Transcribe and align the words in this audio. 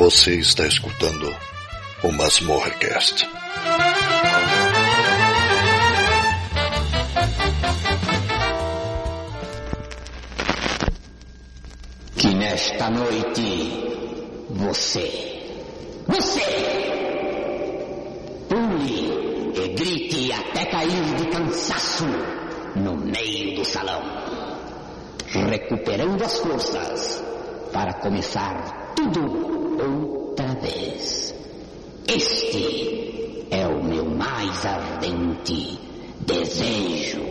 Você 0.00 0.36
está 0.36 0.66
escutando 0.66 1.36
o 2.02 2.10
Masmorrecast. 2.10 3.28
que 12.16 12.34
nesta 12.34 12.88
noite 12.88 14.46
você, 14.48 15.38
você, 16.08 16.46
pule 18.48 19.52
e 19.54 19.68
grite 19.74 20.32
até 20.32 20.64
cair 20.64 21.14
de 21.16 21.26
cansaço 21.26 22.06
no 22.74 22.96
meio 22.96 23.54
do 23.54 23.64
salão, 23.66 24.00
recuperando 25.26 26.24
as 26.24 26.38
forças 26.38 27.22
para 27.70 27.92
começar 27.92 28.89
tudo 29.00 30.28
outra 30.28 30.54
vez. 30.56 31.34
Este 32.06 33.46
é 33.50 33.66
o 33.66 33.82
meu 33.82 34.04
mais 34.04 34.66
ardente 34.66 35.78
desejo. 36.20 37.22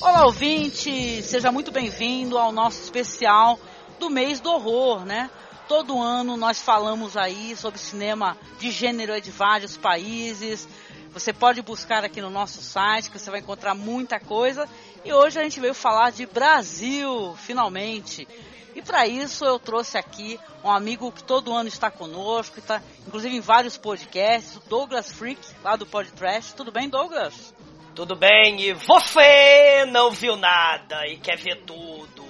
Olá, 0.00 0.26
ouvinte! 0.26 1.22
Seja 1.24 1.50
muito 1.50 1.72
bem-vindo 1.72 2.38
ao 2.38 2.52
nosso 2.52 2.80
especial 2.82 3.58
do 3.98 4.08
mês 4.08 4.38
do 4.38 4.48
horror, 4.52 5.04
né? 5.04 5.28
Todo 5.66 6.00
ano 6.00 6.36
nós 6.36 6.60
falamos 6.62 7.16
aí 7.16 7.56
sobre 7.56 7.80
cinema 7.80 8.36
de 8.60 8.70
gênero 8.70 9.20
de 9.20 9.32
vários 9.32 9.76
países. 9.76 10.68
Você 11.12 11.32
pode 11.32 11.62
buscar 11.62 12.04
aqui 12.04 12.20
no 12.20 12.30
nosso 12.30 12.62
site 12.62 13.10
que 13.10 13.18
você 13.18 13.28
vai 13.28 13.40
encontrar 13.40 13.74
muita 13.74 14.20
coisa. 14.20 14.68
E 15.04 15.12
hoje 15.12 15.40
a 15.40 15.42
gente 15.42 15.58
veio 15.58 15.74
falar 15.74 16.10
de 16.12 16.26
Brasil, 16.26 17.34
finalmente. 17.38 18.28
E 18.76 18.82
para 18.82 19.06
isso 19.06 19.42
eu 19.42 19.58
trouxe 19.58 19.96
aqui 19.96 20.38
um 20.62 20.70
amigo 20.70 21.10
que 21.10 21.24
todo 21.24 21.54
ano 21.54 21.66
está 21.66 21.90
conosco, 21.90 22.58
está 22.58 22.82
inclusive 23.06 23.34
em 23.34 23.40
vários 23.40 23.78
podcasts, 23.78 24.56
o 24.56 24.60
Douglas 24.68 25.10
Freak, 25.10 25.40
lá 25.64 25.76
do 25.76 25.86
Podcast. 25.86 26.54
Tudo 26.54 26.70
bem, 26.70 26.86
Douglas? 26.86 27.54
Tudo 27.94 28.14
bem, 28.14 28.60
e 28.60 28.74
você 28.74 29.86
não 29.86 30.10
viu 30.10 30.36
nada 30.36 31.06
e 31.06 31.16
quer 31.16 31.38
ver 31.38 31.64
tudo. 31.64 32.22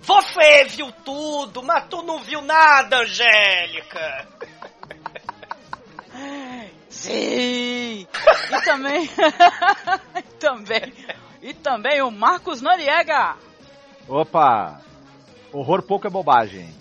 Você 0.00 0.64
viu 0.64 0.90
tudo, 1.04 1.62
mas 1.62 1.86
tu 1.90 2.02
não 2.02 2.18
viu 2.20 2.40
nada, 2.40 3.00
Angélica. 3.00 4.26
Sim! 6.88 8.06
E 8.06 8.64
também. 8.64 9.04
e 10.16 10.22
também. 10.38 10.94
E 11.42 11.52
também 11.52 12.00
o 12.00 12.10
Marcos 12.10 12.62
Noriega. 12.62 13.36
Opa! 14.08 14.80
Horror 15.52 15.82
pouco 15.82 16.06
é 16.06 16.10
bobagem. 16.10 16.72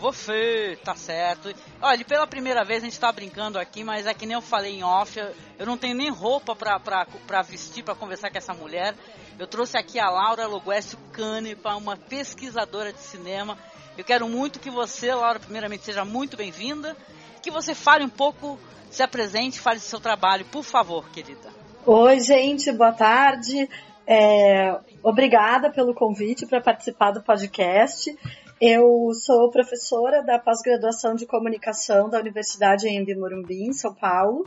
Você, 0.00 0.78
tá 0.82 0.94
certo. 0.94 1.54
Olha, 1.80 2.04
pela 2.06 2.26
primeira 2.26 2.64
vez 2.64 2.82
a 2.82 2.86
gente 2.86 2.98
tá 2.98 3.12
brincando 3.12 3.58
aqui, 3.58 3.84
mas 3.84 4.06
é 4.06 4.14
que 4.14 4.24
nem 4.24 4.34
eu 4.34 4.40
falei 4.40 4.78
em 4.78 4.82
off, 4.82 5.20
eu 5.58 5.66
não 5.66 5.76
tenho 5.76 5.94
nem 5.94 6.08
roupa 6.08 6.56
pra, 6.56 6.80
pra, 6.80 7.06
pra 7.26 7.42
vestir 7.42 7.84
pra 7.84 7.94
conversar 7.94 8.30
com 8.30 8.38
essa 8.38 8.54
mulher. 8.54 8.94
Eu 9.38 9.46
trouxe 9.46 9.76
aqui 9.76 9.98
a 9.98 10.08
Laura 10.08 10.46
Loguécio 10.46 10.98
Canepa, 11.12 11.74
uma 11.74 11.96
pesquisadora 11.96 12.94
de 12.94 13.00
cinema. 13.00 13.58
Eu 13.96 14.04
quero 14.04 14.26
muito 14.26 14.58
que 14.58 14.70
você, 14.70 15.14
Laura, 15.14 15.38
primeiramente 15.38 15.84
seja 15.84 16.04
muito 16.04 16.34
bem-vinda, 16.34 16.96
que 17.42 17.50
você 17.50 17.74
fale 17.74 18.02
um 18.02 18.08
pouco, 18.08 18.58
se 18.90 19.02
apresente, 19.02 19.60
fale 19.60 19.78
do 19.78 19.84
seu 19.84 20.00
trabalho, 20.00 20.46
por 20.46 20.64
favor, 20.64 21.10
querida. 21.10 21.50
Oi, 21.84 22.20
gente, 22.20 22.72
boa 22.72 22.92
tarde. 22.92 23.68
É, 24.06 24.78
obrigada 25.02 25.70
pelo 25.70 25.94
convite 25.94 26.46
para 26.46 26.60
participar 26.60 27.10
do 27.12 27.22
podcast. 27.22 28.16
Eu 28.60 29.10
sou 29.14 29.50
professora 29.50 30.22
da 30.22 30.38
pós-graduação 30.38 31.14
de 31.14 31.26
comunicação 31.26 32.10
da 32.10 32.18
Universidade 32.18 32.88
Embi 32.88 33.14
Morumbi, 33.14 33.62
em 33.62 33.72
São 33.72 33.94
Paulo. 33.94 34.44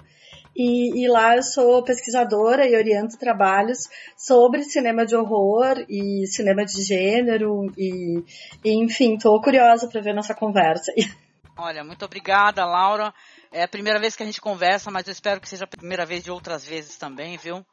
E, 0.55 1.03
e, 1.03 1.07
lá 1.07 1.35
eu 1.35 1.41
sou 1.41 1.83
pesquisadora 1.83 2.67
e 2.67 2.75
oriento 2.75 3.17
trabalhos 3.17 3.89
sobre 4.15 4.63
cinema 4.63 5.03
de 5.03 5.15
horror 5.15 5.83
e 5.89 6.27
cinema 6.27 6.63
de 6.63 6.83
gênero 6.83 7.73
e, 7.75 8.23
e 8.63 8.71
enfim, 8.71 9.15
estou 9.15 9.41
curiosa 9.41 9.87
para 9.87 9.99
ver 9.99 10.13
nossa 10.13 10.35
conversa. 10.35 10.93
Olha, 11.57 11.83
muito 11.83 12.05
obrigada, 12.05 12.65
Laura. 12.65 13.11
É 13.51 13.63
a 13.63 13.67
primeira 13.67 13.99
vez 13.99 14.15
que 14.15 14.21
a 14.21 14.25
gente 14.25 14.41
conversa, 14.41 14.91
mas 14.91 15.07
eu 15.07 15.11
espero 15.11 15.41
que 15.41 15.49
seja 15.49 15.65
a 15.65 15.67
primeira 15.67 16.05
vez 16.05 16.23
de 16.23 16.29
outras 16.29 16.65
vezes 16.65 16.97
também, 16.97 17.37
viu? 17.37 17.65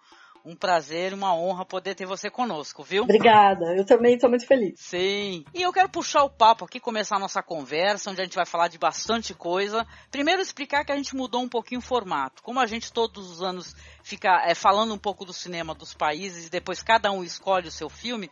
Um 0.45 0.55
prazer 0.55 1.13
e 1.13 1.15
uma 1.15 1.35
honra 1.35 1.65
poder 1.65 1.95
ter 1.95 2.07
você 2.07 2.31
conosco, 2.31 2.83
viu? 2.83 3.03
Obrigada, 3.03 3.77
eu 3.77 3.85
também 3.85 4.15
estou 4.15 4.31
muito 4.31 4.47
feliz. 4.47 4.75
Sim. 4.79 5.45
E 5.55 5.63
eu 5.63 5.73
quero 5.73 5.89
puxar 5.89 6.25
o 6.25 6.31
papo 6.31 6.65
aqui, 6.65 6.81
começar 6.81 7.17
a 7.17 7.21
nossa 7.21 7.43
conversa, 7.43 8.11
onde 8.11 8.21
a 8.21 8.25
gente 8.25 8.37
vai 8.37 8.47
falar 8.47 8.69
de 8.69 8.79
bastante 8.79 9.35
coisa. 9.35 9.87
Primeiro 10.11 10.41
explicar 10.41 10.85
que 10.85 10.93
a 10.93 10.97
gente 10.97 11.15
mudou 11.15 11.43
um 11.43 11.49
pouquinho 11.49 11.81
o 11.81 11.83
formato. 11.83 12.43
Como 12.43 12.61
a 12.61 12.67
gente 12.67 12.93
todos 12.93 13.31
os 13.31 13.43
anos 13.43 13.75
fica 14.03 14.43
é, 14.47 14.55
falando 14.55 14.95
um 14.95 14.99
pouco 14.99 15.25
do 15.25 15.33
cinema 15.33 15.75
dos 15.75 15.95
países 15.95 16.47
e 16.47 16.51
depois 16.51 16.83
cada 16.83 17.11
um 17.11 17.23
escolhe 17.23 17.69
o 17.69 17.73
seu 17.73 17.89
filme, 17.89 18.31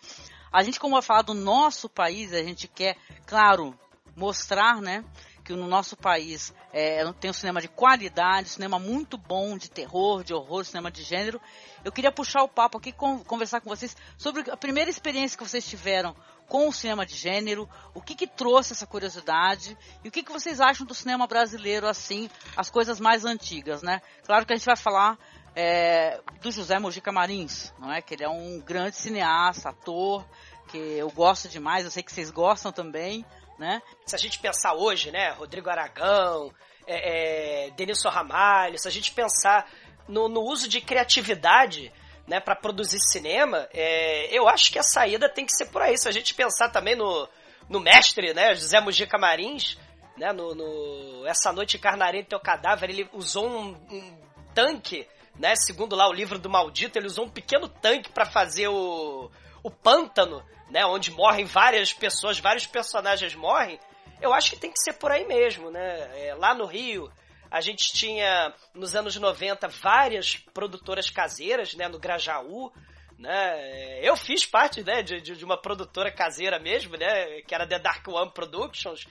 a 0.53 0.63
gente, 0.63 0.81
como 0.81 0.95
vai 0.95 1.03
falar 1.03 1.23
do 1.23 1.35
nosso 1.35 1.89
país, 1.89 2.33
a 2.33 2.43
gente 2.43 2.67
quer, 2.67 2.97
claro, 3.27 3.79
mostrar, 4.17 4.81
né? 4.81 5.05
Que 5.49 5.55
no 5.55 5.67
nosso 5.67 5.97
país 5.97 6.53
é, 6.75 7.11
tem 7.15 7.31
um 7.31 7.33
cinema 7.33 7.59
de 7.59 7.69
qualidade, 7.69 8.51
cinema 8.51 8.79
muito 8.79 9.17
bom 9.17 9.57
de 9.57 9.71
terror, 9.71 10.23
de 10.23 10.35
horror, 10.35 10.63
cinema 10.63 10.91
de 10.91 11.03
gênero. 11.03 11.41
Eu 11.83 11.91
queria 11.91 12.13
puxar 12.13 12.43
o 12.43 12.49
papo 12.49 12.77
aqui, 12.77 12.93
conversar 12.93 13.63
com 13.63 13.71
vocês 13.71 13.97
sobre 14.19 14.51
a 14.51 14.59
primeira 14.59 14.91
experiência 14.91 15.39
que 15.39 15.49
vocês 15.49 15.67
tiveram 15.67 16.15
com 16.47 16.69
o 16.69 16.73
cinema 16.73 17.07
de 17.07 17.15
gênero, 17.15 17.67
o 17.95 18.03
que, 18.03 18.15
que 18.15 18.27
trouxe 18.27 18.75
essa 18.75 18.87
curiosidade 18.87 19.75
e 20.05 20.09
o 20.09 20.13
que, 20.13 20.23
que 20.23 20.31
vocês 20.31 20.61
acham 20.61 20.87
do 20.87 20.95
cinema 20.95 21.27
brasileiro, 21.27 21.89
assim, 21.89 22.29
as 22.55 22.69
coisas 22.69 23.01
mais 23.01 23.25
antigas, 23.25 23.83
né? 23.83 24.03
Claro 24.27 24.45
que 24.45 24.53
a 24.53 24.57
gente 24.57 24.67
vai 24.67 24.77
falar 24.77 25.19
é, 25.57 26.21
do 26.43 26.51
José 26.51 26.79
Mojica 26.79 27.11
Marins, 27.11 27.73
não 27.79 27.91
é? 27.91 28.03
Que 28.03 28.13
ele 28.13 28.25
é 28.25 28.29
um 28.29 28.61
grande 28.61 28.97
cineasta, 28.97 29.71
ator, 29.71 30.29
que 30.69 30.77
eu 30.77 31.11
gosto 31.11 31.49
demais, 31.49 31.87
eu 31.87 31.91
sei 31.91 32.03
que 32.03 32.13
vocês 32.13 32.31
gostam 32.31 32.71
também 32.71 33.25
né? 33.59 33.83
Se 34.07 34.15
a 34.15 34.19
gente 34.19 34.39
pensar 34.39 34.75
hoje, 34.75 35.11
né, 35.11 35.31
Rodrigo 35.31 35.69
Aragão, 35.69 36.53
é, 36.87 37.67
é, 37.67 37.71
Denilson 37.71 38.09
Ramalho, 38.09 38.79
se 38.79 38.89
a 38.89 38.91
gente 38.91 39.13
pensar 39.13 39.69
no, 40.09 40.29
no 40.29 40.41
uso 40.41 40.69
de 40.69 40.81
criatividade 40.81 41.93
né, 42.27 42.41
para 42.41 42.55
produzir 42.55 42.99
cinema, 43.01 43.69
é, 43.73 44.29
eu 44.37 44.49
acho 44.49 44.71
que 44.71 44.79
a 44.79 44.83
saída 44.83 45.29
tem 45.29 45.45
que 45.45 45.53
ser 45.53 45.67
por 45.67 45.83
aí. 45.83 45.97
Se 45.99 46.09
a 46.09 46.13
gente 46.13 46.35
pensar 46.35 46.71
também 46.71 46.95
no, 46.95 47.29
no 47.69 47.81
mestre, 47.81 48.33
né, 48.33 48.55
José 48.55 48.81
Mujica 48.81 49.19
Marins, 49.19 49.77
né, 50.17 50.33
no, 50.33 50.55
no 50.55 51.27
Essa 51.27 51.53
Noite 51.53 51.77
Encarnarei 51.77 52.25
Teu 52.25 52.41
Cadáver, 52.41 52.91
ele 52.91 53.09
usou 53.13 53.49
um, 53.49 53.71
um, 53.91 54.19
tanque, 54.55 55.07
né, 55.39 55.55
segundo 55.57 55.95
lá 55.95 56.09
o 56.09 56.13
livro 56.13 56.39
do 56.39 56.51
Maldito, 56.51 56.99
ele 56.99 57.07
usou 57.07 57.25
um 57.25 57.31
pequeno 57.31 57.69
tanque 57.69 58.11
para 58.11 58.27
fazer 58.27 58.69
o, 58.69 59.31
o 59.63 59.71
pântano, 59.71 60.45
né, 60.71 60.85
onde 60.87 61.11
morrem 61.11 61.45
várias 61.45 61.93
pessoas, 61.93 62.39
vários 62.39 62.67
personagens 62.67 63.35
morrem, 63.35 63.79
eu 64.21 64.33
acho 64.33 64.51
que 64.51 64.59
tem 64.59 64.71
que 64.71 64.83
ser 64.83 64.95
por 64.95 65.11
aí 65.11 65.27
mesmo, 65.27 65.71
né? 65.71 66.27
É, 66.27 66.35
lá 66.35 66.55
no 66.55 66.67
Rio, 66.67 67.11
a 67.51 67.61
gente 67.61 67.93
tinha, 67.93 68.53
nos 68.75 68.95
anos 68.95 69.17
90, 69.17 69.69
várias 69.69 70.37
produtoras 70.37 71.09
caseiras, 71.09 71.75
né, 71.75 71.89
no 71.89 71.99
Grajaú, 71.99 72.73
né? 73.19 74.01
Eu 74.03 74.17
fiz 74.17 74.45
parte, 74.45 74.83
né, 74.83 75.03
de, 75.03 75.21
de 75.21 75.45
uma 75.45 75.61
produtora 75.61 76.11
caseira 76.11 76.59
mesmo, 76.59 76.97
né, 76.97 77.43
que 77.43 77.55
era 77.55 77.67
The 77.67 77.79
Dark 77.79 78.07
One 78.09 78.33
Productions, 78.33 79.07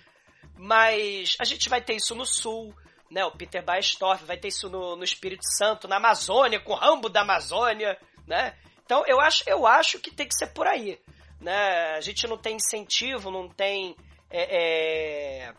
mas 0.55 1.35
a 1.39 1.45
gente 1.45 1.69
vai 1.69 1.81
ter 1.81 1.95
isso 1.95 2.13
no 2.15 2.25
Sul, 2.25 2.75
né? 3.09 3.23
O 3.25 3.31
Peter 3.31 3.63
Baestorff 3.63 4.25
vai 4.25 4.37
ter 4.37 4.49
isso 4.49 4.69
no, 4.69 4.95
no 4.95 5.03
Espírito 5.03 5.45
Santo, 5.57 5.87
na 5.87 5.97
Amazônia, 5.97 6.59
com 6.59 6.73
o 6.73 6.75
Rambo 6.75 7.09
da 7.09 7.21
Amazônia, 7.21 7.97
né? 8.27 8.55
Então 8.85 9.05
eu 9.05 9.19
acho, 9.19 9.43
eu 9.47 9.65
acho 9.65 9.99
que 9.99 10.11
tem 10.11 10.27
que 10.27 10.35
ser 10.35 10.47
por 10.47 10.67
aí, 10.67 10.99
né? 11.39 11.95
A 11.95 12.01
gente 12.01 12.27
não 12.27 12.37
tem 12.37 12.55
incentivo, 12.55 13.31
não 13.31 13.47
tem 13.49 13.95
é, 14.29 15.45
é, 15.45 15.53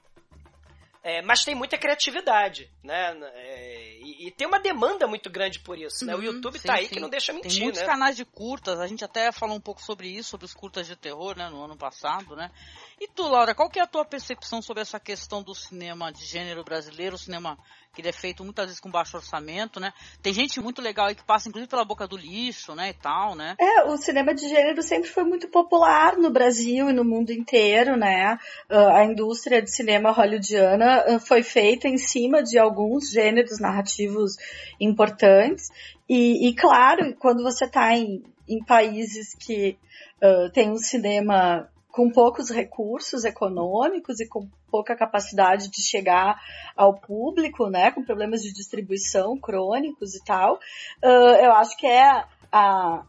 é, 1.02 1.22
mas 1.22 1.44
tem 1.44 1.54
muita 1.54 1.78
criatividade, 1.78 2.70
né? 2.82 3.16
É, 3.34 3.98
e, 4.00 4.26
e, 4.26 4.30
tem 4.30 4.46
uma 4.46 4.60
demanda 4.60 5.06
muito 5.06 5.30
grande 5.30 5.58
por 5.60 5.78
isso, 5.78 6.04
né? 6.04 6.14
O 6.14 6.18
uhum, 6.18 6.24
YouTube 6.24 6.58
sim, 6.58 6.66
tá 6.66 6.74
aí 6.74 6.86
sim. 6.86 6.94
que 6.94 7.00
não 7.00 7.08
deixa 7.08 7.32
mentir, 7.32 7.52
Tem 7.52 7.62
muitos 7.62 7.80
né? 7.80 7.86
canais 7.86 8.16
de 8.16 8.24
curtas, 8.24 8.78
a 8.78 8.86
gente 8.86 9.04
até 9.04 9.32
falou 9.32 9.56
um 9.56 9.60
pouco 9.60 9.80
sobre 9.80 10.08
isso, 10.08 10.30
sobre 10.30 10.44
os 10.44 10.52
curtas 10.52 10.86
de 10.86 10.96
terror, 10.96 11.36
né, 11.36 11.48
no 11.48 11.64
ano 11.64 11.76
passado, 11.76 12.36
né? 12.36 12.50
E 13.00 13.06
tu, 13.06 13.28
Laura, 13.28 13.54
qual 13.54 13.70
que 13.70 13.78
é 13.78 13.82
a 13.82 13.86
tua 13.86 14.04
percepção 14.04 14.60
sobre 14.60 14.82
essa 14.82 14.98
questão 14.98 15.40
do 15.40 15.54
cinema 15.54 16.12
de 16.12 16.24
gênero 16.24 16.64
brasileiro, 16.64 17.14
o 17.14 17.18
cinema 17.18 17.56
que 17.94 18.00
ele 18.00 18.08
é 18.08 18.12
feito 18.12 18.44
muitas 18.44 18.66
vezes 18.66 18.80
com 18.80 18.90
baixo 18.90 19.16
orçamento, 19.16 19.78
né? 19.78 19.92
Tem 20.20 20.32
gente 20.32 20.60
muito 20.60 20.82
legal 20.82 21.06
aí 21.06 21.14
que 21.14 21.24
passa 21.24 21.48
inclusive 21.48 21.70
pela 21.70 21.84
boca 21.84 22.08
do 22.08 22.16
lixo, 22.16 22.74
né, 22.74 22.90
e 22.90 22.94
tal, 22.94 23.36
né? 23.36 23.54
É, 23.58 23.84
o 23.84 23.96
cinema 23.96 24.34
de 24.34 24.48
gênero 24.48 24.82
sempre 24.82 25.08
foi 25.08 25.22
muito 25.22 25.48
popular 25.48 26.16
no 26.16 26.30
Brasil 26.30 26.90
e 26.90 26.92
no 26.92 27.04
mundo 27.04 27.30
inteiro, 27.30 27.96
né? 27.96 28.36
Uh, 28.68 28.88
a 28.94 29.04
indústria 29.04 29.62
de 29.62 29.70
cinema 29.70 30.10
hollywoodiana 30.10 31.04
uh, 31.08 31.20
foi 31.20 31.42
feita 31.42 31.86
em 31.86 31.98
cima 31.98 32.42
de 32.42 32.58
alguns 32.58 33.10
gêneros 33.10 33.60
narrativos 33.60 34.36
importantes 34.80 35.70
e, 36.08 36.48
e 36.48 36.54
claro, 36.54 37.14
quando 37.16 37.42
você 37.42 37.64
está 37.64 37.96
em, 37.96 38.24
em 38.48 38.64
países 38.64 39.34
que 39.34 39.78
uh, 40.22 40.50
tem 40.52 40.70
um 40.70 40.78
cinema 40.78 41.68
com 41.90 42.10
poucos 42.10 42.50
recursos 42.50 43.24
econômicos 43.24 44.20
e 44.20 44.28
com 44.28 44.48
pouca 44.70 44.94
capacidade 44.94 45.70
de 45.70 45.82
chegar 45.82 46.40
ao 46.76 46.94
público, 46.94 47.68
né, 47.68 47.90
com 47.90 48.04
problemas 48.04 48.42
de 48.42 48.52
distribuição 48.52 49.38
crônicos 49.38 50.14
e 50.14 50.22
tal, 50.24 50.56
uh, 51.02 51.36
eu 51.42 51.52
acho 51.52 51.76
que 51.76 51.86
é 51.86 52.24
a, 52.52 53.04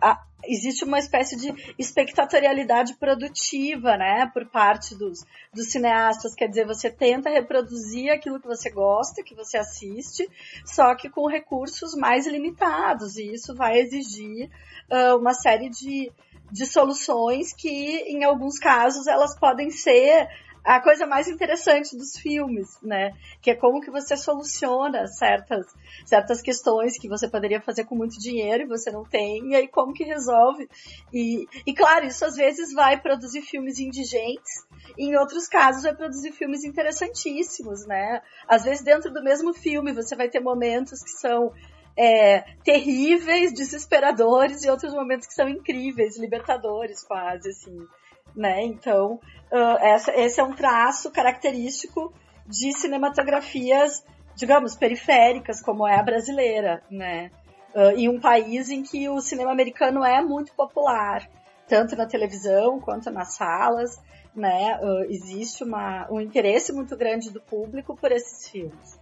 a, 0.00 0.24
existe 0.44 0.84
uma 0.84 0.98
espécie 0.98 1.36
de 1.36 1.74
espectatorialidade 1.78 2.94
produtiva, 2.94 3.96
né, 3.96 4.30
por 4.32 4.46
parte 4.46 4.94
dos, 4.94 5.24
dos 5.52 5.70
cineastas, 5.70 6.34
quer 6.34 6.48
dizer, 6.48 6.66
você 6.66 6.90
tenta 6.90 7.28
reproduzir 7.28 8.10
aquilo 8.10 8.40
que 8.40 8.46
você 8.46 8.70
gosta, 8.70 9.22
que 9.22 9.34
você 9.34 9.58
assiste, 9.58 10.28
só 10.64 10.94
que 10.94 11.10
com 11.10 11.28
recursos 11.28 11.94
mais 11.94 12.26
limitados, 12.26 13.16
e 13.16 13.32
isso 13.32 13.54
vai 13.54 13.78
exigir 13.78 14.50
uh, 14.90 15.16
uma 15.16 15.34
série 15.34 15.68
de 15.68 16.10
de 16.50 16.66
soluções 16.66 17.52
que, 17.52 17.68
em 17.68 18.24
alguns 18.24 18.58
casos, 18.58 19.06
elas 19.06 19.38
podem 19.38 19.70
ser 19.70 20.28
a 20.64 20.80
coisa 20.80 21.06
mais 21.06 21.26
interessante 21.26 21.96
dos 21.96 22.16
filmes, 22.16 22.78
né? 22.82 23.12
Que 23.40 23.50
é 23.50 23.54
como 23.54 23.80
que 23.80 23.90
você 23.90 24.16
soluciona 24.16 25.06
certas, 25.06 25.66
certas 26.04 26.42
questões 26.42 26.98
que 26.98 27.08
você 27.08 27.28
poderia 27.28 27.60
fazer 27.60 27.84
com 27.84 27.96
muito 27.96 28.18
dinheiro 28.18 28.64
e 28.64 28.68
você 28.68 28.90
não 28.90 29.04
tem, 29.04 29.50
e 29.50 29.56
aí 29.56 29.68
como 29.68 29.92
que 29.92 30.04
resolve. 30.04 30.68
E, 31.12 31.46
e 31.66 31.74
claro, 31.74 32.06
isso 32.06 32.24
às 32.24 32.36
vezes 32.36 32.72
vai 32.72 33.00
produzir 33.00 33.42
filmes 33.42 33.78
indigentes, 33.78 34.66
e 34.98 35.06
em 35.06 35.16
outros 35.16 35.48
casos 35.48 35.82
vai 35.82 35.94
produzir 35.94 36.32
filmes 36.32 36.64
interessantíssimos, 36.64 37.86
né? 37.86 38.20
Às 38.46 38.64
vezes 38.64 38.84
dentro 38.84 39.10
do 39.10 39.22
mesmo 39.22 39.54
filme 39.54 39.92
você 39.92 40.14
vai 40.14 40.28
ter 40.28 40.40
momentos 40.40 41.02
que 41.02 41.10
são 41.10 41.52
é, 41.96 42.40
terríveis, 42.64 43.52
desesperadores 43.52 44.64
e 44.64 44.70
outros 44.70 44.92
momentos 44.92 45.26
que 45.26 45.34
são 45.34 45.48
incríveis, 45.48 46.18
libertadores 46.18 47.04
quase, 47.04 47.50
assim, 47.50 47.86
né? 48.34 48.62
Então, 48.64 49.20
uh, 49.52 49.78
essa, 49.80 50.12
esse 50.14 50.40
é 50.40 50.44
um 50.44 50.54
traço 50.54 51.10
característico 51.10 52.12
de 52.46 52.72
cinematografias, 52.72 54.04
digamos, 54.34 54.76
periféricas, 54.76 55.60
como 55.60 55.86
é 55.86 55.98
a 55.98 56.02
brasileira, 56.02 56.82
né? 56.90 57.30
Uh, 57.74 57.96
em 57.96 58.08
um 58.08 58.20
país 58.20 58.70
em 58.70 58.82
que 58.82 59.08
o 59.08 59.20
cinema 59.20 59.52
americano 59.52 60.04
é 60.04 60.20
muito 60.22 60.52
popular, 60.54 61.28
tanto 61.68 61.94
na 61.94 62.06
televisão 62.06 62.80
quanto 62.80 63.10
nas 63.10 63.34
salas, 63.34 64.00
né? 64.34 64.78
Uh, 64.80 65.04
existe 65.10 65.62
uma, 65.64 66.10
um 66.10 66.20
interesse 66.20 66.72
muito 66.72 66.96
grande 66.96 67.30
do 67.30 67.40
público 67.40 67.96
por 67.96 68.10
esses 68.10 68.48
filmes 68.48 68.99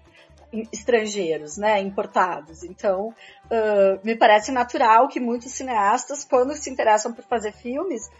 estrangeiros, 0.73 1.57
né, 1.57 1.81
importados. 1.81 2.63
Então, 2.63 3.09
uh, 3.09 4.01
me 4.03 4.17
parece 4.17 4.51
natural 4.51 5.09
que 5.09 5.21
muitos 5.21 5.53
cineastas, 5.53 6.25
quando 6.25 6.55
se 6.55 6.71
interessam 6.71 7.13
por 7.13 7.25
fazer 7.25 7.53
filmes, 7.53 8.11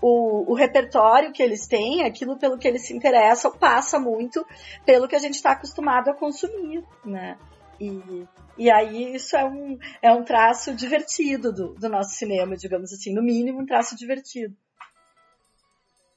o, 0.00 0.50
o, 0.50 0.54
repertório 0.54 1.32
que 1.32 1.42
eles 1.42 1.66
têm, 1.66 2.04
aquilo 2.04 2.36
pelo 2.36 2.58
que 2.58 2.68
eles 2.68 2.86
se 2.86 2.94
interessam, 2.94 3.52
passa 3.52 3.98
muito 3.98 4.44
pelo 4.84 5.08
que 5.08 5.16
a 5.16 5.18
gente 5.18 5.34
está 5.34 5.52
acostumado 5.52 6.10
a 6.10 6.14
consumir, 6.14 6.84
né? 7.04 7.38
E, 7.80 8.26
e 8.58 8.70
aí 8.70 9.14
isso 9.14 9.36
é 9.36 9.44
um, 9.44 9.78
é 10.02 10.12
um 10.12 10.22
traço 10.22 10.74
divertido 10.74 11.52
do, 11.52 11.74
do 11.74 11.88
nosso 11.88 12.14
cinema, 12.14 12.56
digamos 12.56 12.92
assim, 12.92 13.14
no 13.14 13.22
mínimo 13.22 13.60
um 13.60 13.66
traço 13.66 13.96
divertido 13.96 14.54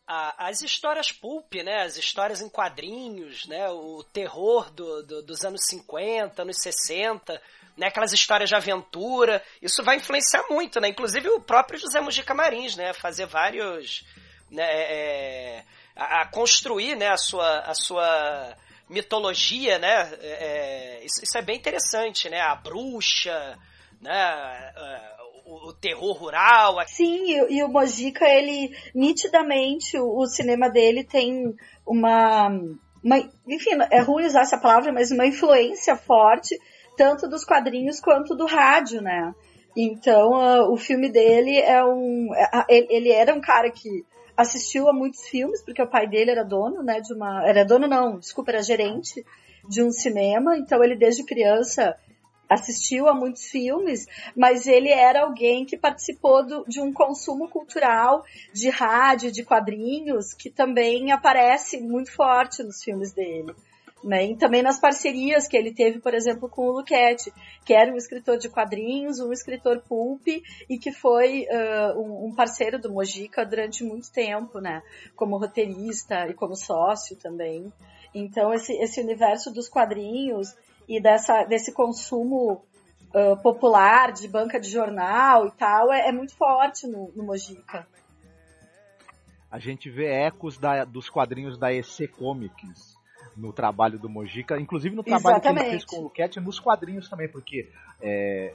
a, 0.09 0.47
as 0.47 0.63
histórias 0.63 1.11
pulp, 1.11 1.53
né? 1.63 1.83
As 1.83 1.95
histórias 1.95 2.41
em 2.41 2.49
quadrinhos, 2.49 3.45
né? 3.45 3.69
O 3.69 4.03
terror 4.03 4.71
do, 4.71 5.03
do, 5.03 5.21
dos 5.21 5.45
anos 5.45 5.61
50, 5.67 6.41
anos 6.41 6.57
60, 6.63 7.39
né? 7.77 7.87
Aquelas 7.87 8.11
histórias 8.11 8.49
de 8.49 8.55
aventura. 8.55 9.43
Isso 9.61 9.83
vai 9.83 9.97
influenciar 9.97 10.43
muito, 10.49 10.81
né? 10.81 10.89
Inclusive 10.89 11.29
o 11.29 11.39
próprio 11.39 11.79
José 11.79 12.01
Mujica 12.01 12.33
Marins, 12.33 12.75
né? 12.75 12.91
Fazer 12.91 13.27
vários... 13.27 14.03
Né? 14.49 14.63
É, 14.63 15.59
é 15.59 15.65
a, 15.95 16.21
a, 16.21 16.25
construir, 16.25 16.95
né? 16.95 17.09
A 17.09 17.17
sua... 17.17 17.59
A 17.59 17.75
sua 17.75 18.57
mitologia, 18.89 19.77
né? 19.77 20.11
É, 20.19 20.97
é 21.01 21.05
isso, 21.05 21.23
isso, 21.23 21.37
é 21.37 21.43
bem 21.43 21.55
interessante, 21.55 22.27
né? 22.27 22.41
A 22.41 22.55
bruxa, 22.55 23.55
né? 24.01 24.73
É, 25.49 25.67
o, 25.67 25.73
terror 25.73 26.13
rural. 26.13 26.75
Sim, 26.87 27.25
e, 27.25 27.57
e, 27.57 27.63
o 27.63 27.67
Mojica, 27.67 28.25
ele 28.27 28.71
nitidamente, 28.93 29.97
o, 29.97 30.19
o 30.19 30.27
cinema 30.27 30.69
dele 30.69 31.03
tem 31.03 31.55
uma, 31.85 32.49
uma, 33.03 33.17
enfim, 33.47 33.71
é 33.89 34.01
ruim 34.01 34.25
usar 34.25 34.41
essa 34.41 34.57
palavra, 34.57 34.91
mas 34.91 35.11
uma 35.11 35.25
influência 35.25 35.95
forte, 35.95 36.59
tanto 36.95 37.27
dos 37.27 37.43
quadrinhos 37.43 37.99
quanto 37.99 38.35
do 38.35 38.45
rádio, 38.45 39.01
né? 39.01 39.33
Então, 39.75 40.31
uh, 40.31 40.71
o 40.71 40.77
filme 40.77 41.09
dele 41.09 41.57
é 41.57 41.83
um. 41.83 42.29
Ele, 42.67 42.87
ele 42.89 43.11
era 43.11 43.33
um 43.33 43.41
cara 43.41 43.71
que 43.71 44.05
assistiu 44.35 44.89
a 44.89 44.93
muitos 44.93 45.27
filmes, 45.27 45.63
porque 45.63 45.81
o 45.81 45.89
pai 45.89 46.07
dele 46.07 46.31
era 46.31 46.43
dono, 46.43 46.83
né, 46.83 46.99
de 46.99 47.13
uma. 47.13 47.47
Era 47.47 47.63
dono, 47.63 47.87
não, 47.87 48.19
desculpa, 48.19 48.51
era 48.51 48.61
gerente 48.61 49.23
de 49.67 49.83
um 49.83 49.91
cinema, 49.91 50.57
então 50.57 50.83
ele 50.83 50.95
desde 50.95 51.23
criança 51.23 51.95
assistiu 52.49 53.07
a 53.07 53.13
muitos 53.13 53.45
filmes, 53.45 54.07
mas 54.35 54.65
ele 54.65 54.89
era 54.89 55.21
alguém 55.21 55.65
que 55.65 55.77
participou 55.77 56.45
do, 56.45 56.65
de 56.67 56.81
um 56.81 56.91
consumo 56.91 57.47
cultural 57.47 58.23
de 58.51 58.69
rádio, 58.69 59.31
de 59.31 59.43
quadrinhos, 59.43 60.33
que 60.33 60.49
também 60.49 61.11
aparece 61.11 61.79
muito 61.79 62.11
forte 62.11 62.63
nos 62.63 62.83
filmes 62.83 63.13
dele. 63.13 63.53
Né? 64.03 64.27
E 64.27 64.37
também 64.37 64.63
nas 64.63 64.79
parcerias 64.79 65.47
que 65.47 65.57
ele 65.57 65.73
teve, 65.73 65.99
por 65.99 66.13
exemplo, 66.13 66.47
com 66.47 66.67
o 66.67 66.71
Luquete, 66.71 67.33
que 67.65 67.73
era 67.73 67.91
um 67.91 67.97
escritor 67.97 68.37
de 68.37 68.47
quadrinhos, 68.47 69.19
um 69.19 69.33
escritor 69.33 69.81
pulp 69.81 70.25
e 70.27 70.77
que 70.77 70.91
foi 70.91 71.45
uh, 71.49 71.99
um, 71.99 72.27
um, 72.27 72.35
parceiro 72.35 72.79
do 72.79 72.91
Mojica 72.91 73.45
durante 73.45 73.83
muito 73.83 74.09
tempo, 74.09 74.59
né? 74.59 74.81
Como 75.17 75.37
roteirista 75.37 76.27
e 76.29 76.33
como 76.33 76.55
sócio 76.55 77.17
também. 77.17 77.73
Então, 78.15 78.53
esse, 78.53 78.71
esse 78.73 79.01
universo 79.01 79.51
dos 79.51 79.67
quadrinhos 79.67 80.55
e 80.89 80.99
dessa, 80.99 81.43
desse 81.43 81.71
consumo 81.71 82.65
uh, 83.13 83.37
popular 83.43 84.11
de 84.11 84.27
banca 84.27 84.59
de 84.59 84.67
jornal 84.67 85.45
e 85.45 85.51
tal 85.51 85.93
é, 85.93 86.09
é 86.09 86.11
muito 86.11 86.35
forte 86.35 86.87
no, 86.87 87.11
no 87.15 87.23
Mojica. 87.23 87.87
A 89.51 89.59
gente 89.59 89.89
vê 89.89 90.07
ecos 90.07 90.57
da, 90.57 90.83
dos 90.83 91.07
quadrinhos 91.07 91.57
da 91.59 91.71
EC 91.71 92.09
Comics 92.17 92.97
no 93.37 93.53
trabalho 93.53 93.99
do 93.99 94.09
Mojica, 94.09 94.59
inclusive 94.59 94.95
no 94.95 95.03
trabalho 95.03 95.37
Exatamente. 95.37 95.63
que 95.63 95.69
ele 95.69 95.77
fez 95.77 95.85
com 95.85 95.97
o 95.97 96.03
Luquete 96.03 96.39
nos 96.39 96.59
quadrinhos 96.59 97.07
também, 97.07 97.29
porque 97.29 97.69
é, 98.01 98.53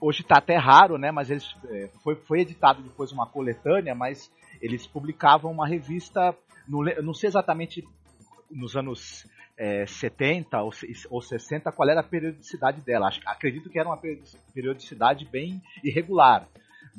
hoje 0.00 0.22
está 0.22 0.38
até 0.38 0.56
raro, 0.56 0.98
né? 0.98 1.10
Mas 1.10 1.30
eles 1.30 1.54
é, 1.68 1.88
foi, 2.02 2.16
foi 2.16 2.40
editado 2.40 2.82
depois 2.82 3.12
uma 3.12 3.26
coletânea, 3.26 3.94
mas 3.94 4.30
eles 4.60 4.86
publicavam 4.86 5.50
uma 5.50 5.66
revista, 5.66 6.36
não, 6.68 6.82
não 7.02 7.14
sei 7.14 7.28
exatamente 7.28 7.86
nos 8.50 8.76
anos 8.76 9.26
é, 9.60 9.84
70 9.86 10.62
ou, 10.62 10.72
ou 11.10 11.20
60 11.20 11.70
qual 11.70 11.86
era 11.86 12.00
a 12.00 12.02
periodicidade 12.02 12.80
dela. 12.80 13.08
Acho, 13.08 13.20
acredito 13.26 13.68
que 13.68 13.78
era 13.78 13.86
uma 13.86 14.00
periodicidade 14.54 15.26
bem 15.26 15.60
irregular. 15.84 16.48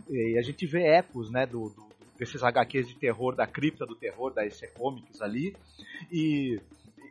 E 0.07 0.37
a 0.37 0.43
gente 0.43 0.67
vê 0.67 0.83
ecos 0.83 1.31
né, 1.31 1.47
do, 1.47 1.69
do, 1.69 1.87
desses 2.19 2.43
HQs 2.43 2.89
de 2.89 2.95
terror, 2.95 3.35
da 3.35 3.47
cripta 3.47 3.83
do 3.83 3.95
terror, 3.95 4.31
da 4.31 4.45
EC 4.45 4.71
Comics 4.75 5.23
ali. 5.23 5.55
E, 6.11 6.61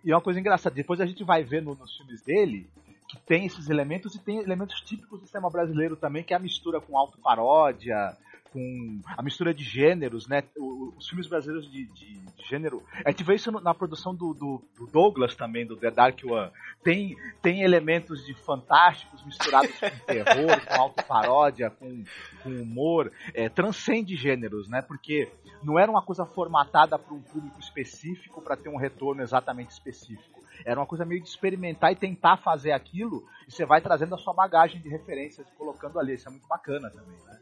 e 0.04 0.12
é 0.12 0.14
uma 0.14 0.22
coisa 0.22 0.38
engraçada, 0.38 0.72
depois 0.72 1.00
a 1.00 1.06
gente 1.06 1.24
vai 1.24 1.42
ver 1.42 1.60
no, 1.62 1.74
nos 1.74 1.96
filmes 1.96 2.22
dele 2.22 2.68
que 3.08 3.18
tem 3.18 3.44
esses 3.44 3.68
elementos 3.68 4.14
e 4.14 4.20
tem 4.20 4.38
elementos 4.38 4.80
típicos 4.82 5.20
do 5.20 5.26
cinema 5.26 5.50
brasileiro 5.50 5.96
também, 5.96 6.22
que 6.22 6.32
é 6.32 6.36
a 6.36 6.40
mistura 6.40 6.80
com 6.80 6.96
auto-paródia, 6.96 8.16
com 8.52 9.00
a 9.16 9.22
mistura 9.22 9.54
de 9.54 9.64
gêneros, 9.64 10.26
né? 10.26 10.42
Os 10.56 11.08
filmes 11.08 11.26
brasileiros 11.26 11.70
de, 11.70 11.84
de, 11.86 12.20
de 12.20 12.48
gênero. 12.48 12.82
A 13.04 13.10
gente 13.10 13.24
vê 13.24 13.34
isso 13.34 13.50
na 13.52 13.74
produção 13.74 14.14
do, 14.14 14.34
do, 14.34 14.62
do, 14.76 14.86
Douglas 14.86 15.34
também, 15.34 15.66
do 15.66 15.76
The 15.76 15.90
Dark 15.90 16.18
One. 16.24 16.50
Tem, 16.82 17.16
tem 17.40 17.62
elementos 17.62 18.24
de 18.26 18.34
fantásticos 18.34 19.24
misturados 19.24 19.70
com 19.78 19.88
terror, 20.06 20.66
com 20.66 20.80
autoparódia, 20.80 21.70
com, 21.70 22.04
com 22.42 22.50
humor. 22.50 23.12
É, 23.34 23.48
transcende 23.48 24.16
gêneros, 24.16 24.68
né? 24.68 24.82
Porque 24.82 25.28
não 25.62 25.78
era 25.78 25.90
uma 25.90 26.02
coisa 26.02 26.26
formatada 26.26 26.98
para 26.98 27.14
um 27.14 27.20
público 27.20 27.60
específico 27.60 28.42
para 28.42 28.56
ter 28.56 28.68
um 28.68 28.76
retorno 28.76 29.22
exatamente 29.22 29.70
específico. 29.70 30.40
Era 30.64 30.80
uma 30.80 30.86
coisa 30.86 31.04
meio 31.04 31.22
de 31.22 31.28
experimentar 31.28 31.92
e 31.92 31.96
tentar 31.96 32.36
fazer 32.36 32.72
aquilo, 32.72 33.26
e 33.48 33.50
você 33.50 33.64
vai 33.64 33.80
trazendo 33.80 34.14
a 34.14 34.18
sua 34.18 34.34
bagagem 34.34 34.80
de 34.80 34.88
referências 34.88 35.46
colocando 35.56 35.98
ali. 35.98 36.14
Isso 36.14 36.28
é 36.28 36.30
muito 36.30 36.46
bacana 36.46 36.90
também, 36.90 37.16
né? 37.24 37.38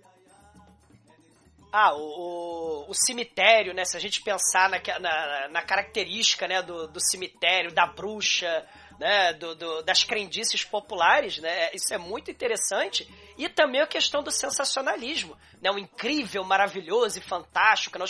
Ah, 1.71 1.95
o, 1.95 2.01
o, 2.01 2.91
o, 2.91 2.95
cemitério, 2.95 3.75
né? 3.75 3.85
Se 3.85 3.97
a 3.97 4.01
gente 4.01 4.23
pensar 4.23 4.71
na, 4.71 4.81
na, 4.99 5.49
na 5.49 5.63
característica 5.63 6.49
né, 6.49 6.63
do, 6.63 6.89
do 6.89 6.99
cemitério, 6.99 7.73
da 7.73 7.87
bruxa, 7.87 8.67
né, 8.99 9.35
do, 9.35 9.55
do, 9.55 9.83
das 9.83 10.03
crendices 10.03 10.65
populares, 10.65 11.39
né? 11.39 11.71
Isso 11.75 11.93
é 11.93 11.99
muito 11.99 12.31
interessante. 12.31 13.07
E 13.37 13.49
também 13.49 13.83
a 13.83 13.87
questão 13.87 14.23
do 14.23 14.31
sensacionalismo, 14.31 15.37
né? 15.61 15.71
Um 15.71 15.79
incrível, 15.79 16.43
maravilhoso 16.43 17.19
e 17.19 17.23
fantástico. 17.23 17.99
Né, 17.99 18.07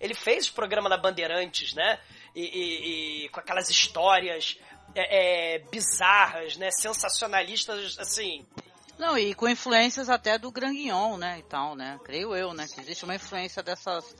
Ele 0.00 0.14
fez 0.14 0.48
o 0.48 0.54
programa 0.54 0.88
da 0.88 0.96
Bandeirantes, 0.96 1.74
né? 1.74 2.00
E, 2.34 2.42
e, 2.42 3.24
e 3.24 3.28
com 3.28 3.38
aquelas 3.38 3.68
histórias 3.68 4.58
é, 4.94 5.56
é, 5.56 5.58
bizarras, 5.70 6.56
né? 6.56 6.70
Sensacionalistas, 6.70 7.98
assim, 7.98 8.46
não, 8.98 9.18
e 9.18 9.34
com 9.34 9.48
influências 9.48 10.08
até 10.08 10.38
do 10.38 10.50
Granguignon, 10.50 11.16
né, 11.16 11.38
e 11.38 11.42
tal, 11.42 11.74
né? 11.74 11.98
Creio 12.04 12.34
eu, 12.34 12.52
né, 12.52 12.66
que 12.72 12.80
existe 12.80 13.04
uma 13.04 13.14
influência 13.14 13.62
dessas... 13.62 14.14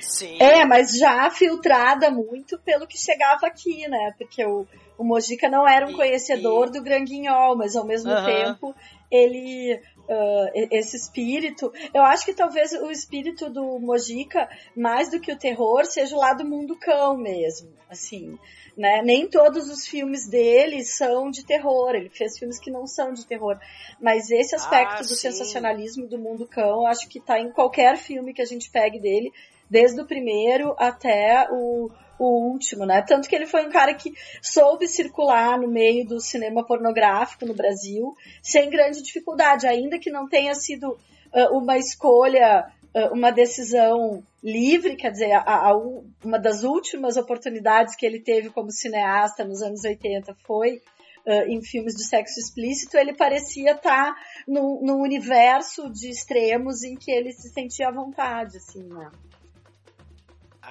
Sim. 0.00 0.38
É, 0.40 0.64
mas 0.64 0.96
já 0.96 1.30
filtrada 1.30 2.10
muito 2.10 2.58
pelo 2.60 2.86
que 2.86 2.96
chegava 2.96 3.46
aqui, 3.46 3.86
né? 3.86 4.14
Porque 4.16 4.42
o, 4.46 4.66
o 4.96 5.04
Mojica 5.04 5.46
não 5.46 5.68
era 5.68 5.86
um 5.86 5.90
e, 5.90 5.94
conhecedor 5.94 6.68
e... 6.68 6.70
do 6.72 6.82
Granguinhol, 6.82 7.54
mas 7.54 7.76
ao 7.76 7.84
mesmo 7.84 8.10
uhum. 8.10 8.24
tempo 8.24 8.74
ele 9.10 9.78
uh, 10.10 10.68
esse 10.70 10.96
espírito. 10.96 11.72
Eu 11.94 12.02
acho 12.02 12.24
que 12.24 12.34
talvez 12.34 12.72
o 12.72 12.90
espírito 12.90 13.48
do 13.48 13.78
Mojica, 13.78 14.48
mais 14.76 15.10
do 15.10 15.20
que 15.20 15.32
o 15.32 15.38
terror, 15.38 15.84
seja 15.86 16.16
o 16.16 16.18
lado 16.18 16.44
mundo 16.44 16.76
cão 16.76 17.16
mesmo, 17.16 17.70
assim. 17.88 18.38
Né? 18.76 19.02
Nem 19.02 19.28
todos 19.28 19.68
os 19.68 19.86
filmes 19.86 20.28
dele 20.28 20.84
são 20.84 21.30
de 21.30 21.44
terror, 21.44 21.94
ele 21.94 22.08
fez 22.08 22.38
filmes 22.38 22.58
que 22.58 22.70
não 22.70 22.86
são 22.86 23.12
de 23.12 23.26
terror. 23.26 23.58
Mas 24.00 24.30
esse 24.30 24.54
aspecto 24.54 24.94
ah, 24.94 25.02
do 25.02 25.08
sim. 25.08 25.30
sensacionalismo 25.30 26.06
do 26.06 26.18
mundo 26.18 26.46
cão, 26.46 26.86
acho 26.86 27.08
que 27.08 27.18
está 27.18 27.38
em 27.38 27.50
qualquer 27.52 27.96
filme 27.96 28.34
que 28.34 28.42
a 28.42 28.46
gente 28.46 28.70
pegue 28.70 28.98
dele, 28.98 29.32
desde 29.68 30.00
o 30.00 30.06
primeiro 30.06 30.74
até 30.78 31.46
o, 31.50 31.90
o 32.24 32.52
último, 32.52 32.84
né? 32.84 33.02
Tanto 33.02 33.28
que 33.28 33.34
ele 33.34 33.46
foi 33.46 33.66
um 33.66 33.70
cara 33.70 33.94
que 33.94 34.12
soube 34.42 34.86
circular 34.86 35.58
no 35.58 35.68
meio 35.68 36.06
do 36.06 36.20
cinema 36.20 36.64
pornográfico 36.64 37.46
no 37.46 37.54
Brasil 37.54 38.14
sem 38.42 38.70
grande 38.70 39.02
dificuldade, 39.02 39.66
ainda 39.66 39.98
que 39.98 40.10
não 40.10 40.28
tenha 40.28 40.54
sido 40.54 40.90
uh, 40.90 41.56
uma 41.56 41.78
escolha 41.78 42.66
uma 43.12 43.30
decisão 43.30 44.20
livre, 44.42 44.96
quer 44.96 45.12
dizer, 45.12 45.32
a, 45.32 45.68
a, 45.68 45.76
uma 46.24 46.38
das 46.40 46.64
últimas 46.64 47.16
oportunidades 47.16 47.94
que 47.94 48.04
ele 48.04 48.18
teve 48.18 48.50
como 48.50 48.70
cineasta 48.72 49.44
nos 49.44 49.62
anos 49.62 49.84
80 49.84 50.34
foi 50.44 50.82
uh, 51.26 51.48
em 51.48 51.62
filmes 51.62 51.94
de 51.94 52.04
sexo 52.04 52.40
explícito, 52.40 52.96
ele 52.96 53.14
parecia 53.14 53.72
estar 53.72 54.14
tá 54.14 54.16
num 54.46 55.00
universo 55.00 55.90
de 55.90 56.10
extremos 56.10 56.82
em 56.82 56.96
que 56.96 57.10
ele 57.10 57.32
se 57.32 57.48
sentia 57.50 57.88
à 57.88 57.92
vontade, 57.92 58.56
assim, 58.56 58.82
né? 58.82 59.10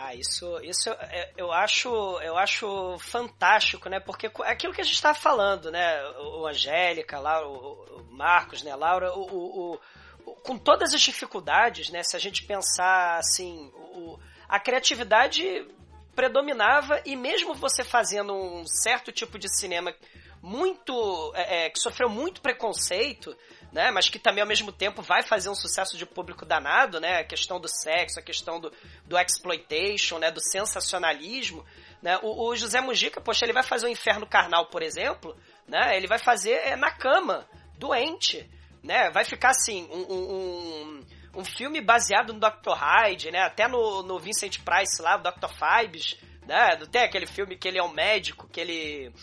Ah, 0.01 0.15
isso, 0.15 0.58
isso 0.63 0.89
eu 1.36 1.51
acho, 1.51 1.89
eu 2.22 2.38
acho 2.38 2.98
fantástico, 3.00 3.89
né? 3.89 4.00
Porque 4.00 4.27
é 4.27 4.51
aquilo 4.51 4.74
que 4.74 4.79
a 4.79 4.84
gente 4.84 4.96
está 4.96 5.13
falando, 5.13 5.70
né? 5.70 6.01
O 6.20 6.48
Angélica, 6.48 7.20
lá, 7.20 7.46
o 7.46 8.06
Marcos, 8.10 8.63
né? 8.63 8.74
Laura, 8.77 9.13
o, 9.13 9.74
o, 9.74 10.36
com 10.36 10.58
todas 10.58 10.94
as 10.94 11.01
dificuldades, 11.01 11.89
né? 11.89 12.01
Se 12.01 12.15
a 12.15 12.20
gente 12.20 12.46
pensar 12.46 13.18
assim, 13.18 13.70
o, 13.75 14.18
a 14.48 14.58
criatividade 14.58 15.68
predominava 16.15 17.01
e 17.06 17.18
mesmo 17.18 17.53
você 17.53 17.84
fazendo 17.84 18.34
um 18.34 18.65
certo 18.65 19.12
tipo 19.12 19.38
de 19.38 19.53
cinema 19.53 19.94
muito 20.41 21.34
é, 21.36 21.65
é, 21.65 21.70
que 21.70 21.79
sofreu 21.79 22.08
muito 22.08 22.39
preconceito, 22.39 23.36
né? 23.71 23.91
Mas 23.91 24.09
que 24.09 24.17
também 24.17 24.41
ao 24.41 24.47
mesmo 24.47 24.71
tempo 24.71 25.01
vai 25.01 25.23
fazer 25.23 25.49
um 25.49 25.55
sucesso 25.55 25.97
de 25.97 26.05
público 26.05 26.45
danado, 26.45 26.99
né? 26.99 27.19
A 27.19 27.23
questão 27.23 27.59
do 27.59 27.67
sexo, 27.67 28.19
a 28.19 28.23
questão 28.23 28.59
do, 28.59 28.71
do 29.05 29.17
exploitation, 29.17 30.17
né? 30.17 30.31
Do 30.31 30.41
sensacionalismo, 30.41 31.65
né? 32.01 32.19
O, 32.23 32.49
o 32.49 32.55
José 32.55 32.81
Mujica, 32.81 33.21
poxa, 33.21 33.45
ele 33.45 33.53
vai 33.53 33.63
fazer 33.63 33.85
o 33.85 33.89
Inferno 33.89 34.25
Carnal, 34.25 34.67
por 34.67 34.81
exemplo, 34.81 35.35
né? 35.67 35.95
Ele 35.95 36.07
vai 36.07 36.17
fazer 36.19 36.51
é, 36.51 36.75
na 36.75 36.91
cama, 36.91 37.47
doente, 37.77 38.49
né? 38.83 39.09
Vai 39.11 39.23
ficar 39.23 39.49
assim, 39.49 39.88
um, 39.91 40.13
um, 40.13 41.05
um 41.35 41.45
filme 41.45 41.81
baseado 41.81 42.33
no 42.33 42.39
Dr. 42.39 42.73
Hyde, 42.73 43.31
né? 43.31 43.41
Até 43.41 43.67
no, 43.67 44.03
no 44.03 44.19
Vincent 44.19 44.59
Price 44.59 45.01
lá, 45.01 45.15
o 45.15 45.21
Dr. 45.21 45.49
Fibes, 45.49 46.17
né? 46.47 46.75
Tem 46.91 47.03
aquele 47.03 47.27
filme 47.27 47.55
que 47.55 47.67
ele 47.67 47.77
é 47.77 47.83
um 47.83 47.93
médico, 47.93 48.47
que 48.47 48.59
ele, 48.59 49.13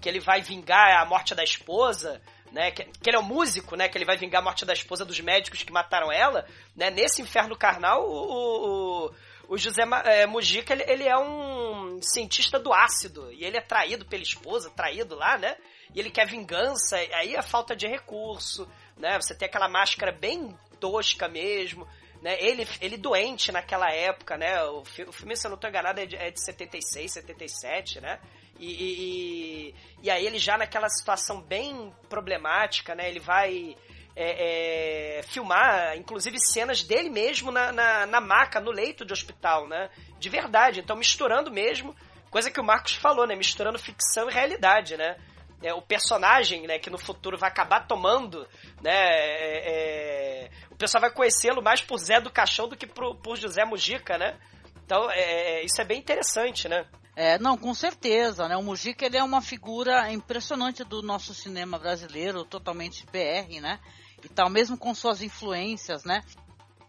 que 0.00 0.08
ele 0.08 0.20
vai 0.20 0.42
vingar 0.42 1.00
a 1.00 1.06
morte 1.06 1.34
da 1.34 1.42
esposa, 1.42 2.20
né? 2.52 2.70
Que, 2.70 2.84
que, 2.84 3.10
ele 3.10 3.16
é 3.16 3.20
um 3.20 3.24
músico, 3.24 3.76
né? 3.76 3.88
Que 3.88 3.98
ele 3.98 4.04
vai 4.04 4.16
vingar 4.16 4.40
a 4.40 4.44
morte 4.44 4.64
da 4.64 4.72
esposa 4.72 5.04
dos 5.04 5.20
médicos 5.20 5.62
que 5.62 5.72
mataram 5.72 6.10
ela, 6.10 6.46
né? 6.74 6.90
Nesse 6.90 7.22
inferno 7.22 7.56
carnal, 7.56 8.08
o, 8.08 9.06
o, 9.06 9.14
o 9.48 9.58
José 9.58 9.82
é, 10.04 10.26
Mujica, 10.26 10.72
ele, 10.72 10.84
ele, 10.86 11.04
é 11.04 11.16
um 11.18 12.00
cientista 12.02 12.58
do 12.58 12.72
ácido, 12.72 13.32
e 13.32 13.44
ele 13.44 13.56
é 13.56 13.60
traído 13.60 14.04
pela 14.04 14.22
esposa, 14.22 14.70
traído 14.70 15.14
lá, 15.14 15.38
né? 15.38 15.56
E 15.94 16.00
ele 16.00 16.10
quer 16.10 16.26
vingança, 16.26 16.96
aí 16.96 17.36
a 17.36 17.42
falta 17.42 17.74
de 17.76 17.86
recurso, 17.86 18.68
né? 18.96 19.16
Você 19.20 19.34
tem 19.34 19.46
aquela 19.46 19.68
máscara 19.68 20.12
bem 20.12 20.56
tosca 20.80 21.28
mesmo, 21.28 21.86
né? 22.22 22.36
Ele, 22.40 22.66
ele 22.80 22.96
doente 22.96 23.52
naquela 23.52 23.90
época, 23.92 24.36
né? 24.36 24.62
O, 24.64 24.80
o 24.80 25.12
filme, 25.12 25.36
se 25.36 25.46
eu 25.46 25.50
não 25.50 25.56
estou 25.56 25.70
enganado, 25.70 26.00
é 26.00 26.06
de, 26.06 26.16
é 26.16 26.30
de 26.30 26.44
76, 26.44 27.12
77, 27.12 28.00
né? 28.00 28.20
E, 28.58 28.66
e, 28.66 29.74
e, 30.02 30.10
aí 30.10 30.26
ele 30.26 30.38
já 30.38 30.56
naquela 30.56 30.88
situação 30.88 31.40
bem 31.40 31.92
problemática, 32.08 32.94
né? 32.94 33.08
Ele 33.08 33.20
vai 33.20 33.76
é, 34.14 35.18
é, 35.18 35.22
filmar, 35.22 35.96
inclusive, 35.96 36.38
cenas 36.40 36.82
dele 36.82 37.10
mesmo 37.10 37.50
na, 37.50 37.72
na, 37.72 38.06
na, 38.06 38.20
maca, 38.20 38.60
no 38.60 38.70
leito 38.70 39.04
de 39.04 39.12
hospital, 39.12 39.68
né? 39.68 39.90
De 40.18 40.28
verdade. 40.28 40.80
Então, 40.80 40.96
misturando 40.96 41.50
mesmo, 41.50 41.94
coisa 42.30 42.50
que 42.50 42.60
o 42.60 42.64
Marcos 42.64 42.94
falou, 42.94 43.26
né? 43.26 43.36
Misturando 43.36 43.78
ficção 43.78 44.28
e 44.28 44.32
realidade, 44.32 44.96
né? 44.96 45.16
é, 45.62 45.72
o 45.72 45.82
personagem, 45.82 46.66
né, 46.66 46.78
que 46.78 46.90
no 46.90 46.98
futuro 46.98 47.36
vai 47.38 47.48
acabar 47.48 47.86
tomando, 47.86 48.46
né, 48.82 48.92
é, 48.92 50.44
é, 50.44 50.50
o 50.70 50.76
pessoal 50.76 51.00
vai 51.00 51.10
conhecê-lo 51.10 51.62
mais 51.62 51.80
por 51.80 51.98
Zé 51.98 52.20
do 52.20 52.30
Caixão 52.30 52.68
do 52.68 52.76
que 52.76 52.86
por, 52.86 53.16
por 53.16 53.36
José 53.36 53.64
Mujica, 53.64 54.18
né? 54.18 54.38
Então, 54.84 55.10
é, 55.10 55.64
isso 55.64 55.80
é 55.80 55.84
bem 55.84 55.98
interessante, 55.98 56.68
né? 56.68 56.86
É, 57.16 57.38
não, 57.38 57.56
com 57.56 57.72
certeza, 57.72 58.46
né? 58.46 58.54
O 58.58 58.62
Mujica 58.62 59.06
ele 59.06 59.16
é 59.16 59.24
uma 59.24 59.40
figura 59.40 60.12
impressionante 60.12 60.84
do 60.84 61.00
nosso 61.00 61.32
cinema 61.32 61.78
brasileiro, 61.78 62.44
totalmente 62.44 63.06
BR, 63.06 63.58
né? 63.58 63.80
E 64.22 64.28
tal, 64.28 64.50
mesmo 64.50 64.76
com 64.76 64.94
suas 64.94 65.22
influências, 65.22 66.04
né? 66.04 66.22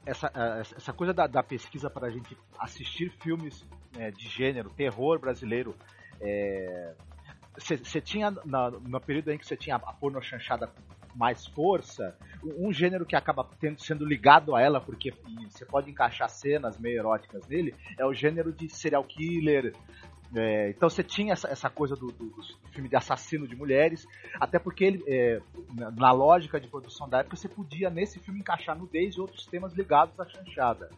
Essa, 0.05 0.29
essa 0.75 0.91
coisa 0.91 1.13
da, 1.13 1.27
da 1.27 1.41
pesquisa 1.41 1.89
para 1.89 2.07
a 2.07 2.09
gente 2.09 2.37
assistir 2.59 3.09
filmes 3.21 3.65
né, 3.95 4.11
de 4.11 4.27
gênero, 4.27 4.69
terror 4.69 5.17
brasileiro, 5.17 5.75
é, 6.19 6.93
você 7.57 8.01
tinha, 8.01 8.31
na, 8.45 8.69
no 8.69 8.99
período 9.01 9.31
em 9.31 9.37
que 9.37 9.45
você 9.45 9.57
tinha 9.57 9.77
a 9.77 9.93
porno 9.93 10.21
chanchada 10.21 10.71
mais 11.17 11.47
força, 11.47 12.15
um, 12.43 12.71
gênero 12.71 13.05
que 13.05 13.15
acaba 13.15 13.43
tendo, 13.59 13.81
sendo 13.81 14.05
ligado 14.05 14.55
a 14.55 14.61
ela, 14.61 14.79
porque 14.79 15.11
você 15.49 15.65
pode 15.65 15.89
encaixar 15.89 16.29
cenas 16.29 16.77
meio 16.77 16.99
eróticas 16.99 17.47
nele, 17.47 17.73
é 17.97 18.05
o 18.05 18.13
gênero 18.13 18.53
de 18.53 18.69
serial 18.69 19.03
killer. 19.03 19.73
É, 20.35 20.69
então 20.69 20.89
você 20.89 21.03
tinha 21.03 21.33
essa, 21.33 21.47
essa 21.47 21.69
coisa 21.69 21.95
do, 21.95 22.07
do, 22.07 22.25
do, 22.25 22.43
filme 22.71 22.89
de 22.89 22.95
assassino 22.95 23.47
de 23.47 23.55
mulheres, 23.55 24.05
até 24.39 24.59
porque 24.59 24.83
ele, 24.83 25.03
é, 25.07 25.41
na 25.95 26.11
lógica 26.11 26.59
de 26.59 26.67
produção 26.67 27.07
da 27.07 27.19
época, 27.19 27.35
você 27.35 27.47
podia 27.47 27.89
nesse 27.89 28.19
filme 28.19 28.41
encaixar 28.41 28.77
nudez 28.77 29.15
e 29.15 29.21
outros 29.21 29.45
temas 29.45 29.73
ligados 29.73 30.19
à 30.19 30.25
chanchada. 30.25 30.89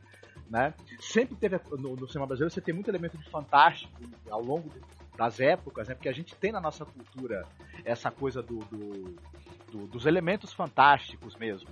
Né? 0.50 0.74
Sempre 1.00 1.36
teve 1.36 1.59
no, 1.71 1.95
no 1.95 2.07
cinema 2.07 2.25
brasileiro 2.25 2.51
você 2.51 2.59
tem 2.59 2.74
muito 2.74 2.89
elemento 2.89 3.17
de 3.17 3.29
fantástico 3.29 3.93
ao 4.31 4.41
longo 4.41 4.67
das 5.15 5.39
épocas, 5.39 5.88
né? 5.88 5.93
Porque 5.93 6.09
a 6.09 6.13
gente 6.13 6.33
tem 6.36 6.51
na 6.51 6.59
nossa 6.59 6.86
cultura 6.86 7.45
essa 7.86 8.09
coisa 8.09 8.41
do, 8.41 8.57
do 8.59 9.15
dos 9.88 10.05
elementos 10.05 10.51
fantásticos 10.53 11.36
mesmo. 11.36 11.69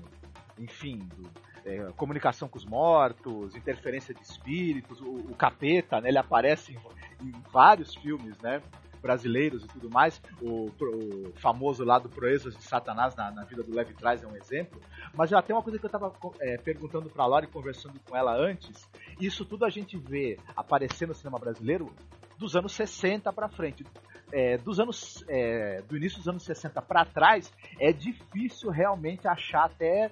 Enfim, 0.60 1.00
do, 1.16 1.30
é, 1.68 1.92
comunicação 1.98 2.48
com 2.48 2.58
os 2.58 2.66
mortos, 2.66 3.56
interferência 3.56 4.14
de 4.14 4.22
espíritos, 4.22 5.02
o, 5.02 5.10
o 5.10 5.36
capeta, 5.36 6.00
né? 6.00 6.10
Ele 6.10 6.18
aparece 6.18 6.74
em, 6.74 7.28
em 7.28 7.32
vários 7.52 7.94
filmes, 7.96 8.38
né? 8.40 8.62
brasileiros 9.02 9.64
e 9.64 9.68
tudo 9.68 9.90
mais. 9.90 10.22
O, 10.42 10.70
o 10.70 11.34
famoso 11.36 11.84
lá 11.84 12.00
do 12.00 12.10
Proezas 12.10 12.56
de 12.56 12.64
Satanás 12.64 13.16
na, 13.16 13.32
na, 13.32 13.44
vida 13.44 13.64
do 13.64 13.74
Levi 13.74 13.94
Traz 13.94 14.24
é 14.24 14.28
um 14.28 14.36
exemplo. 14.36 14.82
Mas 15.14 15.30
já 15.30 15.42
tem 15.42 15.56
uma 15.56 15.62
coisa 15.62 15.80
que 15.80 15.86
eu 15.86 15.88
estava 15.88 16.12
é, 16.40 16.58
perguntando 16.58 17.10
para 17.10 17.26
Laura 17.26 17.46
e 17.46 17.50
conversando 17.50 18.00
com 18.00 18.16
ela 18.16 18.36
antes. 18.36 18.90
Isso 19.20 19.46
tudo 19.46 19.66
a 19.66 19.70
gente 19.70 19.98
vê 19.98 20.38
aparecer 20.56 21.08
no 21.08 21.14
cinema 21.14 21.38
brasileiro 21.38 21.94
dos 22.38 22.56
anos 22.56 22.74
60 22.74 23.32
para 23.34 23.48
frente. 23.48 23.86
É, 24.32 24.58
dos 24.58 24.80
anos 24.80 25.24
é, 25.30 25.82
do 25.84 25.96
início 25.96 26.18
dos 26.18 26.28
anos 26.28 26.44
60 26.44 26.82
para 26.82 27.06
trás 27.06 27.52
é 27.80 27.94
difícil 27.94 28.70
realmente 28.70 29.26
achar 29.26 29.66
até 29.66 30.12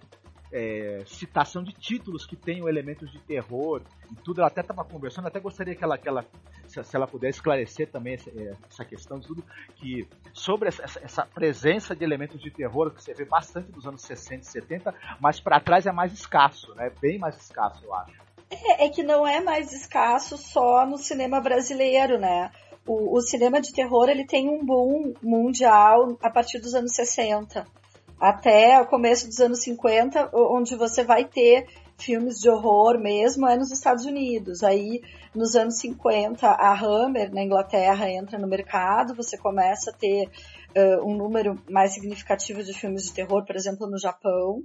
é, 0.51 1.03
citação 1.05 1.63
de 1.63 1.73
títulos 1.73 2.25
que 2.25 2.35
tenham 2.35 2.67
elementos 2.67 3.11
de 3.11 3.19
terror 3.19 3.81
e 4.11 4.15
tudo. 4.15 4.41
Ela 4.41 4.47
até 4.47 4.61
estava 4.61 4.83
conversando, 4.83 5.27
até 5.27 5.39
gostaria 5.39 5.75
que 5.75 5.83
ela, 5.83 5.97
que 5.97 6.07
ela 6.07 6.25
se, 6.67 6.83
se 6.83 6.95
ela 6.95 7.07
puder 7.07 7.29
esclarecer 7.29 7.89
também 7.89 8.13
essa, 8.13 8.29
é, 8.29 8.53
essa, 8.69 8.85
questão 8.85 9.19
de 9.19 9.27
tudo, 9.27 9.43
que 9.75 10.07
sobre 10.33 10.69
essa, 10.69 10.83
essa, 10.83 11.25
presença 11.25 11.95
de 11.95 12.03
elementos 12.03 12.41
de 12.41 12.51
terror 12.51 12.91
que 12.91 13.03
você 13.03 13.13
vê 13.13 13.25
bastante 13.25 13.71
dos 13.71 13.85
anos 13.85 14.01
60 14.01 14.41
e 14.41 14.45
70, 14.45 14.95
mas 15.19 15.39
para 15.39 15.59
trás 15.59 15.85
é 15.85 15.91
mais 15.91 16.13
escasso, 16.13 16.73
né? 16.75 16.91
Bem 17.01 17.17
mais 17.17 17.35
escasso, 17.37 17.83
eu 17.83 17.93
acho. 17.93 18.25
É, 18.49 18.85
é 18.85 18.89
que 18.89 19.03
não 19.03 19.27
é 19.27 19.41
mais 19.41 19.73
escasso 19.73 20.37
só 20.37 20.85
no 20.85 20.97
cinema 20.97 21.41
brasileiro, 21.41 22.19
né? 22.19 22.51
O, 22.85 23.17
o, 23.17 23.21
cinema 23.21 23.59
de 23.59 23.73
terror 23.73 24.07
ele 24.09 24.27
tem 24.27 24.47
um 24.47 24.63
boom 24.63 25.13
mundial 25.21 26.15
a 26.21 26.29
partir 26.29 26.59
dos 26.59 26.75
anos 26.75 26.93
60 26.93 27.65
até 28.19 28.79
o 28.81 28.85
começo 28.85 29.27
dos 29.27 29.39
anos 29.39 29.61
50, 29.63 30.29
onde 30.33 30.75
você 30.75 31.03
vai 31.03 31.25
ter 31.25 31.67
filmes 31.97 32.39
de 32.39 32.49
horror 32.49 32.99
mesmo, 32.99 33.47
é 33.47 33.55
nos 33.57 33.71
Estados 33.71 34.05
Unidos. 34.05 34.63
Aí, 34.63 35.01
nos 35.33 35.55
anos 35.55 35.77
50, 35.79 36.47
a 36.47 36.73
Hammer, 36.73 37.33
na 37.33 37.43
Inglaterra, 37.43 38.09
entra 38.09 38.37
no 38.37 38.47
mercado, 38.47 39.15
você 39.15 39.37
começa 39.37 39.91
a 39.91 39.93
ter 39.93 40.29
uh, 40.75 41.09
um 41.09 41.15
número 41.15 41.61
mais 41.69 41.93
significativo 41.93 42.63
de 42.63 42.73
filmes 42.73 43.03
de 43.03 43.13
terror, 43.13 43.45
por 43.45 43.55
exemplo, 43.55 43.87
no 43.87 43.97
Japão. 43.97 44.63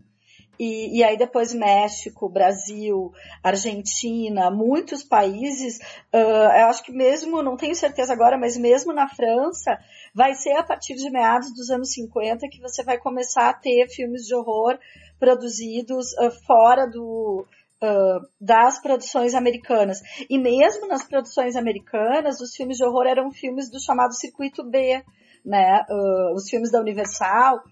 E, 0.59 0.99
e, 0.99 1.05
aí 1.05 1.17
depois 1.17 1.55
México, 1.55 2.29
Brasil, 2.29 3.11
Argentina, 3.43 4.51
muitos 4.51 5.03
países, 5.03 5.79
uh, 6.13 6.17
eu 6.17 6.67
acho 6.67 6.83
que 6.85 6.93
mesmo, 6.93 7.43
não 7.43 7.57
tenho 7.57 7.75
certeza 7.75 8.13
agora, 8.13 8.37
mas 8.37 8.59
mesmo 8.59 8.93
na 8.93 9.09
França, 9.09 9.79
vai 10.15 10.35
ser 10.35 10.53
a 10.53 10.63
partir 10.63 10.95
de 10.95 11.11
meados 11.11 11.55
dos 11.55 11.71
anos 11.71 11.93
50 11.93 12.49
que 12.49 12.61
você 12.61 12.83
vai 12.83 12.99
começar 12.99 13.49
a 13.49 13.55
ter 13.55 13.89
filmes 13.89 14.27
de 14.27 14.35
horror 14.35 14.79
produzidos 15.19 16.13
uh, 16.15 16.31
fora 16.47 16.87
do, 16.87 17.47
uh, 17.83 18.27
das 18.41 18.81
produções 18.81 19.35
americanas. 19.35 20.01
E 20.29 20.39
mesmo 20.39 20.87
nas 20.87 21.05
produções 21.05 21.57
americanas, 21.57 22.41
os 22.41 22.55
filmes 22.55 22.77
de 22.77 22.85
horror 22.85 23.07
eram 23.07 23.31
filmes 23.31 23.71
do 23.71 23.81
chamado 23.81 24.15
circuito 24.15 24.63
B, 24.65 25.03
né? 25.45 25.85
Uh, 25.89 26.35
os 26.35 26.49
filmes 26.49 26.71
da 26.71 26.81
Universal. 26.81 27.63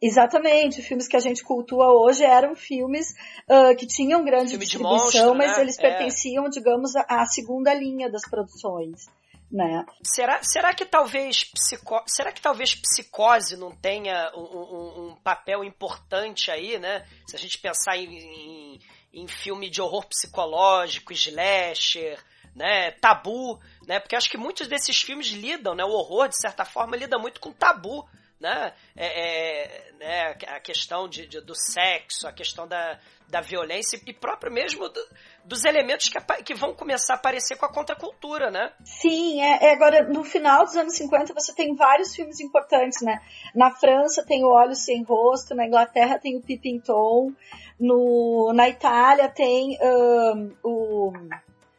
Exatamente, 0.00 0.82
filmes 0.82 1.08
que 1.08 1.16
a 1.16 1.20
gente 1.20 1.42
cultua 1.42 1.88
hoje 1.88 2.22
eram 2.22 2.54
filmes 2.54 3.14
uh, 3.48 3.74
que 3.76 3.86
tinham 3.86 4.22
grande 4.24 4.50
Filme 4.50 4.64
distribuição, 4.64 5.28
monstro, 5.28 5.34
mas 5.34 5.56
né? 5.56 5.62
eles 5.62 5.78
é. 5.78 5.80
pertenciam, 5.80 6.50
digamos, 6.50 6.94
à 6.94 7.24
segunda 7.24 7.72
linha 7.72 8.10
das 8.10 8.28
produções 8.28 9.06
né? 9.50 9.86
Será, 10.02 10.42
será 10.42 10.74
que 10.74 10.84
talvez 10.84 11.44
psico, 11.44 12.02
será 12.06 12.32
que 12.32 12.40
talvez 12.40 12.74
psicose 12.74 13.56
não 13.56 13.70
tenha 13.70 14.32
um, 14.34 14.40
um, 14.40 15.06
um 15.10 15.16
papel 15.16 15.64
importante 15.64 16.50
aí, 16.50 16.78
né? 16.78 17.06
Se 17.26 17.36
a 17.36 17.38
gente 17.38 17.58
pensar 17.58 17.96
em, 17.96 18.08
em, 18.08 18.80
em 19.12 19.28
filme 19.28 19.70
de 19.70 19.80
horror 19.80 20.06
psicológico, 20.06 21.12
slasher, 21.12 22.18
né, 22.54 22.90
tabu, 22.92 23.60
né? 23.86 24.00
Porque 24.00 24.16
acho 24.16 24.30
que 24.30 24.38
muitos 24.38 24.66
desses 24.66 25.00
filmes 25.00 25.28
lidam, 25.28 25.74
né, 25.74 25.84
o 25.84 25.90
horror 25.90 26.28
de 26.28 26.40
certa 26.40 26.64
forma 26.64 26.96
lida 26.96 27.18
muito 27.18 27.40
com 27.40 27.52
tabu, 27.52 28.08
né? 28.40 28.74
É, 28.96 29.06
é, 29.06 29.92
né? 29.92 30.22
A 30.48 30.60
questão 30.60 31.08
de, 31.08 31.26
de, 31.26 31.40
do 31.40 31.54
sexo, 31.54 32.26
a 32.26 32.32
questão 32.32 32.66
da, 32.66 32.98
da 33.28 33.40
violência 33.40 34.00
e 34.06 34.12
próprio 34.12 34.52
mesmo 34.52 34.88
do, 34.88 35.00
dos 35.44 35.64
elementos 35.64 36.08
que, 36.08 36.18
que, 36.44 36.54
vão 36.54 36.74
começar 36.74 37.14
a 37.14 37.16
aparecer 37.16 37.56
com 37.56 37.66
a 37.66 37.72
contracultura, 37.72 38.50
né? 38.50 38.72
Sim, 38.84 39.40
é, 39.40 39.66
é, 39.66 39.72
agora 39.72 40.08
no 40.08 40.22
final 40.22 40.64
dos 40.64 40.76
anos 40.76 40.96
50 40.96 41.34
você 41.34 41.54
tem 41.54 41.74
vários 41.74 42.14
filmes 42.14 42.40
importantes, 42.40 43.02
né? 43.02 43.20
Na 43.54 43.70
França 43.70 44.24
tem 44.24 44.44
o 44.44 44.48
Olhos 44.48 44.84
Sem 44.84 45.02
Rosto, 45.02 45.54
na 45.54 45.66
Inglaterra 45.66 46.18
tem 46.18 46.36
o 46.36 46.42
Pippin 46.42 46.80
Tom, 46.80 47.32
no, 47.78 48.52
na 48.54 48.68
Itália 48.68 49.28
tem 49.28 49.76
um, 49.82 50.56
o 50.62 51.12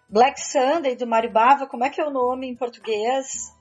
Black 0.09 0.39
Sunday 0.41 0.95
do 0.95 1.07
Mario 1.07 1.31
Bava, 1.31 1.67
como 1.67 1.83
é 1.83 1.89
que 1.89 2.01
é 2.01 2.05
o 2.05 2.11
nome 2.11 2.47
em 2.47 2.55
português? 2.55 3.53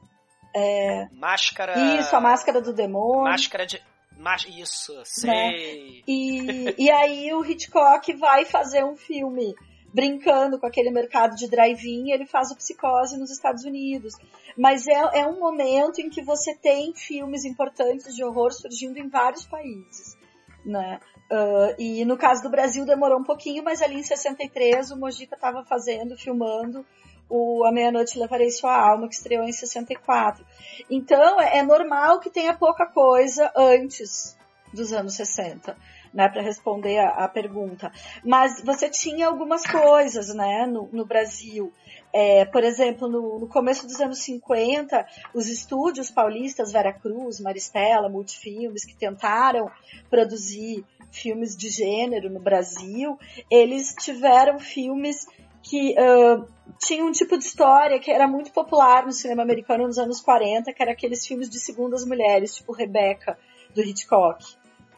É... 0.54 1.06
Máscara. 1.12 1.78
Isso, 1.98 2.16
a 2.16 2.20
máscara 2.20 2.60
do 2.62 2.72
demônio. 2.72 3.24
Máscara 3.24 3.66
de. 3.66 3.82
Mas 4.18 4.46
isso, 4.48 4.94
né? 4.94 5.02
sei. 5.04 5.30
Né? 5.30 6.02
E, 6.06 6.84
e 6.84 6.90
aí 6.90 7.32
o 7.34 7.44
Hitchcock 7.44 8.12
vai 8.14 8.44
fazer 8.44 8.84
um 8.84 8.96
filme 8.96 9.54
brincando 9.92 10.58
com 10.58 10.66
aquele 10.66 10.90
mercado 10.90 11.34
de 11.36 11.48
drive-in, 11.48 12.10
ele 12.10 12.26
faz 12.26 12.50
o 12.50 12.56
Psicose 12.56 13.18
nos 13.18 13.30
Estados 13.30 13.64
Unidos. 13.64 14.14
Mas 14.56 14.86
é, 14.86 15.20
é 15.20 15.26
um 15.26 15.38
momento 15.38 16.00
em 16.00 16.10
que 16.10 16.22
você 16.22 16.54
tem 16.54 16.94
filmes 16.94 17.44
importantes 17.44 18.14
de 18.14 18.24
horror 18.24 18.52
surgindo 18.52 18.98
em 18.98 19.08
vários 19.08 19.46
países, 19.46 20.16
né? 20.64 21.00
Uh, 21.30 21.74
e 21.80 22.04
no 22.04 22.16
caso 22.16 22.42
do 22.42 22.50
Brasil 22.50 22.84
demorou 22.84 23.18
um 23.18 23.24
pouquinho, 23.24 23.64
mas 23.64 23.82
ali 23.82 23.96
em 23.96 24.02
63 24.02 24.90
o 24.90 24.98
Mojica 24.98 25.34
estava 25.34 25.64
fazendo, 25.64 26.16
filmando 26.16 26.86
o 27.28 27.64
A 27.64 27.72
Meia-Noite 27.72 28.18
Levarei 28.18 28.50
Sua 28.50 28.74
Alma, 28.74 29.08
que 29.08 29.14
estreou 29.14 29.44
em 29.44 29.52
64. 29.52 30.44
Então, 30.90 31.40
é, 31.40 31.58
é 31.58 31.62
normal 31.62 32.20
que 32.20 32.30
tenha 32.30 32.54
pouca 32.54 32.86
coisa 32.86 33.50
antes 33.56 34.36
dos 34.72 34.92
anos 34.92 35.14
60, 35.14 35.76
né, 36.12 36.28
para 36.28 36.42
responder 36.42 36.98
a, 36.98 37.24
a, 37.24 37.28
pergunta. 37.28 37.90
Mas 38.24 38.62
você 38.62 38.88
tinha 38.88 39.26
algumas 39.26 39.62
coisas, 39.66 40.34
né, 40.34 40.66
no, 40.66 40.88
no 40.92 41.04
Brasil. 41.04 41.72
É, 42.12 42.44
por 42.44 42.62
exemplo, 42.62 43.08
no, 43.08 43.38
no, 43.40 43.48
começo 43.48 43.86
dos 43.86 44.00
anos 44.00 44.18
50, 44.20 45.06
os 45.34 45.48
estúdios 45.48 46.10
paulistas 46.10 46.72
Veracruz, 46.72 47.40
Maristela, 47.40 48.08
Multifilmes, 48.08 48.84
que 48.84 48.96
tentaram 48.96 49.70
produzir 50.08 50.84
filmes 51.10 51.56
de 51.56 51.68
gênero 51.70 52.30
no 52.30 52.40
Brasil, 52.40 53.18
eles 53.50 53.94
tiveram 53.94 54.58
filmes 54.58 55.26
que 55.62 55.94
uh, 55.98 56.46
tinha 56.78 57.04
um 57.04 57.12
tipo 57.12 57.36
de 57.38 57.44
história 57.44 57.98
que 57.98 58.10
era 58.10 58.26
muito 58.26 58.52
popular 58.52 59.04
no 59.04 59.12
cinema 59.12 59.42
americano 59.42 59.86
nos 59.86 59.98
anos 59.98 60.20
40, 60.20 60.72
que 60.72 60.82
era 60.82 60.92
aqueles 60.92 61.26
filmes 61.26 61.48
de 61.48 61.58
segundas 61.58 62.04
mulheres, 62.04 62.54
tipo 62.54 62.72
Rebecca, 62.72 63.38
do 63.74 63.82
Hitchcock 63.82 64.44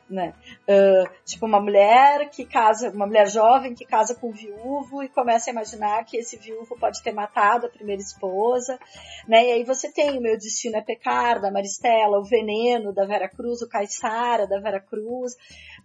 né? 0.08 0.32
Uh, 0.66 1.08
tipo, 1.24 1.44
uma 1.46 1.60
mulher 1.60 2.30
que 2.30 2.44
casa, 2.44 2.90
uma 2.90 3.06
mulher 3.06 3.28
jovem 3.28 3.74
que 3.74 3.84
casa 3.84 4.14
com 4.14 4.30
um 4.30 4.32
viúvo 4.32 5.02
e 5.02 5.08
começa 5.08 5.50
a 5.50 5.52
imaginar 5.52 6.04
que 6.04 6.16
esse 6.16 6.36
viúvo 6.36 6.76
pode 6.78 7.02
ter 7.02 7.12
matado 7.12 7.66
a 7.66 7.70
primeira 7.70 8.00
esposa, 8.00 8.78
né? 9.26 9.46
E 9.46 9.52
aí 9.52 9.64
você 9.64 9.92
tem 9.92 10.16
o 10.16 10.20
Meu 10.20 10.36
Destino 10.36 10.76
é 10.76 10.80
Pecar, 10.80 11.40
da 11.40 11.50
Maristela, 11.50 12.18
o 12.18 12.24
Veneno, 12.24 12.92
da 12.92 13.04
Vera 13.04 13.28
Cruz, 13.28 13.60
o 13.60 13.68
Caissara, 13.68 14.46
da 14.46 14.58
Vera 14.60 14.80
Cruz, 14.80 15.36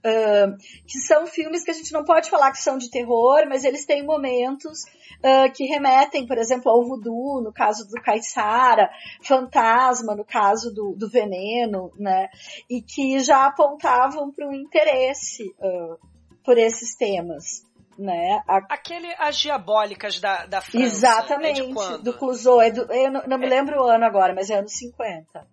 uh, 0.04 0.58
que 0.86 1.00
são 1.00 1.26
filmes 1.26 1.64
que 1.64 1.72
a 1.72 1.74
gente 1.74 1.94
não 1.94 2.04
pode 2.04 2.30
falar 2.30 2.52
que 2.52 2.62
são 2.62 2.78
de 2.78 2.90
terror, 2.90 3.46
mas 3.48 3.64
eles 3.64 3.86
têm 3.86 4.04
momentos 4.04 4.84
uh, 4.84 5.52
que 5.54 5.66
remetem, 5.66 6.28
por 6.28 6.38
exemplo, 6.38 6.72
ao 6.72 6.84
voodoo, 6.84 7.42
no 7.42 7.54
caso 7.54 7.88
do 7.88 8.02
Caissara, 8.02 8.90
fantasma, 9.22 10.16
no 10.16 10.26
caso 10.26 10.74
do, 10.74 10.94
do 10.96 11.10
veneno, 11.10 11.92
né? 11.98 12.30
E 12.70 12.82
que 12.82 13.20
já 13.20 13.46
apontavam 13.46 14.32
para 14.32 14.48
um 14.48 14.54
interesse 14.54 15.54
uh, 15.60 15.98
por 16.44 16.58
esses 16.58 16.96
temas. 16.96 17.64
Né? 17.98 18.42
A... 18.48 18.58
Aquele 18.74 19.14
As 19.20 19.38
Diabólicas 19.38 20.20
da, 20.20 20.46
da 20.48 20.62
França. 20.62 20.86
Exatamente, 20.86 21.62
é 21.62 21.98
do 22.00 22.14
Clouseau. 22.14 22.60
É 22.60 22.72
do, 22.72 22.92
eu 22.92 23.12
não, 23.12 23.24
não 23.28 23.38
me 23.38 23.46
é. 23.46 23.50
lembro 23.50 23.80
o 23.80 23.88
ano 23.88 24.04
agora, 24.04 24.34
mas 24.34 24.50
é 24.50 24.58
anos 24.58 24.74
50. 24.74 25.53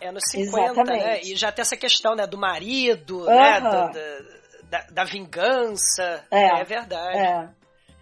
É 0.00 0.08
anos 0.08 0.22
50, 0.30 0.56
né? 0.56 0.64
Exatamente. 0.72 1.04
né? 1.04 1.20
E 1.22 1.36
já 1.36 1.50
tem 1.50 1.62
essa 1.62 1.76
questão, 1.76 2.14
né, 2.14 2.26
do 2.26 2.38
marido, 2.38 3.24
né? 3.24 3.60
Da, 3.60 3.90
da, 4.70 4.86
da, 4.90 5.04
vingança. 5.04 6.24
É, 6.30 6.60
é 6.60 6.64
verdade. 6.64 7.18
É. 7.18 7.48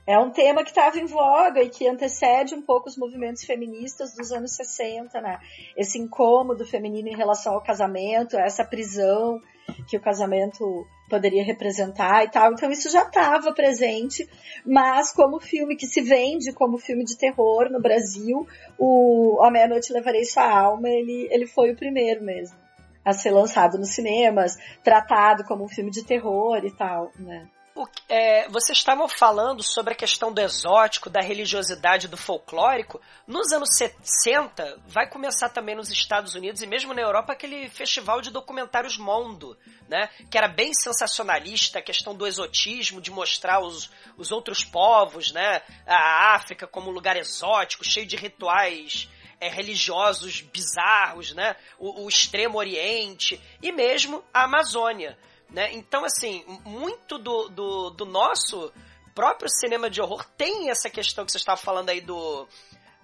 É 0.07 0.18
um 0.18 0.30
tema 0.30 0.62
que 0.62 0.68
estava 0.68 0.98
em 0.98 1.07
voga 1.07 1.62
e 1.62 1.70
que 1.70 1.88
antecede 1.88 2.54
um 2.54 2.61
pouco 2.61 2.90
os 2.90 2.96
movimentos 2.96 3.42
feministas 3.44 4.14
dos 4.14 4.33
anos 4.33 4.54
60, 4.54 5.18
né? 5.20 5.40
Esse 5.74 5.98
incômodo 5.98 6.66
feminino 6.66 7.09
em 7.09 7.16
relação 7.16 7.54
ao 7.54 7.62
casamento, 7.62 8.37
essa 8.37 8.64
prisão 8.64 9.40
que 9.88 9.96
o 9.96 10.00
casamento 10.00 10.87
poderia 11.09 11.45
representar 11.45 12.25
e 12.25 12.31
tal. 12.31 12.53
Então 12.53 12.71
isso 12.71 12.90
já 12.90 13.03
estava 13.03 13.53
presente, 13.53 14.29
mas 14.64 15.12
como 15.12 15.40
filme 15.40 15.77
que 15.77 15.87
se 15.87 16.01
vende 16.01 16.53
como 16.53 16.79
filme 16.79 17.05
de 17.05 17.17
terror 17.17 17.71
no 17.71 17.81
Brasil, 17.81 18.47
o 18.79 19.40
A 19.43 19.51
Meia-Noite 19.51 19.93
Levarei 19.93 20.25
Sua 20.25 20.49
Alma, 20.49 20.88
ele, 20.88 21.29
ele 21.31 21.47
foi 21.47 21.73
o 21.73 21.77
primeiro 21.77 22.23
mesmo 22.23 22.64
a 23.05 23.12
ser 23.12 23.33
lançado 23.33 23.77
nos 23.77 23.90
cinemas, 23.90 24.57
tratado 24.83 25.45
como 25.45 25.64
um 25.64 25.69
filme 25.69 25.90
de 25.90 26.03
terror 26.03 26.64
e 26.64 26.71
tal, 26.71 27.12
né? 27.19 27.47
O, 27.75 27.89
é, 28.09 28.49
vocês 28.51 28.79
estavam 28.79 29.09
falando 29.09 29.61
sobre 29.61 29.95
a 29.95 29.97
questão 29.97 30.33
do 30.33 30.41
exótico, 30.41 31.11
da 31.11 31.21
religiosidade, 31.21 32.07
do 32.07 32.17
folclórico. 32.17 33.01
Nos 33.27 33.51
anos 33.51 33.69
60, 33.77 34.81
vai 34.87 35.09
começar 35.09 35.49
também 35.49 35.75
nos 35.75 35.91
Estados 35.91 36.37
Unidos 36.37 36.63
e 36.63 36.69
mesmo 36.69 36.95
na 36.95 37.03
Europa 37.03 37.33
aquele 37.33 37.69
festival 37.69 38.21
de 38.21 38.31
documentários 38.31 38.97
Mondo, 38.97 39.59
né? 39.89 40.09
Que 40.31 40.39
era 40.39 40.47
bem 40.47 40.73
sensacionalista, 40.73 41.81
a 41.81 41.83
questão 41.83 42.15
do 42.15 42.29
exotismo, 42.29 43.01
de 43.01 43.11
mostrar 43.11 43.59
os, 43.61 43.91
os 44.17 44.31
outros 44.31 44.65
povos, 44.65 45.33
né? 45.33 45.61
A 45.85 46.37
África 46.37 46.69
como 46.69 46.91
um 46.91 46.95
lugar 46.95 47.17
exótico, 47.17 47.85
cheio 47.85 48.07
de 48.07 48.15
rituais 48.15 49.09
é, 49.41 49.49
religiosos 49.49 50.41
bizarros, 50.43 51.35
né? 51.35 51.57
O, 51.77 52.05
o 52.05 52.09
Extremo 52.09 52.57
Oriente 52.57 53.43
e 53.61 53.73
mesmo 53.73 54.25
a 54.33 54.45
Amazônia. 54.45 55.19
Né? 55.50 55.72
Então, 55.74 56.04
assim, 56.04 56.44
muito 56.64 57.18
do, 57.18 57.48
do, 57.48 57.90
do 57.90 58.04
nosso 58.04 58.72
próprio 59.14 59.48
cinema 59.48 59.88
de 59.88 60.00
horror 60.00 60.24
tem 60.37 60.70
essa 60.70 60.90
questão 60.90 61.24
que 61.24 61.30
você 61.30 61.38
estava 61.38 61.57
falando 61.57 61.90
aí 61.90 62.00
do, 62.00 62.48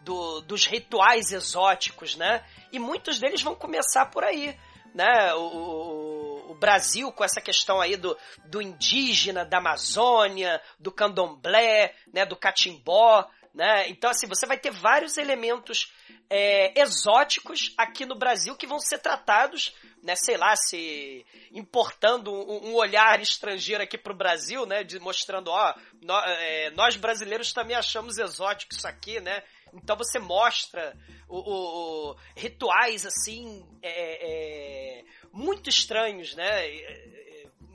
do, 0.00 0.40
dos 0.40 0.66
rituais 0.66 1.30
exóticos, 1.30 2.16
né? 2.16 2.44
E 2.72 2.78
muitos 2.78 3.18
deles 3.18 3.42
vão 3.42 3.54
começar 3.54 4.06
por 4.06 4.24
aí, 4.24 4.58
né? 4.94 5.32
O, 5.34 5.40
o, 5.40 6.50
o, 6.50 6.54
Brasil 6.54 7.12
com 7.12 7.22
essa 7.22 7.40
questão 7.40 7.80
aí 7.80 7.96
do, 7.96 8.16
do 8.46 8.60
indígena, 8.60 9.44
da 9.44 9.58
Amazônia, 9.58 10.60
do 10.78 10.90
candomblé, 10.90 11.94
né? 12.12 12.26
Do 12.26 12.36
catimbó, 12.36 13.28
né? 13.54 13.88
Então, 13.88 14.10
assim, 14.10 14.26
você 14.26 14.46
vai 14.46 14.58
ter 14.58 14.70
vários 14.70 15.16
elementos 15.16 15.92
é, 16.28 16.80
exóticos 16.80 17.74
aqui 17.76 18.06
no 18.06 18.14
Brasil 18.14 18.54
que 18.56 18.66
vão 18.66 18.78
ser 18.78 18.98
tratados, 18.98 19.74
né, 20.02 20.14
sei 20.14 20.36
lá, 20.36 20.54
se 20.54 21.26
importando 21.52 22.32
um, 22.32 22.68
um 22.68 22.74
olhar 22.74 23.20
estrangeiro 23.20 23.82
aqui 23.82 23.98
para 23.98 24.12
o 24.12 24.16
Brasil, 24.16 24.64
né, 24.64 24.84
de, 24.84 25.00
mostrando, 25.00 25.48
ó, 25.48 25.74
é, 26.24 26.70
nós 26.70 26.96
brasileiros 26.96 27.52
também 27.52 27.76
achamos 27.76 28.16
exótico 28.16 28.72
isso 28.72 28.86
aqui, 28.86 29.20
né? 29.20 29.42
Então 29.72 29.96
você 29.96 30.18
mostra 30.18 30.96
o, 31.28 31.38
o, 31.38 32.10
o 32.10 32.16
rituais 32.36 33.06
assim 33.06 33.64
é, 33.82 35.00
é 35.00 35.04
muito 35.32 35.68
estranhos, 35.68 36.34
né? 36.34 36.66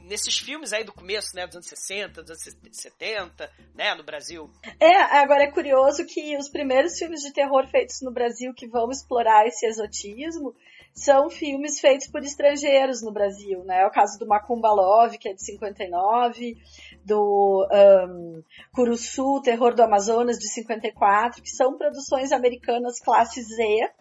Nesses 0.05 0.37
filmes 0.37 0.71
aí 0.71 0.83
do 0.83 0.93
começo, 0.93 1.35
né, 1.35 1.45
dos 1.45 1.55
anos 1.55 1.67
60, 1.67 2.21
dos 2.21 2.31
anos 2.31 2.57
70, 2.71 3.51
né, 3.73 3.93
no 3.95 4.03
Brasil. 4.03 4.49
É, 4.79 4.95
agora 5.17 5.43
é 5.43 5.51
curioso 5.51 6.05
que 6.05 6.37
os 6.37 6.49
primeiros 6.49 6.97
filmes 6.97 7.21
de 7.21 7.33
terror 7.33 7.67
feitos 7.67 8.01
no 8.01 8.11
Brasil 8.11 8.53
que 8.53 8.67
vão 8.67 8.89
explorar 8.91 9.45
esse 9.47 9.65
exotismo 9.65 10.55
são 10.93 11.29
filmes 11.29 11.79
feitos 11.81 12.07
por 12.07 12.23
estrangeiros 12.23 13.01
no 13.01 13.11
Brasil, 13.11 13.65
né? 13.65 13.81
É 13.81 13.85
o 13.85 13.91
caso 13.91 14.17
do 14.17 14.25
Macumba 14.25 14.71
Love, 14.71 15.17
que 15.17 15.27
é 15.27 15.33
de 15.33 15.43
59, 15.43 16.57
do 17.03 17.67
um, 17.69 18.43
Curuçu, 18.71 19.41
Terror 19.43 19.75
do 19.75 19.83
Amazonas, 19.83 20.39
de 20.39 20.47
54, 20.47 21.41
que 21.41 21.49
são 21.49 21.77
produções 21.77 22.31
americanas 22.31 23.01
classe 23.01 23.43
Z, 23.43 23.91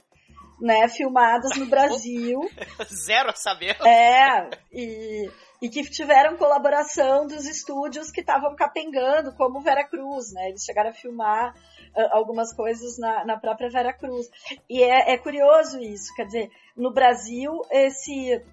né, 0.60 0.88
filmadas 0.88 1.58
no 1.58 1.66
Brasil. 1.68 2.48
Zero 2.88 3.30
a 3.30 3.34
saber. 3.34 3.76
É, 3.84 4.48
e 4.72 5.28
e 5.64 5.68
que 5.70 5.82
tiveram 5.84 6.36
colaboração 6.36 7.26
dos 7.26 7.46
estúdios 7.46 8.10
que 8.10 8.20
estavam 8.20 8.54
capengando, 8.54 9.34
como 9.34 9.62
Vera 9.62 9.82
Cruz, 9.82 10.30
né? 10.30 10.50
Eles 10.50 10.62
chegaram 10.62 10.90
a 10.90 10.92
filmar 10.92 11.54
uh, 11.96 12.08
algumas 12.10 12.52
coisas 12.52 12.98
na, 12.98 13.24
na 13.24 13.38
própria 13.38 13.70
Vera 13.70 13.90
Cruz. 13.90 14.28
E 14.68 14.82
é, 14.82 15.14
é 15.14 15.16
curioso 15.16 15.80
isso, 15.80 16.14
quer 16.14 16.26
dizer, 16.26 16.50
no 16.76 16.92
Brasil, 16.92 17.62
esse 17.70 18.44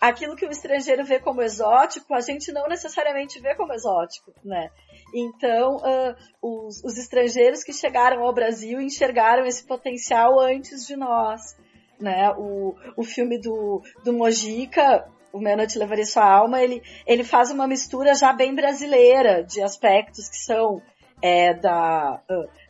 aquilo 0.00 0.36
que 0.36 0.46
o 0.46 0.50
estrangeiro 0.50 1.04
vê 1.04 1.18
como 1.18 1.42
exótico, 1.42 2.14
a 2.14 2.20
gente 2.20 2.52
não 2.52 2.68
necessariamente 2.68 3.40
vê 3.40 3.56
como 3.56 3.72
exótico, 3.72 4.32
né? 4.44 4.70
Então, 5.12 5.78
uh, 5.78 6.14
os, 6.40 6.84
os, 6.84 6.96
estrangeiros 6.96 7.64
que 7.64 7.72
chegaram 7.72 8.22
ao 8.22 8.32
Brasil 8.32 8.80
enxergaram 8.80 9.44
esse 9.44 9.66
potencial 9.66 10.38
antes 10.38 10.86
de 10.86 10.94
nós, 10.94 11.56
né? 11.98 12.30
O, 12.38 12.76
o 12.96 13.02
filme 13.02 13.40
do, 13.40 13.82
do 14.04 14.12
Mojica 14.12 15.04
o 15.34 15.40
Meia 15.40 15.56
Noite 15.56 15.76
Levaria 15.76 16.06
Sua 16.06 16.24
Alma, 16.24 16.62
ele, 16.62 16.80
ele 17.04 17.24
faz 17.24 17.50
uma 17.50 17.66
mistura 17.66 18.14
já 18.14 18.32
bem 18.32 18.54
brasileira 18.54 19.42
de 19.42 19.60
aspectos 19.60 20.28
que 20.28 20.36
são 20.36 20.80
é, 21.20 21.52
da, 21.54 22.22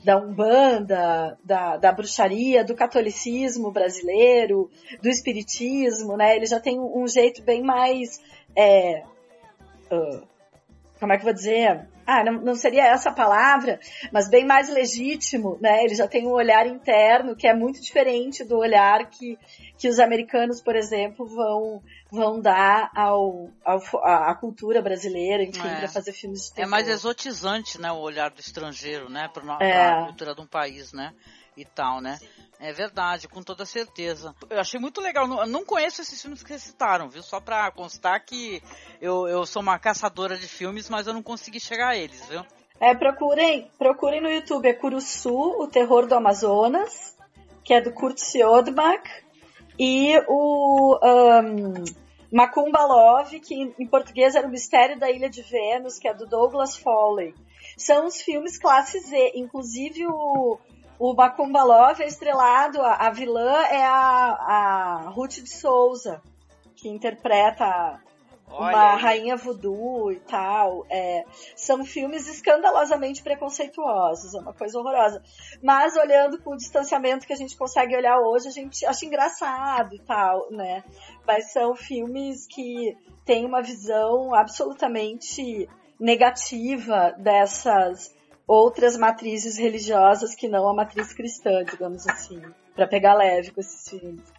da 0.03 0.17
Umbanda, 0.17 1.39
da, 1.45 1.77
da 1.77 1.93
bruxaria, 1.93 2.65
do 2.65 2.75
catolicismo 2.75 3.71
brasileiro, 3.71 4.71
do 5.03 5.11
espiritismo, 5.11 6.17
né? 6.17 6.37
Ele 6.37 6.47
já 6.47 6.59
tem 6.59 6.81
um, 6.81 7.03
um 7.03 7.07
jeito 7.07 7.43
bem 7.43 7.63
mais. 7.63 8.19
É, 8.57 9.03
uh, 9.93 10.27
como 10.99 11.13
é 11.13 11.17
que 11.17 11.23
eu 11.23 11.27
vou 11.27 11.35
dizer? 11.35 11.87
Ah, 12.07 12.25
não, 12.25 12.33
não, 12.35 12.55
seria 12.55 12.87
essa 12.87 13.11
palavra, 13.11 13.81
mas 14.13 14.29
bem 14.29 14.45
mais 14.45 14.69
legítimo, 14.69 15.59
né? 15.61 15.83
Ele 15.85 15.95
já 15.95 16.07
tem 16.07 16.27
um 16.27 16.33
olhar 16.33 16.67
interno 16.67 17.37
que 17.37 17.47
é 17.47 17.55
muito 17.55 17.81
diferente 17.81 18.45
do 18.45 18.59
olhar 18.59 19.09
que, 19.11 19.39
que 19.79 19.89
os 19.89 19.99
americanos, 19.99 20.61
por 20.61 20.77
exemplo, 20.77 21.27
vão, 21.27 21.83
vão 22.11 22.41
dar 22.41 22.91
ao, 22.95 23.51
ao 23.65 23.81
à 24.05 24.35
cultura 24.35 24.83
brasileira, 24.83 25.43
enfim, 25.43 25.67
é. 25.67 25.79
para 25.79 25.89
fazer 25.89 26.13
filmes 26.13 26.47
de 26.47 26.55
terror. 26.55 26.69
É 26.69 26.71
mais 26.71 26.89
exotizante, 26.89 27.81
né, 27.81 27.91
o 27.91 27.99
olhar 27.99 28.31
do 28.31 28.41
estrangeiro, 28.41 29.09
né, 29.09 29.29
para 29.33 29.59
é. 29.61 29.89
a 29.89 30.05
cultura 30.07 30.35
de 30.35 30.41
um 30.41 30.47
país, 30.47 30.93
né, 30.93 31.13
e 31.57 31.65
tal, 31.65 32.01
né? 32.01 32.19
É 32.59 32.73
verdade, 32.73 33.29
com 33.29 33.43
toda 33.43 33.67
certeza. 33.67 34.35
Eu 34.49 34.61
achei 34.61 34.81
muito 34.81 35.01
legal. 35.01 35.27
Eu 35.27 35.47
não 35.47 35.65
conheço 35.65 36.01
esses 36.01 36.21
filmes 36.21 36.43
que 36.43 36.49
vocês 36.49 36.63
citaram, 36.63 37.09
viu? 37.09 37.23
Só 37.23 37.41
pra 37.41 37.71
constar 37.71 38.25
que 38.25 38.63
eu, 39.01 39.27
eu 39.29 39.45
sou 39.45 39.61
uma 39.61 39.79
caçadora 39.79 40.37
de 40.37 40.47
filmes, 40.49 40.89
mas 40.89 41.07
eu 41.07 41.13
não 41.13 41.23
consegui 41.23 41.61
chegar 41.61 41.89
a 41.89 41.97
eles, 41.97 42.25
viu? 42.27 42.45
É, 42.81 42.95
procurem, 42.95 43.71
procurem 43.79 44.21
no 44.21 44.31
YouTube, 44.31 44.69
é 44.69 44.73
Curuçu, 44.73 45.31
o 45.31 45.67
terror 45.69 46.07
do 46.07 46.15
Amazonas, 46.15 47.17
que 47.63 47.73
é 47.73 47.81
do 47.81 47.93
Kurt 47.93 48.19
Siodmak, 48.19 49.09
e 49.79 50.19
o 50.29 50.99
um, 51.03 51.85
Macumba 52.33 52.85
Love, 52.85 53.41
que 53.41 53.55
em 53.55 53.87
português 53.87 54.35
era 54.35 54.47
o 54.47 54.51
Mistério 54.51 54.99
da 54.99 55.11
Ilha 55.11 55.31
de 55.31 55.43
Vênus, 55.43 55.99
que 55.99 56.09
é 56.09 56.15
do 56.15 56.27
Douglas 56.27 56.77
Foley. 56.77 57.35
São 57.77 58.07
os 58.07 58.21
filmes 58.21 58.59
classe 58.59 59.01
Z, 59.01 59.33
inclusive 59.35 60.07
o 60.07 60.59
o 60.99 61.15
Macumba 61.15 61.63
Love 61.63 62.03
é 62.03 62.07
estrelado, 62.07 62.81
a, 62.81 62.95
a 62.95 63.11
vilã 63.11 63.63
é 63.65 63.85
a, 63.85 63.93
a 63.95 65.11
Ruth 65.11 65.41
de 65.41 65.51
Souza, 65.51 66.23
que 66.77 66.89
interpreta 66.89 68.01
uma 68.49 68.95
rainha 68.95 69.37
voodoo 69.37 70.13
e 70.13 70.21
tal. 70.21 70.87
É, 70.89 71.25
são 71.57 71.85
filmes 71.85 72.29
escandalosamente 72.29 73.23
preconceituosos, 73.23 74.35
é 74.35 74.39
uma 74.39 74.53
coisa 74.53 74.79
horrorosa. 74.79 75.23
Mas 75.63 75.97
olhando 75.97 76.39
com 76.39 76.53
o 76.53 76.57
distanciamento 76.57 77.27
que 77.27 77.33
a 77.33 77.37
gente 77.37 77.57
consegue 77.57 77.97
olhar 77.97 78.19
hoje, 78.21 78.49
a 78.49 78.53
gente 78.53 78.85
acha 78.87 79.05
engraçado 79.05 79.95
e 79.95 79.99
tal, 80.01 80.51
né? 80.51 80.85
Mas 81.27 81.53
são 81.53 81.75
filmes 81.75 82.47
que 82.47 82.97
têm 83.25 83.45
uma 83.45 83.63
visão 83.63 84.35
absolutamente 84.35 85.69
negativa 85.99 87.15
dessas 87.19 88.14
outras 88.47 88.97
matrizes 88.97 89.59
religiosas 89.59 90.35
que 90.35 90.49
não 90.49 90.69
a 90.69 90.75
matriz 90.75 91.13
cristã, 91.13 91.65
digamos 91.65 92.07
assim, 92.07 92.41
para 92.75 92.87
pegar 92.87 93.15
leve 93.15 93.51
com 93.51 93.61
esses 93.61 93.89
filmes. 93.89 94.33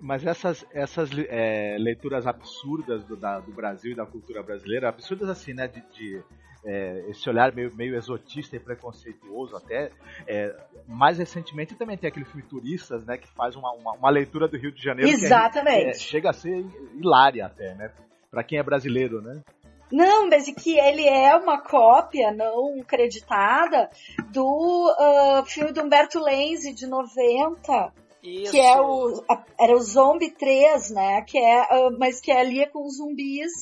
Mas 0.00 0.24
essas, 0.24 0.64
essas 0.72 1.10
é, 1.28 1.76
leituras 1.78 2.28
absurdas 2.28 3.04
do, 3.04 3.16
da, 3.16 3.40
do 3.40 3.52
Brasil 3.52 3.90
e 3.90 3.94
da 3.94 4.06
cultura 4.06 4.40
brasileira, 4.40 4.88
absurdas 4.88 5.28
assim, 5.28 5.52
né, 5.52 5.66
de, 5.66 5.82
de 5.92 6.22
é, 6.64 7.04
esse 7.08 7.28
olhar 7.28 7.52
meio, 7.52 7.74
meio 7.74 7.96
exotista 7.96 8.54
e 8.54 8.60
preconceituoso 8.60 9.56
até. 9.56 9.90
É, 10.28 10.54
mais 10.86 11.18
recentemente 11.18 11.74
também 11.74 11.96
tem 11.96 12.06
aquele 12.06 12.24
filme 12.24 12.42
Turistas, 12.42 13.04
né, 13.04 13.18
que 13.18 13.28
faz 13.28 13.56
uma, 13.56 13.72
uma, 13.72 13.92
uma 13.94 14.10
leitura 14.10 14.46
do 14.46 14.56
Rio 14.56 14.70
de 14.70 14.80
Janeiro 14.80 15.10
Exatamente. 15.10 15.84
que 15.84 15.90
é, 15.90 15.94
chega 15.94 16.30
a 16.30 16.32
ser 16.32 16.64
hilária 16.94 17.46
até, 17.46 17.74
né, 17.74 17.90
para 18.30 18.44
quem 18.44 18.58
é 18.58 18.62
brasileiro, 18.62 19.20
né. 19.20 19.42
Não, 19.92 20.28
mas 20.28 20.46
que 20.46 20.78
ele 20.78 21.06
é 21.06 21.36
uma 21.36 21.60
cópia 21.60 22.32
não 22.32 22.82
creditada 22.82 23.90
do 24.30 24.92
uh, 24.98 25.44
filme 25.46 25.72
do 25.72 25.82
Humberto 25.82 26.18
Lenzi 26.18 26.72
de 26.72 26.86
90. 26.86 27.92
Isso. 28.22 28.52
Que 28.52 28.58
é 28.58 28.80
o. 28.80 29.22
Era 29.60 29.76
o 29.76 29.80
Zombie 29.80 30.30
3, 30.30 30.90
né? 30.90 31.22
Que 31.22 31.38
é, 31.38 31.62
uh, 31.62 31.98
mas 31.98 32.20
que 32.20 32.32
ali 32.32 32.60
é 32.60 32.66
com 32.66 32.88
zumbis. 32.88 33.52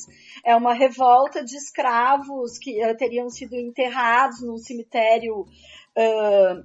É 0.44 0.54
uma 0.54 0.72
revolta 0.72 1.44
de 1.44 1.56
escravos 1.56 2.58
que 2.58 2.84
uh, 2.84 2.96
teriam 2.96 3.28
sido 3.28 3.56
enterrados 3.56 4.40
num 4.42 4.58
cemitério 4.58 5.46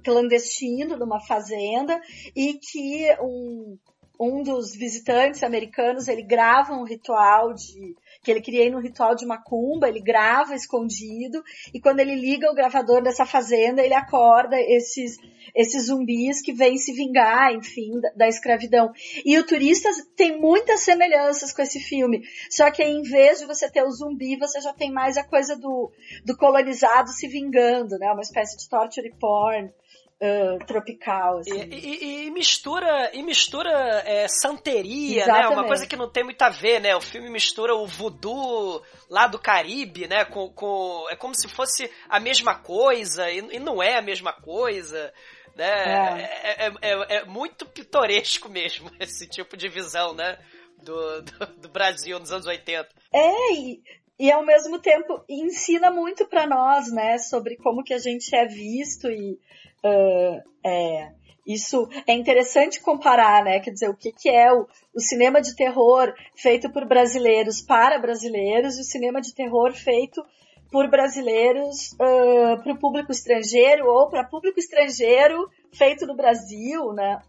clandestino, 0.04 0.96
numa 0.96 1.20
fazenda, 1.20 2.00
e 2.34 2.54
que 2.54 3.14
um, 3.20 3.76
um 4.18 4.42
dos 4.42 4.74
visitantes 4.74 5.42
americanos 5.42 6.08
ele 6.08 6.22
grava 6.22 6.72
um 6.72 6.82
ritual 6.82 7.52
de 7.52 7.94
que 8.22 8.30
ele 8.30 8.42
cria 8.42 8.70
no 8.70 8.80
ritual 8.80 9.14
de 9.14 9.24
macumba, 9.24 9.88
ele 9.88 10.00
grava 10.00 10.54
escondido, 10.54 11.42
e 11.72 11.80
quando 11.80 12.00
ele 12.00 12.14
liga 12.14 12.50
o 12.50 12.54
gravador 12.54 13.02
dessa 13.02 13.24
fazenda, 13.24 13.82
ele 13.82 13.94
acorda 13.94 14.60
esses, 14.60 15.16
esses 15.54 15.86
zumbis 15.86 16.42
que 16.42 16.52
vêm 16.52 16.76
se 16.76 16.92
vingar, 16.92 17.54
enfim, 17.54 18.00
da, 18.00 18.10
da 18.10 18.28
escravidão. 18.28 18.92
E 19.24 19.38
o 19.38 19.46
Turistas 19.46 19.96
tem 20.16 20.38
muitas 20.38 20.80
semelhanças 20.80 21.52
com 21.52 21.62
esse 21.62 21.80
filme, 21.80 22.22
só 22.50 22.70
que 22.70 22.82
em 22.82 23.02
vez 23.02 23.38
de 23.38 23.46
você 23.46 23.70
ter 23.70 23.82
o 23.82 23.90
zumbi, 23.90 24.36
você 24.36 24.60
já 24.60 24.72
tem 24.72 24.90
mais 24.90 25.16
a 25.16 25.24
coisa 25.24 25.56
do, 25.56 25.90
do 26.24 26.36
colonizado 26.36 27.10
se 27.10 27.28
vingando, 27.28 27.98
né? 27.98 28.10
Uma 28.12 28.22
espécie 28.22 28.56
de 28.56 28.68
torture 28.68 29.12
porn 29.18 29.72
uh, 30.20 30.58
tropical. 30.66 31.38
Assim. 31.38 31.68
E, 31.70 31.74
e, 31.74 32.26
e, 32.26 32.30
mistura, 32.30 33.10
e 33.14 33.22
mistura 33.22 33.70
é, 34.04 34.26
santeria, 34.28 35.22
Exatamente. 35.22 35.48
né? 35.48 35.54
Uma 35.54 35.66
coisa 35.66 35.86
que 35.86 35.96
não 35.96 36.10
tem 36.10 36.24
muito 36.24 36.42
a 36.42 36.48
ver, 36.48 36.80
né? 36.80 36.94
O 36.96 37.00
filme 37.00 37.30
mistura 37.30 37.74
o 37.74 37.86
voodoo 37.86 38.82
lá 39.08 39.26
do 39.26 39.38
Caribe, 39.38 40.06
né? 40.06 40.24
Com, 40.24 40.50
com, 40.50 41.06
é 41.10 41.16
como 41.16 41.34
se 41.34 41.48
fosse 41.48 41.90
a 42.08 42.20
mesma 42.20 42.54
coisa, 42.56 43.30
e, 43.30 43.38
e 43.38 43.58
não 43.58 43.82
é 43.82 43.98
a 43.98 44.02
mesma 44.02 44.32
coisa. 44.32 45.12
Né? 45.54 45.66
É. 45.66 46.66
É, 46.66 46.72
é, 46.82 47.16
é, 47.16 47.24
muito 47.24 47.66
pitoresco 47.66 48.48
mesmo 48.50 48.90
esse 49.00 49.26
tipo 49.28 49.56
de 49.56 49.68
visão, 49.68 50.14
né? 50.14 50.38
Do, 50.82 51.22
do, 51.22 51.46
do 51.62 51.68
Brasil 51.68 52.18
nos 52.20 52.30
anos 52.30 52.46
80. 52.46 52.88
É, 53.12 53.52
e, 53.52 53.82
e 54.16 54.30
ao 54.30 54.44
mesmo 54.44 54.78
tempo 54.78 55.24
ensina 55.28 55.90
muito 55.90 56.24
para 56.26 56.46
nós, 56.46 56.92
né, 56.92 57.18
sobre 57.18 57.56
como 57.56 57.82
que 57.82 57.92
a 57.92 57.98
gente 57.98 58.34
é 58.34 58.46
visto 58.46 59.08
e 59.10 59.38
uh, 59.84 60.42
é, 60.64 61.12
isso 61.46 61.88
é 62.06 62.12
interessante 62.12 62.80
comparar, 62.80 63.42
né, 63.42 63.58
quer 63.60 63.70
dizer, 63.70 63.88
o 63.88 63.96
que, 63.96 64.12
que 64.12 64.28
é 64.28 64.52
o, 64.52 64.66
o 64.94 65.00
cinema 65.00 65.40
de 65.40 65.56
terror 65.56 66.12
feito 66.36 66.70
por 66.70 66.86
brasileiros 66.86 67.62
para 67.62 67.98
brasileiros 67.98 68.76
e 68.76 68.82
o 68.82 68.84
cinema 68.84 69.20
de 69.20 69.34
terror 69.34 69.72
feito 69.72 70.22
por 70.70 70.88
brasileiros 70.90 71.92
uh, 71.92 72.62
para 72.62 72.72
o 72.72 72.78
público 72.78 73.10
estrangeiro 73.10 73.86
ou 73.86 74.08
para 74.08 74.24
público 74.24 74.58
estrangeiro 74.58 75.48
feito 75.72 76.06
no 76.06 76.14
Brasil, 76.14 76.92
né? 76.92 77.22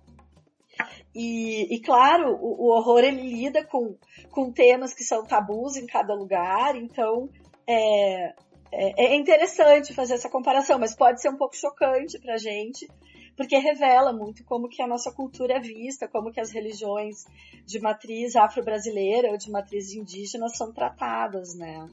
E, 1.16 1.74
e 1.74 1.80
claro, 1.82 2.36
o, 2.36 2.66
o, 2.66 2.76
horror 2.76 3.00
ele 3.00 3.22
lida 3.22 3.66
com, 3.66 3.96
com 4.32 4.52
temas 4.52 4.94
que 4.94 5.04
são 5.04 5.26
tabus 5.26 5.76
em 5.76 5.86
cada 5.86 6.14
lugar, 6.14 6.76
então 6.76 7.30
é, 7.68 8.34
é, 8.72 9.14
é 9.14 9.16
interessante 9.16 9.94
fazer 9.94 10.16
essa 10.16 10.30
comparação, 10.30 10.80
mas 10.80 10.96
pode 10.96 11.22
ser 11.22 11.30
um 11.30 11.38
pouco 11.38 11.56
chocante 11.56 12.20
pra 12.20 12.38
gente, 12.38 12.88
porque 13.36 13.58
revela 13.58 14.12
muito 14.12 14.44
como 14.44 14.68
que 14.68 14.82
a 14.82 14.88
nossa 14.88 15.12
cultura 15.12 15.56
é 15.56 15.60
vista, 15.60 16.08
como 16.08 16.32
que 16.32 16.40
as 16.40 16.52
religiões 16.52 17.26
de 17.66 17.80
matriz 17.80 18.36
afro-brasileira 18.36 19.32
ou 19.32 19.38
de 19.38 19.50
matriz 19.50 19.94
indígena 19.94 20.50
são 20.50 20.74
tratadas, 20.74 21.56
né? 21.56 21.88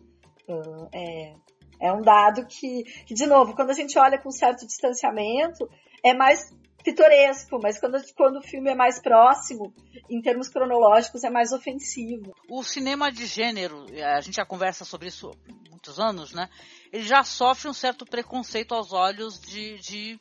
Uh, 0.49 0.89
é, 0.93 1.35
é 1.81 1.93
um 1.93 2.03
dado 2.03 2.47
que, 2.47 2.85
que, 3.05 3.15
de 3.15 3.27
novo, 3.27 3.55
quando 3.55 3.71
a 3.71 3.75
gente 3.75 3.99
olha 3.99 4.19
com 4.19 4.31
certo 4.31 4.67
distanciamento, 4.67 5.69
é 6.03 6.15
mais 6.15 6.53
pitoresco, 6.83 7.59
mas 7.61 7.79
quando, 7.79 7.99
quando 8.15 8.39
o 8.39 8.43
filme 8.43 8.71
é 8.71 8.75
mais 8.75 9.01
próximo, 9.01 9.73
em 10.09 10.21
termos 10.21 10.49
cronológicos, 10.49 11.25
é 11.25 11.31
mais 11.31 11.53
ofensivo. 11.53 12.35
O 12.49 12.63
cinema 12.63 13.11
de 13.11 13.27
gênero, 13.27 13.87
a 14.15 14.21
gente 14.21 14.37
já 14.37 14.45
conversa 14.45 14.85
sobre 14.85 15.09
isso 15.09 15.31
há 15.31 15.71
muitos 15.71 15.99
anos, 15.99 16.33
né? 16.33 16.49
Ele 16.93 17.05
já 17.05 17.23
sofre 17.25 17.69
um 17.69 17.75
certo 17.75 18.05
preconceito 18.05 18.75
aos 18.75 18.93
olhos 18.93 19.41
de, 19.41 19.79
de 19.79 20.21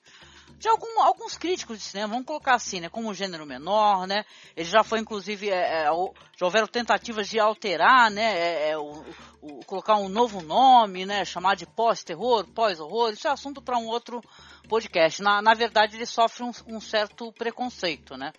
de 0.57 0.69
algum, 0.69 1.01
alguns 1.01 1.37
críticos 1.37 1.77
de 1.77 1.83
cinema, 1.83 2.13
vamos 2.13 2.25
colocar 2.25 2.55
assim, 2.55 2.79
né, 2.79 2.89
como 2.89 3.13
gênero 3.13 3.45
menor, 3.45 4.07
né, 4.07 4.23
ele 4.55 4.67
já 4.67 4.83
foi 4.83 4.99
inclusive, 4.99 5.49
é, 5.49 5.83
é, 5.83 5.85
já 6.37 6.45
houveram 6.45 6.67
tentativas 6.67 7.27
de 7.27 7.39
alterar, 7.39 8.09
né, 8.09 8.37
é, 8.37 8.69
é 8.69 8.77
o, 8.77 9.03
o, 9.41 9.65
colocar 9.65 9.97
um 9.97 10.09
novo 10.09 10.41
nome, 10.41 11.05
né, 11.05 11.25
chamar 11.25 11.55
de 11.55 11.65
pós-terror, 11.65 12.45
pós-horror, 12.53 13.11
isso 13.11 13.27
é 13.27 13.31
assunto 13.31 13.61
para 13.61 13.77
um 13.77 13.87
outro 13.87 14.23
podcast. 14.65 15.21
Na, 15.21 15.41
na 15.41 15.53
verdade, 15.53 15.95
ele 15.95 16.05
sofre 16.05 16.43
um, 16.43 16.51
um 16.67 16.79
certo 16.79 17.31
preconceito, 17.33 18.17
né. 18.17 18.33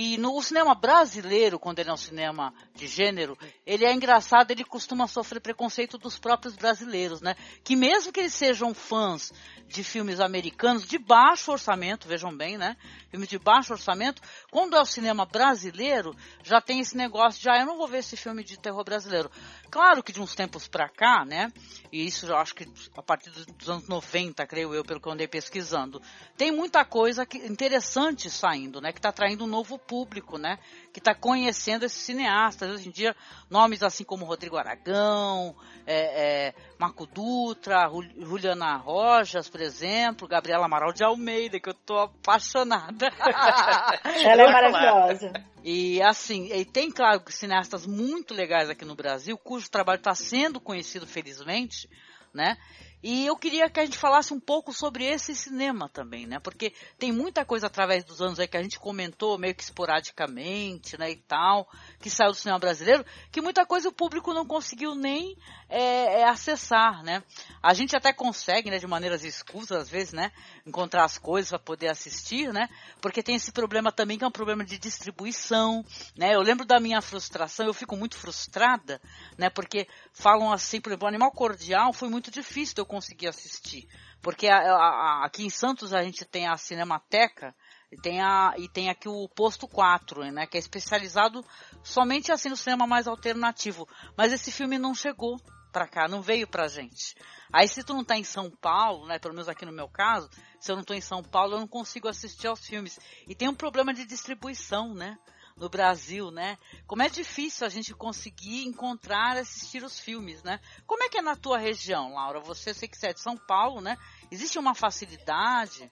E 0.00 0.16
no 0.16 0.40
cinema 0.40 0.76
brasileiro, 0.76 1.58
quando 1.58 1.80
ele 1.80 1.90
é 1.90 1.92
um 1.92 1.96
cinema 1.96 2.54
de 2.72 2.86
gênero, 2.86 3.36
ele 3.66 3.84
é 3.84 3.92
engraçado, 3.92 4.52
ele 4.52 4.62
costuma 4.62 5.08
sofrer 5.08 5.40
preconceito 5.40 5.98
dos 5.98 6.16
próprios 6.16 6.54
brasileiros, 6.54 7.20
né? 7.20 7.34
Que 7.64 7.74
mesmo 7.74 8.12
que 8.12 8.20
eles 8.20 8.32
sejam 8.32 8.72
fãs 8.72 9.32
de 9.66 9.82
filmes 9.82 10.20
americanos 10.20 10.86
de 10.86 10.98
baixo 10.98 11.50
orçamento, 11.50 12.06
vejam 12.06 12.32
bem, 12.34 12.56
né? 12.56 12.76
Filmes 13.10 13.28
de 13.28 13.40
baixo 13.40 13.72
orçamento, 13.72 14.22
quando 14.52 14.76
é 14.76 14.80
o 14.80 14.86
cinema 14.86 15.26
brasileiro, 15.26 16.14
já 16.44 16.60
tem 16.60 16.78
esse 16.78 16.96
negócio 16.96 17.42
de, 17.42 17.50
ah, 17.50 17.58
eu 17.58 17.66
não 17.66 17.76
vou 17.76 17.88
ver 17.88 17.98
esse 17.98 18.16
filme 18.16 18.44
de 18.44 18.56
terror 18.56 18.84
brasileiro. 18.84 19.28
Claro 19.68 20.02
que 20.02 20.12
de 20.12 20.20
uns 20.20 20.32
tempos 20.32 20.68
pra 20.68 20.88
cá, 20.88 21.24
né? 21.24 21.52
E 21.90 22.06
isso 22.06 22.26
eu 22.26 22.36
acho 22.36 22.54
que 22.54 22.66
a 22.96 23.02
partir 23.02 23.30
dos 23.30 23.68
anos 23.68 23.88
90, 23.88 24.46
creio 24.46 24.72
eu, 24.72 24.84
pelo 24.84 25.00
que 25.00 25.08
eu 25.08 25.12
andei 25.12 25.26
pesquisando, 25.26 26.00
tem 26.36 26.52
muita 26.52 26.84
coisa 26.84 27.26
que, 27.26 27.38
interessante 27.38 28.30
saindo, 28.30 28.80
né? 28.80 28.92
Que 28.92 29.00
tá 29.00 29.08
atraindo 29.08 29.44
um 29.44 29.48
novo 29.48 29.76
público, 29.88 30.36
né? 30.36 30.58
Que 30.92 31.00
está 31.00 31.14
conhecendo 31.14 31.84
esses 31.84 32.00
cineastas. 32.00 32.70
Hoje 32.70 32.88
em 32.88 32.92
dia, 32.92 33.16
nomes 33.48 33.82
assim 33.82 34.04
como 34.04 34.26
Rodrigo 34.26 34.58
Aragão, 34.58 35.56
é, 35.86 36.48
é, 36.48 36.54
Marco 36.78 37.06
Dutra, 37.06 37.90
Juliana 38.18 38.76
Rojas, 38.76 39.48
por 39.48 39.60
exemplo, 39.60 40.28
Gabriela 40.28 40.66
Amaral 40.66 40.92
de 40.92 41.02
Almeida, 41.02 41.58
que 41.58 41.70
eu 41.70 41.74
tô 41.74 41.98
apaixonada. 41.98 43.08
Ela 44.22 44.42
é 44.42 44.52
maravilhosa. 44.52 45.32
E 45.64 46.00
assim, 46.02 46.52
e 46.52 46.64
tem, 46.64 46.90
claro, 46.90 47.22
cineastas 47.28 47.86
muito 47.86 48.34
legais 48.34 48.68
aqui 48.70 48.84
no 48.84 48.94
Brasil, 48.94 49.36
cujo 49.38 49.70
trabalho 49.70 49.98
está 49.98 50.14
sendo 50.14 50.60
conhecido, 50.60 51.06
felizmente, 51.06 51.88
né? 52.32 52.56
E 53.02 53.26
eu 53.26 53.36
queria 53.36 53.70
que 53.70 53.78
a 53.78 53.84
gente 53.84 53.96
falasse 53.96 54.34
um 54.34 54.40
pouco 54.40 54.72
sobre 54.72 55.04
esse 55.04 55.34
cinema 55.34 55.88
também, 55.88 56.26
né? 56.26 56.40
Porque 56.40 56.72
tem 56.98 57.12
muita 57.12 57.44
coisa 57.44 57.68
através 57.68 58.04
dos 58.04 58.20
anos 58.20 58.40
aí 58.40 58.48
que 58.48 58.56
a 58.56 58.62
gente 58.62 58.78
comentou 58.78 59.38
meio 59.38 59.54
que 59.54 59.62
esporadicamente, 59.62 60.98
né, 60.98 61.10
e 61.10 61.16
tal, 61.16 61.68
que 62.00 62.10
saiu 62.10 62.30
do 62.30 62.36
cinema 62.36 62.58
brasileiro, 62.58 63.04
que 63.30 63.40
muita 63.40 63.64
coisa 63.64 63.88
o 63.88 63.92
público 63.92 64.34
não 64.34 64.44
conseguiu 64.44 64.96
nem 64.96 65.36
é, 65.68 66.20
é, 66.20 66.24
acessar, 66.28 67.02
né? 67.04 67.22
A 67.62 67.72
gente 67.72 67.94
até 67.94 68.12
consegue, 68.12 68.70
né, 68.70 68.78
de 68.78 68.86
maneiras 68.86 69.22
escusas 69.22 69.78
às 69.78 69.88
vezes, 69.88 70.12
né, 70.12 70.32
encontrar 70.66 71.04
as 71.04 71.18
coisas 71.18 71.50
para 71.50 71.58
poder 71.58 71.88
assistir, 71.88 72.52
né? 72.52 72.68
Porque 73.00 73.22
tem 73.22 73.36
esse 73.36 73.52
problema 73.52 73.92
também 73.92 74.18
que 74.18 74.24
é 74.24 74.26
um 74.26 74.32
problema 74.32 74.64
de 74.64 74.76
distribuição, 74.76 75.84
né? 76.16 76.34
Eu 76.34 76.40
lembro 76.40 76.66
da 76.66 76.80
minha 76.80 77.00
frustração, 77.00 77.66
eu 77.66 77.74
fico 77.74 77.96
muito 77.96 78.16
frustrada, 78.16 79.00
né? 79.36 79.48
Porque 79.48 79.86
falam 80.12 80.52
assim, 80.52 80.80
por 80.80 80.90
exemplo, 80.90 81.04
o 81.04 81.08
Animal 81.08 81.30
Cordial 81.30 81.92
foi 81.92 82.08
muito 82.08 82.30
difícil 82.30 82.74
conseguir 82.88 83.28
assistir. 83.28 83.86
Porque 84.20 84.48
a, 84.48 84.56
a, 84.56 84.74
a, 84.74 85.26
aqui 85.26 85.44
em 85.44 85.50
Santos 85.50 85.94
a 85.94 86.02
gente 86.02 86.24
tem 86.24 86.48
a 86.48 86.56
Cinemateca 86.56 87.54
e 87.92 87.96
tem, 87.96 88.20
a, 88.20 88.54
e 88.58 88.68
tem 88.68 88.90
aqui 88.90 89.08
o 89.08 89.28
Posto 89.28 89.68
4, 89.68 90.32
né, 90.32 90.46
que 90.46 90.56
é 90.56 90.60
especializado 90.60 91.44
somente 91.82 92.32
assim 92.32 92.48
no 92.48 92.56
cinema 92.56 92.86
mais 92.86 93.06
alternativo. 93.06 93.88
Mas 94.16 94.32
esse 94.32 94.50
filme 94.50 94.78
não 94.78 94.94
chegou 94.94 95.40
para 95.72 95.86
cá, 95.86 96.08
não 96.08 96.20
veio 96.20 96.48
pra 96.48 96.66
gente. 96.66 97.14
Aí 97.52 97.68
se 97.68 97.84
tu 97.84 97.94
não 97.94 98.04
tá 98.04 98.16
em 98.16 98.24
São 98.24 98.50
Paulo, 98.50 99.06
né, 99.06 99.18
pelo 99.18 99.34
menos 99.34 99.48
aqui 99.48 99.64
no 99.64 99.72
meu 99.72 99.88
caso, 99.88 100.28
se 100.58 100.72
eu 100.72 100.76
não 100.76 100.82
tô 100.82 100.94
em 100.94 101.00
São 101.00 101.22
Paulo, 101.22 101.54
eu 101.54 101.60
não 101.60 101.68
consigo 101.68 102.08
assistir 102.08 102.48
aos 102.48 102.66
filmes. 102.66 102.98
E 103.26 103.34
tem 103.34 103.48
um 103.48 103.54
problema 103.54 103.94
de 103.94 104.04
distribuição, 104.04 104.92
né? 104.92 105.16
No 105.58 105.68
Brasil, 105.68 106.30
né? 106.30 106.56
Como 106.86 107.02
é 107.02 107.08
difícil 107.08 107.66
a 107.66 107.70
gente 107.70 107.92
conseguir 107.94 108.64
encontrar, 108.64 109.36
assistir 109.36 109.82
os 109.82 109.98
filmes, 109.98 110.42
né? 110.42 110.60
Como 110.86 111.02
é 111.02 111.08
que 111.08 111.18
é 111.18 111.22
na 111.22 111.36
tua 111.36 111.58
região, 111.58 112.14
Laura? 112.14 112.40
Você, 112.40 112.72
sei 112.72 112.88
que 112.88 112.96
você 112.96 113.08
é 113.08 113.12
de 113.12 113.20
São 113.20 113.36
Paulo, 113.36 113.80
né? 113.80 113.96
Existe 114.30 114.58
uma 114.58 114.74
facilidade? 114.74 115.90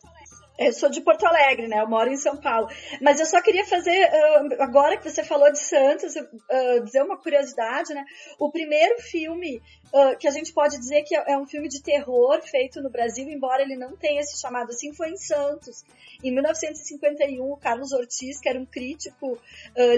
Eu 0.59 0.73
sou 0.73 0.89
de 0.89 1.03
Porto 1.03 1.27
Alegre, 1.27 1.69
né? 1.69 1.81
Eu 1.81 1.89
moro 1.89 2.11
em 2.11 2.17
São 2.17 2.37
Paulo. 2.37 2.69
Mas 3.01 3.21
eu 3.21 3.27
só 3.27 3.43
queria 3.43 3.65
fazer, 3.67 4.09
uh, 4.09 4.63
agora 4.63 4.97
que 4.97 5.09
você 5.09 5.23
falou 5.23 5.53
de 5.53 5.59
Santos, 5.59 6.17
uh, 6.17 6.85
dizer 6.85 7.03
uma 7.03 7.19
curiosidade, 7.19 7.93
né? 7.93 8.05
O 8.39 8.51
primeiro 8.51 8.99
filme 9.03 9.61
uh, 9.93 10.17
que 10.19 10.27
a 10.27 10.31
gente 10.31 10.53
pode 10.55 10.79
dizer 10.79 11.03
que 11.03 11.15
é, 11.15 11.33
é 11.33 11.39
um 11.39 11.47
filme 11.47 11.69
de 11.69 11.83
terror 11.83 12.41
feito 12.43 12.81
no 12.81 12.91
Brasil, 12.91 13.29
embora 13.29 13.63
ele 13.63 13.77
não 13.77 13.97
tenha 13.97 14.23
se 14.23 14.41
chamado 14.41 14.71
assim, 14.71 14.95
foi 14.95 15.11
em 15.11 15.17
Santos. 15.17 15.85
Em 16.25 16.33
1951, 16.33 17.45
o 17.45 17.57
Carlos 17.59 17.93
Ortiz, 17.93 18.41
que 18.41 18.49
era 18.49 18.59
um 18.59 18.67
crítico 18.67 19.39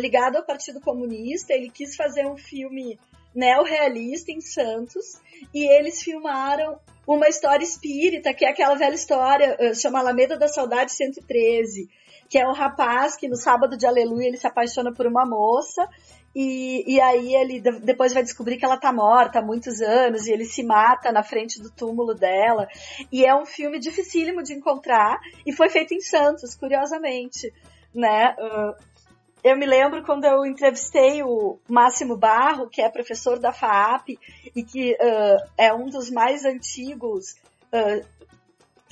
ligado 0.01 0.37
ao 0.37 0.44
Partido 0.44 0.81
Comunista, 0.81 1.53
ele 1.53 1.71
quis 1.71 1.94
fazer 1.94 2.27
um 2.27 2.37
filme 2.37 2.99
neorrealista 3.35 4.33
em 4.33 4.40
Santos 4.40 5.21
e 5.55 5.66
eles 5.66 6.03
filmaram 6.03 6.79
uma 7.07 7.29
história 7.29 7.64
espírita, 7.64 8.35
que 8.35 8.44
é 8.44 8.51
aquela 8.51 8.74
velha 8.74 8.94
história, 8.94 9.57
eh, 9.59 9.74
chama 9.74 9.98
Alameda 9.98 10.37
da 10.37 10.46
Saudade 10.46 10.92
113, 10.92 11.88
que 12.29 12.38
é 12.38 12.46
um 12.46 12.53
rapaz 12.53 13.16
que 13.16 13.29
no 13.29 13.37
sábado 13.37 13.77
de 13.77 13.87
aleluia 13.87 14.29
ele 14.29 14.37
se 14.37 14.46
apaixona 14.46 14.92
por 14.92 15.07
uma 15.07 15.24
moça 15.24 15.88
e, 16.35 16.85
e 16.87 17.01
aí 17.01 17.35
ele 17.35 17.61
depois 17.61 18.12
vai 18.12 18.22
descobrir 18.22 18.59
que 18.59 18.64
ela 18.64 18.77
tá 18.77 18.92
morta 18.92 19.38
há 19.38 19.42
muitos 19.42 19.81
anos 19.81 20.27
e 20.27 20.33
ele 20.33 20.44
se 20.44 20.62
mata 20.62 21.11
na 21.11 21.22
frente 21.22 21.61
do 21.61 21.70
túmulo 21.70 22.14
dela. 22.14 22.68
E 23.11 23.24
é 23.24 23.35
um 23.35 23.46
filme 23.46 23.79
dificílimo 23.79 24.42
de 24.42 24.53
encontrar 24.53 25.18
e 25.46 25.53
foi 25.53 25.68
feito 25.70 25.94
em 25.94 26.01
Santos, 26.01 26.55
curiosamente, 26.55 27.53
né? 27.94 28.37
Uh, 28.38 28.97
eu 29.42 29.57
me 29.57 29.66
lembro 29.66 30.03
quando 30.05 30.24
eu 30.24 30.44
entrevistei 30.44 31.22
o 31.22 31.59
Máximo 31.68 32.16
Barro, 32.16 32.68
que 32.68 32.83
é 32.83 32.90
professor 32.90 33.38
da 33.38 33.53
FAAP 33.53 34.18
e 34.55 34.62
que 34.64 34.92
uh, 34.92 35.51
é 35.57 35.72
um 35.72 35.87
dos 35.87 36.11
mais 36.11 36.44
antigos 36.44 37.37
uh, 37.72 38.05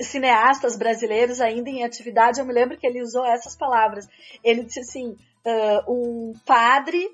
cineastas 0.01 0.77
brasileiros 0.77 1.41
ainda 1.41 1.69
em 1.69 1.83
atividade. 1.83 2.39
Eu 2.39 2.45
me 2.45 2.53
lembro 2.53 2.77
que 2.77 2.87
ele 2.87 3.01
usou 3.01 3.25
essas 3.25 3.55
palavras. 3.55 4.07
Ele 4.43 4.63
disse 4.63 4.79
assim: 4.79 5.17
uh, 5.45 5.91
um 5.91 6.33
padre 6.45 7.09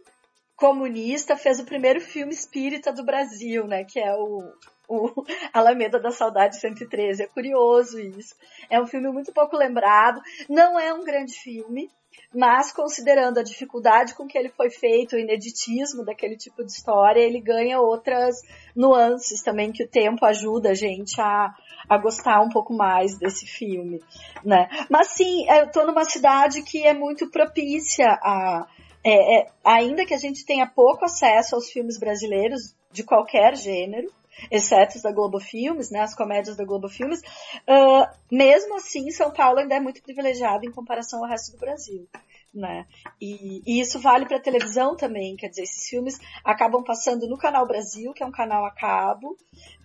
comunista 0.56 1.36
fez 1.36 1.60
o 1.60 1.66
primeiro 1.66 2.00
filme 2.00 2.34
espírita 2.34 2.94
do 2.94 3.04
Brasil, 3.04 3.66
né? 3.66 3.84
Que 3.84 4.00
é 4.00 4.14
o, 4.14 4.54
o 4.88 5.26
Alameda 5.52 6.00
da 6.00 6.12
Saudade 6.12 6.60
113. 6.60 7.24
É 7.24 7.28
curioso 7.28 8.00
isso. 8.00 8.36
É 8.70 8.80
um 8.80 8.86
filme 8.86 9.10
muito 9.10 9.34
pouco 9.34 9.58
lembrado. 9.58 10.22
Não 10.48 10.80
é 10.80 10.94
um 10.94 11.04
grande 11.04 11.34
filme 11.34 11.90
mas 12.34 12.72
considerando 12.72 13.40
a 13.40 13.44
dificuldade 13.44 14.16
com 14.16 14.28
que 14.28 14.38
ele 14.38 14.50
foi 14.50 14.70
feito, 14.70 15.16
o 15.16 15.20
ineditismo 15.20 16.04
daquele 16.04 16.36
tipo 16.36 16.64
de 16.64 16.72
história, 16.72 17.20
ele 17.20 17.40
ganha 17.40 17.80
outras 17.80 18.42
nuances 18.76 19.42
também 19.44 19.72
que 19.72 19.84
o 19.84 19.88
tempo 19.88 20.26
ajuda 20.26 20.72
a 20.72 20.74
gente 20.74 21.20
a, 21.22 21.54
a 21.88 21.98
gostar 21.98 22.42
um 22.42 22.50
pouco 22.50 22.74
mais 22.74 23.18
desse 23.18 23.46
filme, 23.46 24.02
né? 24.44 24.68
Mas 24.90 25.10
sim, 25.10 25.46
eu 25.50 25.72
tô 25.72 25.86
numa 25.86 26.06
cidade 26.06 26.64
que 26.64 26.86
é 26.86 26.94
muito 26.94 27.30
propícia 27.30 28.08
a 28.22 28.68
é, 29.06 29.40
é, 29.40 29.48
ainda 29.66 30.06
que 30.06 30.14
a 30.14 30.18
gente 30.18 30.46
tenha 30.46 30.66
pouco 30.66 31.04
acesso 31.04 31.56
aos 31.56 31.70
filmes 31.70 32.00
brasileiros 32.00 32.74
de 32.90 33.04
qualquer 33.04 33.54
gênero, 33.56 34.10
exceto 34.52 34.98
os 34.98 35.02
da 35.02 35.12
Globo 35.12 35.40
Filmes, 35.40 35.92
né, 35.92 36.02
as 36.02 36.16
comédias 36.16 36.56
da 36.56 36.66
Globo 36.66 36.90
Filmes, 36.90 37.22
uh, 37.22 38.08
mesmo 38.32 38.76
assim, 38.76 39.10
São 39.12 39.32
Paulo 39.32 39.60
ainda 39.60 39.76
é 39.76 39.80
muito 39.80 40.02
privilegiado 40.02 40.66
em 40.66 40.72
comparação 40.72 41.24
ao 41.24 41.30
resto 41.30 41.54
do 41.54 41.60
Brasil. 41.60 42.08
Né? 42.54 42.86
E, 43.20 43.64
e 43.66 43.82
isso 43.82 44.00
vale 44.00 44.28
para 44.28 44.40
televisão 44.40 44.96
também, 44.96 45.36
quer 45.36 45.48
dizer, 45.48 45.64
esses 45.64 45.90
filmes 45.90 46.20
acabam 46.46 46.84
passando 46.84 47.28
no 47.28 47.36
Canal 47.36 47.66
Brasil, 47.66 48.14
que 48.14 48.22
é 48.22 48.26
um 48.28 48.32
canal 48.32 48.64
a 48.64 48.70
cabo, 48.70 49.36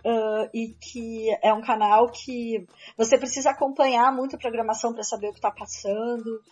uh, 0.05 0.47
e 0.53 0.75
que 0.79 1.35
é 1.41 1.51
um 1.51 1.61
canal 1.61 2.11
que 2.11 2.67
você 2.95 3.17
precisa 3.17 3.49
acompanhar 3.49 4.13
muito 4.15 4.35
a 4.35 4.39
programação 4.39 4.93
para 4.93 5.01
saber 5.01 5.29
o 5.29 5.31
que 5.31 5.39
está 5.39 5.49
passando. 5.49 6.43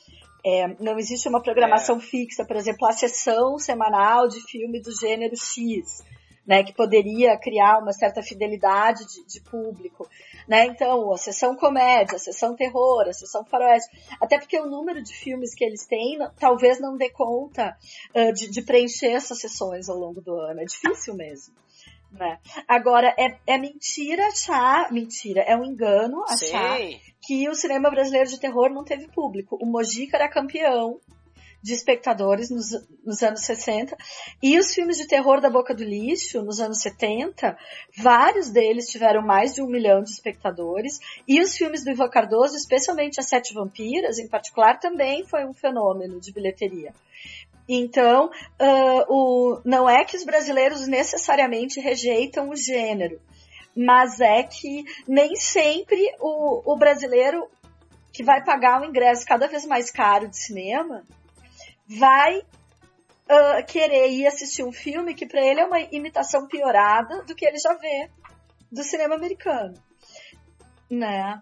É, 0.43 0.67
não 0.79 0.97
existe 0.97 1.29
uma 1.29 1.41
programação 1.41 1.97
é. 1.97 1.99
fixa, 1.99 2.43
por 2.43 2.55
exemplo, 2.55 2.87
a 2.87 2.93
sessão 2.93 3.59
semanal 3.59 4.27
de 4.27 4.41
filme 4.41 4.81
do 4.81 4.91
gênero 4.91 5.35
X 5.35 6.03
né, 6.47 6.63
que 6.63 6.73
poderia 6.73 7.37
criar 7.37 7.79
uma 7.79 7.91
certa 7.91 8.23
fidelidade 8.23 9.05
de, 9.05 9.25
de, 9.27 9.41
público, 9.41 10.09
né? 10.47 10.65
Então, 10.67 11.11
a 11.11 11.17
sessão 11.17 11.57
comédia, 11.57 12.15
a 12.15 12.19
sessão 12.19 12.55
terror, 12.55 13.05
a 13.07 13.13
sessão 13.13 13.43
faroeste, 13.43 13.89
até 14.21 14.39
porque 14.39 14.57
o 14.57 14.65
número 14.65 15.03
de 15.03 15.13
filmes 15.13 15.53
que 15.53 15.65
eles 15.65 15.85
têm 15.85 16.19
talvez 16.39 16.79
não 16.79 16.95
dê 16.95 17.09
conta 17.09 17.77
uh, 18.15 18.31
de, 18.31 18.49
de, 18.49 18.61
preencher 18.61 19.11
essas 19.11 19.39
sessões 19.39 19.89
ao 19.89 19.97
longo 19.97 20.21
do 20.21 20.39
ano, 20.39 20.61
é 20.61 20.65
difícil 20.65 21.13
mesmo. 21.15 21.53
Né? 22.09 22.39
Agora, 22.65 23.13
é, 23.17 23.37
é 23.45 23.57
mentira 23.57 24.27
achar, 24.27 24.89
mentira, 24.93 25.41
é 25.41 25.57
um 25.57 25.65
engano 25.65 26.23
achar 26.23 26.77
Sei. 26.77 27.01
que 27.21 27.49
o 27.49 27.53
cinema 27.55 27.89
brasileiro 27.89 28.29
de 28.29 28.39
terror 28.39 28.69
não 28.69 28.85
teve 28.85 29.09
público. 29.09 29.57
O 29.61 29.65
Mojica 29.65 30.15
era 30.15 30.29
campeão 30.29 31.01
de 31.61 31.73
espectadores 31.73 32.49
nos, 32.49 32.71
nos, 33.03 33.21
anos 33.23 33.41
60. 33.41 33.95
E 34.41 34.57
os 34.57 34.73
filmes 34.73 34.97
de 34.97 35.07
terror 35.07 35.41
da 35.41 35.49
Boca 35.49 35.73
do 35.73 35.83
Lixo, 35.83 36.41
nos 36.41 36.59
anos 36.59 36.81
70, 36.81 37.57
vários 37.97 38.49
deles 38.49 38.87
tiveram 38.87 39.21
mais 39.21 39.55
de 39.55 39.61
um 39.61 39.67
milhão 39.67 40.01
de 40.01 40.11
espectadores. 40.11 40.99
E 41.27 41.41
os 41.41 41.55
filmes 41.57 41.83
do 41.83 41.91
Ivan 41.91 42.09
Cardoso, 42.09 42.55
especialmente 42.55 43.19
As 43.19 43.27
Sete 43.27 43.53
Vampiras, 43.53 44.19
em 44.19 44.27
particular, 44.27 44.79
também 44.79 45.25
foi 45.25 45.45
um 45.45 45.53
fenômeno 45.53 46.19
de 46.19 46.31
bilheteria. 46.31 46.93
Então, 47.67 48.27
uh, 48.27 49.13
o, 49.13 49.61
não 49.65 49.89
é 49.89 50.05
que 50.05 50.15
os 50.15 50.23
brasileiros 50.23 50.87
necessariamente 50.87 51.81
rejeitam 51.81 52.49
o 52.49 52.55
gênero, 52.55 53.19
mas 53.75 54.21
é 54.21 54.41
que 54.43 54.85
nem 55.05 55.35
sempre 55.35 55.99
o, 56.21 56.73
o 56.73 56.77
brasileiro 56.77 57.45
que 58.13 58.23
vai 58.23 58.43
pagar 58.43 58.81
um 58.81 58.85
ingresso 58.85 59.25
cada 59.25 59.47
vez 59.47 59.65
mais 59.65 59.91
caro 59.91 60.29
de 60.29 60.37
cinema 60.37 61.03
vai 61.87 62.39
uh, 62.39 63.65
querer 63.65 64.09
ir 64.09 64.27
assistir 64.27 64.63
um 64.63 64.71
filme 64.71 65.13
que 65.13 65.25
para 65.25 65.41
ele 65.41 65.61
é 65.61 65.65
uma 65.65 65.79
imitação 65.79 66.47
piorada 66.47 67.23
do 67.23 67.35
que 67.35 67.45
ele 67.45 67.57
já 67.57 67.73
vê 67.73 68.09
do 68.71 68.83
cinema 68.83 69.15
americano, 69.15 69.73
né? 70.89 71.41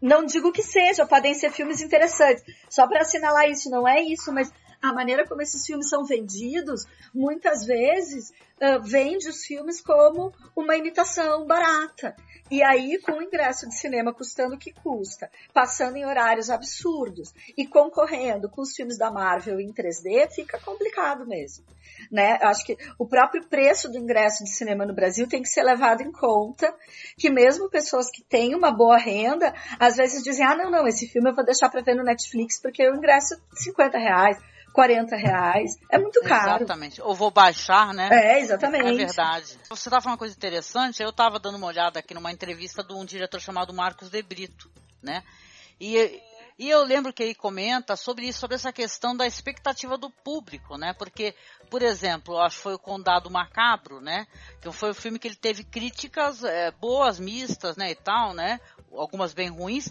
Não 0.00 0.24
digo 0.24 0.50
que 0.50 0.62
seja, 0.62 1.06
podem 1.06 1.32
ser 1.32 1.52
filmes 1.52 1.80
interessantes. 1.80 2.42
Só 2.68 2.88
para 2.88 3.02
assinalar 3.02 3.48
isso, 3.48 3.70
não 3.70 3.86
é 3.86 4.00
isso, 4.00 4.32
mas 4.32 4.52
a 4.82 4.92
maneira 4.92 5.26
como 5.26 5.40
esses 5.40 5.64
filmes 5.64 5.88
são 5.88 6.04
vendidos, 6.04 6.84
muitas 7.14 7.64
vezes 7.64 8.30
uh, 8.30 8.82
vende 8.82 9.28
os 9.28 9.44
filmes 9.44 9.80
como 9.80 10.32
uma 10.56 10.76
imitação 10.76 11.46
barata. 11.46 12.16
E 12.50 12.62
aí, 12.62 13.00
com 13.00 13.12
o 13.12 13.22
ingresso 13.22 13.66
de 13.66 13.74
cinema 13.78 14.12
custando 14.12 14.56
o 14.56 14.58
que 14.58 14.72
custa, 14.72 15.30
passando 15.54 15.96
em 15.96 16.04
horários 16.04 16.50
absurdos 16.50 17.32
e 17.56 17.66
concorrendo 17.66 18.50
com 18.50 18.60
os 18.60 18.74
filmes 18.74 18.98
da 18.98 19.10
Marvel 19.10 19.58
em 19.58 19.72
3D, 19.72 20.30
fica 20.30 20.60
complicado 20.60 21.26
mesmo. 21.26 21.64
Né? 22.10 22.38
Acho 22.42 22.66
que 22.66 22.76
o 22.98 23.06
próprio 23.06 23.44
preço 23.48 23.88
do 23.90 23.96
ingresso 23.96 24.44
de 24.44 24.50
cinema 24.50 24.84
no 24.84 24.92
Brasil 24.92 25.26
tem 25.26 25.40
que 25.40 25.48
ser 25.48 25.62
levado 25.62 26.02
em 26.02 26.12
conta, 26.12 26.74
que 27.16 27.30
mesmo 27.30 27.70
pessoas 27.70 28.10
que 28.10 28.22
têm 28.22 28.54
uma 28.54 28.70
boa 28.70 28.98
renda, 28.98 29.54
às 29.78 29.96
vezes 29.96 30.22
dizem, 30.22 30.44
ah, 30.44 30.54
não, 30.54 30.70
não, 30.70 30.86
esse 30.86 31.06
filme 31.06 31.30
eu 31.30 31.34
vou 31.34 31.44
deixar 31.44 31.70
para 31.70 31.80
ver 31.80 31.94
no 31.94 32.04
Netflix 32.04 32.60
porque 32.60 32.86
o 32.86 32.96
ingresso 32.96 33.34
é 33.34 33.38
50 33.54 33.96
reais. 33.96 34.36
40 34.72 35.16
reais. 35.16 35.78
É 35.90 35.98
muito 35.98 36.20
caro. 36.22 36.62
Exatamente. 36.62 37.00
Ou 37.02 37.14
vou 37.14 37.30
baixar, 37.30 37.92
né? 37.92 38.08
É, 38.10 38.40
exatamente. 38.40 38.88
É 38.88 39.06
verdade. 39.06 39.58
Você 39.68 39.88
estava 39.88 40.00
falando 40.00 40.14
uma 40.14 40.18
coisa 40.18 40.34
interessante, 40.34 41.02
eu 41.02 41.10
estava 41.10 41.38
dando 41.38 41.56
uma 41.56 41.66
olhada 41.66 41.98
aqui 41.98 42.14
numa 42.14 42.32
entrevista 42.32 42.82
de 42.82 42.92
um 42.94 43.04
diretor 43.04 43.40
chamado 43.40 43.72
Marcos 43.72 44.08
De 44.10 44.22
Brito, 44.22 44.70
né? 45.02 45.22
E, 45.80 46.20
e 46.58 46.70
eu 46.70 46.84
lembro 46.84 47.12
que 47.12 47.22
ele 47.22 47.34
comenta 47.34 47.96
sobre 47.96 48.26
isso, 48.26 48.40
sobre 48.40 48.56
essa 48.56 48.72
questão 48.72 49.16
da 49.16 49.26
expectativa 49.26 49.98
do 49.98 50.10
público, 50.10 50.76
né? 50.76 50.94
Porque, 50.94 51.34
por 51.70 51.82
exemplo, 51.82 52.38
acho 52.38 52.56
que 52.56 52.62
foi 52.62 52.74
o 52.74 52.78
Condado 52.78 53.30
Macabro, 53.30 54.00
né? 54.00 54.26
Que 54.60 54.70
foi 54.70 54.90
o 54.90 54.94
filme 54.94 55.18
que 55.18 55.28
ele 55.28 55.36
teve 55.36 55.64
críticas 55.64 56.44
é, 56.44 56.70
boas, 56.70 57.18
mistas, 57.18 57.76
né, 57.76 57.90
e 57.90 57.94
tal, 57.94 58.32
né? 58.32 58.60
Algumas 58.92 59.32
bem 59.32 59.48
ruins, 59.48 59.90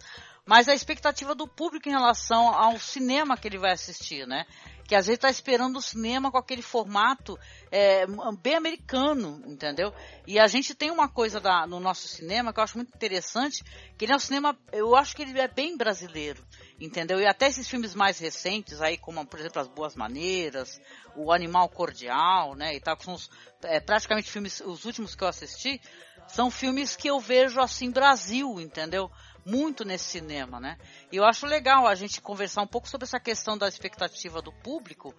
mas 0.51 0.67
a 0.67 0.73
expectativa 0.73 1.33
do 1.33 1.47
público 1.47 1.87
em 1.87 1.93
relação 1.93 2.53
ao 2.53 2.77
cinema 2.77 3.37
que 3.37 3.47
ele 3.47 3.57
vai 3.57 3.71
assistir, 3.71 4.27
né? 4.27 4.45
Que 4.85 4.93
às 4.93 5.05
vezes 5.05 5.15
está 5.15 5.29
esperando 5.29 5.77
o 5.77 5.81
cinema 5.81 6.29
com 6.29 6.37
aquele 6.37 6.61
formato 6.61 7.39
é, 7.71 8.05
bem 8.43 8.55
americano, 8.55 9.41
entendeu? 9.45 9.93
E 10.27 10.37
a 10.37 10.47
gente 10.47 10.75
tem 10.75 10.91
uma 10.91 11.07
coisa 11.07 11.39
da, 11.39 11.65
no 11.65 11.79
nosso 11.79 12.05
cinema 12.05 12.51
que 12.51 12.59
eu 12.59 12.65
acho 12.65 12.75
muito 12.75 12.93
interessante, 12.93 13.63
que 13.97 14.03
ele 14.03 14.11
é 14.11 14.15
um 14.17 14.19
cinema, 14.19 14.53
eu 14.73 14.93
acho 14.93 15.15
que 15.15 15.21
ele 15.21 15.39
é 15.39 15.47
bem 15.47 15.77
brasileiro, 15.77 16.45
entendeu? 16.77 17.21
E 17.21 17.25
até 17.25 17.47
esses 17.47 17.65
filmes 17.65 17.95
mais 17.95 18.19
recentes, 18.19 18.81
aí 18.81 18.97
como, 18.97 19.25
por 19.25 19.39
exemplo, 19.39 19.61
As 19.61 19.69
Boas 19.69 19.95
Maneiras, 19.95 20.81
O 21.15 21.31
Animal 21.31 21.69
Cordial, 21.69 22.55
né, 22.55 22.75
e 22.75 22.81
tal, 22.81 22.97
que 22.97 23.05
são 23.05 23.13
os, 23.13 23.29
é, 23.63 23.79
praticamente 23.79 24.29
filmes, 24.29 24.59
os 24.65 24.83
últimos 24.83 25.15
que 25.15 25.23
eu 25.23 25.29
assisti, 25.29 25.79
são 26.27 26.51
filmes 26.51 26.95
que 26.95 27.09
eu 27.09 27.19
vejo 27.21 27.59
assim 27.59 27.89
Brasil, 27.89 28.59
entendeu? 28.59 29.09
Muito 29.45 29.83
nesse 29.83 30.05
cinema, 30.05 30.59
né? 30.59 30.77
E 31.11 31.17
eu 31.17 31.25
acho 31.25 31.45
legal 31.45 31.87
a 31.87 31.95
gente 31.95 32.21
conversar 32.21 32.61
um 32.61 32.67
pouco 32.67 32.87
sobre 32.87 33.05
essa 33.05 33.19
questão 33.19 33.57
da 33.57 33.67
expectativa 33.67 34.41
do 34.41 34.51
público 34.51 35.15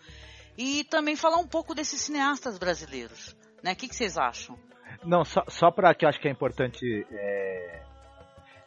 e 0.56 0.85
também 0.85 1.16
falar 1.16 1.38
um 1.38 1.46
pouco 1.46 1.74
desses 1.74 2.00
cineastas 2.00 2.58
brasileiros, 2.58 3.37
né? 3.62 3.72
O 3.72 3.76
que, 3.76 3.88
que 3.88 3.96
vocês 3.96 4.18
acham? 4.18 4.58
Não, 5.04 5.24
só, 5.24 5.44
só 5.48 5.70
para 5.70 5.94
que 5.94 6.04
eu 6.04 6.08
acho 6.08 6.20
que 6.20 6.28
é 6.28 6.30
importante 6.30 7.06
é, 7.11 7.82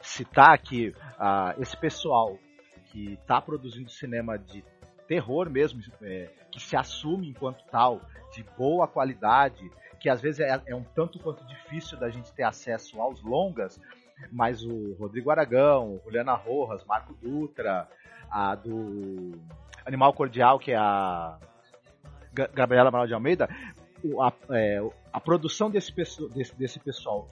citar 0.01 0.57
que 0.59 0.93
ah, 1.17 1.55
esse 1.59 1.77
pessoal 1.77 2.37
que 2.91 3.13
está 3.13 3.41
produzindo 3.41 3.89
cinema 3.89 4.37
de 4.37 4.63
terror 5.07 5.49
mesmo, 5.49 5.81
é, 6.01 6.29
que 6.51 6.59
se 6.59 6.75
assume 6.75 7.29
enquanto 7.29 7.63
tal, 7.65 8.01
de 8.33 8.43
boa 8.57 8.87
qualidade, 8.87 9.69
que 9.99 10.09
às 10.09 10.21
vezes 10.21 10.39
é, 10.39 10.61
é 10.67 10.75
um 10.75 10.83
tanto 10.83 11.19
quanto 11.19 11.45
difícil 11.45 11.97
da 11.97 12.09
gente 12.09 12.33
ter 12.33 12.43
acesso 12.43 13.01
aos 13.01 13.21
longas, 13.21 13.79
mas 14.31 14.63
o 14.63 14.93
Rodrigo 14.93 15.31
Aragão, 15.31 15.99
Juliana 16.03 16.33
Rojas, 16.33 16.83
Marco 16.85 17.13
Dutra, 17.21 17.87
a 18.29 18.55
do 18.55 19.31
Animal 19.85 20.13
Cordial, 20.13 20.59
que 20.59 20.71
é 20.71 20.77
a 20.77 21.37
Gabriela 22.53 22.89
Amaral 22.89 23.07
de 23.07 23.13
Almeida, 23.13 23.49
a, 24.21 24.33
é, 24.51 24.81
a 25.11 25.19
produção 25.19 25.69
desse, 25.69 25.93
desse, 25.93 26.55
desse, 26.55 26.79
pessoal 26.79 27.29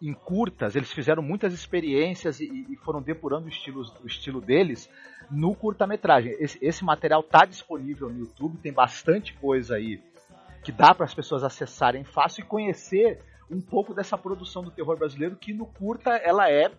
em 0.00 0.12
curtas, 0.12 0.76
eles 0.76 0.92
fizeram 0.92 1.22
muitas 1.22 1.52
experiências 1.52 2.40
e, 2.40 2.66
e 2.70 2.76
foram 2.76 3.02
depurando 3.02 3.46
o 3.46 3.48
estilo, 3.48 3.82
o 4.02 4.06
estilo 4.06 4.40
deles 4.40 4.88
no 5.30 5.54
curta-metragem. 5.54 6.34
Esse, 6.38 6.58
esse 6.62 6.84
material 6.84 7.20
está 7.20 7.44
disponível 7.44 8.08
no 8.08 8.20
YouTube, 8.20 8.58
tem 8.58 8.72
bastante 8.72 9.34
coisa 9.34 9.76
aí 9.76 10.02
que 10.62 10.72
dá 10.72 10.94
para 10.94 11.04
as 11.04 11.14
pessoas 11.14 11.42
acessarem 11.42 12.04
fácil 12.04 12.42
e 12.42 12.46
conhecer 12.46 13.22
um 13.50 13.60
pouco 13.60 13.92
dessa 13.92 14.16
produção 14.16 14.62
do 14.62 14.70
terror 14.70 14.96
brasileiro 14.96 15.36
que 15.36 15.52
no 15.52 15.66
curta 15.66 16.10
ela 16.10 16.50
é, 16.50 16.70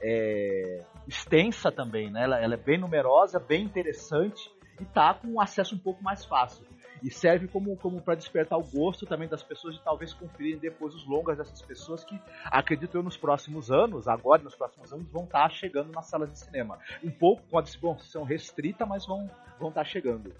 é 0.00 0.78
extensa 1.06 1.72
também, 1.72 2.10
né? 2.10 2.24
Ela, 2.24 2.40
ela, 2.40 2.54
é 2.54 2.56
bem 2.56 2.78
numerosa, 2.78 3.38
bem 3.38 3.64
interessante 3.64 4.50
e 4.80 4.84
tá 4.84 5.14
com 5.14 5.28
um 5.28 5.40
acesso 5.40 5.74
um 5.74 5.78
pouco 5.78 6.02
mais 6.02 6.24
fácil. 6.24 6.64
E 7.02 7.10
serve 7.10 7.48
como, 7.48 7.76
como 7.76 8.00
para 8.00 8.14
despertar 8.14 8.58
o 8.58 8.62
gosto 8.62 9.06
também 9.06 9.26
das 9.26 9.42
pessoas 9.42 9.74
de 9.74 9.82
talvez 9.82 10.12
conferirem 10.12 10.58
depois 10.58 10.94
os 10.94 11.06
longas 11.06 11.38
dessas 11.38 11.62
pessoas 11.62 12.04
que, 12.04 12.20
acredito 12.44 12.94
eu, 12.94 13.02
nos 13.02 13.16
próximos 13.16 13.70
anos, 13.70 14.06
agora 14.06 14.42
nos 14.42 14.54
próximos 14.54 14.92
anos, 14.92 15.08
vão 15.10 15.24
estar 15.24 15.44
tá 15.44 15.48
chegando 15.48 15.90
nas 15.92 16.06
salas 16.06 16.30
de 16.30 16.38
cinema. 16.38 16.78
Um 17.02 17.10
pouco 17.10 17.42
com 17.50 17.58
a 17.58 17.62
distribuição 17.62 18.22
restrita, 18.22 18.84
mas 18.84 19.06
vão 19.06 19.24
estar 19.24 19.56
vão 19.58 19.72
tá 19.72 19.82
chegando. 19.82 20.34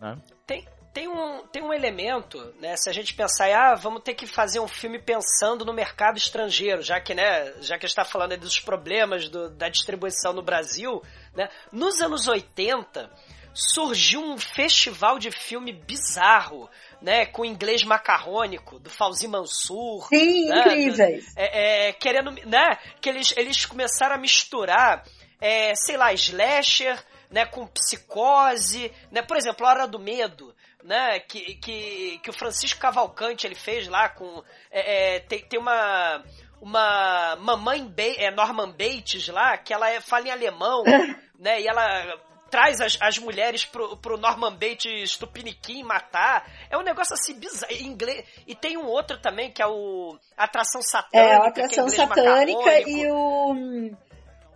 Né? 0.00 0.16
Tem, 0.46 0.64
tem 0.94 1.08
um, 1.08 1.44
tem 1.48 1.60
um 1.60 1.72
elemento, 1.72 2.54
né? 2.60 2.76
Se 2.76 2.88
a 2.88 2.92
gente 2.92 3.14
pensar, 3.14 3.50
ah, 3.52 3.74
vamos 3.74 4.02
ter 4.02 4.14
que 4.14 4.28
fazer 4.28 4.60
um 4.60 4.68
filme 4.68 5.00
pensando 5.00 5.64
no 5.64 5.72
mercado 5.74 6.16
estrangeiro, 6.16 6.82
já 6.82 7.00
que, 7.00 7.12
né, 7.12 7.52
já 7.60 7.76
que 7.76 7.84
a 7.84 7.88
gente 7.88 7.98
está 7.98 8.04
falando 8.04 8.36
dos 8.38 8.60
problemas 8.60 9.28
do, 9.28 9.50
da 9.50 9.68
distribuição 9.68 10.32
no 10.32 10.40
Brasil, 10.40 11.02
né? 11.34 11.48
Nos 11.72 12.00
anos 12.00 12.28
80 12.28 13.10
surgiu 13.52 14.20
um 14.20 14.38
festival 14.38 15.18
de 15.18 15.32
filme 15.32 15.72
bizarro, 15.72 16.70
né, 17.02 17.26
com 17.26 17.44
inglês 17.44 17.82
macarrônico, 17.82 18.78
do 18.78 18.88
Fauzi 18.88 19.26
Mansur. 19.26 20.06
Sim, 20.08 20.48
né, 20.48 20.60
incríveis. 20.60 21.32
É, 21.36 21.88
é, 21.88 21.92
querendo, 21.92 22.30
né, 22.46 22.78
que 23.00 23.08
eles, 23.08 23.34
eles 23.36 23.66
começaram 23.66 24.14
a 24.14 24.18
misturar, 24.18 25.04
é, 25.40 25.74
sei 25.74 25.96
lá, 25.96 26.12
slasher, 26.12 27.00
né, 27.30 27.46
com 27.46 27.66
psicose, 27.66 28.92
né, 29.10 29.22
por 29.22 29.36
exemplo, 29.36 29.66
A 29.66 29.70
Hora 29.70 29.88
do 29.88 29.98
Medo, 29.98 30.54
né, 30.84 31.18
que, 31.20 31.54
que, 31.54 32.18
que 32.22 32.30
o 32.30 32.32
Francisco 32.32 32.78
Cavalcante 32.78 33.46
ele 33.46 33.54
fez 33.54 33.88
lá 33.88 34.10
com 34.10 34.44
é, 34.70 35.16
é, 35.16 35.20
tem, 35.20 35.40
tem 35.40 35.58
uma 35.58 36.22
uma 36.60 37.36
mamãe 37.40 37.84
ba 37.86 38.02
é, 38.02 38.30
Norman 38.30 38.70
Bates 38.70 39.28
lá 39.28 39.56
que 39.56 39.72
ela 39.72 39.90
é, 39.90 40.00
fala 40.00 40.28
em 40.28 40.30
alemão, 40.30 40.84
né, 41.40 41.60
e 41.60 41.66
ela 41.66 42.18
traz 42.50 42.80
as, 42.80 42.96
as 43.00 43.18
mulheres 43.18 43.64
pro, 43.64 43.96
pro 43.96 44.18
Norman 44.18 44.52
Bates 44.52 45.16
Tupiniquim 45.16 45.82
matar. 45.82 46.48
É 46.70 46.78
um 46.78 46.82
negócio 46.82 47.14
assim 47.14 47.34
bizarro. 47.34 47.72
Inglês. 47.72 48.24
E 48.46 48.54
tem 48.54 48.76
um 48.76 48.86
outro 48.86 49.18
também 49.18 49.50
que 49.50 49.60
é 49.60 49.66
o 49.66 50.16
Atração 50.36 50.80
Satânica. 50.80 51.18
É, 51.18 51.34
a 51.34 51.48
Atração 51.48 51.86
é 51.86 51.90
Satânica 51.90 52.88
e 52.88 53.10
o. 53.10 53.54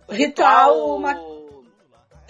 Ritual. 0.09 0.97
Ritual... 0.97 1.63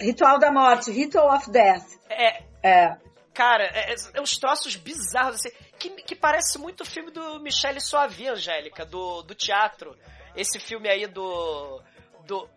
Ritual 0.00 0.38
da 0.38 0.50
Morte, 0.50 0.90
Ritual 0.90 1.36
of 1.36 1.50
Death. 1.50 1.86
É. 2.08 2.42
É. 2.62 2.96
Cara, 3.32 3.64
é, 3.64 3.92
é, 3.92 3.94
é 4.14 4.20
uns 4.20 4.36
troços 4.36 4.76
bizarros, 4.76 5.36
assim, 5.36 5.50
que, 5.78 5.90
que 6.02 6.16
parece 6.16 6.58
muito 6.58 6.82
o 6.82 6.86
filme 6.86 7.10
do 7.10 7.40
Michele 7.40 7.80
Soavi, 7.80 8.28
Angélica, 8.28 8.84
do, 8.84 9.22
do 9.22 9.34
teatro. 9.34 9.96
Esse 10.34 10.58
filme 10.58 10.88
aí 10.88 11.06
do. 11.06 11.80
do, 12.26 12.48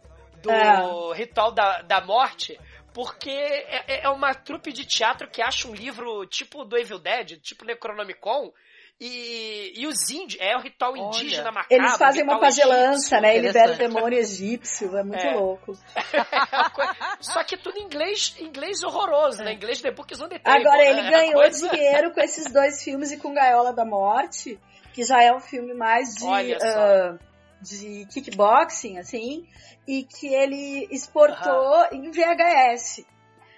do 0.41 0.51
é. 0.51 1.15
Ritual 1.15 1.51
da, 1.51 1.81
da 1.81 2.01
Morte. 2.01 2.59
Porque 2.93 3.29
é, 3.29 3.83
é, 3.87 4.03
é 4.03 4.09
uma 4.09 4.35
trupe 4.35 4.71
de 4.71 4.85
teatro 4.85 5.27
que 5.29 5.41
acha 5.41 5.67
um 5.67 5.73
livro 5.73 6.25
tipo 6.27 6.63
do 6.63 6.77
Evil 6.77 6.99
Dead, 6.99 7.39
tipo 7.39 7.65
Necronomicon, 7.65 8.53
e, 9.05 9.81
e 9.81 9.85
os 9.85 10.09
índios, 10.09 10.41
é 10.41 10.55
o 10.55 10.61
ritual 10.61 10.95
indígena 10.95 11.49
Olha, 11.49 11.51
macabro. 11.51 11.75
Eles 11.75 11.97
fazem 11.97 12.23
uma 12.23 12.39
pagelança, 12.39 13.19
né? 13.19 13.35
E 13.35 13.41
liberam 13.41 13.73
o 13.73 13.77
demônio 13.77 14.17
egípcio, 14.17 14.95
é 14.95 15.03
muito 15.03 15.25
é. 15.25 15.35
louco. 15.35 15.73
Só 17.19 17.43
que 17.43 17.57
tudo 17.57 17.77
em 17.77 17.83
inglês, 17.83 18.33
inglês 18.39 18.81
horroroso, 18.81 19.43
né? 19.43 19.55
Inglês 19.55 19.81
The 19.81 19.91
Books 19.91 20.21
on 20.21 20.29
the 20.29 20.39
Table. 20.39 20.65
Agora, 20.65 20.81
ele 20.81 21.01
né? 21.01 21.11
ganhou 21.11 21.41
coisa... 21.41 21.69
dinheiro 21.69 22.13
com 22.13 22.21
esses 22.21 22.49
dois 22.49 22.81
filmes 22.81 23.11
e 23.11 23.17
com 23.17 23.33
Gaiola 23.33 23.73
da 23.73 23.83
Morte, 23.83 24.57
que 24.93 25.03
já 25.03 25.21
é 25.21 25.33
um 25.33 25.41
filme 25.41 25.73
mais 25.73 26.15
de, 26.15 26.25
uh, 26.25 27.19
de 27.59 28.05
kickboxing, 28.05 28.99
assim, 28.99 29.45
e 29.85 30.03
que 30.03 30.33
ele 30.33 30.87
exportou 30.89 31.87
em 31.91 32.09
VHS. 32.09 33.05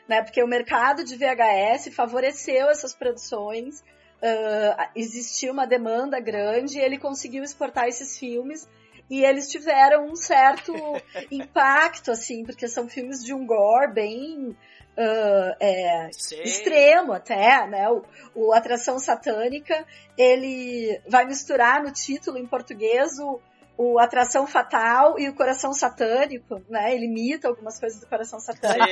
Né, 0.08 0.22
porque 0.22 0.44
o 0.44 0.48
mercado 0.48 1.04
de 1.04 1.16
VHS 1.16 1.94
favoreceu 1.96 2.70
essas 2.70 2.94
produções 2.94 3.84
uh, 4.26 4.90
existia 4.96 5.52
uma 5.52 5.68
demanda 5.68 6.20
grande 6.20 6.78
e 6.78 6.82
ele 6.82 6.98
conseguiu 6.98 7.44
exportar 7.44 7.88
esses 7.88 8.18
filmes 8.18 8.68
e 9.10 9.24
eles 9.24 9.50
tiveram 9.50 10.08
um 10.08 10.16
certo 10.16 10.74
impacto, 11.32 12.12
assim, 12.12 12.44
porque 12.44 12.68
são 12.68 12.90
filmes 12.90 13.24
de 13.24 13.34
um 13.34 13.46
gore 13.46 13.94
bem 13.94 14.50
uh, 14.50 15.56
é, 15.60 16.10
extremo 16.44 17.14
até, 17.14 17.68
né? 17.68 17.88
O, 17.90 18.04
o 18.34 18.54
Atração 18.54 18.98
Satânica, 18.98 19.86
ele 20.18 21.00
vai 21.08 21.26
misturar 21.26 21.84
no 21.84 21.92
título 21.92 22.38
em 22.38 22.48
português 22.48 23.20
o 23.20 23.40
o 23.78 24.00
Atração 24.00 24.48
Fatal 24.48 25.20
e 25.20 25.28
o 25.28 25.36
Coração 25.36 25.74
Satânico, 25.74 26.62
né? 26.70 26.94
Ele 26.94 27.06
imita 27.06 27.48
algumas 27.48 27.80
coisas 27.80 28.00
do 28.00 28.08
Coração 28.08 28.40
Satânico. 28.40 28.86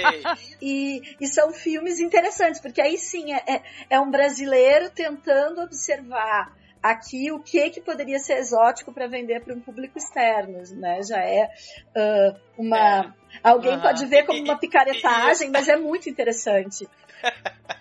E, 0.61 1.01
e, 1.19 1.27
são 1.27 1.53
filmes 1.53 1.99
interessantes, 1.99 2.61
porque 2.61 2.81
aí 2.81 2.97
sim 2.97 3.33
é, 3.33 3.43
é, 3.47 3.63
é 3.91 3.99
um 3.99 4.09
brasileiro 4.09 4.89
tentando 4.89 5.61
observar 5.61 6.53
aqui 6.81 7.31
o 7.31 7.39
que 7.39 7.69
que 7.69 7.81
poderia 7.81 8.19
ser 8.19 8.37
exótico 8.39 8.91
para 8.93 9.07
vender 9.07 9.41
para 9.41 9.55
um 9.55 9.61
público 9.61 9.97
externo, 9.97 10.61
né? 10.77 11.01
Já 11.01 11.21
é 11.21 11.49
uh, 11.95 12.39
uma 12.57 13.05
é. 13.05 13.13
alguém 13.41 13.75
uhum. 13.75 13.81
pode 13.81 14.05
ver 14.05 14.25
como 14.25 14.43
uma 14.43 14.59
picaretagem, 14.59 15.49
mas 15.49 15.67
é 15.69 15.77
muito 15.77 16.09
interessante. 16.09 16.87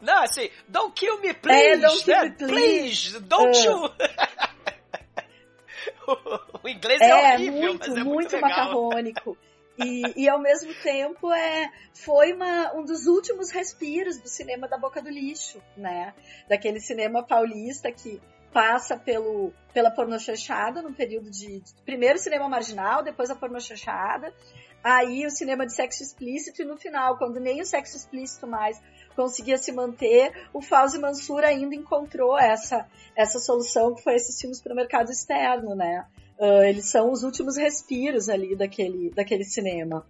Não, 0.00 0.22
assim, 0.22 0.48
don't 0.66 0.92
kill 0.94 1.20
me, 1.20 1.34
please. 1.34 1.62
É, 1.62 1.76
don't 1.76 2.04
kill 2.04 2.22
me, 2.22 2.30
please. 2.30 3.10
please 3.10 3.20
don't 3.20 3.58
uh. 3.58 3.64
you. 3.64 3.90
o 6.62 6.68
inglês 6.68 7.00
é, 7.00 7.08
é 7.08 7.34
horrível, 7.34 7.60
muito, 7.60 7.78
mas 7.78 7.88
é 7.88 8.04
muito, 8.04 8.06
muito 8.06 8.40
macarrônico. 8.40 9.38
E, 9.78 10.24
e, 10.24 10.28
ao 10.28 10.38
mesmo 10.38 10.74
tempo 10.82 11.32
é, 11.32 11.70
foi 11.94 12.34
uma, 12.34 12.74
um 12.74 12.84
dos 12.84 13.06
últimos 13.06 13.50
respiros 13.50 14.18
do 14.18 14.28
cinema 14.28 14.68
da 14.68 14.76
boca 14.76 15.00
do 15.00 15.08
lixo, 15.08 15.62
né? 15.74 16.12
Daquele 16.48 16.80
cinema 16.80 17.22
paulista 17.22 17.90
que 17.90 18.20
passa 18.52 18.96
pelo, 18.96 19.52
pela 19.72 19.90
pornochanchada 19.90 20.82
no 20.82 20.92
período 20.92 21.30
de, 21.30 21.60
de 21.60 21.74
primeiro 21.84 22.18
cinema 22.18 22.48
marginal, 22.48 23.02
depois 23.02 23.30
a 23.30 23.34
pornochanchada, 23.34 24.34
aí 24.82 25.26
o 25.26 25.30
cinema 25.30 25.66
de 25.66 25.74
sexo 25.74 26.02
explícito 26.02 26.62
e 26.62 26.64
no 26.64 26.76
final, 26.76 27.18
quando 27.18 27.38
nem 27.38 27.60
o 27.60 27.66
sexo 27.66 27.96
explícito 27.96 28.46
mais 28.46 28.80
conseguia 29.14 29.58
se 29.58 29.72
manter, 29.72 30.32
o 30.52 30.62
Fauzi 30.62 30.98
Mansur 30.98 31.44
ainda 31.44 31.74
encontrou 31.74 32.38
essa, 32.38 32.86
essa 33.14 33.38
solução 33.38 33.94
que 33.94 34.02
foi 34.02 34.14
esses 34.14 34.40
filmes 34.40 34.60
para 34.60 34.72
o 34.72 34.76
mercado 34.76 35.10
externo, 35.10 35.74
né? 35.74 36.06
Uh, 36.38 36.62
eles 36.62 36.86
são 36.86 37.12
os 37.12 37.22
últimos 37.22 37.56
respiros 37.56 38.28
ali 38.28 38.56
daquele, 38.56 39.10
daquele 39.10 39.44
cinema. 39.44 40.06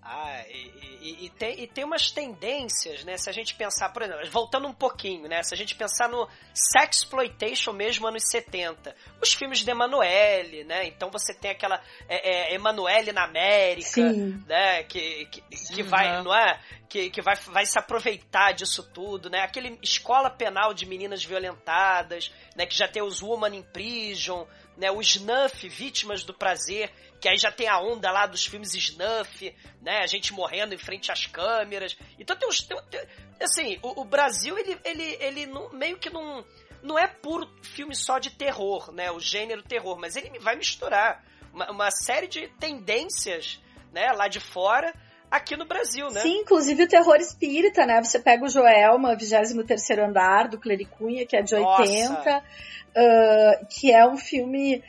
Ah, 0.00 0.42
e, 0.48 0.85
e, 1.06 1.26
e, 1.26 1.30
tem, 1.30 1.60
e 1.62 1.66
tem 1.68 1.84
umas 1.84 2.10
tendências, 2.10 3.04
né? 3.04 3.16
Se 3.16 3.30
a 3.30 3.32
gente 3.32 3.54
pensar, 3.54 3.90
por 3.90 4.02
exemplo, 4.02 4.28
voltando 4.28 4.66
um 4.66 4.72
pouquinho, 4.72 5.28
né? 5.28 5.40
Se 5.44 5.54
a 5.54 5.56
gente 5.56 5.76
pensar 5.76 6.08
no 6.08 6.28
Sexploitation 6.52 7.72
mesmo, 7.72 8.08
anos 8.08 8.24
70. 8.28 8.94
Os 9.22 9.32
filmes 9.32 9.60
de 9.60 9.70
Emanuele, 9.70 10.64
né? 10.64 10.86
Então 10.86 11.08
você 11.08 11.32
tem 11.32 11.52
aquela 11.52 11.80
é, 12.08 12.52
é, 12.52 12.54
Emanuele 12.54 13.12
na 13.12 13.24
América, 13.24 14.12
Sim. 14.12 14.42
né? 14.48 14.82
Que, 14.82 15.26
que, 15.26 15.40
que 15.42 15.82
vai, 15.84 16.22
não 16.24 16.34
é? 16.34 16.58
Que, 16.88 17.08
que 17.10 17.22
vai, 17.22 17.36
vai 17.36 17.64
se 17.64 17.78
aproveitar 17.78 18.52
disso 18.52 18.82
tudo, 18.82 19.30
né? 19.30 19.42
Aquele 19.42 19.78
escola 19.82 20.28
penal 20.28 20.74
de 20.74 20.86
meninas 20.86 21.24
violentadas, 21.24 22.32
né? 22.56 22.66
Que 22.66 22.74
já 22.74 22.88
tem 22.88 23.02
os 23.02 23.22
Woman 23.22 23.54
in 23.54 23.62
Prison, 23.62 24.46
né? 24.76 24.90
O 24.90 25.00
Snuff, 25.00 25.68
Vítimas 25.68 26.22
do 26.24 26.34
Prazer, 26.34 26.92
que 27.20 27.28
aí 27.28 27.38
já 27.38 27.50
tem 27.50 27.68
a 27.68 27.80
onda 27.80 28.10
lá 28.10 28.26
dos 28.26 28.44
filmes 28.44 28.74
snuff, 28.74 29.54
né? 29.80 29.98
A 30.02 30.06
gente 30.06 30.32
morrendo 30.32 30.74
em 30.74 30.78
frente 30.78 31.10
às 31.10 31.26
câmeras. 31.26 31.96
Então 32.18 32.36
tem 32.36 32.48
uns. 32.48 32.60
Tem, 32.60 32.78
tem, 32.90 33.00
assim, 33.40 33.78
o, 33.82 34.02
o, 34.02 34.04
Brasil, 34.04 34.58
ele, 34.58 34.78
ele, 34.84 35.16
ele 35.20 35.46
não, 35.46 35.72
meio 35.72 35.98
que 35.98 36.10
não. 36.10 36.44
Não 36.82 36.98
é 36.98 37.08
puro 37.08 37.50
filme 37.62 37.96
só 37.96 38.18
de 38.18 38.30
terror, 38.30 38.92
né? 38.92 39.10
O 39.10 39.18
gênero 39.18 39.62
terror, 39.62 39.98
mas 39.98 40.14
ele 40.14 40.38
vai 40.38 40.54
misturar 40.56 41.24
uma, 41.52 41.70
uma 41.70 41.90
série 41.90 42.28
de 42.28 42.48
tendências, 42.60 43.60
né? 43.92 44.12
Lá 44.12 44.28
de 44.28 44.38
fora 44.38 44.94
aqui 45.30 45.56
no 45.56 45.66
Brasil, 45.66 46.10
né? 46.10 46.20
Sim, 46.20 46.38
inclusive 46.38 46.84
o 46.84 46.88
terror 46.88 47.16
espírita, 47.16 47.84
né? 47.86 48.02
Você 48.02 48.18
pega 48.18 48.44
o 48.44 48.48
Joelma, 48.48 49.16
23 49.16 49.90
andar, 49.98 50.48
do 50.48 50.58
Clericunha, 50.58 51.26
que 51.26 51.36
é 51.36 51.42
de 51.42 51.54
Nossa. 51.54 51.82
80, 51.82 52.38
uh, 52.38 53.66
que 53.68 53.92
é 53.92 54.06
um 54.06 54.16
filme 54.16 54.82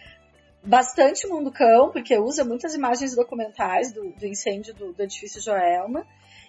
bastante 0.63 1.27
mundo 1.27 1.51
cão, 1.51 1.91
porque 1.91 2.17
usa 2.17 2.43
muitas 2.43 2.73
imagens 2.75 3.15
documentais 3.15 3.91
do, 3.91 4.09
do 4.09 4.25
incêndio 4.25 4.73
do, 4.73 4.93
do, 4.93 5.03
edifício 5.03 5.41
Joelma. 5.41 6.05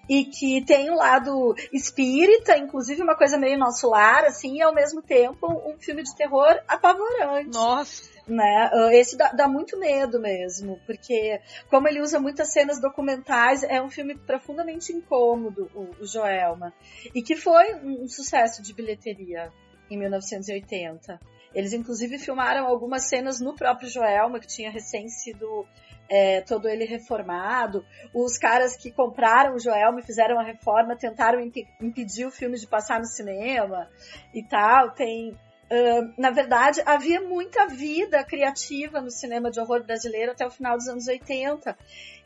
E 0.08 0.24
que 0.24 0.64
tem 0.64 0.90
um 0.90 0.96
lado 0.96 1.54
espírita, 1.72 2.56
inclusive 2.56 3.02
uma 3.02 3.16
coisa 3.16 3.36
meio 3.36 3.58
nosso 3.58 3.90
lar, 3.90 4.24
assim, 4.24 4.56
e 4.56 4.62
ao 4.62 4.74
mesmo 4.74 5.02
tempo 5.02 5.46
um 5.46 5.78
filme 5.78 6.02
de 6.02 6.14
terror 6.16 6.58
apavorante. 6.66 7.50
Nossa! 7.52 8.18
Né? 8.26 8.70
Ah, 8.72 8.94
esse 8.94 9.16
dá, 9.16 9.32
dá, 9.32 9.48
muito 9.48 9.78
medo 9.78 10.20
mesmo, 10.20 10.78
porque 10.84 11.40
como 11.70 11.88
ele 11.88 12.02
usa 12.02 12.20
muitas 12.20 12.52
cenas 12.52 12.78
documentais, 12.78 13.62
é 13.62 13.80
um 13.80 13.88
filme 13.88 14.14
profundamente 14.14 14.92
incômodo, 14.92 15.70
o, 15.74 16.02
o 16.02 16.06
Joelma. 16.06 16.74
E 17.14 17.22
que 17.22 17.34
foi 17.34 17.74
um 17.76 18.06
sucesso 18.06 18.62
de 18.62 18.74
bilheteria 18.74 19.50
em 19.90 19.98
1980. 19.98 21.18
Eles 21.54 21.72
inclusive 21.72 22.18
filmaram 22.18 22.66
algumas 22.66 23.08
cenas 23.08 23.40
no 23.40 23.54
próprio 23.54 23.88
Joelma, 23.88 24.38
que 24.38 24.46
tinha 24.46 24.70
recém 24.70 25.08
sido 25.08 25.66
é, 26.08 26.40
todo 26.40 26.68
ele 26.68 26.84
reformado. 26.84 27.84
Os 28.14 28.38
caras 28.38 28.76
que 28.76 28.90
compraram 28.90 29.54
o 29.54 29.60
Joelma 29.60 30.00
e 30.00 30.04
fizeram 30.04 30.38
a 30.38 30.42
reforma 30.42 30.96
tentaram 30.96 31.40
imp 31.40 31.56
impedir 31.80 32.26
o 32.26 32.30
filme 32.30 32.58
de 32.58 32.66
passar 32.66 32.98
no 32.98 33.06
cinema 33.06 33.88
e 34.34 34.42
tal. 34.42 34.90
Tem. 34.92 35.36
Uh, 35.70 36.14
na 36.16 36.30
verdade, 36.30 36.80
havia 36.86 37.20
muita 37.20 37.66
vida 37.66 38.24
criativa 38.24 39.02
no 39.02 39.10
cinema 39.10 39.50
de 39.50 39.60
horror 39.60 39.84
brasileiro 39.84 40.32
até 40.32 40.46
o 40.46 40.50
final 40.50 40.78
dos 40.78 40.88
anos 40.88 41.06
80. 41.06 41.76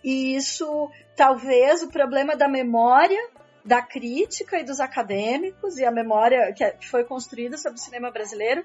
E 0.05 0.37
isso, 0.37 0.89
talvez, 1.17 1.83
o 1.83 1.91
problema 1.91 2.37
da 2.37 2.47
memória 2.47 3.19
da 3.65 3.81
crítica 3.81 4.59
e 4.59 4.65
dos 4.65 4.81
acadêmicos 4.81 5.79
e 5.79 5.85
a 5.85 5.91
memória 5.91 6.53
que 6.53 6.89
foi 6.89 7.05
construída 7.05 7.57
sobre 7.57 7.79
o 7.79 7.83
cinema 7.83 8.11
brasileiro 8.11 8.65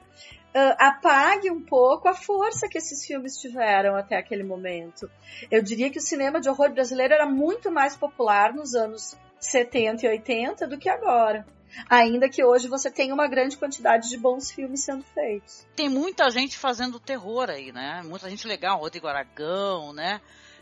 uh, 0.57 0.75
apague 0.79 1.51
um 1.51 1.61
pouco 1.61 2.07
a 2.07 2.15
força 2.15 2.67
que 2.67 2.79
esses 2.79 3.05
filmes 3.05 3.37
tiveram 3.37 3.95
até 3.95 4.17
aquele 4.17 4.43
momento. 4.43 5.09
Eu 5.51 5.61
diria 5.61 5.91
que 5.91 5.99
o 5.99 6.01
cinema 6.01 6.41
de 6.41 6.49
horror 6.49 6.71
brasileiro 6.71 7.13
era 7.13 7.27
muito 7.27 7.71
mais 7.71 7.95
popular 7.95 8.53
nos 8.53 8.73
anos 8.73 9.15
70 9.39 10.05
e 10.05 10.09
80 10.09 10.67
do 10.67 10.77
que 10.79 10.89
agora. 10.89 11.45
Ainda 11.89 12.27
que 12.27 12.43
hoje 12.43 12.67
você 12.67 12.89
tenha 12.89 13.13
uma 13.13 13.27
grande 13.27 13.55
quantidade 13.55 14.09
de 14.09 14.17
bons 14.17 14.49
filmes 14.49 14.83
sendo 14.83 15.03
feitos. 15.03 15.67
Tem 15.75 15.89
muita 15.89 16.29
gente 16.31 16.57
fazendo 16.57 16.99
terror 16.99 17.49
aí, 17.49 17.71
né? 17.71 18.01
Muita 18.03 18.29
gente 18.29 18.47
legal, 18.47 18.79
Rodrigo 18.79 19.07
Aragão, 19.07 19.93
né? 19.93 20.19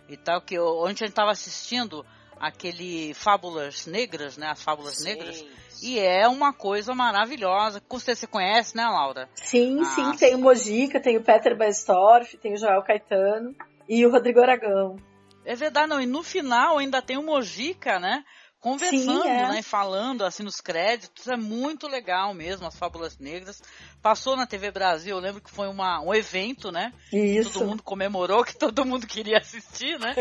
E 0.09 0.17
tal, 0.17 0.41
que 0.41 0.59
ontem 0.59 0.83
a 0.83 0.89
gente 0.89 1.09
estava 1.09 1.31
assistindo 1.31 2.05
aquele 2.47 3.13
Fábulas 3.13 3.85
Negras, 3.87 4.37
né? 4.37 4.47
As 4.51 4.61
Fábulas 4.61 4.97
Sim. 4.97 5.05
Negras. 5.05 5.45
E 5.81 5.99
é 5.99 6.27
uma 6.27 6.53
coisa 6.53 6.93
maravilhosa. 6.93 7.81
Certeza 7.89 8.21
você 8.21 8.27
conhece, 8.27 8.75
né, 8.75 8.85
Laura? 8.85 9.29
Sim, 9.35 9.79
Ah, 9.81 9.85
sim, 9.85 10.11
tem 10.17 10.35
o 10.35 10.39
Mojica, 10.39 10.99
tem 10.99 11.17
o 11.17 11.23
Peter 11.23 11.57
Baestorff, 11.57 12.37
tem 12.37 12.53
o 12.53 12.57
Joel 12.57 12.83
Caetano 12.83 13.55
e 13.87 14.05
o 14.05 14.11
Rodrigo 14.11 14.39
Aragão. 14.41 14.97
É 15.43 15.55
verdade, 15.55 15.87
não. 15.87 16.01
E 16.01 16.05
no 16.05 16.23
final 16.23 16.77
ainda 16.77 17.01
tem 17.01 17.17
o 17.17 17.23
Mojica, 17.23 17.99
né? 17.99 18.23
Conversando, 18.65 19.21
Sim, 19.21 19.29
é. 19.29 19.47
né? 19.47 19.61
Falando 19.61 20.25
assim 20.25 20.41
nos 20.41 20.59
créditos. 20.59 21.27
É 21.27 21.37
muito 21.37 21.87
legal 21.87 22.33
mesmo, 22.33 22.65
as 22.65 22.75
Fábulas 22.75 23.15
Negras. 23.19 23.61
Passou 24.01 24.35
na 24.35 24.47
TV 24.47 24.71
Brasil, 24.71 25.15
eu 25.15 25.21
lembro 25.21 25.39
que 25.39 25.51
foi 25.51 25.67
uma, 25.67 26.01
um 26.01 26.11
evento, 26.11 26.71
né? 26.71 26.91
Isso. 27.13 27.53
Todo 27.53 27.67
mundo 27.67 27.83
comemorou, 27.83 28.41
que 28.43 28.57
todo 28.57 28.83
mundo 28.83 29.05
queria 29.05 29.37
assistir, 29.37 29.99
né? 29.99 30.15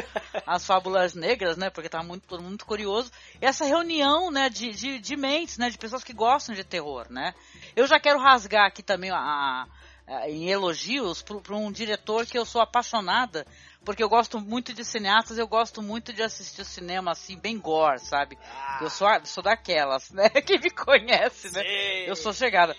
As 0.46 0.66
Fábulas 0.66 1.14
Negras, 1.14 1.56
né? 1.56 1.70
Porque 1.70 1.88
tava 1.88 2.04
muito, 2.04 2.26
todo 2.26 2.40
mundo 2.40 2.50
muito 2.50 2.66
curioso. 2.66 3.10
E 3.40 3.46
essa 3.46 3.64
reunião, 3.64 4.30
né, 4.30 4.50
de, 4.50 4.72
de, 4.72 4.98
de 4.98 5.16
mentes, 5.16 5.56
né? 5.56 5.70
De 5.70 5.78
pessoas 5.78 6.04
que 6.04 6.12
gostam 6.12 6.54
de 6.54 6.64
terror, 6.64 7.06
né? 7.08 7.32
Eu 7.74 7.86
já 7.86 7.98
quero 7.98 8.18
rasgar 8.20 8.66
aqui 8.66 8.82
também 8.82 9.10
a, 9.10 9.16
a- 9.16 9.68
em 10.28 10.50
elogios 10.50 11.22
para 11.22 11.56
um 11.56 11.72
diretor 11.72 12.26
que 12.26 12.38
eu 12.38 12.44
sou 12.44 12.60
apaixonada, 12.60 13.46
porque 13.84 14.02
eu 14.02 14.08
gosto 14.08 14.40
muito 14.40 14.72
de 14.72 14.84
cineastas, 14.84 15.38
eu 15.38 15.46
gosto 15.46 15.82
muito 15.82 16.12
de 16.12 16.22
assistir 16.22 16.64
cinema 16.64 17.12
assim, 17.12 17.36
bem 17.38 17.58
gore, 17.58 18.00
sabe? 18.00 18.38
Eu 18.80 18.90
sou, 18.90 19.06
a- 19.06 19.24
sou 19.24 19.42
daquelas, 19.42 20.10
né? 20.10 20.28
Quem 20.46 20.58
me 20.60 20.70
conhece, 20.70 21.52
né? 21.52 21.62
Sim. 21.62 22.04
Eu 22.06 22.16
sou 22.16 22.32
chegada. 22.32 22.74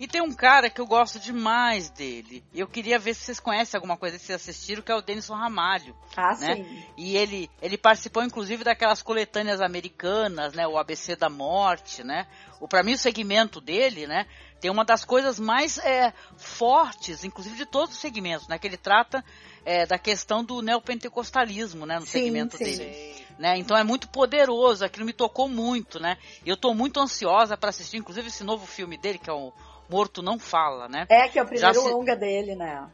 E 0.00 0.08
tem 0.08 0.20
um 0.20 0.32
cara 0.34 0.68
que 0.68 0.80
eu 0.80 0.86
gosto 0.86 1.20
demais 1.20 1.88
dele. 1.88 2.42
E 2.52 2.58
eu 2.58 2.66
queria 2.66 2.98
ver 2.98 3.14
se 3.14 3.20
vocês 3.24 3.38
conhecem 3.38 3.78
alguma 3.78 3.96
coisa 3.96 4.18
que 4.18 4.24
vocês 4.24 4.40
assistiram, 4.40 4.82
que 4.82 4.90
é 4.90 4.96
o 4.96 5.00
Denison 5.00 5.34
Ramalho. 5.34 5.94
Ah, 6.16 6.34
né? 6.40 6.56
sim. 6.56 6.84
E 6.96 7.16
ele, 7.16 7.48
ele 7.60 7.78
participou, 7.78 8.24
inclusive, 8.24 8.64
daquelas 8.64 9.00
coletâneas 9.00 9.60
americanas, 9.60 10.54
né? 10.54 10.66
O 10.66 10.76
ABC 10.76 11.14
da 11.14 11.28
Morte, 11.28 12.02
né? 12.02 12.26
O, 12.60 12.66
pra 12.66 12.82
mim, 12.82 12.94
o 12.94 12.98
segmento 12.98 13.60
dele, 13.60 14.06
né? 14.08 14.26
Tem 14.60 14.70
uma 14.72 14.84
das 14.84 15.04
coisas 15.04 15.38
mais 15.38 15.78
é, 15.78 16.12
fortes, 16.36 17.22
inclusive 17.22 17.56
de 17.56 17.66
todos 17.66 17.94
os 17.94 18.00
segmentos, 18.00 18.48
né? 18.48 18.58
Que 18.58 18.66
ele 18.66 18.76
trata 18.76 19.24
é, 19.64 19.86
da 19.86 19.98
questão 19.98 20.44
do 20.44 20.60
neopentecostalismo, 20.62 21.86
né? 21.86 21.98
No 21.98 22.06
Sim, 22.06 22.10
segmento 22.24 22.56
sim. 22.56 22.64
dele 22.64 23.12
né? 23.38 23.58
Então 23.58 23.76
é 23.76 23.82
muito 23.82 24.08
poderoso, 24.08 24.84
aquilo 24.84 25.04
me 25.04 25.12
tocou 25.12 25.48
muito, 25.48 25.98
né? 25.98 26.16
E 26.44 26.48
eu 26.48 26.56
tô 26.56 26.72
muito 26.72 27.00
ansiosa 27.00 27.56
para 27.56 27.70
assistir, 27.70 27.96
inclusive 27.96 28.28
esse 28.28 28.44
novo 28.44 28.66
filme 28.66 28.96
dele, 28.96 29.18
que 29.18 29.28
é 29.28 29.32
o 29.32 29.52
Morto 29.88 30.22
Não 30.22 30.38
Fala, 30.38 30.88
né? 30.88 31.06
É 31.08 31.28
que 31.28 31.38
é 31.38 31.42
o 31.42 31.46
primeiro 31.46 31.74
se- 31.74 31.90
longa 31.90 32.16
dele, 32.16 32.54
né? 32.54 32.88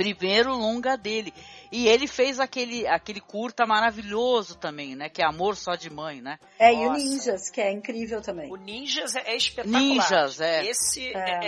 Primeiro 0.00 0.56
longa 0.56 0.96
dele. 0.96 1.32
E 1.70 1.86
ele 1.86 2.06
fez 2.08 2.40
aquele, 2.40 2.86
aquele 2.88 3.20
curta 3.20 3.66
maravilhoso 3.66 4.56
também, 4.56 4.96
né? 4.96 5.10
Que 5.10 5.20
é 5.20 5.26
Amor 5.26 5.56
Só 5.56 5.74
de 5.74 5.90
Mãe, 5.90 6.22
né? 6.22 6.38
É, 6.58 6.72
e 6.72 6.78
o 6.86 6.88
Nossa. 6.92 7.04
Ninjas, 7.04 7.50
que 7.50 7.60
é 7.60 7.70
incrível 7.70 8.22
também. 8.22 8.50
O 8.50 8.56
Ninjas 8.56 9.14
é, 9.14 9.32
é 9.32 9.36
espetacular. 9.36 9.78
Ninjas, 9.82 10.40
é. 10.40 10.64
Esse 10.64 11.14
É. 11.14 11.18
é, 11.18 11.44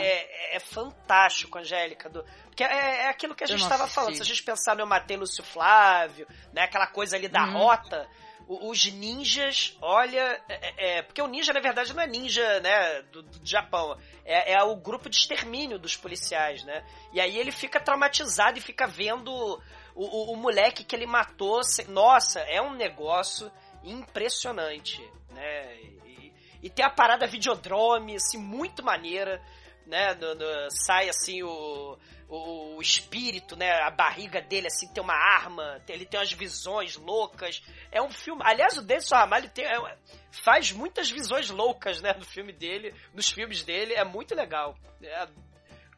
é- 0.53 0.57
é 0.57 0.61
fantástico, 0.61 1.59
Angélica. 1.59 2.11
Do, 2.11 2.23
porque 2.47 2.63
é, 2.63 3.05
é 3.05 3.09
aquilo 3.09 3.35
que 3.35 3.43
a 3.43 3.47
Eu 3.47 3.53
gente 3.57 3.63
estava 3.63 3.87
falando. 3.89 4.17
Se 4.17 4.23
a 4.23 4.25
gente 4.27 4.43
pensar 4.43 4.75
no 4.77 4.83
Eu 4.83 4.87
Matei 4.87 5.17
Lúcio 5.17 5.43
Flávio, 5.43 6.27
né, 6.53 6.63
aquela 6.65 6.87
coisa 6.87 7.17
ali 7.17 7.29
da 7.29 7.45
Uhum. 7.47 7.53
rota, 7.55 8.07
os 8.49 8.85
ninjas, 8.93 9.77
olha. 9.81 10.43
é- 10.49 10.99
é- 10.99 11.03
porque 11.03 11.21
o 11.23 11.27
ninja, 11.27 11.53
na 11.53 11.61
verdade, 11.61 11.95
não 11.95 12.03
é 12.03 12.07
ninja 12.07 12.61
né, 12.61 13.03
do, 13.13 13.23
do 13.23 13.41
Japão. 13.47 13.99
É, 14.25 14.53
é 14.55 14.63
o 14.63 14.77
grupo 14.77 15.09
de 15.09 15.17
extermínio 15.17 15.79
dos 15.79 15.97
policiais, 15.97 16.63
né? 16.65 16.85
E 17.13 17.21
aí 17.21 17.37
ele 17.39 17.51
fica 17.53 17.81
traumatizado 17.81 18.59
e 18.59 18.63
fica 18.63 18.87
vendo 18.87 19.33
o, 19.33 19.61
o- 19.95 20.33
o 20.33 20.37
moleque 20.37 20.85
que 20.85 20.95
ele 20.95 21.07
matou. 21.07 21.61
Nossa, 21.89 22.41
é 22.41 22.61
um 22.61 22.75
negócio 22.75 23.51
impressionante, 23.83 25.01
né? 25.31 25.75
E, 25.77 26.33
e 26.63 26.71
tem 26.71 26.85
a 26.85 26.91
parada 26.91 27.27
videodrome, 27.27 28.17
assim, 28.17 28.39
muito 28.39 28.85
maneira, 28.85 29.43
né? 29.87 30.15
No- 30.15 30.35
no- 30.35 30.71
sai, 30.71 31.09
assim, 31.09 31.43
o, 31.43 31.99
o, 32.33 32.77
o 32.77 32.83
espírito, 32.83 33.55
né? 33.57 33.71
A 33.83 33.91
barriga 33.91 34.41
dele, 34.41 34.67
assim, 34.67 34.89
tem 34.93 35.03
uma 35.03 35.15
arma, 35.15 35.81
ele 35.87 36.07
tem 36.07 36.19
umas 36.19 36.33
visões 36.33 36.97
loucas. 36.97 37.63
É 37.91 38.01
um 38.01 38.11
filme... 38.11 38.43
Aliás, 38.45 38.79
o 38.79 38.83
Denison 38.83 39.17
Ramalho 39.17 39.51
tem, 39.51 39.67
é- 39.67 39.99
faz 40.43 40.73
muitas 40.73 41.11
visões 41.11 41.51
loucas, 41.51 42.01
né? 42.01 42.15
No 42.15 42.25
filme 42.25 42.53
dele, 42.53 42.95
nos 43.13 43.31
filmes 43.31 43.63
dele. 43.63 43.93
É 43.95 44.05
muito 44.05 44.35
legal. 44.35 44.77
É 45.03 45.29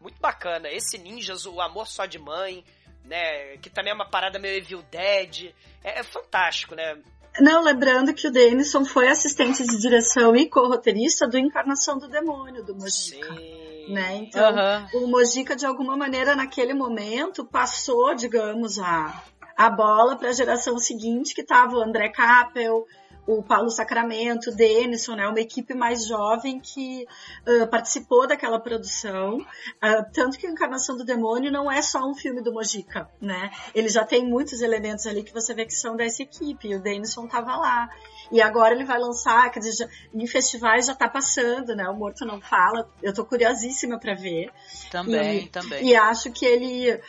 muito 0.01 0.21
bacana. 0.21 0.69
Esse 0.69 0.99
Ninjas, 0.99 1.47
o 1.47 1.61
Amor 1.61 1.87
Só 1.87 2.05
de 2.05 2.19
Mãe, 2.19 2.65
né? 3.05 3.57
Que 3.59 3.71
também 3.71 3.93
é 3.93 3.95
uma 3.95 4.11
parada 4.11 4.39
meio 4.39 4.57
Evil 4.57 4.83
Dead. 4.83 5.55
É, 5.85 6.01
é 6.01 6.03
fantástico, 6.03 6.75
né? 6.75 7.01
Não, 7.41 7.63
lembrando 7.63 8.15
que 8.15 8.29
o 8.29 8.31
Denison 8.31 8.85
foi 8.85 9.09
assistente 9.09 9.65
de 9.65 9.79
direção 9.79 10.37
e 10.37 10.49
co-roteirista 10.49 11.27
do 11.27 11.37
Encarnação 11.37 11.99
do 11.99 12.09
Demônio, 12.09 12.65
do 12.65 12.75
Mojica. 12.75 13.35
Sim. 13.35 13.93
Né? 13.93 14.17
Então, 14.17 14.49
Aham. 14.49 14.89
o 14.95 15.07
Mojica, 15.09 15.55
de 15.55 15.67
alguma 15.67 15.97
maneira, 15.97 16.35
naquele 16.35 16.73
momento, 16.73 17.45
passou, 17.45 18.15
digamos, 18.15 18.79
a, 18.79 19.23
a 19.57 19.69
bola 19.69 20.17
para 20.17 20.31
a 20.31 20.33
geração 20.33 20.79
seguinte, 20.79 21.35
que 21.35 21.43
estava 21.43 21.77
o 21.77 21.83
André 21.83 22.09
Kappel, 22.09 22.87
o 23.27 23.43
Paulo 23.43 23.71
Sacramento, 23.71 24.51
o 24.51 24.55
Denison, 24.55 25.15
né? 25.17 25.27
Uma 25.27 25.41
equipe 25.41 25.73
mais 25.75 26.07
jovem 26.07 26.61
que 26.61 27.07
ah, 27.47 27.67
participou 27.67 28.27
daquela 28.27 28.61
produção. 28.61 29.39
Ah, 29.81 30.03
tanto 30.03 30.39
que 30.39 30.47
a 30.47 30.51
Encarnação 30.51 30.97
do 30.97 31.05
Demônio 31.05 31.51
não 31.51 31.71
é 31.73 31.81
só 31.81 32.01
um 32.07 32.15
filme 32.15 32.43
do 32.43 32.53
Mojica, 32.53 33.09
né? 33.21 33.51
Ele 33.75 33.89
já 33.89 34.05
tem 34.05 34.27
muitos 34.27 34.61
elementos 34.61 35.07
ali 35.07 35.23
que 35.23 35.33
você 35.33 35.55
vê 35.55 35.65
que 35.65 35.73
são 35.75 35.97
dessa 35.97 36.23
equipe. 36.23 36.69
E 36.69 36.75
o 36.77 36.81
Denison 36.83 37.25
estava 37.25 37.57
lá. 37.57 37.89
E 38.31 38.41
agora 38.43 38.75
ele 38.75 38.85
vai 38.85 38.99
lançar, 38.99 39.51
quer 39.51 39.61
dizer, 39.61 39.85
já- 39.85 39.89
em 40.15 40.27
festivais 40.27 40.87
já 40.87 40.95
tá 40.95 41.09
passando, 41.09 41.75
né? 41.75 41.89
O 41.89 41.95
Morto 41.97 42.25
Não 42.27 42.41
Fala. 42.41 42.91
Eu 43.03 43.15
tô 43.15 43.25
curiosíssima 43.25 43.99
para 43.99 44.15
ver. 44.15 44.51
Também, 44.91 45.45
E- 45.45 45.49
também. 45.49 45.87
E 45.87 45.97
acho 45.97 46.31
que 46.31 46.45
ele 46.45 47.01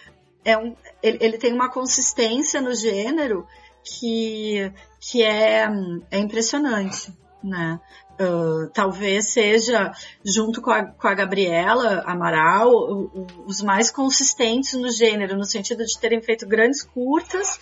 é 0.45 0.57
um, 0.57 0.75
ele, 1.03 1.17
ele 1.19 1.37
tem 1.37 1.51
uma 1.53 1.69
consistência 1.71 2.61
no 2.61 2.73
gênero 2.73 3.45
que, 3.83 4.71
que 5.11 5.21
é, 5.23 5.67
é 6.11 6.19
impressionante, 6.19 7.13
né? 7.43 7.79
Ah, 8.17 8.69
talvez 8.73 9.31
seja, 9.33 9.91
junto 10.23 10.61
com 10.61 10.71
a, 10.71 10.85
com 10.85 11.07
a 11.07 11.13
Gabriela 11.13 12.01
Amaral, 12.05 12.69
o- 12.71 13.03
o- 13.13 13.27
os 13.45 13.61
mais 13.61 13.91
consistentes 13.91 14.73
no 14.73 14.89
gênero, 14.89 15.35
no 15.37 15.43
sentido 15.43 15.83
de 15.85 15.99
terem 15.99 16.21
feito 16.21 16.47
grandes 16.47 16.81
curtas 16.81 17.59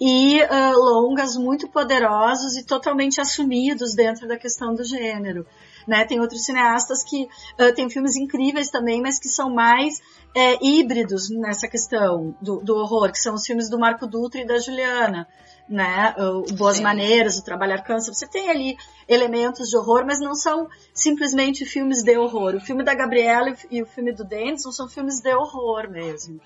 e 0.00 0.40
ah, 0.42 0.72
longas 0.76 1.36
muito 1.36 1.68
poderosos 1.68 2.56
e 2.56 2.64
totalmente 2.64 3.20
assumidos 3.20 3.94
dentro 3.94 4.28
da 4.28 4.36
questão 4.38 4.72
do 4.72 4.84
gênero. 4.84 5.44
Né? 5.86 6.04
Tem 6.04 6.20
outros 6.20 6.44
cineastas 6.44 7.02
que 7.02 7.28
ah, 7.58 7.72
têm 7.72 7.90
filmes 7.90 8.14
incríveis 8.16 8.70
também, 8.70 9.02
mas 9.02 9.18
que 9.18 9.28
são 9.28 9.50
mais 9.52 10.00
é, 10.34 10.64
híbridos 10.64 11.28
nessa 11.28 11.66
questão 11.66 12.36
do, 12.40 12.60
do 12.60 12.76
horror, 12.76 13.10
que 13.10 13.18
são 13.18 13.34
os 13.34 13.44
filmes 13.44 13.68
do 13.68 13.78
Marco 13.78 14.06
Dutra 14.06 14.40
e 14.40 14.46
da 14.46 14.58
Juliana. 14.58 15.26
Né? 15.68 16.14
O 16.16 16.54
Boas 16.54 16.78
Sim. 16.78 16.82
Maneiras, 16.82 17.38
o 17.38 17.44
Trabalhar 17.44 17.82
Cansa. 17.82 18.12
Você 18.12 18.26
tem 18.26 18.48
ali 18.48 18.76
elementos 19.06 19.68
de 19.68 19.76
horror, 19.76 20.04
mas 20.06 20.18
não 20.18 20.34
são 20.34 20.66
simplesmente 20.94 21.66
filmes 21.66 22.02
de 22.02 22.16
horror. 22.16 22.54
O 22.54 22.60
filme 22.60 22.82
da 22.82 22.94
Gabriela 22.94 23.54
e 23.70 23.82
o 23.82 23.86
filme 23.86 24.12
do 24.12 24.24
Denison 24.24 24.72
são 24.72 24.88
filmes 24.88 25.20
de 25.20 25.34
horror 25.34 25.90
mesmo 25.90 26.40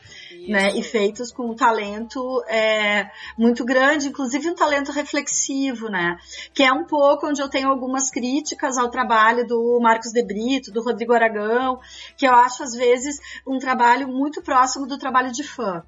né? 0.48 0.72
E 0.74 0.80
Isso. 0.80 0.90
feitos 0.90 1.32
com 1.32 1.50
um 1.50 1.54
talento 1.54 2.42
é, 2.48 3.10
muito 3.36 3.64
grande, 3.64 4.08
inclusive 4.08 4.48
um 4.48 4.54
talento 4.54 4.92
reflexivo, 4.92 5.88
né? 5.88 6.16
Que 6.52 6.62
é 6.62 6.72
um 6.72 6.84
pouco 6.84 7.26
onde 7.26 7.40
eu 7.40 7.48
tenho 7.48 7.68
algumas 7.68 8.10
críticas 8.10 8.76
ao 8.78 8.90
trabalho 8.90 9.46
do 9.46 9.78
Marcos 9.80 10.12
de 10.12 10.22
Brito, 10.24 10.72
do 10.72 10.82
Rodrigo 10.82 11.12
Aragão, 11.12 11.78
que 12.16 12.26
eu 12.26 12.34
acho 12.34 12.62
às 12.62 12.74
vezes 12.74 13.18
um 13.46 13.58
trabalho 13.58 14.08
muito 14.08 14.42
próximo 14.42 14.86
do 14.86 14.98
trabalho 14.98 15.32
de 15.32 15.42
fã. 15.42 15.82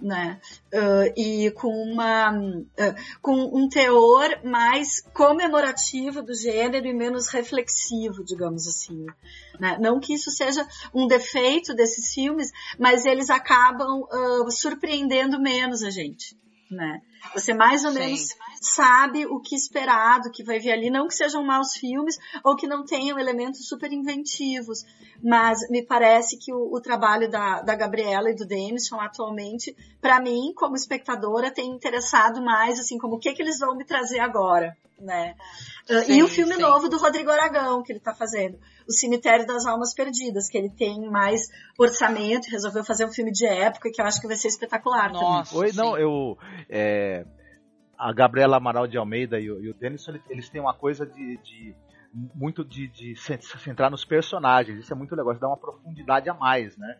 Né? 0.00 0.40
Uh, 0.72 1.12
e 1.16 1.50
com 1.52 1.68
uma 1.68 2.30
uh, 2.32 2.94
com 3.20 3.34
um 3.34 3.68
teor 3.68 4.40
mais 4.44 5.00
comemorativo 5.12 6.22
do 6.22 6.34
gênero 6.34 6.86
e 6.86 6.92
menos 6.92 7.28
reflexivo, 7.28 8.24
digamos 8.24 8.66
assim. 8.66 9.06
Né? 9.58 9.78
Não 9.80 10.00
que 10.00 10.14
isso 10.14 10.30
seja 10.30 10.66
um 10.94 11.06
defeito 11.06 11.74
desses 11.74 12.12
filmes, 12.12 12.50
mas 12.78 13.04
eles 13.04 13.30
acabam 13.30 14.02
uh, 14.02 14.50
surpreendendo 14.50 15.40
menos 15.40 15.82
a 15.82 15.90
gente, 15.90 16.36
né? 16.70 17.00
Você 17.34 17.52
mais 17.52 17.84
ou 17.84 17.92
Sim. 17.92 17.98
menos 17.98 18.28
sabe 18.60 19.24
o 19.24 19.40
que 19.40 19.56
esperar 19.56 20.20
do 20.20 20.30
que 20.30 20.44
vai 20.44 20.58
vir 20.58 20.72
ali. 20.72 20.90
Não 20.90 21.08
que 21.08 21.14
sejam 21.14 21.42
maus 21.42 21.72
filmes 21.72 22.18
ou 22.44 22.54
que 22.54 22.66
não 22.66 22.84
tenham 22.84 23.18
elementos 23.18 23.66
super 23.66 23.90
inventivos, 23.90 24.84
mas 25.22 25.58
me 25.70 25.82
parece 25.82 26.36
que 26.36 26.52
o, 26.52 26.70
o 26.70 26.80
trabalho 26.80 27.30
da, 27.30 27.62
da 27.62 27.74
Gabriela 27.74 28.30
e 28.30 28.34
do 28.34 28.46
Denison 28.46 29.00
atualmente, 29.00 29.74
para 30.00 30.20
mim, 30.20 30.52
como 30.54 30.76
espectadora, 30.76 31.50
tem 31.50 31.70
interessado 31.70 32.42
mais, 32.42 32.78
assim, 32.78 32.98
como 32.98 33.16
o 33.16 33.18
que, 33.18 33.32
que 33.32 33.42
eles 33.42 33.58
vão 33.58 33.74
me 33.74 33.84
trazer 33.84 34.20
agora, 34.20 34.76
né? 35.00 35.34
Ah, 35.88 36.02
sim, 36.02 36.18
e 36.18 36.22
o 36.22 36.28
filme 36.28 36.54
sim. 36.54 36.60
novo 36.60 36.88
do 36.88 36.98
Rodrigo 36.98 37.30
Aragão, 37.30 37.82
que 37.82 37.92
ele 37.92 37.98
está 37.98 38.14
fazendo, 38.14 38.58
O 38.86 38.92
Cemitério 38.92 39.46
das 39.46 39.64
Almas 39.64 39.94
Perdidas, 39.94 40.50
que 40.50 40.58
ele 40.58 40.68
tem 40.68 41.08
mais 41.10 41.48
orçamento 41.78 42.50
resolveu 42.50 42.84
fazer 42.84 43.06
um 43.06 43.12
filme 43.12 43.32
de 43.32 43.46
época 43.46 43.90
que 43.90 44.02
eu 44.02 44.04
acho 44.04 44.20
que 44.20 44.26
vai 44.26 44.36
ser 44.36 44.48
espetacular 44.48 45.10
Nossa, 45.10 45.50
também. 45.54 45.68
Oi, 45.68 45.72
não, 45.74 45.96
eu... 45.96 46.36
É, 46.68 47.24
a 48.00 48.12
Gabriela 48.14 48.56
Amaral 48.56 48.86
de 48.86 48.96
Almeida 48.96 49.38
e 49.38 49.50
o, 49.50 49.62
e 49.62 49.70
o 49.70 49.76
eles 50.30 50.48
têm 50.48 50.60
uma 50.60 50.72
coisa 50.72 51.04
de, 51.04 51.36
de 51.36 51.76
muito 52.34 52.64
de, 52.64 52.88
de, 52.88 53.14
se 53.14 53.38
centrar 53.58 53.90
nos 53.90 54.06
personagens. 54.06 54.78
Isso 54.78 54.92
é 54.92 54.96
muito 54.96 55.14
legal, 55.14 55.32
isso 55.32 55.40
dá 55.40 55.48
uma 55.48 55.56
profundidade 55.56 56.28
a 56.30 56.34
mais, 56.34 56.76
né? 56.78 56.98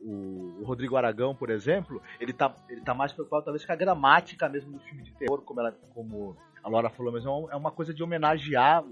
O, 0.00 0.60
o, 0.60 0.64
Rodrigo 0.64 0.96
Aragão, 0.96 1.34
por 1.34 1.50
exemplo, 1.50 2.00
ele 2.18 2.32
tá, 2.32 2.54
ele 2.68 2.80
tá 2.80 2.94
mais 2.94 3.12
preocupado 3.12 3.44
talvez 3.44 3.66
com 3.66 3.72
a 3.72 3.76
gramática 3.76 4.48
mesmo 4.48 4.72
do 4.72 4.80
filme 4.80 5.02
de 5.02 5.12
terror, 5.12 5.42
como, 5.42 5.60
ela, 5.60 5.72
como 5.92 6.36
a 6.62 6.68
Laura 6.68 6.88
falou, 6.88 7.12
mas 7.12 7.26
é 7.26 7.56
uma 7.56 7.70
coisa 7.70 7.92
de 7.92 8.02
homenagear 8.02 8.82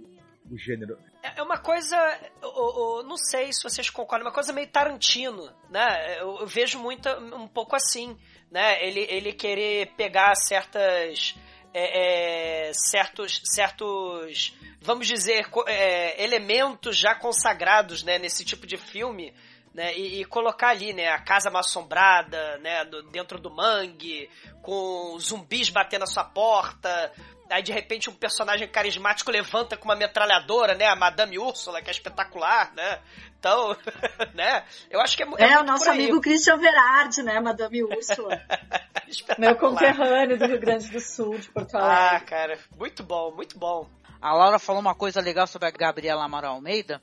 o 0.50 0.56
gênero. 0.56 0.98
É, 1.22 1.40
é 1.40 1.42
uma 1.42 1.58
coisa, 1.58 1.96
eu, 2.42 2.50
eu, 2.50 3.02
não 3.04 3.16
sei 3.16 3.52
se 3.52 3.62
vocês 3.62 3.90
concordam, 3.90 4.26
uma 4.26 4.34
coisa 4.34 4.52
meio 4.52 4.68
Tarantino, 4.68 5.50
né? 5.70 6.20
Eu, 6.20 6.40
eu, 6.40 6.46
vejo 6.46 6.78
muito, 6.78 7.08
um 7.08 7.48
pouco 7.48 7.74
assim, 7.74 8.16
né? 8.50 8.84
Ele, 8.86 9.06
ele 9.08 9.32
querer 9.32 9.92
pegar 9.96 10.34
certas, 10.34 11.34
é, 11.72 12.68
é, 12.68 12.72
certos, 12.72 13.40
certos, 13.44 14.56
vamos 14.80 15.06
dizer, 15.06 15.46
é, 15.66 16.22
elementos 16.22 16.96
já 16.96 17.14
consagrados, 17.14 18.02
né? 18.02 18.18
Nesse 18.18 18.44
tipo 18.44 18.66
de 18.66 18.76
filme. 18.76 19.34
Né, 19.74 19.94
e, 19.94 20.22
e, 20.22 20.24
colocar 20.24 20.70
ali, 20.70 20.94
né, 20.94 21.08
a 21.08 21.18
casa 21.18 21.50
mal 21.50 21.60
assombrada, 21.60 22.56
né, 22.62 22.82
do, 22.86 23.02
dentro 23.10 23.38
do 23.38 23.50
mangue, 23.54 24.26
com 24.62 25.18
zumbis 25.18 25.68
batendo 25.68 26.00
na 26.00 26.06
sua 26.06 26.24
porta, 26.24 27.12
Aí 27.50 27.62
de 27.62 27.72
repente 27.72 28.10
um 28.10 28.14
personagem 28.14 28.68
carismático 28.68 29.30
levanta 29.30 29.76
com 29.76 29.84
uma 29.84 29.96
metralhadora, 29.96 30.74
né? 30.74 30.86
A 30.86 30.96
Madame 30.96 31.38
Úrsula, 31.38 31.80
que 31.80 31.88
é 31.88 31.92
espetacular, 31.92 32.72
né? 32.74 33.00
Então, 33.38 33.76
né? 34.34 34.64
Eu 34.90 35.00
acho 35.00 35.16
que 35.16 35.22
é, 35.22 35.26
é, 35.38 35.52
é 35.52 35.60
o 35.60 35.64
nosso 35.64 35.90
amigo 35.90 36.20
Christian 36.20 36.58
Verardi, 36.58 37.22
né? 37.22 37.38
Madame 37.40 37.84
Úrsula. 37.84 38.40
Meu 39.38 39.56
conterrâneo 39.56 40.36
do 40.36 40.46
Rio 40.46 40.60
Grande 40.60 40.90
do 40.90 41.00
Sul, 41.00 41.38
de 41.38 41.48
Porto 41.50 41.76
Alegre. 41.76 42.16
Ah, 42.16 42.20
cara, 42.20 42.58
muito 42.76 43.02
bom, 43.02 43.32
muito 43.34 43.58
bom. 43.58 43.88
A 44.20 44.34
Laura 44.34 44.58
falou 44.58 44.80
uma 44.80 44.94
coisa 44.94 45.20
legal 45.20 45.46
sobre 45.46 45.68
a 45.68 45.70
Gabriela 45.70 46.24
Amaral 46.24 46.54
Almeida. 46.54 47.00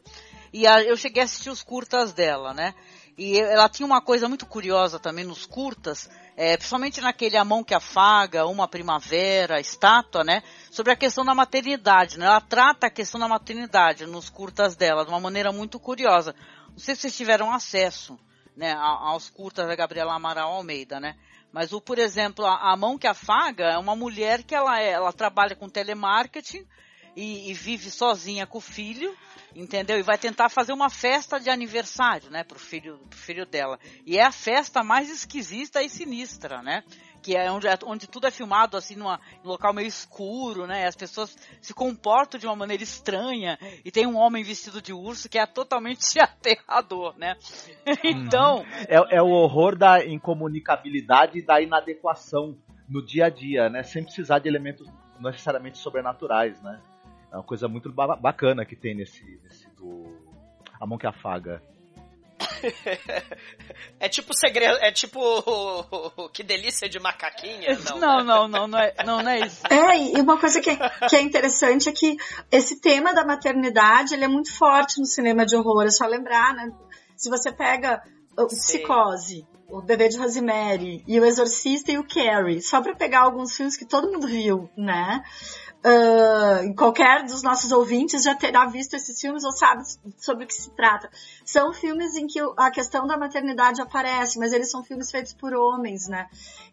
E 0.52 0.68
a, 0.68 0.84
eu 0.84 0.96
cheguei 0.98 1.22
a 1.22 1.26
assistir 1.26 1.50
os 1.50 1.64
curtas 1.64 2.14
dela, 2.14 2.54
né? 2.54 2.76
E 3.18 3.40
ela 3.40 3.70
tinha 3.70 3.86
uma 3.86 4.02
coisa 4.02 4.28
muito 4.28 4.46
curiosa 4.46 5.00
também 5.00 5.24
nos 5.24 5.46
curtas, 5.46 6.10
é, 6.36 6.58
principalmente 6.58 7.00
naquele 7.00 7.38
A 7.38 7.46
Mão 7.46 7.64
que 7.64 7.76
Afaga, 7.76 8.48
Uma 8.48 8.68
Primavera, 8.68 9.60
Estátua, 9.60 10.24
né? 10.24 10.42
Sobre 10.72 10.92
a 10.92 10.96
questão 10.96 11.24
da 11.24 11.36
maternidade, 11.36 12.18
né? 12.18 12.26
Ela 12.26 12.42
trata 12.42 12.88
a 12.88 12.90
questão 12.90 13.20
da 13.20 13.28
maternidade 13.28 14.08
nos 14.08 14.30
curtas 14.30 14.76
dela 14.76 15.06
de 15.06 15.12
uma 15.12 15.20
maneira 15.20 15.52
muito 15.52 15.80
curiosa. 15.80 16.34
Não 16.72 16.80
sei 16.80 16.96
se 16.96 17.02
vocês 17.02 17.16
tiveram 17.16 17.52
acesso, 17.52 18.20
né, 18.58 18.74
aos 18.74 19.30
curtas 19.30 19.68
da 19.68 19.76
Gabriela 19.76 20.16
Amaral 20.16 20.52
Almeida, 20.52 21.00
né? 21.00 21.16
Mas 21.52 21.72
o, 21.72 21.80
por 21.80 22.00
exemplo, 22.00 22.46
a, 22.46 22.74
a 22.74 22.76
Mão 22.76 22.98
que 22.98 23.06
Afaga 23.06 23.66
é 23.66 23.78
uma 23.78 23.96
mulher 23.96 24.42
que 24.42 24.56
ela, 24.56 24.82
é, 24.82 24.90
ela 24.90 25.14
trabalha 25.14 25.56
com 25.56 25.70
telemarketing 25.70 26.66
e, 27.16 27.52
e 27.52 27.54
vive 27.54 27.90
sozinha 27.90 28.46
com 28.46 28.58
o 28.58 28.62
filho 28.62 29.16
entendeu? 29.56 29.98
E 29.98 30.04
vai 30.04 30.18
tentar 30.18 30.50
fazer 30.50 30.74
uma 30.74 30.90
festa 30.90 31.40
de 31.40 31.50
aniversário, 31.50 32.30
né, 32.30 32.44
pro 32.44 32.60
filho, 32.60 32.98
pro 33.10 33.18
filho 33.18 33.46
dela. 33.46 33.80
E 34.06 34.18
é 34.18 34.24
a 34.24 34.32
festa 34.32 34.84
mais 34.84 35.10
esquisita 35.10 35.82
e 35.82 35.90
sinistra, 35.90 36.62
né? 36.62 36.84
Que 37.22 37.38
é 37.38 37.50
onde, 37.50 37.68
onde 37.86 38.08
tudo 38.08 38.28
é 38.28 38.32
filmado 38.32 38.76
assim 38.76 38.96
numa, 38.96 39.20
num 39.44 39.52
local 39.52 39.74
meio 39.74 39.88
escuro, 39.88 40.68
né? 40.68 40.86
As 40.86 40.96
pessoas 40.96 41.36
se 41.62 41.74
comportam 41.74 42.40
de 42.40 42.46
uma 42.46 42.56
maneira 42.56 42.84
estranha 42.84 43.58
e 43.86 43.92
tem 43.92 44.06
um 44.06 44.18
homem 44.18 44.44
vestido 44.44 44.82
de 44.82 44.92
urso 44.92 45.30
que 45.30 45.38
é 45.38 45.46
totalmente 45.46 46.02
aterrador, 46.20 47.18
né? 47.18 47.38
então 48.04 48.66
é, 48.90 49.18
é 49.18 49.22
o 49.22 49.30
horror 49.30 49.78
da 49.78 50.06
incomunicabilidade 50.06 51.40
e 51.40 51.46
da 51.46 51.62
inadequação 51.62 52.58
no 52.90 53.06
dia 53.06 53.28
a 53.28 53.30
dia, 53.30 53.70
né? 53.70 53.84
Sem 53.84 54.04
precisar 54.04 54.40
de 54.40 54.50
elementos 54.50 54.86
necessariamente 55.22 55.78
sobrenaturais, 55.78 56.62
né? 56.62 56.82
É 57.34 57.36
uma 57.36 57.44
coisa 57.44 57.68
muito 57.68 57.92
bacana 57.92 58.64
que 58.64 58.76
tem 58.76 58.94
nesse, 58.94 59.24
nesse 59.44 59.68
do 59.72 60.06
A 60.80 60.86
Mão 60.86 61.00
que 61.00 61.08
Afaga. 61.08 61.64
é 64.00 64.08
tipo 64.08 64.36
segredo, 64.36 64.78
é 64.82 64.92
tipo 64.92 66.30
que 66.32 66.44
delícia 66.44 66.88
de 66.88 67.00
macaquinha, 67.00 67.76
não? 67.90 67.98
Não, 68.00 68.24
não, 68.24 68.48
não, 68.48 68.68
não 68.68 68.80
é, 68.80 68.94
não, 69.04 69.24
não 69.24 69.32
é 69.32 69.40
isso. 69.40 69.64
É, 69.68 69.98
e 69.98 70.22
uma 70.22 70.40
coisa 70.40 70.62
que 70.62 70.70
é, 70.70 70.78
que 71.10 71.16
é 71.16 71.22
interessante 71.22 71.90
é 71.90 71.92
que 71.92 72.18
esse 72.52 72.80
tema 72.80 73.16
da 73.16 73.26
maternidade, 73.26 74.14
ele 74.14 74.26
é 74.26 74.28
muito 74.28 74.54
forte 74.56 75.00
no 75.00 75.06
cinema 75.08 75.44
de 75.44 75.56
horror, 75.56 75.86
é 75.86 75.90
só 75.90 76.06
lembrar, 76.06 76.54
né? 76.54 76.72
Se 77.18 77.32
você 77.32 77.52
pega 77.52 78.04
o 78.38 78.46
Psicose, 78.46 79.48
o 79.74 79.82
Bebê 79.82 80.08
de 80.08 80.18
Rosemary 80.18 81.04
e 81.08 81.20
o 81.20 81.26
Exorcista 81.26 81.92
e 81.92 81.98
o 81.98 82.08
Carrie, 82.08 82.62
só 82.62 82.82
para 82.82 82.96
pegar 82.96 83.22
alguns 83.22 83.56
filmes 83.56 83.76
que 83.76 83.86
todo 83.86 84.12
mundo 84.12 84.28
viu, 84.28 84.70
né? 84.78 85.24
uh, 85.84 86.74
qualquer 86.76 87.24
dos 87.24 87.44
nossos 87.44 87.72
ouvintes 87.72 88.24
já 88.24 88.34
terá 88.34 88.66
visto 88.66 88.96
esses 88.96 89.20
filmes 89.20 89.44
ou 89.44 89.52
sabe 89.52 89.84
sobre 90.18 90.46
o 90.46 90.48
que 90.48 90.54
se 90.54 90.72
trata. 90.72 91.10
São 91.46 91.74
filmes 91.74 92.16
em 92.16 92.26
que 92.26 92.40
a 92.58 92.72
questão 92.72 93.06
da 93.06 93.18
maternidade 93.18 93.82
aparece, 93.82 94.40
mas 94.40 94.54
eles 94.54 94.72
são 94.72 94.84
filmes 94.84 95.12
feitos 95.12 95.34
por 95.34 95.54
homens, 95.54 96.08
né? 96.08 96.28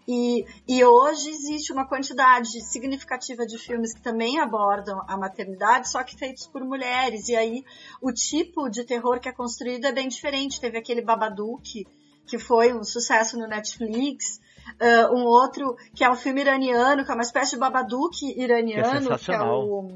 E, 0.09 0.45
e 0.67 0.85
hoje 0.85 1.31
existe 1.31 1.73
uma 1.73 1.87
quantidade 1.87 2.61
significativa 2.65 3.47
de 3.47 3.59
filmes 3.59 3.93
que 3.93 4.01
também 4.01 4.41
abordam 4.41 5.03
a 5.07 5.17
maternidade, 5.17 5.91
só 5.91 6.03
que 6.03 6.17
feitos 6.17 6.47
por 6.47 6.65
mulheres. 6.65 7.29
E 7.29 7.37
aí 7.37 7.65
o 8.01 8.13
tipo 8.13 8.69
de 8.69 8.85
terror 8.85 9.21
que 9.21 9.29
é 9.29 9.33
construído 9.33 9.87
é 9.87 9.93
bem 9.93 10.09
diferente. 10.09 10.61
Teve 10.61 10.79
aquele 10.79 11.03
Babadook, 11.03 11.87
que 12.31 12.39
foi 12.39 12.73
um 12.73 12.85
sucesso 12.85 13.37
no 13.37 13.49
Netflix, 13.49 14.41
uh, 14.81 15.13
um 15.13 15.25
outro 15.25 15.77
que 15.93 16.05
é 16.05 16.11
um 16.11 16.15
filme 16.15 16.41
iraniano, 16.41 17.05
que 17.05 17.11
é 17.11 17.15
uma 17.15 17.25
espécie 17.25 17.53
de 17.53 17.59
Babadook 17.59 18.25
iraniano, 18.41 19.09
que 19.09 19.13
é, 19.13 19.19
que 19.19 19.33
é 19.33 19.43
o 19.43 19.91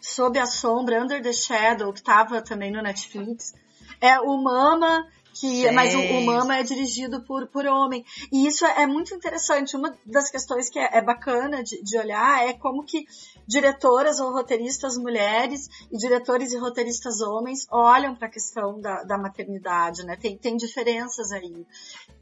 Sob 0.00 0.38
a 0.38 0.46
Sombra, 0.46 1.02
Under 1.02 1.22
the 1.22 1.32
Shadow, 1.32 1.92
que 1.92 1.98
estava 1.98 2.40
também 2.40 2.70
no 2.70 2.82
Netflix. 2.82 3.54
É 4.00 4.18
o 4.20 4.36
Mama, 4.42 5.06
que 5.34 5.70
mas 5.72 5.94
o, 5.94 5.98
o, 5.98 6.24
Mama 6.24 6.56
é 6.56 6.62
dirigido 6.62 7.22
por, 7.22 7.46
por 7.48 7.66
homem. 7.66 8.04
E 8.32 8.46
isso 8.46 8.64
é, 8.64 8.82
é 8.82 8.86
muito 8.86 9.14
interessante. 9.14 9.76
Uma 9.76 9.94
das 10.06 10.30
questões 10.30 10.70
que 10.70 10.78
é, 10.78 10.98
é 10.98 11.02
bacana 11.02 11.62
de, 11.62 11.82
de, 11.82 11.98
olhar 11.98 12.46
é 12.46 12.52
como 12.54 12.84
que 12.84 13.06
diretoras 13.46 14.20
ou 14.20 14.32
roteiristas 14.32 14.96
mulheres 14.96 15.68
e 15.90 15.96
diretores 15.96 16.52
e 16.52 16.58
roteiristas 16.58 17.20
homens 17.20 17.66
olham 17.70 18.14
para 18.14 18.28
a 18.28 18.30
questão 18.30 18.80
da, 18.80 19.02
da 19.04 19.18
maternidade, 19.18 20.04
né? 20.04 20.16
Tem, 20.16 20.36
tem 20.36 20.56
diferenças 20.56 21.32
aí. 21.32 21.66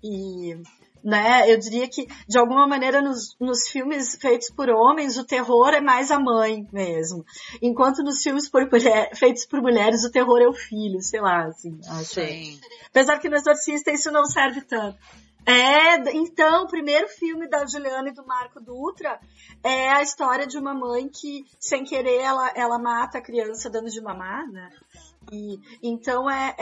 E 0.02 0.56
né? 1.02 1.50
Eu 1.50 1.58
diria 1.58 1.88
que, 1.88 2.06
de 2.28 2.38
alguma 2.38 2.66
maneira, 2.66 3.00
nos, 3.02 3.36
nos 3.40 3.68
filmes 3.68 4.16
feitos 4.20 4.50
por 4.50 4.70
homens, 4.70 5.18
o 5.18 5.24
terror 5.24 5.70
é 5.70 5.80
mais 5.80 6.10
a 6.10 6.18
mãe 6.18 6.66
mesmo. 6.72 7.24
Enquanto 7.60 8.02
nos 8.02 8.22
filmes 8.22 8.48
por 8.48 8.70
mulher, 8.70 9.10
feitos 9.16 9.44
por 9.44 9.60
mulheres, 9.60 10.04
o 10.04 10.10
terror 10.10 10.40
é 10.40 10.48
o 10.48 10.54
filho, 10.54 11.02
sei 11.02 11.20
lá, 11.20 11.46
assim. 11.46 11.78
Sim. 12.04 12.60
Apesar 12.88 13.18
que 13.18 13.28
no 13.28 13.36
Exorcista 13.36 13.90
isso 13.90 14.10
não 14.12 14.24
serve 14.24 14.60
tanto. 14.62 14.96
É, 15.44 15.96
então, 16.16 16.64
o 16.64 16.68
primeiro 16.68 17.08
filme 17.08 17.48
da 17.48 17.66
Juliana 17.66 18.08
e 18.08 18.14
do 18.14 18.24
Marco 18.24 18.60
Dutra 18.60 19.18
é 19.62 19.90
a 19.90 20.02
história 20.02 20.46
de 20.46 20.56
uma 20.56 20.72
mãe 20.72 21.08
que, 21.08 21.44
sem 21.58 21.84
querer, 21.84 22.20
ela, 22.20 22.52
ela 22.54 22.78
mata 22.78 23.18
a 23.18 23.22
criança 23.22 23.68
dando 23.68 23.90
de 23.90 24.00
mamar, 24.00 24.46
né? 24.48 24.70
E, 25.30 25.58
então 25.82 26.28
é, 26.30 26.54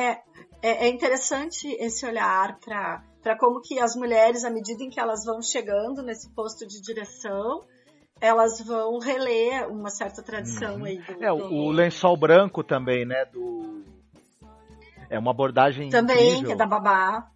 é, 0.63 0.87
é 0.87 0.89
interessante 0.89 1.67
esse 1.79 2.05
olhar 2.07 2.59
para 2.61 3.03
para 3.23 3.37
como 3.37 3.61
que 3.61 3.79
as 3.79 3.95
mulheres, 3.95 4.45
à 4.45 4.51
medida 4.51 4.83
em 4.83 4.89
que 4.89 4.99
elas 4.99 5.25
vão 5.25 5.43
chegando 5.43 6.03
nesse 6.03 6.29
posto 6.31 6.67
de 6.67 6.81
direção, 6.81 7.63
elas 8.21 8.61
vão 8.61 8.99
reler 8.99 9.69
uma 9.69 9.91
certa 9.91 10.23
tradição 10.23 10.77
uhum. 10.77 10.85
aí. 10.85 10.99
Do, 10.99 11.25
é, 11.25 11.29
do... 11.29 11.55
o 11.55 11.71
lençol 11.71 12.17
branco 12.17 12.65
também, 12.65 13.05
né, 13.05 13.25
do... 13.27 13.85
É 15.09 15.19
uma 15.19 15.33
abordagem 15.33 15.91
Também, 15.91 16.17
incrível. 16.17 16.47
que 16.47 16.53
é 16.53 16.57
da 16.57 16.67
babá. 16.67 17.29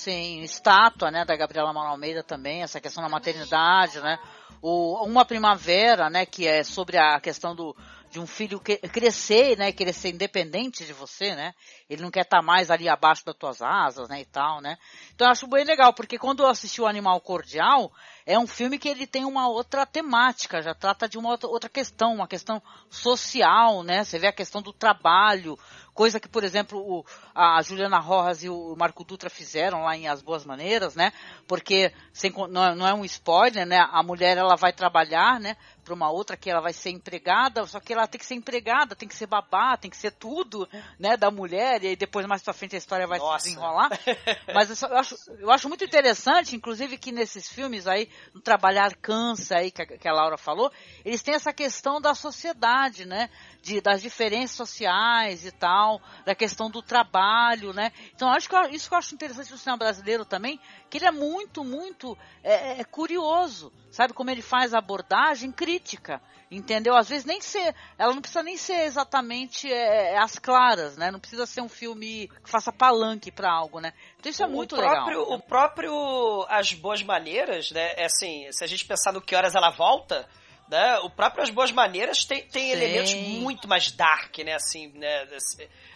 Sim, 0.00 0.40
estátua, 0.40 1.10
né, 1.10 1.26
da 1.26 1.36
Gabriela 1.36 1.74
Manoel 1.74 1.92
Almeida 1.92 2.22
também, 2.22 2.62
essa 2.62 2.80
questão 2.80 3.02
da 3.02 3.08
maternidade, 3.10 4.00
né? 4.00 4.18
O, 4.62 5.04
uma 5.04 5.26
primavera, 5.26 6.08
né, 6.08 6.24
que 6.24 6.48
é 6.48 6.64
sobre 6.64 6.96
a 6.96 7.20
questão 7.20 7.54
do, 7.54 7.76
de 8.10 8.18
um 8.18 8.26
filho 8.26 8.58
que, 8.58 8.78
crescer, 8.78 9.58
né, 9.58 9.72
querer 9.72 9.92
ser 9.92 10.08
independente 10.08 10.86
de 10.86 10.94
você, 10.94 11.34
né? 11.34 11.54
Ele 11.88 12.00
não 12.00 12.10
quer 12.10 12.22
estar 12.22 12.38
tá 12.38 12.42
mais 12.42 12.70
ali 12.70 12.88
abaixo 12.88 13.26
das 13.26 13.36
tuas 13.36 13.60
asas, 13.60 14.08
né, 14.08 14.22
e 14.22 14.24
tal, 14.24 14.62
né? 14.62 14.78
Então 15.14 15.26
eu 15.26 15.32
acho 15.32 15.46
bem 15.46 15.66
legal, 15.66 15.92
porque 15.92 16.18
quando 16.18 16.42
eu 16.42 16.48
assisti 16.48 16.80
o 16.80 16.86
Animal 16.86 17.20
Cordial, 17.20 17.92
é 18.24 18.38
um 18.38 18.46
filme 18.46 18.78
que 18.78 18.88
ele 18.88 19.06
tem 19.06 19.26
uma 19.26 19.48
outra 19.48 19.84
temática, 19.84 20.62
já 20.62 20.74
trata 20.74 21.06
de 21.06 21.18
uma 21.18 21.38
outra 21.42 21.68
questão, 21.68 22.14
uma 22.14 22.26
questão 22.26 22.62
social, 22.88 23.82
né? 23.82 24.02
Você 24.02 24.18
vê 24.18 24.28
a 24.28 24.32
questão 24.32 24.62
do 24.62 24.72
trabalho, 24.72 25.58
coisa 25.94 26.20
que, 26.20 26.28
por 26.28 26.44
exemplo, 26.44 26.78
o, 26.78 27.04
a 27.34 27.60
Juliana 27.62 27.98
Rojas 27.98 28.42
e 28.42 28.48
o 28.48 28.74
Marco 28.76 29.04
Dutra 29.04 29.28
fizeram 29.28 29.82
lá 29.82 29.96
em 29.96 30.08
As 30.08 30.22
Boas 30.22 30.44
Maneiras, 30.44 30.94
né? 30.94 31.12
Porque 31.46 31.92
sem, 32.12 32.32
não, 32.48 32.64
é, 32.64 32.74
não 32.74 32.86
é 32.86 32.94
um 32.94 33.04
spoiler, 33.04 33.66
né? 33.66 33.78
A 33.90 34.02
mulher 34.02 34.36
ela 34.36 34.56
vai 34.56 34.72
trabalhar, 34.72 35.40
né? 35.40 35.56
Para 35.84 35.94
uma 35.94 36.10
outra 36.10 36.36
que 36.36 36.50
ela 36.50 36.60
vai 36.60 36.72
ser 36.72 36.90
empregada, 36.90 37.64
só 37.66 37.80
que 37.80 37.92
ela 37.92 38.06
tem 38.06 38.18
que 38.18 38.26
ser 38.26 38.34
empregada, 38.34 38.94
tem 38.94 39.08
que 39.08 39.14
ser 39.14 39.26
babá, 39.26 39.76
tem 39.76 39.90
que 39.90 39.96
ser 39.96 40.12
tudo, 40.12 40.68
né? 40.98 41.16
Da 41.16 41.30
mulher 41.30 41.82
e 41.82 41.88
aí 41.88 41.96
depois 41.96 42.26
mais 42.26 42.42
para 42.42 42.52
frente 42.52 42.74
a 42.74 42.78
história 42.78 43.06
vai 43.06 43.18
Nossa. 43.18 43.40
se 43.40 43.48
desenrolar. 43.48 43.90
Mas 44.54 44.82
eu 44.82 44.96
acho, 44.96 45.16
eu 45.38 45.50
acho 45.50 45.68
muito 45.68 45.84
interessante, 45.84 46.54
inclusive 46.54 46.96
que 46.98 47.12
nesses 47.12 47.48
filmes 47.48 47.86
aí, 47.86 48.08
no 48.34 48.40
trabalhar 48.40 48.94
cansa 48.96 49.56
aí 49.56 49.70
que 49.70 49.82
a, 49.82 49.86
que 49.86 50.08
a 50.08 50.12
Laura 50.12 50.36
falou, 50.36 50.70
eles 51.04 51.22
têm 51.22 51.34
essa 51.34 51.52
questão 51.52 52.00
da 52.00 52.14
sociedade, 52.14 53.04
né? 53.04 53.28
De, 53.62 53.80
das 53.80 54.00
diferenças 54.00 54.56
sociais 54.56 55.44
e 55.44 55.50
tal, 55.50 55.79
da 56.24 56.34
questão 56.34 56.70
do 56.70 56.82
trabalho, 56.82 57.72
né? 57.72 57.92
Então 58.14 58.30
acho 58.30 58.48
que 58.48 58.56
isso 58.74 58.88
que 58.88 58.94
eu 58.94 58.98
acho 58.98 59.14
interessante 59.14 59.50
no 59.50 59.58
cinema 59.58 59.78
brasileiro 59.78 60.24
também, 60.24 60.60
que 60.88 60.98
ele 60.98 61.06
é 61.06 61.10
muito, 61.10 61.64
muito 61.64 62.16
é, 62.42 62.80
é 62.80 62.84
curioso, 62.84 63.72
sabe 63.90 64.12
como 64.12 64.30
ele 64.30 64.42
faz 64.42 64.74
a 64.74 64.78
abordagem 64.78 65.50
crítica, 65.50 66.20
entendeu? 66.50 66.96
Às 66.96 67.08
vezes 67.08 67.24
nem 67.24 67.40
ser, 67.40 67.74
ela 67.96 68.12
não 68.12 68.20
precisa 68.20 68.42
nem 68.42 68.56
ser 68.56 68.82
exatamente 68.82 69.72
é, 69.72 70.14
é 70.14 70.18
as 70.18 70.38
claras, 70.38 70.96
né? 70.96 71.10
Não 71.10 71.20
precisa 71.20 71.46
ser 71.46 71.60
um 71.60 71.68
filme 71.68 72.28
que 72.42 72.50
faça 72.50 72.72
palanque 72.72 73.30
para 73.30 73.50
algo, 73.50 73.80
né? 73.80 73.92
Então 74.18 74.30
isso 74.30 74.42
é 74.42 74.48
muito 74.48 74.74
próprio, 74.74 75.20
legal. 75.20 75.36
O 75.36 75.40
próprio 75.40 76.46
As 76.48 76.72
Boas 76.72 77.02
Maneiras, 77.02 77.70
né? 77.70 77.92
É 77.96 78.06
assim, 78.06 78.50
se 78.50 78.64
a 78.64 78.66
gente 78.66 78.84
pensar 78.84 79.12
no 79.12 79.20
que 79.20 79.34
horas 79.34 79.54
ela 79.54 79.70
volta, 79.70 80.28
né? 80.70 80.98
O 81.00 81.10
próprio 81.10 81.42
As 81.42 81.50
Boas 81.50 81.72
Maneiras 81.72 82.24
tem, 82.24 82.42
tem 82.46 82.70
elementos 82.70 83.12
muito 83.14 83.66
mais 83.66 83.90
dark, 83.90 84.38
né? 84.38 84.54
Assim, 84.54 84.88
né? 84.94 85.26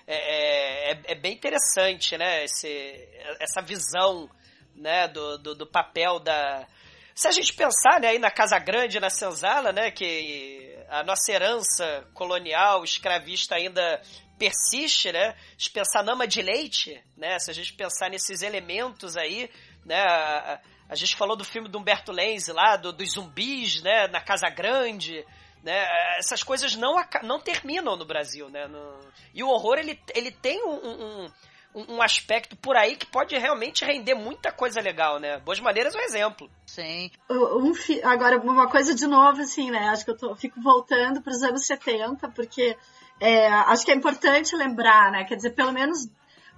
É, 0.06 0.14
é, 0.14 0.92
é, 0.92 1.00
é, 1.04 1.14
bem 1.14 1.32
interessante, 1.32 2.18
né? 2.18 2.44
Esse, 2.44 3.08
essa 3.40 3.62
visão, 3.62 4.28
né? 4.74 5.06
Do, 5.06 5.38
do, 5.38 5.54
do 5.54 5.66
papel 5.66 6.18
da 6.18 6.66
se 7.14 7.28
a 7.28 7.30
gente 7.30 7.54
pensar, 7.54 8.00
né, 8.00 8.08
aí 8.08 8.18
na 8.18 8.30
Casa 8.30 8.58
Grande, 8.58 8.98
na 8.98 9.08
Senzala, 9.08 9.72
né, 9.72 9.92
que 9.92 10.76
a 10.88 11.04
nossa 11.04 11.30
herança 11.30 12.04
colonial, 12.12 12.82
escravista 12.82 13.54
ainda 13.54 14.02
persiste, 14.36 15.12
né, 15.12 15.36
se 15.56 15.70
pensar 15.70 16.02
nama 16.02 16.26
de 16.26 16.42
leite, 16.42 17.00
né, 17.16 17.38
se 17.38 17.52
a 17.52 17.54
gente 17.54 17.72
pensar 17.74 18.10
nesses 18.10 18.42
elementos 18.42 19.16
aí, 19.16 19.48
né, 19.84 20.02
a, 20.02 20.60
a 20.88 20.94
gente 20.94 21.16
falou 21.16 21.36
do 21.36 21.44
filme 21.44 21.68
do 21.68 21.78
Humberto 21.78 22.12
Lenz 22.12 22.48
lá, 22.48 22.76
do, 22.76 22.92
dos 22.92 23.12
zumbis, 23.12 23.82
né, 23.82 24.08
na 24.08 24.20
Casa 24.20 24.48
Grande, 24.48 25.24
né, 25.62 25.86
essas 26.18 26.42
coisas 26.42 26.76
não, 26.76 26.94
não 27.22 27.40
terminam 27.40 27.96
no 27.96 28.04
Brasil, 28.04 28.48
né, 28.48 28.66
no, 28.66 29.00
e 29.32 29.42
o 29.42 29.48
horror, 29.48 29.78
ele, 29.78 29.98
ele 30.14 30.30
tem 30.30 30.62
um, 30.64 31.24
um 31.24 31.30
um, 31.74 32.00
aspecto 32.00 32.56
por 32.56 32.76
aí 32.76 32.94
que 32.94 33.06
pode 33.06 33.36
realmente 33.36 33.84
render 33.84 34.14
muita 34.14 34.52
coisa 34.52 34.80
legal, 34.80 35.18
né? 35.18 35.40
Boas 35.40 35.58
Maneiras 35.58 35.94
é 35.94 35.98
um 35.98 36.02
exemplo. 36.02 36.48
Sim. 36.64 37.10
Um, 37.28 37.72
agora, 38.04 38.38
uma 38.38 38.68
coisa 38.68 38.94
de 38.94 39.06
novo, 39.06 39.40
assim, 39.40 39.70
né? 39.70 39.88
Acho 39.88 40.04
que 40.04 40.12
eu 40.12 40.16
tô, 40.16 40.36
fico 40.36 40.60
voltando 40.62 41.20
para 41.20 41.32
os 41.32 41.42
anos 41.42 41.66
70, 41.66 42.28
porque 42.28 42.76
é, 43.20 43.48
acho 43.48 43.84
que 43.84 43.90
é 43.90 43.94
importante 43.94 44.54
lembrar, 44.54 45.10
né? 45.10 45.24
Quer 45.24 45.34
dizer, 45.34 45.50
pelo 45.50 45.72
menos 45.72 46.08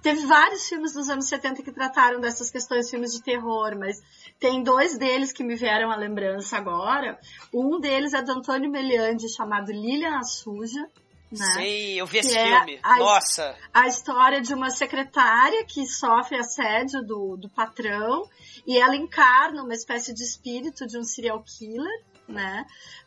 teve 0.01 0.25
vários 0.25 0.67
filmes 0.67 0.93
dos 0.93 1.09
anos 1.09 1.27
70 1.27 1.63
que 1.63 1.71
trataram 1.71 2.19
dessas 2.19 2.49
questões, 2.49 2.89
filmes 2.89 3.11
de 3.11 3.21
terror, 3.21 3.77
mas 3.77 4.01
tem 4.39 4.63
dois 4.63 4.97
deles 4.97 5.31
que 5.31 5.43
me 5.43 5.55
vieram 5.55 5.91
à 5.91 5.95
lembrança 5.95 6.57
agora. 6.57 7.19
Um 7.53 7.79
deles 7.79 8.13
é 8.13 8.21
do 8.21 8.31
Antônio 8.31 8.69
Meliandi, 8.69 9.27
chamado 9.33 9.71
Lilian 9.71 10.17
a 10.17 10.23
Suja, 10.23 10.89
né? 11.31 11.45
Sim, 11.53 11.99
eu 11.99 12.05
vi 12.05 12.19
esse 12.19 12.37
é 12.37 12.45
filme. 12.45 12.79
A, 12.81 12.97
Nossa! 12.97 13.55
A 13.73 13.87
história 13.87 14.41
de 14.41 14.53
uma 14.53 14.69
secretária 14.69 15.65
que 15.65 15.85
sofre 15.85 16.37
assédio 16.37 17.03
do, 17.03 17.35
do 17.35 17.49
patrão 17.49 18.23
e 18.65 18.77
ela 18.77 18.95
encarna 18.95 19.63
uma 19.63 19.73
espécie 19.73 20.13
de 20.13 20.23
espírito 20.23 20.87
de 20.87 20.97
um 20.97 21.03
serial 21.03 21.43
killer, 21.43 22.03
né? 22.27 22.65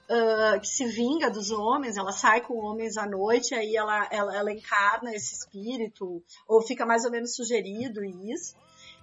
Uh, 0.09 0.61
que 0.61 0.67
se 0.67 0.87
vinga 0.87 1.31
dos 1.31 1.51
homens, 1.51 1.97
ela 1.97 2.13
sai 2.13 2.41
com 2.41 2.59
homens 2.59 2.97
à 2.97 3.07
noite, 3.07 3.55
aí 3.55 3.77
ela, 3.77 4.09
ela, 4.11 4.37
ela 4.37 4.53
encarna 4.53 5.15
esse 5.15 5.35
espírito, 5.35 6.23
ou 6.49 6.63
fica 6.63 6.85
mais 6.85 7.05
ou 7.05 7.11
menos 7.11 7.35
sugerido 7.37 8.05
isso. 8.05 8.57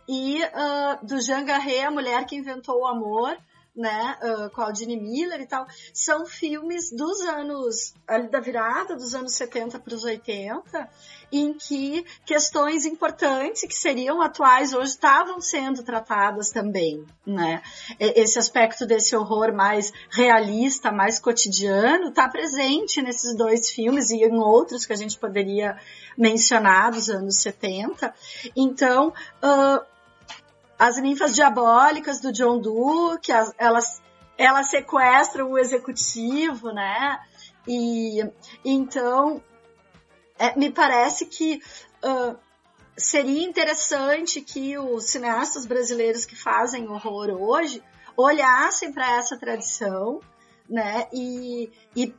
E 0.07 0.41
uh, 0.43 1.05
do 1.05 1.21
Jean 1.21 1.43
Garret, 1.43 1.83
a 1.83 1.91
mulher 1.91 2.25
que 2.25 2.35
inventou 2.35 2.81
o 2.81 2.87
amor, 2.87 3.37
né, 3.77 4.17
uh, 4.23 4.49
com 4.49 4.61
Aldine 4.61 4.99
Miller 4.99 5.39
e 5.39 5.45
tal, 5.45 5.67
são 5.93 6.25
filmes 6.25 6.91
dos 6.91 7.21
anos, 7.21 7.93
ali 8.07 8.27
da 8.27 8.39
virada 8.39 8.95
dos 8.95 9.13
anos 9.13 9.33
70 9.33 9.79
para 9.79 9.93
os 9.93 10.03
80, 10.03 10.89
em 11.31 11.53
que 11.53 12.05
questões 12.25 12.85
importantes 12.85 13.61
que 13.67 13.75
seriam 13.75 14.21
atuais 14.21 14.73
hoje 14.73 14.91
estavam 14.91 15.39
sendo 15.39 15.83
tratadas 15.83 16.51
também, 16.51 17.05
né? 17.25 17.61
Esse 17.99 18.39
aspecto 18.39 18.85
desse 18.85 19.15
horror 19.15 19.53
mais 19.53 19.91
realista, 20.09 20.91
mais 20.91 21.19
cotidiano, 21.19 22.09
está 22.09 22.27
presente 22.29 23.01
nesses 23.01 23.35
dois 23.35 23.69
filmes 23.69 24.09
e 24.09 24.23
em 24.23 24.39
outros 24.39 24.85
que 24.85 24.93
a 24.93 24.97
gente 24.97 25.17
poderia 25.17 25.77
mencionar 26.17 26.91
dos 26.91 27.09
anos 27.09 27.35
70. 27.37 28.13
Então, 28.55 29.09
uh, 29.43 29.96
as 30.77 30.97
ninfas 30.97 31.33
diabólicas 31.33 32.19
do 32.19 32.31
John 32.31 32.61
as, 33.31 33.53
elas, 33.57 34.01
elas 34.37 34.69
sequestram 34.69 35.51
o 35.51 35.57
executivo, 35.57 36.71
né? 36.71 37.19
E 37.67 38.23
então 38.63 39.41
é, 40.37 40.57
me 40.57 40.71
parece 40.71 41.25
que 41.25 41.61
uh, 42.03 42.37
seria 42.95 43.43
interessante 43.43 44.41
que 44.41 44.77
os 44.77 45.05
cineastas 45.05 45.65
brasileiros 45.65 46.25
que 46.25 46.35
fazem 46.35 46.87
horror 46.87 47.29
hoje 47.29 47.83
olhassem 48.15 48.91
para 48.91 49.17
essa 49.17 49.37
tradição, 49.37 50.19
né? 50.69 51.07
E, 51.13 51.71
e, 51.95 52.13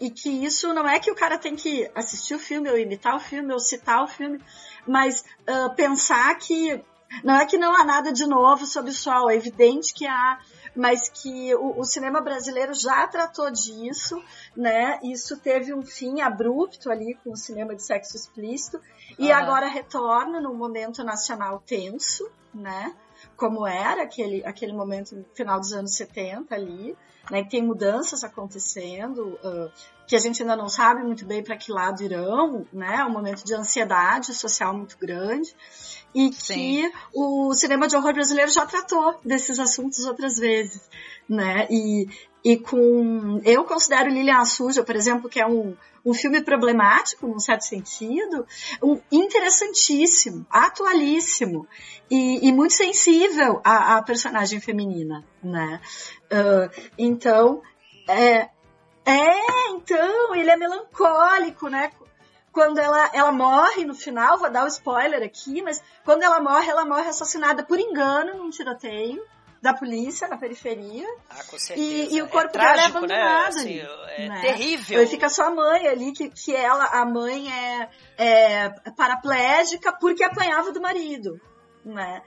e 0.00 0.10
que 0.10 0.44
isso 0.44 0.72
não 0.72 0.88
é 0.88 0.98
que 0.98 1.10
o 1.10 1.14
cara 1.14 1.38
tem 1.38 1.56
que 1.56 1.90
assistir 1.94 2.34
o 2.34 2.38
filme, 2.38 2.70
ou 2.70 2.78
imitar 2.78 3.16
o 3.16 3.20
filme, 3.20 3.52
ou 3.52 3.58
citar 3.58 4.04
o 4.04 4.08
filme, 4.08 4.40
mas 4.86 5.24
uh, 5.42 5.74
pensar 5.74 6.34
que 6.36 6.82
não 7.24 7.36
é 7.36 7.46
que 7.46 7.58
não 7.58 7.74
há 7.74 7.84
nada 7.84 8.12
de 8.12 8.26
novo 8.26 8.64
sob 8.66 8.90
o 8.90 8.94
sol, 8.94 9.30
é 9.30 9.34
evidente 9.34 9.92
que 9.92 10.06
há, 10.06 10.38
mas 10.74 11.08
que 11.08 11.54
o, 11.54 11.80
o, 11.80 11.84
cinema 11.84 12.20
brasileiro 12.20 12.72
já 12.72 13.06
tratou 13.06 13.50
disso, 13.50 14.22
né? 14.56 15.00
Isso 15.02 15.38
teve 15.38 15.74
um 15.74 15.82
fim 15.82 16.20
abrupto 16.20 16.90
ali 16.90 17.14
com 17.22 17.32
o 17.32 17.36
cinema 17.36 17.74
de 17.74 17.82
sexo 17.82 18.16
explícito 18.16 18.80
e 19.18 19.26
uhum. 19.26 19.34
agora 19.34 19.66
retorna 19.66 20.40
num 20.40 20.54
momento 20.54 21.02
nacional 21.02 21.62
tenso, 21.66 22.30
né? 22.54 22.94
Como 23.36 23.66
era 23.66 24.04
aquele, 24.04 24.44
aquele 24.46 24.72
momento 24.72 25.16
no 25.16 25.24
final 25.34 25.58
dos 25.58 25.72
anos 25.72 25.94
70 25.96 26.54
ali, 26.54 26.96
né? 27.30 27.42
Que 27.42 27.50
tem 27.50 27.62
mudanças 27.62 28.22
acontecendo, 28.22 29.38
uh, 29.42 29.70
que 30.10 30.16
a 30.16 30.18
gente 30.18 30.42
ainda 30.42 30.56
não 30.56 30.68
sabe 30.68 31.04
muito 31.04 31.24
bem 31.24 31.40
para 31.40 31.56
que 31.56 31.70
lado 31.70 32.02
irão, 32.02 32.66
né? 32.72 33.04
Um 33.04 33.12
momento 33.12 33.44
de 33.44 33.54
ansiedade 33.54 34.34
social 34.34 34.76
muito 34.76 34.98
grande 34.98 35.54
e 36.12 36.32
Sim. 36.32 36.54
que 36.54 36.92
o 37.14 37.54
cinema 37.54 37.86
de 37.86 37.94
horror 37.94 38.12
brasileiro 38.12 38.50
já 38.50 38.66
tratou 38.66 39.20
desses 39.24 39.60
assuntos 39.60 40.04
outras 40.04 40.36
vezes, 40.36 40.82
né? 41.28 41.68
E, 41.70 42.08
e 42.44 42.56
com 42.56 43.40
eu 43.44 43.62
considero 43.62 44.10
Lilian 44.10 44.44
Suja, 44.44 44.82
por 44.82 44.96
exemplo, 44.96 45.30
que 45.30 45.38
é 45.38 45.46
um, 45.46 45.76
um 46.04 46.12
filme 46.12 46.42
problemático, 46.42 47.28
num 47.28 47.38
certo 47.38 47.62
sentido, 47.62 48.44
um 48.82 49.00
interessantíssimo, 49.12 50.44
atualíssimo 50.50 51.68
e, 52.10 52.48
e 52.48 52.52
muito 52.52 52.74
sensível 52.74 53.60
à, 53.62 53.98
à, 53.98 54.02
personagem 54.02 54.58
feminina, 54.58 55.24
né? 55.40 55.80
Uh, 56.32 56.90
então, 56.98 57.62
é, 58.08 58.48
é, 59.04 59.70
então, 59.70 60.34
ele 60.34 60.50
é 60.50 60.56
melancólico, 60.56 61.68
né? 61.68 61.90
quando 62.52 62.78
ela, 62.78 63.10
ela 63.12 63.32
morre 63.32 63.84
no 63.84 63.94
final, 63.94 64.38
vou 64.38 64.50
dar 64.50 64.62
o 64.62 64.64
um 64.64 64.68
spoiler 64.68 65.22
aqui, 65.22 65.62
mas 65.62 65.82
quando 66.04 66.22
ela 66.22 66.40
morre, 66.40 66.68
ela 66.68 66.84
morre 66.84 67.08
assassinada 67.08 67.62
por 67.64 67.78
engano 67.78 68.36
num 68.36 68.50
tiroteio 68.50 69.22
da 69.62 69.74
polícia 69.74 70.26
na 70.26 70.38
periferia. 70.38 71.06
Ah, 71.28 71.44
com 71.44 71.58
certeza. 71.58 71.78
E, 71.78 72.16
e 72.16 72.22
o 72.22 72.28
corpo 72.28 72.56
é 72.56 72.60
dela 72.60 72.80
é 72.80 72.84
abandonado. 72.86 73.54
Né? 73.56 73.60
Assim, 73.60 73.80
é 74.16 74.28
né? 74.28 74.40
terrível. 74.40 75.02
E 75.02 75.06
fica 75.06 75.28
só 75.28 75.48
a 75.48 75.50
mãe 75.50 75.86
ali, 75.86 76.12
que, 76.12 76.30
que 76.30 76.54
ela, 76.54 76.84
a 76.86 77.04
mãe 77.04 77.52
é, 77.52 77.88
é 78.16 78.70
paraplégica 78.96 79.92
porque 79.92 80.24
apanhava 80.24 80.72
do 80.72 80.80
marido. 80.80 81.38
né? 81.84 82.22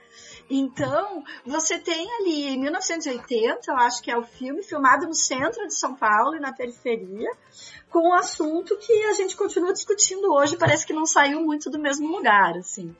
Então, 0.56 1.24
você 1.44 1.80
tem 1.80 2.06
ali 2.20 2.54
em 2.54 2.60
1980, 2.60 3.72
eu 3.72 3.76
acho 3.76 4.00
que 4.00 4.08
é 4.08 4.16
o 4.16 4.22
filme 4.22 4.62
filmado 4.62 5.04
no 5.04 5.12
centro 5.12 5.66
de 5.66 5.74
São 5.74 5.96
Paulo 5.96 6.36
e 6.36 6.38
na 6.38 6.52
periferia, 6.52 7.28
com 7.90 8.10
um 8.10 8.14
assunto 8.14 8.78
que 8.78 8.92
a 9.06 9.14
gente 9.14 9.36
continua 9.36 9.72
discutindo 9.72 10.32
hoje, 10.32 10.56
parece 10.56 10.86
que 10.86 10.92
não 10.92 11.06
saiu 11.06 11.40
muito 11.44 11.68
do 11.68 11.78
mesmo 11.78 12.06
lugar, 12.06 12.56
assim. 12.56 12.94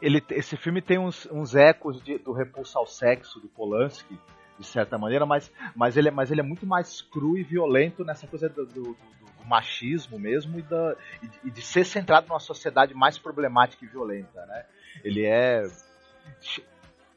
Ele, 0.00 0.24
esse 0.30 0.56
filme 0.56 0.80
tem 0.80 0.98
uns, 0.98 1.26
uns 1.30 1.54
ecos 1.54 2.02
de, 2.02 2.16
do 2.16 2.32
Repulso 2.32 2.78
ao 2.78 2.86
Sexo, 2.86 3.38
do 3.40 3.48
Polanski, 3.48 4.18
de 4.58 4.66
certa 4.66 4.96
maneira, 4.96 5.26
mas, 5.26 5.52
mas, 5.76 5.98
ele, 5.98 6.08
é, 6.08 6.10
mas 6.10 6.30
ele 6.30 6.40
é 6.40 6.44
muito 6.44 6.64
mais 6.64 7.02
cru 7.02 7.36
e 7.36 7.42
violento 7.42 8.06
nessa 8.06 8.26
coisa 8.26 8.48
do, 8.48 8.64
do, 8.64 8.82
do, 8.82 8.92
do 8.92 9.46
machismo 9.46 10.18
mesmo 10.18 10.58
e, 10.58 10.62
da, 10.62 10.96
e, 11.22 11.48
e 11.48 11.50
de 11.50 11.60
ser 11.60 11.84
centrado 11.84 12.26
numa 12.26 12.40
sociedade 12.40 12.94
mais 12.94 13.18
problemática 13.18 13.84
e 13.84 13.88
violenta, 13.88 14.46
né? 14.46 14.64
Ele 15.04 15.26
é 15.26 15.64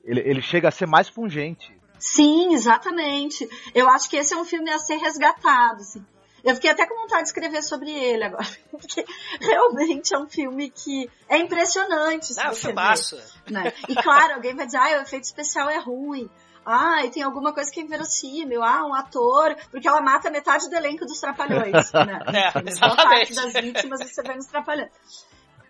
ele, 0.04 0.20
ele 0.22 0.42
chega 0.42 0.68
a 0.68 0.72
ser 0.72 0.86
mais 0.86 1.10
pungente. 1.10 1.76
Sim, 1.98 2.54
exatamente. 2.54 3.48
Eu 3.74 3.90
acho 3.90 4.10
que 4.10 4.18
esse 4.18 4.34
é 4.34 4.38
um 4.38 4.44
filme 4.44 4.70
a 4.70 4.78
ser 4.78 4.98
resgatado. 4.98 5.82
Assim. 5.82 6.06
Eu 6.44 6.56
fiquei 6.56 6.70
até 6.70 6.86
com 6.86 6.96
vontade 6.96 7.24
de 7.24 7.30
escrever 7.30 7.64
sobre 7.64 7.90
ele 7.90 8.26
agora, 8.26 8.46
porque 8.70 9.06
realmente 9.40 10.14
é 10.14 10.20
um 10.20 10.28
filme 10.28 10.70
que 10.70 11.10
é 11.30 11.38
impressionante. 11.38 12.38
É 12.38 12.50
um 12.50 12.54
filmaço. 12.54 13.18
Né? 13.50 13.72
E 13.88 13.96
claro, 13.96 14.34
alguém 14.34 14.54
vai 14.54 14.66
dizer, 14.66 14.78
ah, 14.78 15.00
o 15.00 15.04
efeito 15.04 15.24
especial 15.24 15.70
é 15.70 15.78
ruim. 15.78 16.30
Ah, 16.66 17.06
e 17.06 17.10
tem 17.10 17.24
alguma 17.24 17.54
coisa 17.54 17.72
que 17.72 17.80
é 17.80 17.84
inverossímil. 17.84 18.62
Ah, 18.64 18.86
um 18.86 18.94
ator, 18.94 19.56
porque 19.72 19.88
ela 19.88 20.02
mata 20.02 20.30
metade 20.30 20.70
do 20.70 20.76
elenco 20.76 21.06
dos 21.06 21.20
Trapalhões, 21.20 21.92
né? 21.94 22.20
É, 22.34 22.70
exatamente. 22.70 22.80
parte 22.80 23.36
das 23.36 23.54
vítimas 23.54 24.00
você 24.00 24.22
vê 24.22 24.36
nos 24.36 24.48
Trapalhões 24.48 24.92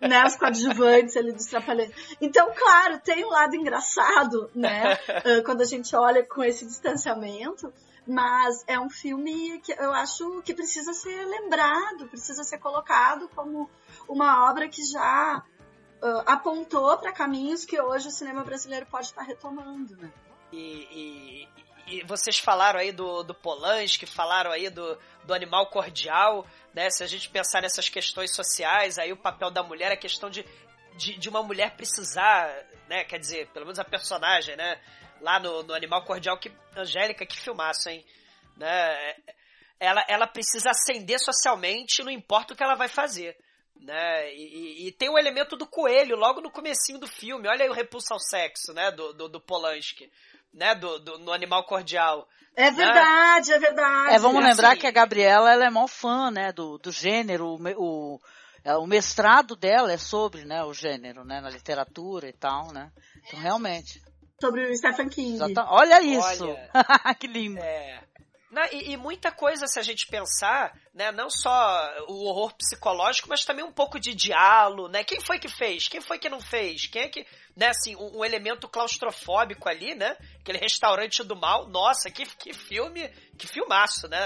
né, 0.00 0.24
os 0.24 0.36
coadjuvantes 0.36 1.16
ali 1.16 1.32
dos 1.32 1.46
trapalhões. 1.46 1.90
Então, 2.20 2.52
claro, 2.54 2.98
tem 3.00 3.24
um 3.24 3.30
lado 3.30 3.56
engraçado, 3.56 4.50
né, 4.54 4.96
quando 5.44 5.62
a 5.62 5.66
gente 5.66 5.94
olha 5.94 6.22
com 6.24 6.42
esse 6.42 6.64
distanciamento, 6.64 7.72
mas 8.06 8.62
é 8.66 8.78
um 8.78 8.90
filme 8.90 9.60
que 9.60 9.72
eu 9.72 9.92
acho 9.92 10.42
que 10.42 10.52
precisa 10.52 10.92
ser 10.92 11.24
lembrado, 11.26 12.06
precisa 12.08 12.44
ser 12.44 12.58
colocado 12.58 13.28
como 13.34 13.68
uma 14.08 14.50
obra 14.50 14.68
que 14.68 14.82
já 14.84 15.42
uh, 16.02 16.22
apontou 16.26 16.96
para 16.98 17.12
caminhos 17.12 17.64
que 17.64 17.80
hoje 17.80 18.08
o 18.08 18.10
cinema 18.10 18.44
brasileiro 18.44 18.86
pode 18.86 19.06
estar 19.06 19.22
retomando, 19.22 19.96
né. 19.96 20.12
E, 20.52 21.48
e, 21.86 21.98
e 21.98 22.04
vocês 22.04 22.38
falaram 22.38 22.78
aí 22.78 22.92
do, 22.92 23.22
do 23.22 23.34
Polanski, 23.34 24.06
falaram 24.06 24.52
aí 24.52 24.68
do, 24.68 24.98
do 25.24 25.34
animal 25.34 25.66
cordial 25.66 26.46
né? 26.74 26.90
Se 26.90 27.04
a 27.04 27.06
gente 27.06 27.28
pensar 27.28 27.62
nessas 27.62 27.88
questões 27.88 28.34
sociais, 28.34 28.98
aí 28.98 29.12
o 29.12 29.16
papel 29.16 29.50
da 29.50 29.62
mulher 29.62 29.92
é 29.92 29.96
questão 29.96 30.28
de, 30.28 30.44
de, 30.96 31.16
de, 31.16 31.28
uma 31.28 31.42
mulher 31.42 31.76
precisar, 31.76 32.52
né? 32.88 33.04
Quer 33.04 33.18
dizer, 33.18 33.48
pelo 33.52 33.64
menos 33.64 33.78
a 33.78 33.84
personagem, 33.84 34.56
né? 34.56 34.80
Lá 35.20 35.38
no, 35.38 35.62
no 35.62 35.72
Animal 35.72 36.04
Cordial, 36.04 36.38
que 36.38 36.52
Angélica, 36.76 37.24
que 37.24 37.38
filmaço, 37.38 37.88
hein? 37.88 38.04
Né? 38.56 39.14
Ela, 39.78 40.04
ela 40.08 40.26
precisa 40.26 40.70
ascender 40.70 41.18
socialmente, 41.20 42.02
não 42.02 42.10
importa 42.10 42.52
o 42.52 42.56
que 42.56 42.62
ela 42.62 42.74
vai 42.74 42.88
fazer. 42.88 43.36
Né? 43.76 44.34
E, 44.34 44.84
e, 44.84 44.88
e, 44.88 44.92
tem 44.92 45.08
o 45.08 45.18
elemento 45.18 45.56
do 45.56 45.66
coelho 45.66 46.16
logo 46.16 46.40
no 46.40 46.50
comecinho 46.50 46.98
do 46.98 47.06
filme. 47.06 47.48
Olha 47.48 47.64
aí 47.64 47.70
o 47.70 47.74
repulso 47.74 48.12
ao 48.12 48.18
sexo, 48.18 48.72
né? 48.72 48.90
Do, 48.90 49.12
do, 49.12 49.28
do 49.28 49.40
Polanski, 49.40 50.10
né? 50.54 50.74
Do, 50.74 50.98
do, 51.00 51.18
no 51.18 51.32
Animal 51.32 51.64
Cordial. 51.64 52.26
É 52.56 52.70
verdade, 52.70 53.50
né? 53.50 53.56
é 53.56 53.58
verdade. 53.58 54.14
É, 54.14 54.18
vamos 54.18 54.42
é 54.44 54.48
lembrar 54.48 54.70
assim. 54.70 54.80
que 54.80 54.86
a 54.86 54.92
Gabriela 54.92 55.52
ela 55.52 55.64
é 55.66 55.70
mó 55.70 55.88
fã, 55.88 56.30
né, 56.30 56.52
do, 56.52 56.78
do 56.78 56.92
gênero, 56.92 57.46
o, 57.46 57.58
o, 57.76 58.20
é, 58.64 58.76
o 58.76 58.86
mestrado 58.86 59.56
dela 59.56 59.92
é 59.92 59.98
sobre, 59.98 60.44
né, 60.44 60.62
o 60.62 60.72
gênero, 60.72 61.24
né, 61.24 61.40
na 61.40 61.50
literatura 61.50 62.28
e 62.28 62.32
tal, 62.32 62.72
né. 62.72 62.92
Então, 63.26 63.40
realmente. 63.40 64.00
Sobre 64.40 64.70
o 64.70 64.76
Stephen 64.76 65.08
King. 65.08 65.40
Olha 65.66 66.00
isso! 66.00 66.46
Olha, 66.46 67.14
que 67.18 67.26
lindo. 67.26 67.58
É. 67.58 68.04
Né, 68.54 68.68
e, 68.70 68.92
e, 68.92 68.96
muita 68.96 69.32
coisa, 69.32 69.66
se 69.66 69.80
a 69.80 69.82
gente 69.82 70.06
pensar, 70.06 70.72
né, 70.94 71.10
não 71.10 71.28
só 71.28 72.04
o 72.06 72.24
horror 72.28 72.54
psicológico, 72.54 73.28
mas 73.28 73.44
também 73.44 73.64
um 73.64 73.72
pouco 73.72 73.98
de 73.98 74.14
diálogo, 74.14 74.88
né? 74.88 75.02
Quem 75.02 75.20
foi 75.20 75.40
que 75.40 75.48
fez? 75.48 75.88
Quem 75.88 76.00
foi 76.00 76.20
que 76.20 76.28
não 76.28 76.40
fez? 76.40 76.86
Quem 76.86 77.02
é 77.02 77.08
que, 77.08 77.26
né, 77.56 77.68
assim, 77.68 77.94
um, 77.96 78.18
um 78.18 78.24
elemento 78.24 78.68
claustrofóbico 78.68 79.68
ali, 79.68 79.94
né? 79.94 80.16
Aquele 80.40 80.58
restaurante 80.58 81.22
do 81.22 81.36
mal. 81.36 81.68
Nossa, 81.68 82.10
que, 82.10 82.24
que 82.36 82.52
filme, 82.52 83.08
que 83.38 83.46
filmaço, 83.46 84.08
né? 84.08 84.18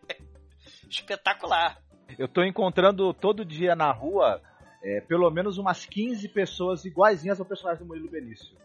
Espetacular. 0.88 1.80
Eu 2.18 2.26
tô 2.26 2.42
encontrando 2.42 3.14
todo 3.14 3.44
dia 3.44 3.76
na 3.76 3.92
rua 3.92 4.42
é, 4.82 5.00
pelo 5.02 5.30
menos 5.30 5.58
umas 5.58 5.84
15 5.86 6.28
pessoas 6.28 6.84
iguaizinhas 6.84 7.38
ao 7.38 7.46
personagem 7.46 7.82
do 7.82 7.88
Murilo 7.88 8.10
Benício. 8.10 8.56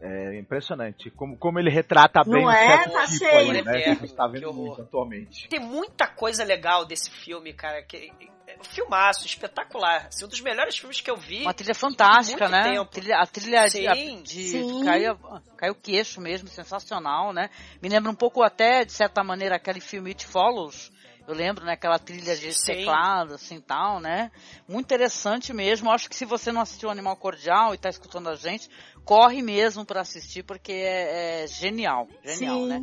É 0.00 0.38
impressionante 0.38 1.10
como, 1.10 1.36
como 1.38 1.58
ele 1.58 1.70
retrata 1.70 2.22
bem 2.22 2.42
Não 2.42 2.48
o 2.48 2.50
é? 2.50 2.66
certo 2.66 2.92
Tá 2.92 3.06
tipo 3.06 3.18
cheio. 3.18 3.50
aí, 3.50 3.62
né? 3.64 3.80
Que 3.82 3.90
a 3.90 3.94
gente 3.94 4.14
tá 4.14 4.26
vendo 4.26 4.48
horror. 4.48 4.66
muito 4.66 4.82
atualmente. 4.82 5.48
Tem 5.48 5.58
muita 5.60 6.06
coisa 6.06 6.44
legal 6.44 6.84
desse 6.84 7.10
filme, 7.10 7.52
cara. 7.54 7.82
Que, 7.82 8.12
filmaço, 8.62 9.26
espetacular. 9.26 10.06
Assim, 10.06 10.24
um 10.24 10.28
dos 10.28 10.40
melhores 10.40 10.76
filmes 10.76 11.00
que 11.00 11.10
eu 11.10 11.16
vi. 11.16 11.42
Uma 11.42 11.54
trilha 11.54 11.74
fantástica, 11.74 12.48
né? 12.48 12.62
tempo. 12.74 12.90
A 13.14 13.26
trilha 13.26 13.64
de, 13.64 13.70
Sim, 13.70 14.22
de 14.22 14.42
sim. 14.48 14.84
caiu, 14.84 15.16
caiu 15.56 15.72
o 15.72 15.76
queixo 15.76 16.20
mesmo, 16.20 16.48
sensacional, 16.48 17.32
né? 17.32 17.50
Me 17.82 17.88
lembra 17.88 18.10
um 18.10 18.14
pouco 18.14 18.42
até, 18.42 18.84
de 18.84 18.92
certa 18.92 19.24
maneira, 19.24 19.56
aquele 19.56 19.80
filme 19.80 20.10
It 20.10 20.26
Follows. 20.26 20.92
Eu 21.26 21.34
lembro, 21.34 21.64
né? 21.64 21.72
Aquela 21.72 21.98
trilha 21.98 22.36
de 22.36 22.52
Sim. 22.52 22.66
teclado, 22.72 23.34
assim, 23.34 23.60
tal, 23.60 23.98
né? 23.98 24.30
Muito 24.68 24.84
interessante 24.86 25.52
mesmo. 25.52 25.90
Acho 25.90 26.08
que 26.08 26.14
se 26.14 26.24
você 26.24 26.52
não 26.52 26.60
assistiu 26.60 26.88
Animal 26.88 27.16
Cordial 27.16 27.74
e 27.74 27.78
tá 27.78 27.88
escutando 27.88 28.28
a 28.28 28.36
gente, 28.36 28.70
corre 29.06 29.40
mesmo 29.40 29.86
para 29.86 30.00
assistir, 30.02 30.42
porque 30.42 30.72
é, 30.72 31.44
é 31.44 31.46
genial. 31.46 32.08
Genial, 32.24 32.58
Sim. 32.58 32.66
né? 32.66 32.82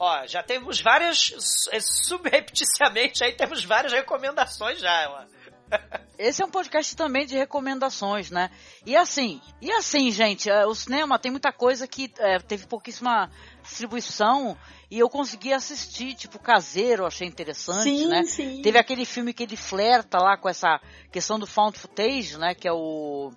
Ó, 0.00 0.26
já 0.26 0.42
temos 0.42 0.80
várias. 0.80 1.68
é, 1.70 1.78
Subrepticiamente 1.80 3.22
aí 3.22 3.32
temos 3.32 3.64
várias 3.64 3.92
recomendações 3.92 4.80
já, 4.80 5.08
ó. 5.10 5.38
Esse 6.18 6.42
é 6.42 6.46
um 6.46 6.50
podcast 6.50 6.96
também 6.96 7.26
de 7.26 7.36
recomendações, 7.36 8.30
né? 8.30 8.50
E 8.84 8.96
assim, 8.96 9.40
e 9.60 9.70
assim, 9.70 10.10
gente, 10.10 10.50
é, 10.50 10.66
o 10.66 10.74
cinema 10.74 11.18
tem 11.18 11.30
muita 11.30 11.52
coisa 11.52 11.86
que 11.86 12.12
é, 12.18 12.38
teve 12.38 12.66
pouquíssima 12.66 13.30
distribuição 13.62 14.56
e 14.90 14.98
eu 14.98 15.08
consegui 15.08 15.52
assistir, 15.52 16.14
tipo, 16.14 16.38
caseiro, 16.38 17.02
eu 17.02 17.06
achei 17.06 17.28
interessante, 17.28 17.82
Sim, 17.82 18.06
né? 18.06 18.22
sim. 18.24 18.62
Teve 18.62 18.78
aquele 18.78 19.04
filme 19.04 19.34
que 19.34 19.42
ele 19.42 19.56
flerta 19.56 20.18
lá 20.18 20.36
com 20.38 20.48
essa 20.48 20.80
questão 21.12 21.38
do 21.38 21.46
found 21.46 21.78
footage, 21.78 22.38
né? 22.38 22.54
Que 22.54 22.66
é 22.66 22.72
o. 22.72 23.30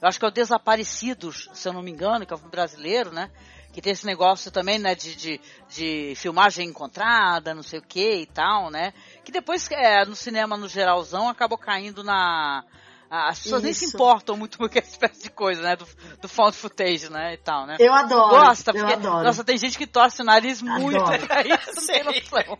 Eu 0.00 0.08
acho 0.08 0.18
que 0.18 0.24
é 0.24 0.28
o 0.28 0.30
Desaparecidos, 0.30 1.48
se 1.52 1.68
eu 1.68 1.72
não 1.72 1.82
me 1.82 1.90
engano, 1.90 2.24
que 2.26 2.32
é 2.32 2.36
um 2.36 2.38
filme 2.38 2.50
brasileiro, 2.52 3.12
né? 3.12 3.30
Que 3.72 3.82
tem 3.82 3.92
esse 3.92 4.06
negócio 4.06 4.50
também, 4.50 4.78
né, 4.78 4.94
de, 4.94 5.14
de, 5.14 5.40
de 5.68 6.14
filmagem 6.16 6.66
encontrada, 6.68 7.54
não 7.54 7.62
sei 7.62 7.78
o 7.78 7.82
que 7.82 8.22
e 8.22 8.26
tal, 8.26 8.70
né? 8.70 8.92
Que 9.24 9.30
depois, 9.30 9.68
é, 9.70 10.04
no 10.04 10.16
cinema 10.16 10.56
no 10.56 10.68
geralzão, 10.68 11.28
acabou 11.28 11.58
caindo 11.58 12.02
na. 12.02 12.64
As 13.10 13.38
pessoas 13.40 13.62
nem 13.62 13.72
se 13.72 13.86
Isso. 13.86 13.96
importam 13.96 14.36
muito 14.36 14.58
com 14.58 14.66
essa 14.66 14.78
espécie 14.80 15.22
de 15.22 15.30
coisa, 15.30 15.62
né? 15.62 15.76
Do, 15.76 15.86
do 16.20 16.28
found 16.28 16.54
footage, 16.56 17.10
né? 17.10 17.34
E 17.34 17.36
tal, 17.38 17.66
né? 17.66 17.76
Eu 17.78 17.92
adoro. 17.92 18.36
Gosta, 18.36 18.70
eu 18.70 18.74
porque, 18.74 18.92
adoro. 18.92 19.24
nossa, 19.24 19.42
tem 19.44 19.56
gente 19.56 19.78
que 19.78 19.86
torce 19.86 20.20
o 20.20 20.24
nariz 20.24 20.60
muito 20.60 20.98
Adoro. 21.00 21.26
pra 21.26 21.40
isso, 21.42 21.74
não 21.74 21.86
tem 21.86 22.02
Sim. 22.02 22.04
noção. 22.04 22.58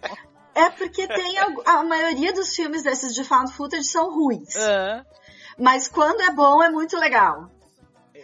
É 0.55 0.71
porque 0.71 1.07
tem 1.07 1.39
algu- 1.39 1.63
a 1.67 1.85
maioria 1.85 2.33
dos 2.33 2.55
filmes 2.57 2.83
desses 2.83 3.15
de 3.15 3.23
found 3.25 3.53
footage 3.53 3.85
são 3.85 4.11
ruins. 4.11 4.57
É. 4.57 5.05
Mas 5.59 5.89
quando 5.89 6.21
é 6.23 6.31
bom 6.31 6.63
é 6.63 6.71
muito 6.71 6.97
legal. 6.97 7.51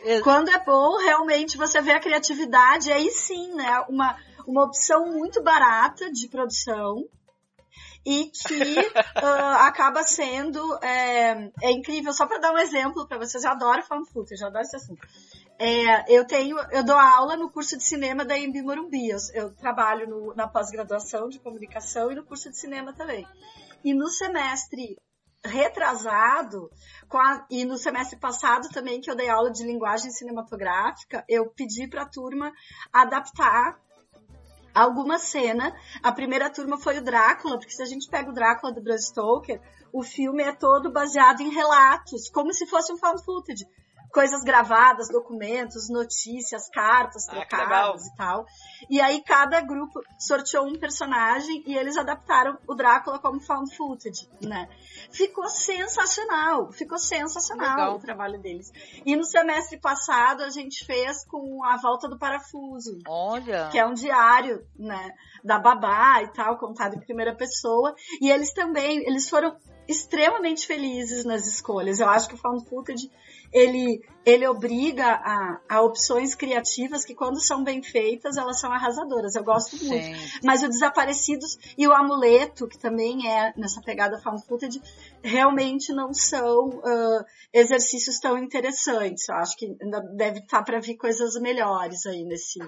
É. 0.04 0.20
Quando 0.20 0.50
é 0.50 0.58
bom, 0.64 0.98
realmente 0.98 1.56
você 1.56 1.80
vê 1.80 1.92
a 1.92 2.00
criatividade, 2.00 2.92
aí 2.92 3.10
sim, 3.10 3.54
né? 3.54 3.80
Uma, 3.88 4.16
uma 4.46 4.64
opção 4.64 5.06
muito 5.12 5.42
barata 5.42 6.12
de 6.12 6.28
produção 6.28 7.04
e 8.04 8.26
que 8.26 8.76
ah, 9.16 9.66
acaba 9.66 10.02
sendo 10.02 10.60
é, 10.82 11.50
é 11.62 11.72
incrível. 11.72 12.12
Só 12.12 12.26
para 12.26 12.38
dar 12.38 12.52
um 12.52 12.58
exemplo 12.58 13.06
para 13.08 13.18
vocês, 13.18 13.44
eu 13.44 13.50
adoro 13.50 13.82
found 13.82 14.08
footage, 14.10 14.42
eu 14.42 14.48
adoro 14.48 14.64
esse 14.64 14.76
assunto. 14.76 15.06
É, 15.58 16.12
eu 16.14 16.26
tenho, 16.26 16.58
eu 16.70 16.84
dou 16.84 16.96
aula 16.96 17.36
no 17.36 17.48
curso 17.50 17.76
de 17.76 17.84
cinema 17.84 18.24
da 18.24 18.36
Embi 18.36 18.60
Morumbi. 18.60 19.08
Eu, 19.08 19.18
eu 19.32 19.54
trabalho 19.54 20.08
no- 20.08 20.34
na 20.34 20.46
pós-graduação 20.48 21.28
de 21.28 21.38
comunicação 21.38 22.10
e 22.10 22.14
no 22.14 22.24
curso 22.24 22.50
de 22.50 22.58
cinema 22.58 22.92
também. 22.92 23.26
E 23.84 23.94
no 23.94 24.08
semestre 24.08 24.98
retrasado, 25.44 26.70
a- 27.12 27.46
e 27.50 27.64
no 27.64 27.76
semestre 27.76 28.18
passado 28.18 28.68
também, 28.70 29.00
que 29.00 29.10
eu 29.10 29.14
dei 29.14 29.28
aula 29.28 29.50
de 29.50 29.62
linguagem 29.64 30.10
cinematográfica, 30.10 31.24
eu 31.28 31.50
pedi 31.50 31.86
para 31.86 32.02
a 32.02 32.08
turma 32.08 32.52
adaptar 32.92 33.78
alguma 34.74 35.18
cena. 35.18 35.74
A 36.02 36.10
primeira 36.10 36.50
turma 36.50 36.78
foi 36.78 36.98
o 36.98 37.04
Drácula, 37.04 37.58
porque 37.58 37.72
se 37.72 37.82
a 37.82 37.86
gente 37.86 38.08
pega 38.08 38.30
o 38.30 38.34
Drácula 38.34 38.72
do 38.72 38.82
Bram 38.82 38.98
Stoker, 38.98 39.60
o 39.92 40.02
filme 40.02 40.42
é 40.42 40.52
todo 40.52 40.90
baseado 40.90 41.40
em 41.40 41.50
relatos, 41.50 42.28
como 42.30 42.52
se 42.52 42.66
fosse 42.66 42.92
um 42.92 42.98
found 42.98 43.24
footage. 43.24 43.64
Coisas 44.14 44.44
gravadas, 44.44 45.08
documentos, 45.08 45.90
notícias, 45.90 46.68
cartas 46.70 47.28
Ah, 47.28 47.32
trocadas 47.32 47.68
legal. 47.68 47.96
e 47.96 48.16
tal. 48.16 48.46
E 48.88 49.00
aí 49.00 49.20
cada 49.22 49.60
grupo 49.60 50.00
sorteou 50.18 50.66
um 50.68 50.78
personagem 50.78 51.64
e 51.66 51.76
eles 51.76 51.96
adaptaram 51.96 52.56
o 52.68 52.74
Drácula 52.76 53.18
como 53.18 53.40
found 53.40 53.76
footage, 53.76 54.28
né? 54.40 54.68
Ficou 55.10 55.48
sensacional, 55.48 56.70
ficou 56.70 56.96
sensacional 56.96 57.76
Legal. 57.76 57.96
o 57.96 57.98
trabalho 57.98 58.40
deles. 58.40 58.70
E 59.04 59.16
no 59.16 59.24
semestre 59.24 59.78
passado 59.80 60.44
a 60.44 60.50
gente 60.50 60.84
fez 60.86 61.24
com 61.26 61.64
a 61.64 61.76
volta 61.76 62.08
do 62.08 62.16
parafuso 62.16 62.96
Olha. 63.08 63.68
que 63.72 63.78
é 63.78 63.84
um 63.84 63.94
diário, 63.94 64.64
né, 64.78 65.12
da 65.42 65.58
babá 65.58 66.22
e 66.22 66.28
tal, 66.28 66.56
contado 66.56 66.94
em 66.94 67.00
primeira 67.00 67.34
pessoa. 67.34 67.94
E 68.20 68.30
eles 68.30 68.52
também, 68.52 68.98
eles 69.08 69.28
foram 69.28 69.56
extremamente 69.88 70.66
felizes 70.66 71.24
nas 71.24 71.46
escolhas. 71.46 72.00
Eu 72.00 72.08
acho 72.08 72.28
que 72.28 72.34
o 72.34 72.38
Found 72.38 72.64
Footage, 72.68 73.10
ele, 73.54 74.02
ele 74.26 74.48
obriga 74.48 75.06
a, 75.06 75.60
a 75.68 75.80
opções 75.80 76.34
criativas 76.34 77.04
que 77.04 77.14
quando 77.14 77.40
são 77.40 77.62
bem 77.62 77.80
feitas, 77.84 78.36
elas 78.36 78.58
são 78.58 78.72
arrasadoras. 78.72 79.36
Eu 79.36 79.44
gosto 79.44 79.76
muito. 79.84 80.04
Sim. 80.04 80.40
Mas 80.42 80.64
o 80.64 80.68
Desaparecidos 80.68 81.56
e 81.78 81.86
o 81.86 81.92
Amuleto, 81.92 82.66
que 82.66 82.76
também 82.76 83.30
é 83.30 83.52
nessa 83.56 83.80
pegada 83.80 84.20
found 84.20 84.44
footage, 84.44 84.82
realmente 85.22 85.92
não 85.92 86.12
são 86.12 86.82
ah, 86.84 87.24
exercícios 87.52 88.18
tão 88.18 88.36
interessantes. 88.36 89.28
Eu 89.28 89.36
acho 89.36 89.56
que 89.56 89.66
ainda 89.80 90.00
deve 90.00 90.40
estar 90.40 90.64
para 90.64 90.80
vir 90.80 90.96
coisas 90.96 91.40
melhores 91.40 92.04
aí 92.06 92.24
nesse, 92.24 92.58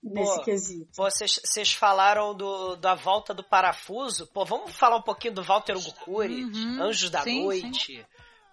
nesse 0.00 0.36
Pô, 0.36 0.44
quesito. 0.44 0.88
Pô, 0.96 1.10
Vocês 1.10 1.40
vocês 1.44 1.72
falaram 1.72 2.32
do, 2.32 2.76
da 2.76 2.94
volta 2.94 3.34
do 3.34 3.42
parafuso. 3.42 4.28
Pô, 4.28 4.44
vamos 4.44 4.70
falar 4.70 4.98
um 4.98 5.02
pouquinho 5.02 5.34
do 5.34 5.42
Walter 5.42 5.74
Gukuri, 5.74 6.44
Uhum, 6.44 6.80
Anjos 6.80 7.10
da 7.10 7.22
sim, 7.22 7.42
Noite. 7.42 8.06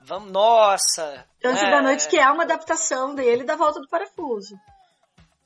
Vamos, 0.05 0.31
nossa. 0.31 1.25
Anjo 1.43 1.63
né? 1.63 1.71
da 1.71 1.81
Noite, 1.81 2.07
que 2.07 2.17
é 2.17 2.29
uma 2.29 2.43
adaptação 2.43 3.15
dele 3.15 3.43
da 3.43 3.55
Volta 3.55 3.81
do 3.81 3.87
Parafuso. 3.87 4.55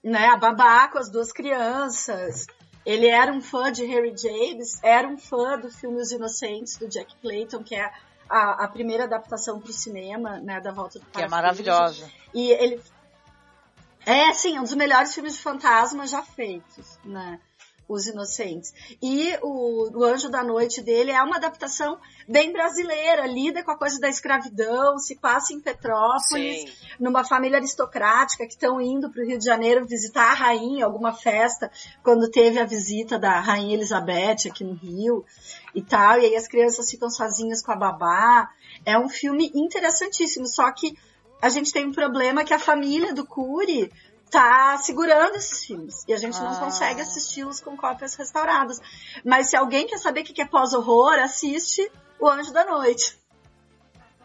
Né? 0.04 0.28
A 0.28 0.38
babá 0.38 0.88
com 0.90 0.98
as 0.98 1.10
duas 1.10 1.32
crianças. 1.32 2.46
Ele 2.86 3.08
era 3.08 3.32
um 3.32 3.42
fã 3.42 3.72
de 3.72 3.86
Harry 3.86 4.14
James, 4.18 4.80
era 4.84 5.08
um 5.08 5.18
fã 5.18 5.58
do 5.58 5.70
filme 5.72 6.02
Os 6.02 6.12
Inocentes, 6.12 6.78
do 6.78 6.88
Jack 6.88 7.16
Clayton, 7.22 7.64
que 7.64 7.76
é 7.76 7.92
a, 8.30 8.66
a 8.66 8.68
primeira 8.68 9.06
adaptação 9.06 9.60
para 9.60 9.70
o 9.70 9.74
cinema 9.74 10.40
né, 10.40 10.60
da 10.60 10.72
Volta 10.72 11.00
do 11.00 11.06
Que 11.06 11.22
é 11.22 11.28
Parafuso. 11.28 11.36
maravilhosa. 11.36 12.12
E 12.34 12.52
ele. 12.52 12.82
É, 14.06 14.34
sim, 14.34 14.58
é 14.58 14.60
um 14.60 14.64
dos 14.64 14.74
melhores 14.76 15.14
filmes 15.14 15.36
de 15.36 15.42
fantasma 15.42 16.08
já 16.08 16.22
feitos, 16.22 16.98
né? 17.04 17.40
Os 17.90 18.06
Inocentes. 18.06 18.72
E 19.02 19.36
o, 19.42 19.90
o 19.98 20.04
Anjo 20.04 20.30
da 20.30 20.44
Noite 20.44 20.80
dele 20.80 21.10
é 21.10 21.22
uma 21.24 21.38
adaptação 21.38 21.98
bem 22.28 22.54
brasileira, 22.54 23.26
lida 23.26 23.64
com 23.64 23.72
a 23.72 23.78
coisa 23.78 24.00
da 24.00 24.08
escravidão, 24.08 25.00
se 25.00 25.16
passa 25.16 25.54
em 25.54 25.60
Petrópolis, 25.60 26.70
Sim. 26.70 26.70
numa 27.00 27.24
família 27.24 27.58
aristocrática 27.58 28.46
que 28.46 28.54
estão 28.54 28.80
indo 28.80 29.10
para 29.10 29.24
o 29.24 29.26
Rio 29.26 29.40
de 29.40 29.46
Janeiro 29.46 29.88
visitar 29.88 30.32
a 30.32 30.36
rainha, 30.36 30.86
alguma 30.86 31.12
festa, 31.12 31.72
quando 32.04 32.30
teve 32.30 32.60
a 32.60 32.66
visita 32.66 33.18
da 33.18 33.40
rainha 33.40 33.74
Elizabeth 33.74 34.48
aqui 34.48 34.64
no 34.64 34.76
Rio 34.76 35.26
e 35.74 35.82
tal, 35.82 36.20
e 36.20 36.26
aí 36.26 36.36
as 36.36 36.48
crianças 36.48 36.92
ficam 36.92 37.10
sozinhas 37.10 37.64
com 37.64 37.72
a 37.72 37.76
babá. 37.76 38.50
É 38.86 38.98
um 39.00 39.10
filme 39.10 39.52
interessantíssimo, 39.56 40.46
só 40.46 40.72
que 40.72 40.96
a 41.42 41.50
gente 41.50 41.72
tem 41.72 41.88
um 41.88 41.94
problema 41.94 42.44
que 42.44 42.54
a 42.54 42.60
família 42.60 43.14
do 43.14 43.26
Cury 43.26 43.92
tá 44.30 44.78
segurando 44.78 45.36
esses 45.36 45.66
filmes 45.66 46.04
e 46.08 46.14
a 46.14 46.18
gente 46.18 46.40
não 46.40 46.52
Ah. 46.54 46.60
consegue 46.60 47.02
assisti-los 47.02 47.60
com 47.62 47.76
cópias 47.76 48.16
restauradas. 48.16 48.80
Mas 49.26 49.50
se 49.50 49.56
alguém 49.58 49.88
quer 49.88 49.98
saber 49.98 50.22
o 50.22 50.24
que 50.24 50.42
é 50.42 50.46
pós-horror, 50.46 51.14
assiste 51.20 51.90
O 52.20 52.28
Anjo 52.30 52.52
da 52.54 52.66
Noite. 52.66 53.18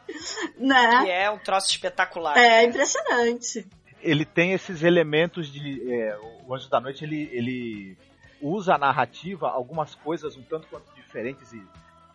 né? 0.58 1.04
Que 1.04 1.10
é 1.10 1.30
um 1.30 1.38
troço 1.38 1.70
espetacular. 1.70 2.36
É 2.36 2.64
impressionante. 2.64 3.66
ele 4.02 4.24
tem 4.24 4.52
esses 4.52 4.82
elementos 4.82 5.48
de. 5.50 5.80
é, 5.92 6.18
o 6.46 6.54
Anjo 6.54 6.68
da 6.68 6.80
Noite 6.80 7.04
ele, 7.04 7.28
ele 7.32 7.96
usa 8.40 8.74
a 8.74 8.78
narrativa 8.78 9.48
algumas 9.48 9.94
coisas 9.94 10.36
um 10.36 10.42
tanto 10.42 10.66
quanto 10.68 10.92
diferentes 10.94 11.52
e. 11.52 11.62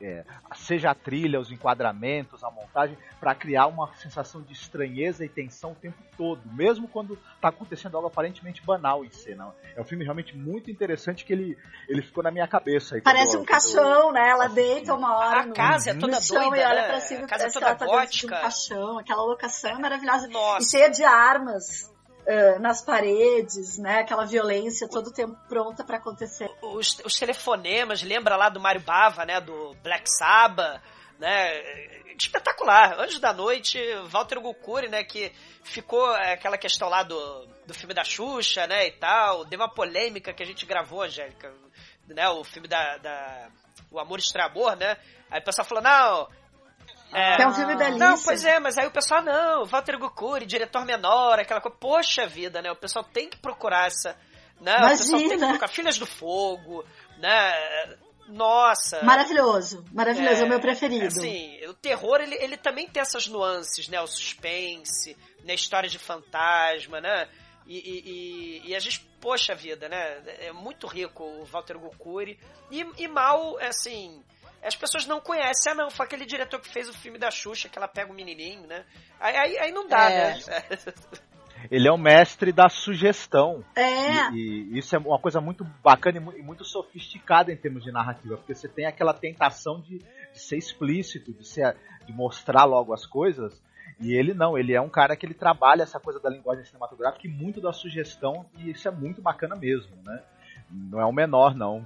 é, 0.01 0.23
seja 0.55 0.91
a 0.91 0.95
trilha, 0.95 1.39
os 1.39 1.51
enquadramentos, 1.51 2.43
a 2.43 2.49
montagem, 2.49 2.97
para 3.19 3.35
criar 3.35 3.67
uma 3.67 3.93
sensação 3.95 4.41
de 4.41 4.53
estranheza 4.53 5.25
e 5.25 5.29
tensão 5.29 5.71
o 5.71 5.75
tempo 5.75 5.97
todo, 6.17 6.41
mesmo 6.53 6.87
quando 6.87 7.19
está 7.35 7.49
acontecendo 7.49 7.95
algo 7.95 8.07
aparentemente 8.07 8.65
banal 8.65 9.03
em 9.03 9.09
cena. 9.09 9.53
É 9.75 9.81
um 9.81 9.83
filme 9.83 10.03
realmente 10.03 10.35
muito 10.37 10.71
interessante 10.71 11.25
que 11.25 11.33
ele, 11.33 11.57
ele 11.87 12.01
ficou 12.01 12.23
na 12.23 12.31
minha 12.31 12.47
cabeça. 12.47 12.95
aí 12.95 13.01
Parece 13.01 13.31
quando 13.33 13.39
um 13.39 13.41
eu- 13.41 13.45
caixão, 13.47 14.11
né? 14.11 14.29
Ela 14.29 14.45
assisti. 14.45 14.61
deita 14.61 14.93
uma 14.93 15.17
hora 15.17 15.41
A 15.41 15.45
no, 15.45 15.53
casa 15.53 15.89
é 15.91 15.93
toda 15.93 16.15
no 16.15 16.21
chão 16.21 16.41
doida, 16.49 16.57
e 16.57 16.65
olha 16.65 16.81
né? 16.81 16.87
pra 16.87 16.99
cima 17.01 17.21
A 17.21 17.23
e 17.23 17.27
casa 17.27 17.43
é 17.43 17.47
parece 17.51 17.53
que 17.53 17.59
toda 17.59 17.65
ela 17.71 17.75
tá 17.77 17.85
de 17.85 17.91
um 17.91 17.95
gótica. 17.95 18.39
caixão. 18.41 18.99
Aquela 18.99 19.23
locação 19.23 19.71
é 19.71 19.79
maravilhosa. 19.79 20.27
Nossa. 20.27 20.65
E 20.65 20.69
cheia 20.69 20.89
de 20.89 21.03
armas 21.03 21.91
nas 22.59 22.81
paredes, 22.81 23.77
né? 23.77 24.01
Aquela 24.01 24.25
violência 24.25 24.87
todo 24.87 25.07
o 25.07 25.13
tempo 25.13 25.35
pronta 25.47 25.83
pra 25.83 25.97
acontecer. 25.97 26.49
Os, 26.61 26.99
os 27.03 27.15
telefonemas, 27.17 28.03
lembra 28.03 28.35
lá 28.35 28.49
do 28.49 28.59
Mario 28.59 28.81
Bava, 28.81 29.25
né? 29.25 29.41
Do 29.41 29.73
Black 29.81 30.09
Sabbath, 30.09 30.81
né? 31.17 31.61
Espetacular. 32.15 32.99
Anjos 32.99 33.19
da 33.19 33.33
Noite, 33.33 33.79
Walter 34.07 34.39
Gukuri, 34.39 34.89
né? 34.89 35.03
Que 35.03 35.31
ficou 35.63 36.15
é, 36.15 36.33
aquela 36.33 36.57
questão 36.57 36.87
lá 36.87 37.01
do, 37.01 37.47
do 37.65 37.73
filme 37.73 37.93
da 37.93 38.03
Xuxa, 38.03 38.67
né? 38.67 38.87
E 38.87 38.91
tal. 38.91 39.45
Deu 39.45 39.59
uma 39.59 39.73
polêmica 39.73 40.33
que 40.33 40.43
a 40.43 40.45
gente 40.45 40.65
gravou, 40.65 41.01
Angélica. 41.01 41.51
Né? 42.07 42.27
O 42.29 42.43
filme 42.43 42.67
da, 42.67 42.97
da 42.97 43.49
O 43.89 43.99
Amor 43.99 44.19
Extramor, 44.19 44.75
né? 44.75 44.97
Aí 45.31 45.39
o 45.39 45.43
pessoal 45.43 45.65
falou, 45.65 45.83
não... 45.83 46.38
É, 47.13 47.41
é 47.41 47.47
um 47.47 47.53
filme 47.53 47.75
belíssimo. 47.75 47.99
não, 47.99 48.21
pois 48.21 48.45
é, 48.45 48.59
mas 48.59 48.77
aí 48.77 48.85
o 48.87 48.91
pessoal, 48.91 49.21
não, 49.23 49.65
Walter 49.65 49.97
Gukuri, 49.97 50.45
diretor 50.45 50.85
menor, 50.85 51.39
aquela 51.39 51.59
coisa. 51.61 51.77
Poxa 51.79 52.27
vida, 52.27 52.61
né? 52.61 52.71
O 52.71 52.75
pessoal 52.75 53.03
tem 53.03 53.29
que 53.29 53.37
procurar 53.37 53.87
essa. 53.87 54.15
Né? 54.61 54.75
O 54.77 54.89
pessoal 54.89 55.19
tem 55.19 55.29
que 55.29 55.37
procurar 55.37 55.67
Filhas 55.69 55.97
do 55.97 56.05
Fogo, 56.05 56.85
né? 57.17 57.53
Nossa. 58.27 59.03
Maravilhoso, 59.03 59.83
maravilhoso, 59.91 60.43
é, 60.43 60.45
o 60.45 60.49
meu 60.49 60.59
preferido. 60.59 61.07
Assim, 61.07 61.65
o 61.65 61.73
terror, 61.73 62.21
ele, 62.21 62.35
ele 62.35 62.57
também 62.57 62.87
tem 62.87 63.01
essas 63.01 63.27
nuances, 63.27 63.87
né? 63.87 63.99
O 64.01 64.07
suspense, 64.07 65.17
né? 65.43 65.55
História 65.55 65.89
de 65.89 65.97
fantasma, 65.97 67.01
né? 67.01 67.27
E, 67.65 67.77
e, 67.77 68.69
e- 68.69 68.75
a 68.75 68.79
gente, 68.79 68.99
poxa 69.19 69.55
vida, 69.55 69.87
né? 69.89 70.21
É 70.41 70.51
muito 70.51 70.85
rico 70.85 71.23
o 71.23 71.45
Walter 71.45 71.77
Gukuri. 71.77 72.39
E, 72.69 72.85
e 72.97 73.07
mal, 73.07 73.57
assim, 73.59 74.23
as 74.67 74.75
pessoas 74.75 75.05
não 75.05 75.19
conhecem. 75.19 75.71
Ah, 75.71 75.75
não, 75.75 75.89
foi 75.89 76.05
aquele 76.05 76.25
diretor 76.25 76.59
que 76.59 76.69
fez 76.69 76.89
o 76.89 76.93
filme 76.93 77.17
da 77.17 77.31
Xuxa, 77.31 77.69
que 77.69 77.77
ela 77.77 77.87
pega 77.87 78.11
o 78.11 78.15
menininho, 78.15 78.67
né? 78.67 78.83
Aí, 79.19 79.35
aí, 79.35 79.57
aí 79.59 79.71
não 79.71 79.87
dá, 79.87 80.09
É. 80.11 80.33
né? 80.35 80.39
Ele 81.69 81.89
é 81.89 81.91
o 81.91 81.97
mestre 81.97 82.53
da 82.53 82.69
sugestão. 82.69 83.65
É, 83.75 84.31
E, 84.31 84.69
e 84.71 84.79
isso 84.79 84.95
é 84.95 84.99
uma 84.99 85.19
coisa 85.19 85.41
muito 85.41 85.65
bacana 85.83 86.17
e 86.17 86.19
mu- 86.21 86.33
muito 86.41 86.63
sofisticada 86.63 87.51
em 87.51 87.57
termos 87.57 87.83
de 87.83 87.91
narrativa, 87.91 88.37
porque 88.37 88.55
você 88.55 88.69
tem 88.69 88.85
aquela 88.85 89.13
tentação 89.13 89.81
de, 89.81 89.97
de 89.99 90.39
ser 90.39 90.55
explícito, 90.57 91.33
de, 91.33 91.45
ser, 91.45 91.75
de 92.05 92.13
mostrar 92.13 92.63
logo 92.63 92.93
as 92.93 93.05
coisas, 93.05 93.61
e 93.99 94.13
ele 94.13 94.33
não, 94.33 94.57
ele 94.57 94.73
é 94.73 94.79
um 94.79 94.87
cara 94.89 95.17
que 95.17 95.25
ele 95.25 95.33
trabalha 95.33 95.83
essa 95.83 95.99
coisa 95.99 96.17
da 96.17 96.29
linguagem 96.29 96.63
cinematográfica 96.63 97.27
e 97.27 97.29
muito 97.29 97.59
da 97.59 97.73
sugestão, 97.73 98.45
e 98.57 98.71
isso 98.71 98.87
é 98.87 98.91
muito 98.91 99.21
bacana 99.21 99.57
mesmo, 99.57 99.93
né? 100.05 100.23
Não 100.71 101.01
é 101.01 101.05
o 101.05 101.11
menor, 101.11 101.53
não. 101.53 101.85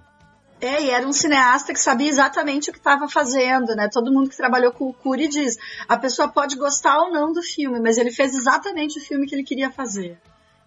É, 0.64 0.82
e 0.82 0.91
era 0.91 1.05
um 1.05 1.11
cineasta 1.11 1.74
que 1.74 1.80
sabia 1.80 2.07
exatamente 2.07 2.70
o 2.70 2.72
que 2.72 2.80
estava 2.80 3.05
fazendo, 3.09 3.76
né? 3.76 3.89
Todo 3.91 4.14
mundo 4.14 4.30
que 4.30 4.38
trabalhou 4.38 4.72
com 4.72 4.88
o 4.88 4.93
Cury 4.93 5.28
diz: 5.28 5.57
a 5.89 5.97
pessoa 5.97 6.30
pode 6.30 6.55
gostar 6.55 6.99
ou 6.99 7.11
não 7.11 7.34
do 7.34 7.43
filme, 7.43 7.82
mas 7.82 7.97
ele 7.97 8.11
fez 8.11 8.34
exatamente 8.34 8.97
o 8.97 9.01
filme 9.01 9.28
que 9.28 9.36
ele 9.36 9.43
queria 9.43 9.70
fazer. 9.70 10.18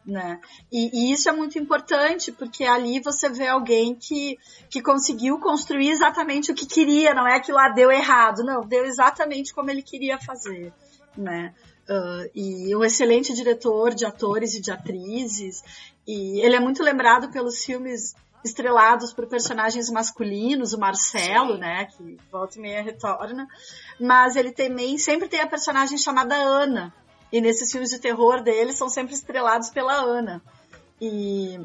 Né? 0.05 0.39
E, 0.71 0.91
e 0.93 1.13
isso 1.13 1.31
é 1.31 1.33
muito 1.33 1.59
importante, 1.59 2.31
porque 2.31 2.65
ali 2.65 3.01
você 3.01 3.31
vê 3.31 3.49
alguém 3.49 3.95
que, 3.95 4.39
que 4.69 4.83
conseguiu 4.83 5.41
construir 5.41 5.89
exatamente 5.89 6.53
o 6.53 6.55
que 6.55 6.67
queria, 6.67 7.15
não 7.15 7.27
é 7.27 7.41
que 7.41 7.51
lá 7.51 7.71
deu 7.71 7.91
errado, 7.91 8.45
não, 8.45 8.61
deu 8.61 8.85
exatamente 8.85 9.55
como 9.55 9.71
ele 9.71 9.83
queria 9.83 10.19
fazer. 10.19 10.75
Né? 11.17 11.55
Ah, 11.89 12.29
e 12.35 12.75
um 12.75 12.85
excelente 12.85 13.33
diretor 13.33 13.95
de 13.95 14.05
atores 14.05 14.55
e 14.55 14.61
de 14.61 14.71
atrizes, 14.71 15.65
e 16.07 16.41
ele 16.41 16.57
é 16.57 16.61
muito 16.61 16.83
lembrado 16.83 17.31
pelos 17.31 17.65
filmes 17.65 18.15
estrelados 18.47 19.13
por 19.13 19.27
personagens 19.27 19.91
masculinos, 19.91 20.73
o 20.73 20.79
Marcelo, 20.79 21.55
Sim. 21.55 21.61
né, 21.61 21.87
que 21.87 22.19
volta 22.31 22.59
e 22.59 22.61
meia 22.61 22.83
retorna, 22.83 23.47
mas 24.01 24.37
ele 24.37 24.53
também 24.53 24.97
sempre 24.99 25.29
tem 25.29 25.41
a 25.41 25.47
personagem 25.47 25.99
chamada 25.99 26.35
Ana, 26.35 26.93
e 27.33 27.41
nesses 27.41 27.71
filmes 27.71 27.91
de 27.91 27.99
terror 27.99 28.43
dele 28.43 28.73
são 28.73 28.89
sempre 28.89 29.15
estrelados 29.15 29.71
pela 29.71 29.95
Ana. 29.95 30.41
E, 31.01 31.61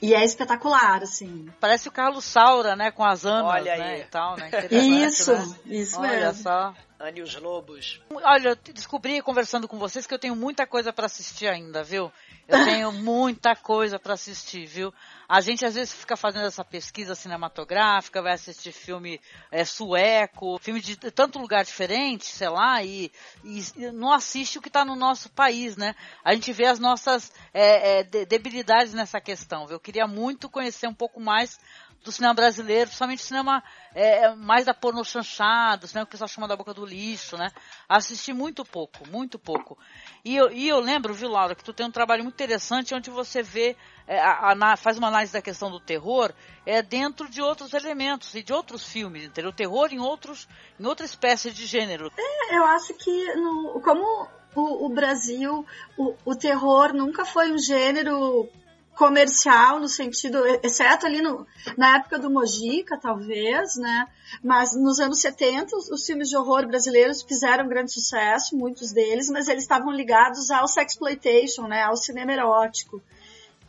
e 0.00 0.14
é 0.14 0.24
espetacular, 0.24 1.02
assim. 1.02 1.48
Parece 1.58 1.88
o 1.88 1.92
Carlos 1.92 2.24
Saura, 2.24 2.76
né? 2.76 2.90
Com 2.90 3.04
as 3.04 3.24
anas, 3.24 3.52
Olha 3.52 3.76
né? 3.76 3.94
aí. 3.94 4.00
E 4.02 4.04
tal, 4.04 4.36
né? 4.36 4.50
Isso, 4.70 5.32
né? 5.32 5.56
isso 5.66 5.98
Olha 5.98 6.26
mesmo. 6.26 6.42
só. 6.42 6.74
Anne 6.98 7.20
e 7.20 7.22
os 7.22 7.34
Lobos. 7.36 8.00
Olha, 8.10 8.50
eu 8.50 8.56
descobri 8.72 9.20
conversando 9.20 9.68
com 9.68 9.78
vocês 9.78 10.06
que 10.06 10.14
eu 10.14 10.18
tenho 10.18 10.34
muita 10.34 10.66
coisa 10.66 10.92
para 10.92 11.06
assistir 11.06 11.46
ainda, 11.46 11.84
viu? 11.84 12.10
Eu 12.48 12.64
tenho 12.64 12.90
muita 13.04 13.54
coisa 13.54 13.98
para 13.98 14.14
assistir, 14.14 14.64
viu? 14.64 14.94
A 15.28 15.42
gente 15.42 15.64
às 15.66 15.74
vezes 15.74 15.92
fica 15.92 16.16
fazendo 16.16 16.46
essa 16.46 16.64
pesquisa 16.64 17.14
cinematográfica, 17.14 18.22
vai 18.22 18.32
assistir 18.32 18.72
filme 18.72 19.20
é, 19.50 19.62
sueco, 19.64 20.58
filme 20.58 20.80
de 20.80 20.96
tanto 20.96 21.38
lugar 21.38 21.64
diferente, 21.64 22.24
sei 22.24 22.48
lá, 22.48 22.82
e, 22.82 23.12
e 23.44 23.90
não 23.92 24.10
assiste 24.10 24.58
o 24.58 24.62
que 24.62 24.68
está 24.68 24.84
no 24.84 24.96
nosso 24.96 25.28
país, 25.30 25.76
né? 25.76 25.94
A 26.24 26.32
gente 26.32 26.50
vê 26.52 26.64
as 26.64 26.78
nossas 26.78 27.30
é, 27.52 28.00
é, 28.00 28.04
debilidades 28.04 28.94
nessa 28.94 29.20
questão. 29.20 29.66
Viu? 29.66 29.76
Eu 29.76 29.80
queria 29.80 30.06
muito 30.06 30.48
conhecer 30.48 30.88
um 30.88 30.94
pouco 30.94 31.20
mais 31.20 31.58
do 32.04 32.12
cinema 32.12 32.34
brasileiro, 32.34 32.86
principalmente 32.86 33.22
cinema 33.22 33.62
é, 33.94 34.24
é, 34.24 34.34
mais 34.34 34.64
da 34.64 34.72
porno 34.72 35.04
chanchado, 35.04 35.88
cinema 35.88 36.06
que 36.06 36.10
o 36.10 36.12
pessoal 36.12 36.28
chama 36.28 36.46
da 36.46 36.56
boca 36.56 36.72
do 36.72 36.86
lixo, 36.86 37.36
né? 37.36 37.50
Assisti 37.88 38.32
muito 38.32 38.64
pouco, 38.64 39.08
muito 39.08 39.38
pouco. 39.38 39.76
E 40.24 40.36
eu, 40.36 40.50
e 40.52 40.68
eu 40.68 40.78
lembro, 40.78 41.12
viu, 41.12 41.28
Laura, 41.28 41.54
que 41.54 41.64
tu 41.64 41.72
tem 41.72 41.86
um 41.86 41.90
trabalho 41.90 42.22
muito 42.22 42.34
interessante 42.34 42.94
onde 42.94 43.10
você 43.10 43.42
vê, 43.42 43.76
é, 44.06 44.20
a, 44.20 44.52
a, 44.52 44.76
faz 44.76 44.98
uma 44.98 45.08
análise 45.08 45.32
da 45.32 45.42
questão 45.42 45.70
do 45.70 45.80
terror 45.80 46.32
é, 46.64 46.80
dentro 46.80 47.28
de 47.28 47.42
outros 47.42 47.74
elementos 47.74 48.34
e 48.34 48.42
de 48.42 48.52
outros 48.52 48.86
filmes, 48.86 49.24
entendeu? 49.24 49.50
O 49.50 49.54
terror 49.54 49.88
em, 49.92 49.98
outros, 49.98 50.48
em 50.78 50.86
outra 50.86 51.04
espécie 51.04 51.50
de 51.50 51.66
gênero. 51.66 52.12
É, 52.16 52.56
eu 52.56 52.64
acho 52.64 52.94
que 52.94 53.34
no, 53.34 53.80
como 53.82 54.28
o, 54.54 54.86
o 54.86 54.88
Brasil, 54.88 55.66
o, 55.98 56.14
o 56.24 56.34
terror 56.36 56.92
nunca 56.92 57.24
foi 57.24 57.52
um 57.52 57.58
gênero 57.58 58.48
comercial 58.96 59.78
no 59.78 59.88
sentido, 59.88 60.38
exceto 60.62 61.06
ali 61.06 61.20
no, 61.20 61.46
na 61.76 61.96
época 61.96 62.18
do 62.18 62.30
Mojica, 62.30 62.98
talvez, 62.98 63.76
né? 63.76 64.08
Mas 64.42 64.74
nos 64.74 64.98
anos 64.98 65.20
70, 65.20 65.76
os, 65.76 66.06
filmes 66.06 66.30
de 66.30 66.36
horror 66.36 66.66
brasileiros 66.66 67.22
fizeram 67.22 67.68
grande 67.68 67.92
sucesso, 67.92 68.56
muitos 68.56 68.92
deles, 68.92 69.28
mas 69.28 69.48
eles 69.48 69.62
estavam 69.62 69.92
ligados 69.92 70.50
ao 70.50 70.66
sexploitation, 70.66 71.68
né? 71.68 71.82
Ao 71.82 71.96
cinema 71.96 72.32
erótico. 72.32 73.02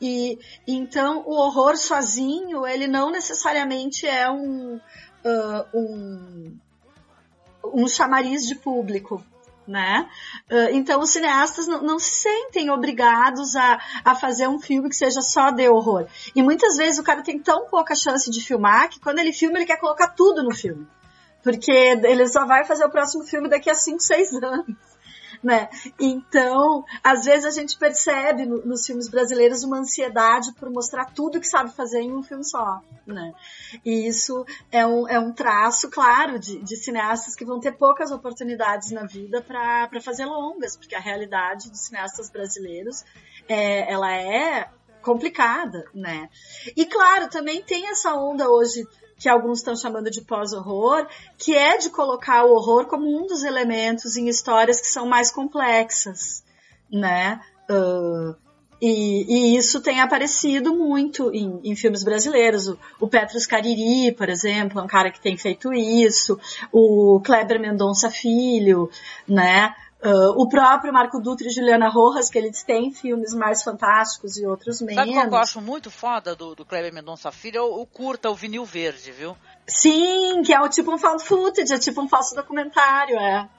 E 0.01 0.39
então 0.65 1.23
o 1.25 1.33
horror 1.33 1.75
sozinho, 1.75 2.65
ele 2.65 2.87
não 2.87 3.11
necessariamente 3.11 4.07
é 4.07 4.29
um, 4.31 4.75
uh, 4.75 5.77
um, 5.77 6.57
um 7.73 7.87
chamariz 7.87 8.47
de 8.47 8.55
público 8.55 9.23
né? 9.67 10.09
Uh, 10.49 10.73
então 10.73 10.99
os 11.01 11.09
cineastas 11.09 11.67
não, 11.67 11.81
não, 11.81 11.99
se 11.99 12.21
sentem 12.21 12.69
obrigados 12.69 13.55
a, 13.55 13.79
a 14.03 14.15
fazer 14.15 14.47
um 14.47 14.59
filme 14.59 14.89
que 14.89 14.95
seja 14.95 15.21
só 15.21 15.51
de 15.51 15.67
horror. 15.67 16.07
E 16.35 16.41
muitas 16.41 16.77
vezes 16.77 16.99
o 16.99 17.03
cara 17.03 17.21
tem 17.21 17.39
tão 17.39 17.67
pouca 17.67 17.95
chance 17.95 18.29
de 18.31 18.41
filmar 18.41 18.89
que 18.89 18.99
quando 18.99 19.19
ele 19.19 19.33
filma 19.33 19.57
ele 19.57 19.65
quer 19.65 19.77
colocar 19.77 20.09
tudo 20.09 20.43
no 20.43 20.55
filme. 20.55 20.87
Porque 21.43 21.71
ele 21.71 22.27
só 22.27 22.45
vai 22.45 22.65
fazer 22.65 22.85
o 22.85 22.89
próximo 22.89 23.23
filme 23.23 23.47
daqui 23.47 23.69
a 23.69 23.75
5, 23.75 23.99
6 24.01 24.33
anos 24.35 24.65
né? 25.43 25.69
Então, 25.99 26.83
às 27.03 27.25
vezes 27.25 27.45
a 27.45 27.51
gente 27.51 27.77
percebe 27.77 28.45
no, 28.45 28.65
nos 28.65 28.85
filmes 28.85 29.07
brasileiros 29.07 29.63
uma 29.63 29.79
ansiedade 29.79 30.53
por 30.53 30.69
mostrar 30.69 31.05
tudo 31.05 31.39
que 31.39 31.47
sabe 31.47 31.71
fazer 31.71 32.01
em 32.01 32.11
um 32.11 32.23
filme 32.23 32.43
só, 32.43 32.81
né? 33.05 33.33
E 33.85 34.07
isso 34.07 34.45
é 34.71 34.85
um, 34.85 35.07
é 35.07 35.19
um 35.19 35.31
traço, 35.31 35.89
claro, 35.89 36.39
de, 36.39 36.59
de 36.59 36.75
cineastas 36.75 37.35
que 37.35 37.45
vão 37.45 37.59
ter 37.59 37.73
poucas 37.73 38.11
oportunidades 38.11 38.91
na 38.91 39.05
vida 39.05 39.41
para 39.41 40.01
fazer 40.01 40.25
longas, 40.25 40.75
porque 40.75 40.95
a 40.95 40.99
realidade 40.99 41.69
dos 41.69 41.81
cineastas 41.81 42.29
brasileiros 42.29 43.03
é, 43.47 43.91
ela 43.91 44.13
é 44.13 44.69
complicada, 45.01 45.85
né? 45.93 46.29
E 46.75 46.85
claro, 46.85 47.29
também 47.29 47.61
tem 47.61 47.87
essa 47.87 48.13
onda 48.13 48.49
hoje 48.49 48.85
que 49.17 49.27
alguns 49.27 49.59
estão 49.59 49.75
chamando 49.75 50.09
de 50.09 50.21
pós-horror, 50.21 51.07
que 51.37 51.55
é 51.55 51.77
de 51.77 51.89
colocar 51.89 52.45
o 52.45 52.53
horror 52.53 52.85
como 52.85 53.05
um 53.05 53.25
dos 53.25 53.43
elementos 53.43 54.15
em 54.15 54.27
histórias 54.27 54.79
que 54.79 54.87
são 54.87 55.07
mais 55.07 55.31
complexas, 55.31 56.43
né? 56.91 57.41
Uh, 57.69 58.35
e, 58.81 59.25
e, 59.27 59.57
isso 59.57 59.81
tem 59.81 60.01
aparecido 60.01 60.75
muito 60.75 61.33
em, 61.33 61.59
em 61.63 61.75
filmes 61.75 62.03
brasileiros. 62.03 62.67
O, 62.67 62.77
o, 62.99 63.07
Petrus 63.07 63.47
Cariri, 63.47 64.11
por 64.11 64.29
exemplo, 64.29 64.79
é 64.79 64.83
um 64.83 64.87
cara 64.87 65.09
que 65.09 65.19
tem 65.19 65.35
feito 65.35 65.73
isso. 65.73 66.39
O 66.71 67.19
Kleber 67.25 67.59
Mendonça 67.59 68.11
Filho, 68.11 68.89
né? 69.27 69.73
Uh, 70.03 70.39
o 70.39 70.47
próprio 70.47 70.93
Marco 70.93 71.19
Dutra 71.19 71.47
e 71.47 71.49
Juliana 71.49 71.89
Rojas, 71.89 72.29
que 72.29 72.37
eles 72.37 72.63
têm 72.63 72.93
filmes 72.93 73.33
mais 73.33 73.63
fantásticos 73.63 74.37
e 74.37 74.45
outros 74.45 74.79
menos. 74.79 74.95
Sabe 74.95 75.13
qual 75.13 75.25
eu 75.25 75.35
acho 75.37 75.59
muito 75.59 75.89
foda 75.89 76.35
do, 76.35 76.53
do 76.53 76.63
Kleber 76.63 76.93
Mendonça 76.93 77.31
Filho? 77.31 77.57
É 77.57 77.61
o, 77.61 77.81
o, 77.81 77.85
curta, 77.87 78.29
o 78.29 78.35
vinil 78.35 78.63
verde, 78.63 79.11
viu? 79.11 79.35
Sim, 79.65 80.43
que 80.43 80.53
é 80.53 80.61
o 80.61 80.69
tipo 80.69 80.93
um 80.93 80.99
found 80.99 81.23
footage, 81.23 81.73
é 81.73 81.79
tipo 81.79 81.99
um 81.99 82.07
falso 82.07 82.35
documentário, 82.35 83.17
é. 83.17 83.49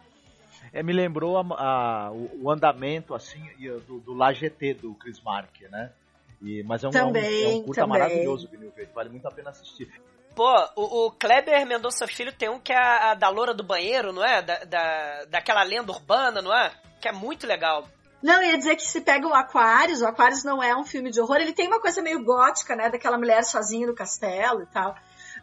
É, 0.73 0.81
me 0.81 0.93
lembrou 0.93 1.39
a, 1.39 1.41
a, 1.41 2.13
o, 2.13 2.45
o, 2.45 2.51
andamento, 2.51 3.15
assim, 3.15 3.43
do, 3.89 3.99
do 3.99 4.15
La 4.15 4.33
GT, 4.33 4.75
do 4.75 4.95
Chris 4.95 5.21
Mark, 5.21 5.61
né? 5.73 5.91
E, 6.41 6.63
mas 6.63 6.85
é 6.85 6.89
um, 6.89 6.91
também, 6.93 7.43
é 7.43 7.49
um, 7.49 7.51
é 7.51 7.55
um 7.55 7.63
curta 7.65 7.81
também. 7.81 7.99
maravilhoso 7.99 8.47
o 8.47 8.51
vinil 8.51 8.71
verde, 8.71 8.93
vale 8.95 9.09
muito 9.09 9.27
a 9.27 9.31
pena 9.33 9.51
assistir. 9.51 9.91
Pô, 10.39 10.55
o, 10.77 11.07
o, 11.07 11.11
Kleber 11.11 11.67
Mendonça 11.67 12.07
Filho 12.07 12.33
tem 12.33 12.49
um 12.49 12.61
que 12.61 12.73
é 12.73 12.79
a, 12.79 13.11
a, 13.11 13.15
da 13.15 13.29
loura 13.29 13.53
do 13.53 13.65
banheiro, 13.65 14.13
não 14.13 14.25
é? 14.25 14.41
Da, 14.41 14.59
da, 14.59 15.25
daquela 15.25 15.65
lenda 15.65 15.91
urbana, 15.91 16.41
não 16.41 16.55
é? 16.55 16.71
Que 17.01 17.09
é 17.09 17.13
muito 17.13 17.45
legal. 17.45 17.89
Não, 18.23 18.41
ia 18.41 18.57
dizer 18.57 18.77
que 18.77 18.87
se 18.87 19.01
pega 19.01 19.27
o 19.27 19.35
Aquarius, 19.35 20.01
o 20.01 20.07
Aquarius 20.07 20.45
não 20.45 20.63
é 20.63 20.77
um 20.77 20.85
filme 20.85 21.11
de 21.11 21.21
horror, 21.21 21.39
ele 21.39 21.53
tem 21.53 21.67
uma 21.67 21.81
coisa 21.81 22.01
meio 22.01 22.23
gótica, 22.23 22.77
né? 22.77 22.89
Daquela 22.89 23.19
mulher 23.19 23.43
sozinha 23.43 23.89
no 23.89 23.97
castelo 23.97 24.63
e 24.63 24.67
tal. 24.67 24.95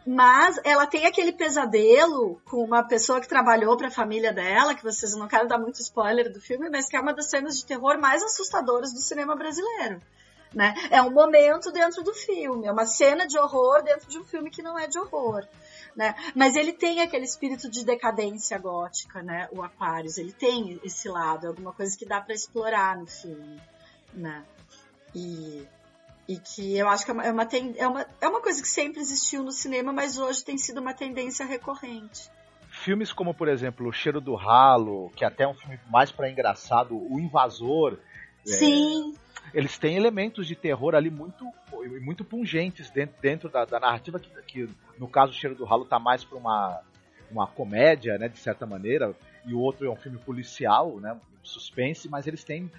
Mas 0.06 0.58
ela 0.64 0.86
tem 0.86 1.04
aquele 1.04 1.32
pesadelo 1.32 2.40
com 2.46 2.64
uma 2.64 2.82
pessoa 2.82 3.20
que 3.20 3.28
trabalhou 3.28 3.76
para 3.76 3.88
a 3.88 3.90
família 3.90 4.32
dela, 4.32 4.74
que 4.74 4.82
vocês 4.82 5.14
não 5.14 5.28
quero 5.28 5.46
dar 5.46 5.58
muito 5.58 5.78
spoiler 5.78 6.32
do 6.32 6.40
filme, 6.40 6.70
mas 6.70 6.88
que 6.88 6.96
é 6.96 7.00
uma 7.00 7.12
das 7.12 7.28
cenas 7.28 7.58
de 7.58 7.66
terror 7.66 8.00
mais 8.00 8.22
assustadoras 8.22 8.94
do 8.94 9.00
cinema 9.00 9.36
brasileiro. 9.36 10.00
Né? 10.56 10.74
É 10.90 11.02
um 11.02 11.10
momento 11.10 11.70
dentro 11.70 12.02
do 12.02 12.14
filme, 12.14 12.66
é 12.66 12.72
uma 12.72 12.86
cena 12.86 13.26
de 13.26 13.38
horror 13.38 13.82
dentro 13.82 14.08
de 14.08 14.18
um 14.18 14.24
filme 14.24 14.50
que 14.50 14.62
não 14.62 14.78
é 14.78 14.86
de 14.86 14.98
horror. 14.98 15.46
Né? 15.94 16.14
Mas 16.34 16.56
ele 16.56 16.72
tem 16.72 17.02
aquele 17.02 17.26
espírito 17.26 17.70
de 17.70 17.84
decadência 17.84 18.56
gótica, 18.58 19.22
né? 19.22 19.50
O 19.52 19.62
Aquarius, 19.62 20.16
ele 20.16 20.32
tem 20.32 20.80
esse 20.82 21.10
lado, 21.10 21.44
é 21.44 21.48
alguma 21.48 21.74
coisa 21.74 21.94
que 21.94 22.06
dá 22.06 22.22
para 22.22 22.34
explorar 22.34 22.96
no 22.96 23.06
filme, 23.06 23.60
né? 24.14 24.44
E, 25.14 25.68
e 26.26 26.38
que 26.38 26.78
eu 26.78 26.88
acho 26.88 27.04
que 27.04 27.10
é 27.10 27.14
uma, 27.14 27.24
é, 27.26 27.32
uma, 27.32 27.48
é, 27.76 27.86
uma, 27.86 28.06
é 28.22 28.28
uma 28.28 28.40
coisa 28.40 28.62
que 28.62 28.68
sempre 28.68 29.00
existiu 29.02 29.42
no 29.42 29.52
cinema, 29.52 29.92
mas 29.92 30.16
hoje 30.16 30.42
tem 30.42 30.56
sido 30.56 30.80
uma 30.80 30.94
tendência 30.94 31.44
recorrente. 31.44 32.30
Filmes 32.70 33.12
como, 33.12 33.34
por 33.34 33.48
exemplo, 33.48 33.86
O 33.86 33.92
Cheiro 33.92 34.22
do 34.22 34.34
Ralo, 34.34 35.10
que 35.14 35.22
é 35.22 35.28
até 35.28 35.44
é 35.44 35.48
um 35.48 35.54
filme 35.54 35.78
mais 35.90 36.10
para 36.10 36.30
engraçado, 36.30 36.96
O 36.96 37.20
Invasor. 37.20 37.98
Sim. 38.42 39.14
É 39.22 39.25
eles 39.52 39.78
têm 39.78 39.96
elementos 39.96 40.46
de 40.46 40.54
terror 40.54 40.94
ali 40.94 41.10
muito, 41.10 41.44
muito 42.00 42.24
pungentes 42.24 42.90
dentro, 42.90 43.16
dentro 43.20 43.48
da, 43.48 43.64
da 43.64 43.80
narrativa, 43.80 44.18
que, 44.18 44.30
que, 44.42 44.68
no 44.98 45.08
caso 45.08 45.32
o 45.32 45.34
Cheiro 45.34 45.54
do 45.54 45.64
Ralo 45.64 45.84
tá 45.84 45.98
mais 45.98 46.24
para 46.24 46.38
uma, 46.38 46.80
uma 47.30 47.46
comédia, 47.46 48.18
né, 48.18 48.28
de 48.28 48.38
certa 48.38 48.66
maneira, 48.66 49.14
e 49.44 49.54
o 49.54 49.60
outro 49.60 49.86
é 49.86 49.90
um 49.90 49.96
filme 49.96 50.18
policial, 50.18 50.98
né, 51.00 51.16
suspense, 51.42 52.08
mas 52.08 52.26
eles 52.26 52.44
têm 52.44 52.70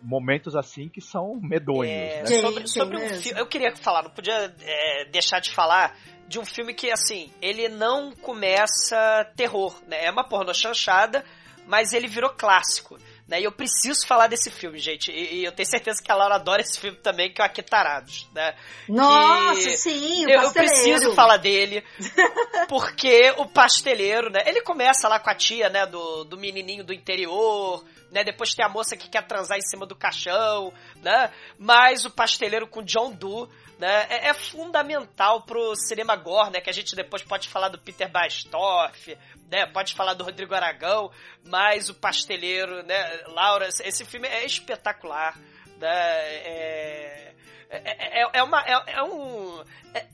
momentos 0.00 0.54
assim 0.54 0.88
que 0.88 1.00
são 1.00 1.38
medonhos. 1.40 1.90
É, 1.90 2.22
né? 2.22 2.40
Sobre, 2.40 2.68
sobre 2.68 2.96
um 2.96 3.08
filme, 3.08 3.40
eu 3.40 3.46
queria 3.46 3.74
falar, 3.76 4.02
não 4.04 4.10
podia 4.10 4.54
é, 4.62 5.04
deixar 5.10 5.40
de 5.40 5.50
falar 5.50 5.96
de 6.28 6.38
um 6.38 6.44
filme 6.44 6.74
que, 6.74 6.90
assim, 6.90 7.30
ele 7.40 7.68
não 7.68 8.12
começa 8.12 9.24
terror, 9.36 9.74
né? 9.86 10.04
É 10.04 10.10
uma 10.10 10.24
porno 10.24 10.52
chanchada, 10.54 11.24
mas 11.66 11.92
ele 11.92 12.08
virou 12.08 12.30
clássico. 12.30 12.98
Né? 13.28 13.40
E 13.40 13.44
eu 13.44 13.50
preciso 13.50 14.06
falar 14.06 14.28
desse 14.28 14.50
filme, 14.50 14.78
gente. 14.78 15.10
E, 15.10 15.40
e, 15.40 15.44
eu 15.44 15.50
tenho 15.50 15.68
certeza 15.68 16.00
que 16.00 16.12
a 16.12 16.14
Laura 16.14 16.36
adora 16.36 16.62
esse 16.62 16.78
filme 16.78 16.96
também, 16.98 17.32
que 17.32 17.40
é 17.40 17.44
o 17.44 17.46
Aquetarados, 17.46 18.28
né? 18.32 18.54
Nossa, 18.88 19.60
que 19.60 19.76
sim, 19.76 20.26
o 20.26 20.30
eu, 20.30 20.42
eu 20.42 20.52
preciso 20.52 21.12
falar 21.12 21.36
dele, 21.36 21.82
porque 22.68 23.34
o 23.36 23.46
pasteleiro, 23.46 24.30
né? 24.30 24.44
Ele 24.46 24.62
começa 24.62 25.08
lá 25.08 25.18
com 25.18 25.28
a 25.28 25.34
tia, 25.34 25.68
né? 25.68 25.86
Do, 25.86 26.22
do 26.22 26.36
menininho 26.36 26.84
do 26.84 26.92
interior, 26.92 27.84
né? 28.12 28.22
Depois 28.22 28.54
tem 28.54 28.64
a 28.64 28.68
moça 28.68 28.96
que 28.96 29.08
quer 29.08 29.26
transar 29.26 29.58
em 29.58 29.62
cima 29.62 29.84
do 29.86 29.96
caixão, 29.96 30.72
né? 31.02 31.32
Mas 31.58 32.04
o 32.04 32.10
pasteleiro 32.10 32.68
com 32.68 32.82
John 32.82 33.10
Doe, 33.10 33.48
né? 33.78 34.06
É, 34.08 34.28
é, 34.28 34.34
fundamental 34.34 35.42
pro 35.42 35.74
cinema 35.76 36.16
gore, 36.16 36.50
né? 36.50 36.60
Que 36.60 36.70
a 36.70 36.72
gente 36.72 36.96
depois 36.96 37.22
pode 37.22 37.48
falar 37.48 37.68
do 37.68 37.78
Peter 37.78 38.10
Bastorff, 38.10 39.16
né? 39.50 39.66
Pode 39.66 39.94
falar 39.94 40.14
do 40.14 40.24
Rodrigo 40.24 40.54
Aragão, 40.54 41.10
mas 41.44 41.88
o 41.88 41.94
Pasteleiro, 41.94 42.82
né? 42.82 43.22
Laura, 43.28 43.68
esse 43.68 44.04
filme 44.04 44.28
é 44.28 44.44
espetacular, 44.44 45.36
né? 45.78 45.88
É, 45.88 47.34
é, 47.70 48.22
é, 48.22 48.30
é 48.34 48.42
uma, 48.42 48.62
é, 48.62 48.82
é 48.86 49.02
um, 49.02 49.64
é, 49.92 50.06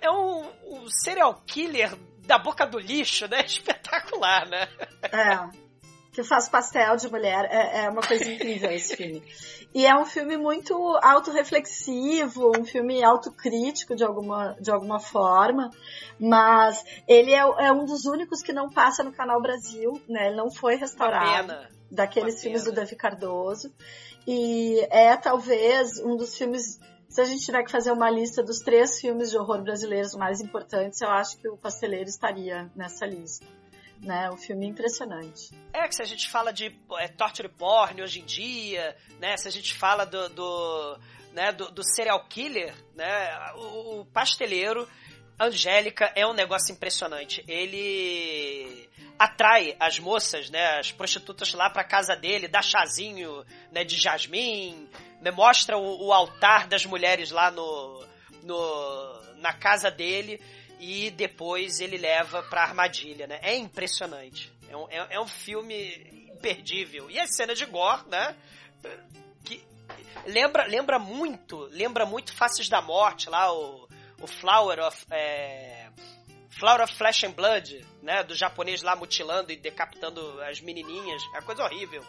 é 0.00 0.10
um, 0.10 0.50
um 0.64 0.88
serial 0.88 1.42
killer 1.46 1.94
da 2.26 2.38
boca 2.38 2.66
do 2.66 2.78
lixo, 2.78 3.28
né? 3.28 3.40
Espetacular, 3.44 4.48
né? 4.48 4.68
É. 5.02 5.62
que 6.12 6.22
faz 6.22 6.48
pastel 6.48 6.94
de 6.96 7.10
mulher. 7.10 7.48
É, 7.50 7.84
é 7.84 7.88
uma 7.88 8.02
coisa 8.02 8.30
incrível 8.30 8.70
esse 8.70 8.94
filme. 8.96 9.22
E 9.74 9.86
é 9.86 9.96
um 9.96 10.04
filme 10.04 10.36
muito 10.36 10.74
autorreflexivo, 11.02 12.52
um 12.58 12.64
filme 12.64 13.02
autocrítico 13.02 13.96
de 13.96 14.04
alguma, 14.04 14.54
de 14.60 14.70
alguma 14.70 15.00
forma, 15.00 15.70
mas 16.20 16.84
ele 17.08 17.32
é, 17.32 17.38
é, 17.38 17.72
um 17.72 17.86
dos 17.86 18.04
únicos 18.04 18.42
que 18.42 18.52
não 18.52 18.68
passa 18.68 19.02
no 19.02 19.12
Canal 19.12 19.40
Brasil, 19.40 20.00
né? 20.06 20.26
Ele 20.26 20.36
não 20.36 20.50
foi 20.50 20.76
restaurado. 20.76 21.54
Daqueles 21.90 22.40
filmes 22.40 22.64
do 22.64 22.72
Davi 22.72 22.96
Cardoso. 22.96 23.72
E 24.26 24.80
é 24.90 25.16
talvez 25.16 25.98
um 25.98 26.16
dos 26.16 26.36
filmes 26.36 26.78
se 27.08 27.20
a 27.20 27.24
gente 27.24 27.44
tiver 27.44 27.62
que 27.62 27.70
fazer 27.70 27.92
uma 27.92 28.08
lista 28.08 28.42
dos 28.42 28.60
três 28.60 28.98
filmes 28.98 29.30
de 29.30 29.36
horror 29.36 29.62
brasileiros 29.62 30.14
mais 30.14 30.40
importantes, 30.40 30.98
eu 31.02 31.10
acho 31.10 31.36
que 31.36 31.46
o 31.46 31.58
Pasteleiro 31.58 32.08
estaria 32.08 32.70
nessa 32.74 33.04
lista 33.04 33.44
né? 34.02 34.30
Um 34.30 34.36
filme 34.36 34.66
impressionante. 34.66 35.50
É 35.72 35.86
que 35.86 35.94
se 35.94 36.02
a 36.02 36.06
gente 36.06 36.28
fala 36.28 36.52
de 36.52 36.76
é, 36.98 37.08
torture 37.08 37.48
porn 37.48 38.02
hoje 38.02 38.20
em 38.20 38.24
dia, 38.24 38.96
né? 39.20 39.36
Se 39.36 39.48
a 39.48 39.50
gente 39.52 39.74
fala 39.74 40.04
do, 40.04 40.28
do 40.30 40.98
né, 41.32 41.52
do, 41.52 41.70
do, 41.70 41.82
serial 41.84 42.22
killer, 42.28 42.74
né? 42.94 43.52
O, 43.54 44.00
o 44.00 44.04
pasteleiro 44.06 44.88
Angélica 45.38 46.12
é 46.14 46.26
um 46.26 46.32
negócio 46.32 46.72
impressionante. 46.72 47.42
Ele 47.48 48.88
atrai 49.18 49.76
as 49.78 49.98
moças, 49.98 50.50
né, 50.50 50.78
as 50.78 50.90
prostitutas 50.90 51.52
lá 51.52 51.70
para 51.70 51.84
casa 51.84 52.16
dele, 52.16 52.48
dá 52.48 52.60
chazinho, 52.60 53.44
né, 53.70 53.84
de 53.84 53.96
jasmim, 53.96 54.88
né, 55.20 55.30
mostra 55.30 55.78
o, 55.78 56.06
o, 56.06 56.12
altar 56.12 56.66
das 56.66 56.84
mulheres 56.84 57.30
lá 57.30 57.50
no, 57.50 58.04
no 58.42 59.22
na 59.36 59.52
casa 59.52 59.90
dele 59.90 60.40
e 60.82 61.12
depois 61.12 61.78
ele 61.78 61.96
leva 61.96 62.42
pra 62.42 62.64
armadilha, 62.64 63.28
né? 63.28 63.38
É 63.40 63.54
impressionante. 63.54 64.52
É 64.68 64.76
um, 64.76 64.90
é, 64.90 65.06
é 65.10 65.20
um 65.20 65.28
filme 65.28 66.26
imperdível. 66.34 67.08
E 67.08 67.20
a 67.20 67.26
cena 67.28 67.54
de 67.54 67.64
gore, 67.66 68.02
né? 68.08 68.34
Que 69.44 69.64
lembra, 70.26 70.66
lembra 70.66 70.98
muito, 70.98 71.56
lembra 71.70 72.04
muito 72.04 72.34
Faces 72.34 72.68
da 72.68 72.82
Morte, 72.82 73.30
lá 73.30 73.52
o, 73.52 73.88
o 74.20 74.26
Flower 74.26 74.80
of... 74.80 75.06
É, 75.12 75.88
Flower 76.50 76.82
of 76.82 76.94
Flesh 76.96 77.24
and 77.24 77.30
Blood, 77.30 77.86
né? 78.02 78.24
Do 78.24 78.34
japonês 78.34 78.82
lá 78.82 78.96
mutilando 78.96 79.52
e 79.52 79.56
decapitando 79.56 80.42
as 80.42 80.60
menininhas. 80.60 81.22
É 81.36 81.40
coisa 81.42 81.62
horrível. 81.62 82.04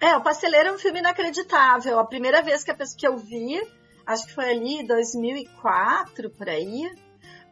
É, 0.00 0.16
o 0.16 0.20
Pasteleiro 0.20 0.70
é 0.70 0.72
um 0.72 0.78
filme 0.78 0.98
inacreditável. 0.98 2.00
A 2.00 2.04
primeira 2.04 2.42
vez 2.42 2.64
que, 2.64 2.72
a, 2.72 2.76
que 2.76 3.06
eu 3.06 3.16
vi, 3.16 3.56
acho 4.04 4.26
que 4.26 4.34
foi 4.34 4.50
ali 4.50 4.80
em 4.80 4.86
2004, 4.86 6.28
por 6.30 6.48
aí, 6.48 6.90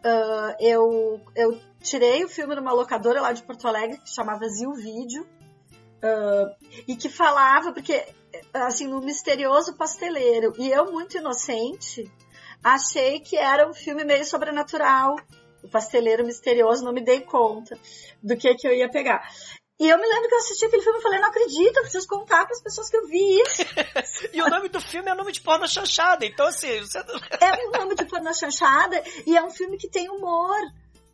uh, 0.05 0.57
eu, 0.61 1.21
eu 1.35 1.61
tirei 1.81 2.25
o 2.25 2.29
filme 2.29 2.55
numa 2.55 2.73
locadora 2.73 3.21
lá 3.21 3.33
de 3.33 3.43
Porto 3.43 3.67
Alegre 3.67 3.99
que 3.99 4.11
chamava 4.11 4.49
Zil 4.49 4.73
Vídeo 4.75 5.27
uh, 6.03 6.55
e 6.87 6.97
que 6.97 7.09
falava, 7.09 7.73
porque 7.73 8.05
assim, 8.53 8.87
no 8.87 9.01
misterioso 9.01 9.77
pasteleiro. 9.77 10.55
E 10.59 10.71
eu, 10.71 10.91
muito 10.93 11.17
inocente, 11.17 12.11
achei 12.63 13.21
que 13.21 13.37
era 13.37 13.69
um 13.69 13.75
filme 13.75 14.05
meio 14.05 14.25
sobrenatural. 14.25 15.17
O 15.63 15.69
pasteleiro 15.69 16.27
misterioso, 16.27 16.85
não 16.85 16.93
me 16.93 17.03
dei 17.03 17.23
conta 17.23 17.79
do 18.23 18.37
que, 18.37 18.55
que 18.55 18.69
eu 18.69 18.75
ia 18.75 18.91
pegar. 18.91 19.27
E 19.79 19.89
eu 19.89 19.99
me 19.99 20.07
lembro 20.07 20.29
que 20.29 20.35
eu 20.35 20.39
assisti 20.39 20.65
aquele 20.67 20.83
filme 20.83 20.99
e 21.01 21.03
falei, 21.03 21.21
não 21.21 21.29
acredito, 21.29 21.77
eu 21.77 21.83
preciso 21.83 22.07
contar 22.07 22.45
para 22.45 22.55
as 22.55 22.63
pessoas 22.63 22.89
que 22.89 22.97
eu 22.97 23.07
vi 23.09 23.41
isso. 23.41 23.63
e 24.33 24.41
o 24.41 24.49
nome 24.49 24.69
do 24.69 24.81
filme 24.81 25.11
é 25.11 25.15
nome 25.15 25.33
de 25.33 25.41
porno 25.41 25.67
chanchada, 25.67 26.25
então 26.25 26.47
assim... 26.47 26.81
Você... 26.81 26.99
é 27.41 27.69
um 27.69 27.73
nome 27.73 27.97
de 27.97 28.05
porno 28.05 28.33
chanchada 28.33 29.03
e 29.27 29.37
é 29.37 29.43
um 29.43 29.51
filme 29.51 29.77
que 29.77 29.89
tem 29.89 30.09
humor. 30.09 30.57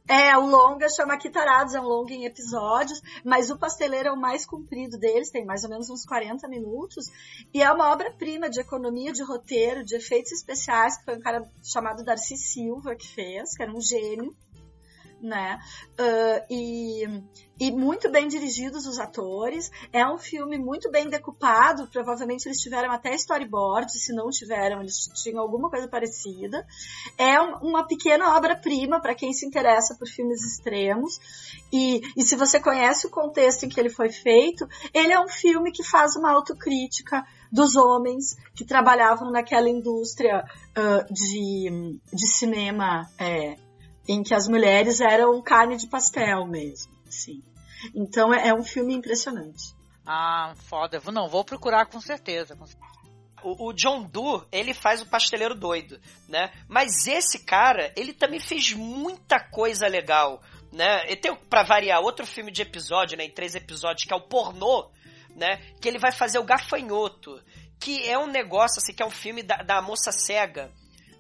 É, 0.07 0.37
o 0.37 0.45
longa 0.45 0.89
chama 0.89 1.17
Quitarados, 1.17 1.73
é 1.73 1.81
um 1.81 1.85
longa 1.85 2.13
em 2.13 2.25
episódios, 2.25 3.01
mas 3.25 3.49
o 3.49 3.57
Pasteleiro 3.57 4.09
é 4.09 4.13
o 4.13 4.21
mais 4.21 4.45
comprido 4.45 4.99
deles, 4.99 5.31
tem 5.31 5.45
mais 5.45 5.63
ou 5.63 5.71
menos 5.71 5.89
uns 5.89 6.05
40 6.05 6.49
minutos, 6.49 7.07
e 7.55 7.63
é 7.63 7.71
uma 7.71 7.93
obra-prima 7.93 8.51
de 8.51 8.61
economia, 8.61 9.13
de 9.13 9.23
roteiro, 9.23 9.85
de 9.85 9.95
efeitos 9.95 10.33
especiais, 10.33 10.99
que 10.99 11.05
foi 11.05 11.17
um 11.17 11.21
cara 11.21 11.49
chamado 11.63 12.03
Darcy 12.03 12.37
Silva 12.37 12.97
que 12.97 13.07
fez, 13.07 13.57
que 13.57 13.63
era 13.63 13.73
um 13.73 13.81
gênio 13.81 14.35
né? 15.23 15.59
Uh, 15.99 16.47
e, 16.51 17.05
e 17.59 17.71
muito 17.71 18.11
bem 18.11 18.27
dirigidos 18.29 18.87
os 18.87 18.99
atores. 18.99 19.71
É 19.93 20.07
um 20.07 20.19
filme 20.19 20.59
muito 20.59 20.91
bem 20.91 21.09
decupado. 21.09 21.87
Provavelmente 21.89 22.47
eles 22.47 22.61
tiveram 22.61 22.91
até 22.91 23.15
storyboard. 23.15 23.93
Se 23.93 24.15
não 24.15 24.31
tiveram, 24.31 24.81
eles 24.81 25.09
tinham 25.23 25.41
alguma 25.41 25.69
coisa 25.69 25.87
parecida. 25.87 26.67
É 27.19 27.41
um, 27.41 27.57
uma 27.69 27.87
pequena 27.87 28.37
obra-prima 28.37 29.01
para 29.01 29.15
quem 29.15 29.33
se 29.33 29.47
interessa 29.47 29.95
por 29.97 30.09
filmes 30.09 30.43
extremos. 30.45 31.19
E, 31.73 32.01
e 32.17 32.23
se 32.23 32.37
você 32.37 32.59
conhece 32.59 33.07
o 33.07 33.11
contexto 33.11 33.65
em 33.65 33.69
que 33.69 33.79
ele 33.79 33.91
foi 33.91 34.11
feito, 34.11 34.67
ele 34.95 35.13
é 35.13 35.21
um 35.21 35.29
filme 35.29 35.71
que 35.71 35.85
faz 35.85 36.17
uma 36.17 36.33
autocrítica 36.33 37.25
dos 37.53 37.77
homens 37.77 38.37
que 38.55 38.65
trabalhavam 38.65 39.31
naquela 39.31 39.69
indústria 39.69 40.45
uh, 40.45 41.13
de, 41.13 41.99
de 42.13 42.29
cinema 42.29 43.09
é, 43.19 43.57
em 44.09 44.23
que 44.23 44.35
as 44.35 44.49
mulheres 44.49 45.01
eram 45.01 45.41
carne 45.43 45.77
de 45.77 45.87
pastel 45.87 46.47
mesmo, 46.47 46.93
sim. 47.09 47.43
Então 47.95 48.33
é, 48.33 48.49
é 48.49 48.55
um 48.55 48.65
filme 48.65 48.95
impressionante. 48.95 49.75
Ah, 50.07 50.55
foda. 50.69 51.01
Não, 51.13 51.29
vou 51.29 51.45
procurar 51.45 51.87
com 51.87 52.01
certeza. 52.01 52.59
O, 53.43 53.69
o, 53.69 53.73
John 53.73 54.03
Doe, 54.03 54.45
ele 54.53 54.75
faz 54.75 55.01
o 55.01 55.07
pasteleiro 55.07 55.55
doido, 55.55 56.01
né? 56.29 56.53
Mas 56.69 57.07
esse 57.07 57.39
cara, 57.45 57.93
ele 57.97 58.13
também 58.13 58.41
fez 58.41 58.73
muita 58.73 59.41
coisa 59.41 59.87
legal, 59.87 60.43
né? 60.73 61.11
E 61.11 61.17
tem, 61.17 61.35
pra 61.35 61.63
variar, 61.63 62.01
outro 62.01 62.27
filme 62.27 62.51
de 62.51 62.63
episódio, 62.63 63.17
né? 63.17 63.25
Em 63.25 63.31
três 63.31 63.55
episódios, 63.55 64.05
que 64.05 64.13
é 64.13 64.17
o 64.17 64.27
Pornô, 64.29 64.91
né? 65.35 65.57
Que 65.81 65.89
ele 65.89 65.99
vai 65.99 66.13
fazer 66.13 66.39
o 66.39 66.45
Gafanhoto, 66.45 67.41
que 67.79 68.07
é 68.07 68.19
um 68.19 68.27
negócio, 68.27 68.79
assim, 68.79 68.93
que 68.93 69.03
é 69.03 69.07
um 69.07 69.11
filme 69.11 69.43
da, 69.43 69.57
da 69.63 69.81
moça 69.81 70.13
cega, 70.13 70.71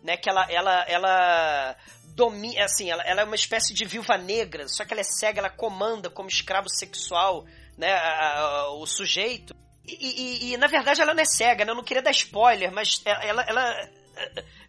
né? 0.02 0.16
Que 0.16 0.28
ela, 0.28 0.46
ela, 0.50 0.84
ela 0.86 1.76
domina, 2.20 2.64
assim, 2.66 2.90
ela, 2.90 3.02
ela, 3.04 3.22
é 3.22 3.24
uma 3.24 3.34
espécie 3.34 3.72
de 3.72 3.86
viúva 3.86 4.18
negra, 4.18 4.68
só 4.68 4.84
que 4.84 4.92
ela 4.92 5.00
é 5.00 5.04
cega, 5.04 5.40
ela 5.40 5.48
comanda 5.48 6.10
como 6.10 6.28
escravo 6.28 6.68
sexual, 6.68 7.46
né, 7.78 7.90
a, 7.90 8.38
a, 8.38 8.74
o 8.74 8.86
sujeito. 8.86 9.56
E, 9.86 9.94
e, 9.94 10.52
e, 10.52 10.56
na 10.58 10.66
verdade 10.66 11.00
ela 11.00 11.14
não 11.14 11.22
é 11.22 11.24
cega, 11.24 11.64
né? 11.64 11.72
Eu 11.72 11.76
não 11.76 11.82
queria 11.82 12.02
dar 12.02 12.10
spoiler, 12.10 12.70
mas 12.70 13.00
ela, 13.04 13.42
ela 13.42 13.90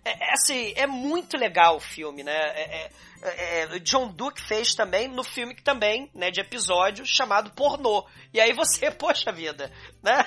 é, 0.05 0.29
é, 0.29 0.33
assim, 0.33 0.73
é 0.77 0.87
muito 0.87 1.37
legal 1.37 1.75
o 1.75 1.81
filme, 1.81 2.23
né? 2.23 2.33
É, 2.33 2.89
é, 3.21 3.63
é, 3.63 3.79
John 3.79 4.07
Duke 4.07 4.41
fez 4.41 4.73
também 4.73 5.09
no 5.09 5.23
filme 5.23 5.53
que 5.53 5.61
também, 5.61 6.09
né, 6.15 6.31
de 6.31 6.39
episódio 6.39 7.05
chamado 7.05 7.51
Pornô. 7.51 8.07
E 8.33 8.39
aí 8.39 8.53
você, 8.53 8.89
poxa 8.95 9.31
vida, 9.31 9.69
né? 10.01 10.25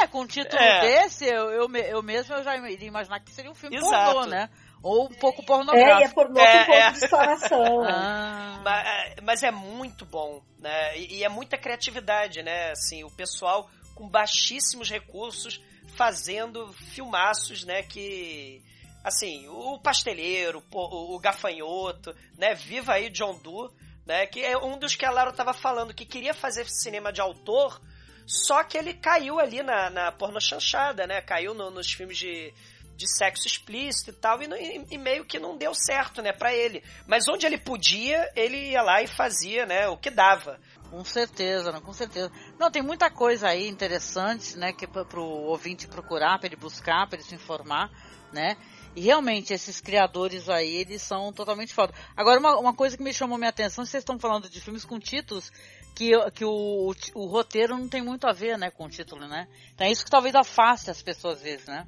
É, 0.00 0.06
com 0.06 0.22
um 0.22 0.26
título 0.26 0.60
é. 0.60 0.80
desse, 0.80 1.26
eu, 1.26 1.50
eu, 1.50 1.68
eu 1.76 2.02
mesmo 2.02 2.34
eu 2.34 2.42
já 2.42 2.56
iria 2.56 2.88
imaginar 2.88 3.20
que 3.20 3.30
seria 3.30 3.50
um 3.50 3.54
filme 3.54 3.76
Exato. 3.76 4.12
pornô, 4.12 4.26
né? 4.26 4.48
Ou 4.82 5.06
um 5.06 5.14
pouco 5.14 5.44
pornográfico. 5.44 5.98
É, 5.98 6.00
e 6.00 6.04
é 6.04 6.08
pornô 6.08 6.40
é, 6.40 6.64
com 6.64 6.72
um 6.72 6.76
pouco 6.76 6.92
de 6.92 7.04
exploração. 7.04 7.84
ah. 7.88 8.60
mas, 8.62 8.86
é, 8.86 9.20
mas, 9.22 9.42
é 9.42 9.50
muito 9.50 10.04
bom, 10.04 10.42
né? 10.58 10.98
E, 10.98 11.16
e, 11.16 11.24
é 11.24 11.28
muita 11.28 11.58
criatividade, 11.58 12.42
né? 12.42 12.70
Assim, 12.70 13.02
o 13.04 13.10
pessoal 13.10 13.68
com 13.94 14.08
baixíssimos 14.08 14.88
recursos 14.88 15.60
fazendo 15.96 16.72
filmaços, 16.72 17.64
né? 17.64 17.82
Que 17.82 18.62
assim, 19.02 19.48
o 19.48 19.78
pasteleiro, 19.78 20.62
o, 20.72 21.16
o 21.16 21.18
gafanhoto, 21.18 22.14
né? 22.36 22.54
Viva 22.54 22.94
aí 22.94 23.10
John 23.10 23.38
Doe, 23.38 23.70
né? 24.06 24.26
Que 24.26 24.44
é 24.44 24.56
um 24.56 24.78
dos 24.78 24.94
que 24.94 25.04
a 25.04 25.10
Lara 25.10 25.32
tava 25.32 25.52
falando 25.52 25.94
que 25.94 26.06
queria 26.06 26.34
fazer 26.34 26.68
cinema 26.68 27.12
de 27.12 27.20
autor, 27.20 27.80
só 28.26 28.62
que 28.62 28.76
ele 28.76 28.94
caiu 28.94 29.40
ali 29.40 29.62
na, 29.62 29.90
na 29.90 30.12
porno 30.12 30.40
chanchada, 30.40 31.06
né? 31.06 31.20
Caiu 31.20 31.54
no, 31.54 31.70
nos 31.70 31.90
filmes 31.92 32.18
de 32.18 32.52
de 32.98 33.06
sexo 33.06 33.46
explícito 33.46 34.10
e 34.10 34.12
tal, 34.12 34.42
e, 34.42 34.84
e, 34.90 34.98
meio 34.98 35.24
que 35.24 35.38
não 35.38 35.56
deu 35.56 35.72
certo, 35.72 36.20
né, 36.20 36.32
para 36.32 36.52
ele. 36.52 36.82
Mas 37.06 37.28
onde 37.28 37.46
ele 37.46 37.56
podia, 37.56 38.28
ele 38.34 38.72
ia 38.72 38.82
lá 38.82 39.00
e 39.00 39.06
fazia, 39.06 39.64
né, 39.64 39.86
o 39.86 39.96
que 39.96 40.10
dava. 40.10 40.58
Com 40.90 41.04
certeza, 41.04 41.70
não, 41.70 41.80
com 41.80 41.92
certeza. 41.92 42.28
Não, 42.58 42.72
tem 42.72 42.82
muita 42.82 43.08
coisa 43.08 43.46
aí 43.46 43.68
interessante, 43.68 44.58
né, 44.58 44.72
que 44.72 44.84
é 44.84 44.88
pro 44.88 45.22
ouvinte 45.22 45.86
procurar, 45.86 46.38
para 46.38 46.48
ele 46.48 46.56
buscar, 46.56 47.06
para 47.06 47.20
ele 47.20 47.28
se 47.28 47.36
informar, 47.36 47.88
né? 48.32 48.56
E 48.96 49.00
realmente, 49.00 49.52
esses 49.52 49.80
criadores 49.80 50.48
aí, 50.48 50.74
eles 50.74 51.00
são 51.00 51.32
totalmente 51.32 51.72
foda. 51.72 51.94
Agora, 52.16 52.40
uma, 52.40 52.58
uma 52.58 52.74
coisa 52.74 52.96
que 52.96 53.02
me 53.02 53.12
chamou 53.12 53.38
minha 53.38 53.50
atenção, 53.50 53.84
vocês 53.84 54.00
estão 54.00 54.18
falando 54.18 54.48
de 54.48 54.60
filmes 54.60 54.84
com 54.84 54.98
títulos 54.98 55.52
que, 55.94 56.10
que 56.32 56.44
o, 56.44 56.50
o, 56.90 56.94
o, 57.14 57.26
roteiro 57.26 57.78
não 57.78 57.88
tem 57.88 58.02
muito 58.02 58.26
a 58.26 58.32
ver, 58.32 58.58
né, 58.58 58.70
com 58.72 58.86
o 58.86 58.88
título, 58.88 59.28
né? 59.28 59.46
Então 59.72 59.86
é 59.86 59.90
isso 59.90 60.04
que 60.04 60.10
talvez 60.10 60.34
afaste 60.34 60.90
as 60.90 61.00
pessoas 61.00 61.36
às 61.36 61.42
vezes, 61.42 61.66
né? 61.66 61.86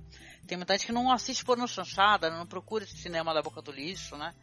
Tem 0.51 0.59
muita 0.59 0.77
gente 0.77 0.87
que 0.87 0.93
não 0.93 1.13
assiste 1.13 1.45
porno 1.45 1.69
chanchada, 1.69 2.29
não 2.29 2.45
procura 2.45 2.83
esse 2.83 2.97
cinema 2.97 3.33
da 3.33 3.41
boca 3.41 3.63
do 3.63 3.71
lixo, 3.71 4.17
né? 4.17 4.35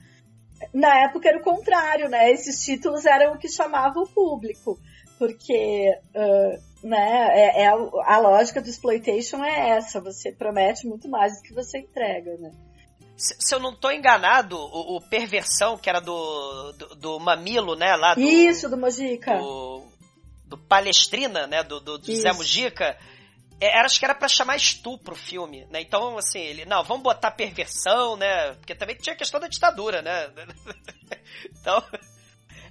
Na 0.73 0.99
época 0.99 1.27
era 1.27 1.37
o 1.37 1.43
contrário, 1.43 2.07
né? 2.07 2.31
Esses 2.31 2.63
títulos 2.63 3.05
eram 3.05 3.33
o 3.33 3.37
que 3.37 3.49
chamava 3.49 3.99
o 3.99 4.07
público. 4.07 4.79
Porque 5.19 5.91
uh, 6.15 6.87
né, 6.87 7.27
é, 7.33 7.63
é 7.63 7.67
a, 7.67 7.73
a, 7.73 8.19
lógica 8.19 8.61
do 8.61 8.69
exploitation 8.69 9.43
é 9.43 9.71
essa, 9.71 9.99
você 9.99 10.31
promete 10.31 10.87
muito 10.87 11.09
mais 11.09 11.35
do 11.35 11.43
que 11.43 11.53
você 11.53 11.79
entrega, 11.79 12.37
né? 12.37 12.51
Se, 13.17 13.35
se 13.37 13.53
eu 13.53 13.59
não 13.59 13.73
estou 13.73 13.91
enganado, 13.91 14.55
o, 14.55 14.95
o, 14.95 15.01
Perversão, 15.01 15.77
que 15.77 15.89
era 15.89 15.99
do, 15.99 16.71
do, 16.71 16.95
do, 16.95 17.19
Mamilo, 17.19 17.75
né? 17.75 17.97
Lá 17.97 18.13
do, 18.13 18.21
Isso, 18.21 18.69
do 18.69 18.77
Mojica. 18.77 19.39
Do, 19.39 19.83
do 20.45 20.57
Palestrina, 20.57 21.45
né? 21.47 21.63
Do, 21.63 21.81
do, 21.81 21.97
do 21.97 22.15
Zé 22.15 22.29
Isso. 22.29 22.37
É, 23.59 23.77
era, 23.77 23.85
acho 23.85 23.99
que 23.99 24.05
era 24.05 24.15
pra 24.15 24.27
chamar 24.27 24.55
estupro 24.55 25.13
o 25.13 25.17
filme, 25.17 25.65
né? 25.71 25.81
Então, 25.81 26.17
assim, 26.17 26.39
ele, 26.39 26.65
não, 26.65 26.83
vamos 26.83 27.03
botar 27.03 27.31
perversão, 27.31 28.15
né? 28.15 28.53
Porque 28.55 28.75
também 28.75 28.95
tinha 28.95 29.13
a 29.13 29.17
questão 29.17 29.39
da 29.39 29.47
ditadura, 29.47 30.01
né? 30.01 30.29
então, 31.51 31.83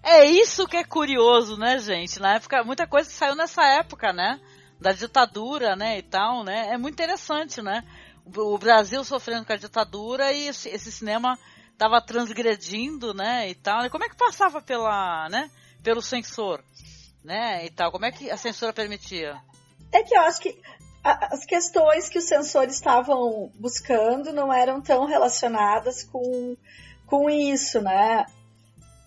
É 0.09 0.25
isso 0.25 0.69
que 0.69 0.77
é 0.77 0.85
curioso, 0.85 1.57
né, 1.57 1.79
gente? 1.81 2.21
Na 2.21 2.37
época, 2.37 2.63
muita 2.63 2.87
coisa 2.87 3.11
saiu 3.11 3.35
nessa 3.35 3.67
época, 3.67 4.13
né? 4.13 4.41
Da 4.81 4.93
ditadura, 4.93 5.75
né, 5.75 5.99
e 5.99 6.03
tal, 6.03 6.45
né? 6.45 6.69
É 6.71 6.79
muito 6.79 6.95
interessante, 6.95 7.61
né? 7.61 7.83
O 8.25 8.57
Brasil 8.57 9.03
sofrendo 9.03 9.45
com 9.45 9.53
a 9.53 9.57
ditadura 9.57 10.33
e 10.33 10.47
esse, 10.47 10.69
esse 10.69 10.93
cinema 10.93 11.37
tava 11.77 12.01
transgredindo, 12.01 13.13
né, 13.13 13.51
e 13.51 13.55
tal. 13.57 13.85
E 13.85 13.91
como 13.91 14.05
é 14.05 14.09
que 14.09 14.17
passava 14.17 14.63
pela, 14.63 15.29
né, 15.29 15.51
pelo 15.83 16.01
censor, 16.01 16.63
né, 17.25 17.67
e 17.67 17.71
tal? 17.71 17.91
Como 17.91 18.05
é 18.05 18.13
que 18.13 18.31
a 18.31 18.37
censura 18.37 18.73
permitia? 18.73 19.37
É 19.93 20.05
que 20.05 20.17
eu 20.17 20.21
acho 20.23 20.41
que 20.41 20.61
as 21.07 21.45
questões 21.45 22.09
que 22.09 22.19
os 22.19 22.25
sensores 22.25 22.75
estavam 22.75 23.51
buscando 23.55 24.33
não 24.33 24.53
eram 24.53 24.81
tão 24.81 25.07
relacionadas 25.07 26.03
com, 26.03 26.57
com 27.07 27.31
isso, 27.31 27.81
né? 27.81 28.27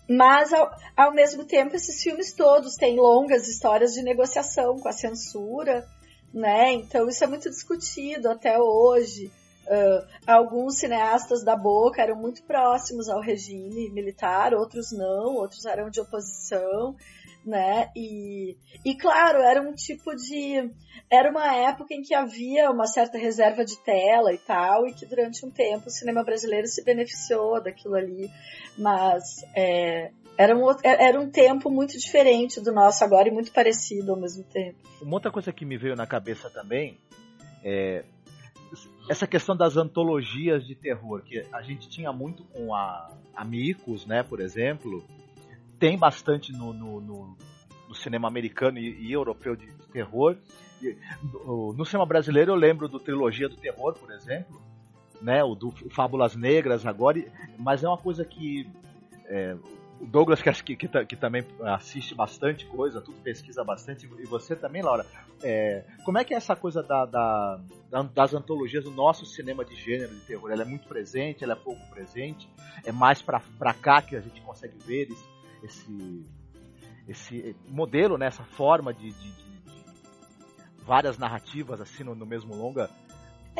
Mas, 0.08 0.52
ao, 0.52 0.70
ao 0.96 1.12
mesmo 1.12 1.44
tempo, 1.44 1.76
esses 1.76 2.02
filmes 2.02 2.32
todos 2.32 2.74
têm 2.74 2.96
longas 2.98 3.46
histórias 3.46 3.92
de 3.92 4.02
negociação 4.02 4.78
com 4.78 4.88
a 4.88 4.92
censura, 4.92 5.86
né? 6.32 6.72
Então, 6.72 7.08
isso 7.08 7.22
é 7.22 7.26
muito 7.26 7.48
discutido 7.48 8.28
até 8.30 8.58
hoje. 8.58 9.30
Ah, 9.70 10.34
alguns 10.34 10.78
cineastas 10.78 11.44
da 11.44 11.54
boca 11.54 12.02
eram 12.02 12.16
muito 12.16 12.42
próximos 12.42 13.08
ao 13.08 13.20
regime 13.20 13.88
militar, 13.90 14.52
outros 14.52 14.90
não, 14.90 15.36
outros 15.36 15.64
eram 15.64 15.88
de 15.88 16.00
oposição, 16.00 16.96
né? 17.44 17.90
E, 17.96 18.56
e 18.84 18.94
claro, 18.94 19.38
era 19.38 19.60
um 19.60 19.72
tipo 19.74 20.14
de. 20.14 20.70
Era 21.10 21.30
uma 21.30 21.54
época 21.54 21.94
em 21.94 22.02
que 22.02 22.14
havia 22.14 22.70
uma 22.70 22.86
certa 22.86 23.18
reserva 23.18 23.64
de 23.64 23.76
tela 23.78 24.32
e 24.32 24.38
tal, 24.38 24.86
e 24.86 24.92
que 24.92 25.06
durante 25.06 25.44
um 25.44 25.50
tempo 25.50 25.88
o 25.88 25.90
cinema 25.90 26.22
brasileiro 26.22 26.66
se 26.66 26.84
beneficiou 26.84 27.62
daquilo 27.62 27.96
ali. 27.96 28.30
Mas 28.78 29.44
é, 29.54 30.10
era, 30.36 30.56
um, 30.56 30.66
era 30.84 31.20
um 31.20 31.30
tempo 31.30 31.70
muito 31.70 31.98
diferente 31.98 32.60
do 32.60 32.72
nosso 32.72 33.02
agora 33.04 33.28
e 33.28 33.32
muito 33.32 33.52
parecido 33.52 34.12
ao 34.12 34.20
mesmo 34.20 34.44
tempo. 34.44 34.78
Uma 35.02 35.14
outra 35.14 35.30
coisa 35.30 35.52
que 35.52 35.64
me 35.64 35.76
veio 35.76 35.96
na 35.96 36.06
cabeça 36.06 36.48
também 36.50 36.98
é 37.64 38.04
essa 39.08 39.26
questão 39.26 39.56
das 39.56 39.76
antologias 39.76 40.64
de 40.64 40.76
terror, 40.76 41.22
que 41.22 41.44
a 41.52 41.62
gente 41.62 41.88
tinha 41.88 42.12
muito 42.12 42.44
com 42.44 42.72
a 42.72 43.10
Amicus, 43.34 44.06
né, 44.06 44.22
por 44.22 44.40
exemplo, 44.40 45.04
tem 45.80 45.98
bastante 45.98 46.52
no, 46.52 46.72
no, 46.72 47.00
no- 47.00 47.36
no 47.88 47.94
cinema 47.96 48.28
americano 48.28 48.78
e, 48.78 49.08
e 49.08 49.12
europeu 49.12 49.56
de, 49.56 49.66
de 49.66 49.86
terror. 49.88 50.36
E, 50.80 50.96
no, 51.24 51.72
no 51.72 51.84
cinema 51.84 52.06
brasileiro 52.06 52.52
eu 52.52 52.56
lembro 52.56 52.86
do 52.86 53.00
Trilogia 53.00 53.48
do 53.48 53.56
Terror, 53.56 53.94
por 53.94 54.12
exemplo, 54.12 54.60
né, 55.20 55.42
o 55.42 55.54
do 55.56 55.72
Fábulas 55.90 56.36
Negras 56.36 56.86
agora, 56.86 57.20
mas 57.58 57.82
é 57.82 57.88
uma 57.88 57.98
coisa 57.98 58.24
que 58.24 58.70
é, 59.26 59.56
o 60.00 60.06
Douglas, 60.06 60.40
que, 60.40 60.50
que, 60.62 60.76
que, 60.76 60.88
ta- 60.88 61.04
que 61.04 61.14
também 61.16 61.44
assiste 61.62 62.14
bastante 62.14 62.64
coisa, 62.66 63.00
tudo 63.02 63.18
pesquisa 63.22 63.62
bastante, 63.64 64.08
e 64.18 64.24
você 64.24 64.54
também, 64.56 64.80
Laura. 64.82 65.04
É, 65.42 65.84
como 66.04 66.16
é 66.16 66.24
que 66.24 66.32
é 66.32 66.36
essa 66.36 66.54
coisa 66.56 66.82
da, 66.82 67.04
da- 67.04 67.60
da- 67.90 68.02
das 68.02 68.32
antologias 68.32 68.84
do 68.84 68.90
nosso 68.92 69.26
cinema 69.26 69.62
de 69.64 69.74
gênero 69.74 70.14
de 70.14 70.20
terror? 70.20 70.50
Ela 70.52 70.62
é 70.62 70.64
muito 70.64 70.86
presente, 70.88 71.44
ela 71.44 71.52
é 71.52 71.56
pouco 71.56 71.84
presente? 71.90 72.48
É 72.84 72.92
mais 72.92 73.20
pra, 73.20 73.40
pra 73.58 73.74
cá 73.74 74.00
que 74.00 74.16
a 74.16 74.20
gente 74.20 74.40
consegue 74.40 74.78
ver 74.86 75.10
esse, 75.10 75.24
esse, 75.62 76.24
esse 77.08 77.56
modelo, 77.68 78.16
né, 78.18 78.26
essa 78.26 78.44
forma 78.44 78.92
de, 78.92 79.10
de- 79.10 79.32
de- 79.32 79.60
várias 80.84 81.18
narrativas 81.18 81.80
assim 81.80 82.02
no, 82.04 82.14
no 82.14 82.26
mesmo 82.26 82.54
longa? 82.54 82.90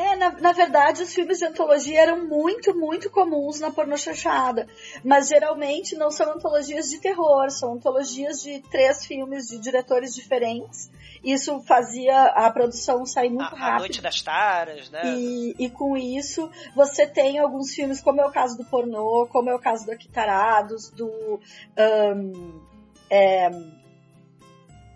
É, 0.01 0.15
na, 0.15 0.31
na 0.31 0.51
verdade, 0.51 1.03
os 1.03 1.13
filmes 1.13 1.37
de 1.37 1.45
antologia 1.45 2.01
eram 2.01 2.25
muito, 2.25 2.75
muito 2.75 3.07
comuns 3.09 3.59
na 3.59 3.69
pornochanchada. 3.69 4.67
Mas 5.03 5.27
geralmente 5.27 5.95
não 5.95 6.09
são 6.09 6.31
antologias 6.31 6.89
de 6.89 6.99
terror, 6.99 7.51
são 7.51 7.75
antologias 7.75 8.41
de 8.41 8.59
três 8.71 9.05
filmes 9.05 9.47
de 9.47 9.59
diretores 9.59 10.15
diferentes. 10.15 10.89
Isso 11.23 11.59
fazia 11.61 12.23
a 12.23 12.49
produção 12.49 13.05
sair 13.05 13.29
muito 13.29 13.53
a, 13.53 13.57
a 13.57 13.59
rápido. 13.59 13.79
Noite 13.81 14.01
das 14.01 14.21
Taras, 14.23 14.89
né? 14.89 15.01
E, 15.05 15.55
e 15.59 15.69
com 15.69 15.95
isso, 15.95 16.49
você 16.75 17.05
tem 17.05 17.37
alguns 17.37 17.71
filmes, 17.71 18.01
como 18.01 18.19
é 18.21 18.25
o 18.25 18.31
caso 18.31 18.57
do 18.57 18.65
pornô, 18.65 19.27
como 19.27 19.51
é 19.51 19.53
o 19.53 19.59
caso 19.59 19.85
do 19.85 19.91
Aquitarados, 19.91 20.89
do 20.89 21.39
ahn, 21.77 22.59
é, 23.07 23.51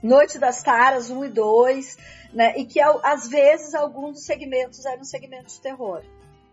Noite 0.06 0.38
das 0.38 0.62
Taras 0.62 1.10
1 1.10 1.26
e 1.26 1.30
2, 1.30 1.98
né? 2.32 2.58
E 2.58 2.66
que 2.66 2.80
às 2.80 3.28
vezes 3.28 3.74
alguns 3.74 4.14
dos 4.14 4.26
segmentos 4.26 4.86
eram 4.86 5.04
segmentos 5.04 5.56
de 5.56 5.62
terror. 5.62 6.04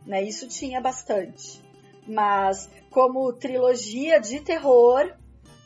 Né? 0.07 0.23
Isso 0.23 0.49
tinha 0.49 0.81
bastante. 0.81 1.61
Mas 2.07 2.69
como 2.91 3.33
trilogia 3.33 4.19
de 4.19 4.41
terror, 4.41 5.13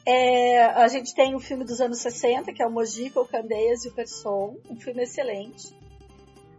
é, 0.04 0.64
a 0.64 0.88
gente 0.88 1.14
tem 1.14 1.34
o 1.34 1.40
filme 1.40 1.64
dos 1.64 1.80
anos 1.80 1.98
60, 1.98 2.52
que 2.52 2.62
é 2.62 2.66
o 2.66 2.70
Mojica, 2.70 3.20
o 3.20 3.26
Candeias 3.26 3.84
e 3.84 3.88
o 3.88 3.92
Person, 3.92 4.56
um 4.68 4.76
filme 4.76 5.04
excelente 5.04 5.74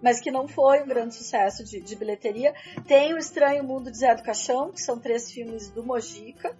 mas 0.01 0.19
que 0.19 0.31
não 0.31 0.47
foi 0.47 0.83
um 0.83 0.87
grande 0.87 1.15
sucesso 1.15 1.63
de, 1.63 1.79
de 1.79 1.95
bilheteria. 1.95 2.53
Tem 2.87 3.13
o 3.13 3.17
Estranho 3.17 3.63
Mundo 3.63 3.91
de 3.91 3.97
Zé 3.97 4.13
do 4.15 4.23
Caixão, 4.23 4.71
que 4.71 4.81
são 4.81 4.99
três 4.99 5.31
filmes 5.31 5.69
do 5.69 5.83
Mojica, 5.83 6.55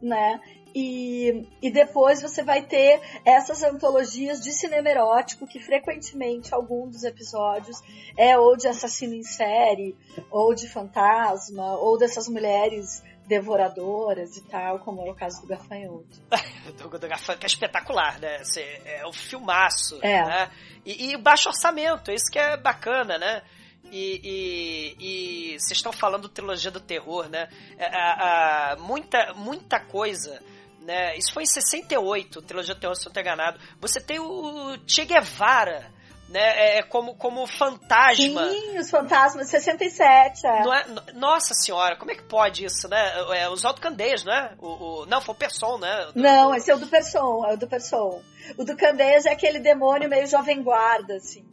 né? 0.00 0.40
E, 0.78 1.48
e 1.62 1.70
depois 1.70 2.20
você 2.20 2.42
vai 2.42 2.60
ter 2.60 3.00
essas 3.24 3.62
antologias 3.62 4.42
de 4.42 4.52
cinema 4.52 4.90
erótico, 4.90 5.46
que 5.46 5.58
frequentemente 5.58 6.52
algum 6.52 6.86
dos 6.86 7.02
episódios 7.02 7.78
é 8.18 8.38
ou 8.38 8.54
de 8.58 8.68
assassino 8.68 9.14
em 9.14 9.22
série, 9.22 9.96
ou 10.30 10.54
de 10.54 10.68
fantasma, 10.68 11.78
ou 11.78 11.96
dessas 11.96 12.28
mulheres 12.28 13.02
devoradoras 13.26 14.36
e 14.36 14.42
tal, 14.48 14.78
como 14.80 15.00
é 15.00 15.10
o 15.10 15.14
caso 15.14 15.40
do 15.40 15.46
Gafanhoto. 15.48 16.20
do, 16.76 16.88
do 16.98 17.08
Gafanhoto, 17.08 17.38
que 17.40 17.46
é 17.46 17.48
espetacular, 17.48 18.20
né? 18.20 18.36
Assim, 18.36 18.60
é 18.84 19.02
um 19.08 19.12
filmaço, 19.14 19.98
É. 20.02 20.22
né? 20.26 20.50
E, 20.84 21.12
e 21.12 21.16
baixo 21.16 21.48
orçamento, 21.48 22.12
isso 22.12 22.30
que 22.30 22.38
é 22.38 22.54
bacana, 22.58 23.16
né? 23.16 23.42
E, 23.90 25.56
vocês 25.58 25.78
estão 25.78 25.92
falando 25.92 26.28
trilogia 26.28 26.70
do 26.70 26.80
terror, 26.80 27.28
né? 27.28 27.48
É, 27.78 27.86
a- 27.86 28.72
a- 28.72 28.76
muita, 28.76 29.32
muita 29.34 29.80
coisa, 29.80 30.42
né? 30.86 31.16
Isso 31.16 31.32
foi 31.34 31.42
em 31.42 31.46
68, 31.46 32.40
trilogia 32.42 32.74
do 32.74 32.80
terror, 32.80 32.94
se 32.94 33.02
eu 33.02 33.06
não 33.06 33.10
estou 33.10 33.20
enganado. 33.22 33.58
Você 33.80 34.00
tem 34.00 34.18
o 34.20 34.78
Che 34.86 35.04
Guevara, 35.04 35.92
né? 36.28 36.78
É, 36.78 36.82
como, 36.82 37.14
como 37.16 37.46
fantasma. 37.46 38.48
Sim, 38.50 38.78
os 38.78 38.88
fantasmas, 38.90 39.48
67, 39.48 40.46
é. 40.46 40.62
Não 40.62 40.74
é- 40.74 40.86
no- 40.86 41.02
nossa 41.14 41.52
senhora, 41.54 41.96
como 41.96 42.10
é 42.10 42.14
que 42.14 42.22
pode 42.24 42.64
isso, 42.64 42.88
né? 42.88 43.12
É, 43.36 43.48
os 43.48 43.64
Alto 43.64 43.80
Candeias, 43.80 44.24
não 44.24 44.32
é? 44.32 44.54
O, 44.58 44.66
o- 45.02 45.06
não, 45.06 45.20
foi 45.20 45.34
o 45.34 45.38
Person, 45.38 45.78
né? 45.78 46.06
Do- 46.14 46.20
Não, 46.22 46.54
esse 46.54 46.70
é 46.70 46.74
o 46.74 46.78
do 46.78 46.86
Person, 46.86 47.44
é 47.46 47.54
o 47.54 47.56
do 47.56 47.66
Person. 47.66 48.22
O 48.56 48.64
do 48.64 48.76
Candeias 48.76 49.26
é 49.26 49.32
aquele 49.32 49.58
demônio 49.58 50.08
meio 50.08 50.26
jovem 50.26 50.62
guarda, 50.62 51.16
assim. 51.16 51.44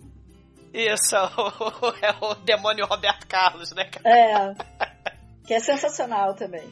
Isso, 0.74 1.16
é 2.02 2.16
o 2.26 2.34
demônio 2.36 2.86
Roberto 2.88 3.28
Carlos, 3.28 3.72
né? 3.74 3.90
É. 4.04 4.54
que 5.46 5.54
é 5.54 5.60
sensacional 5.60 6.34
também. 6.36 6.68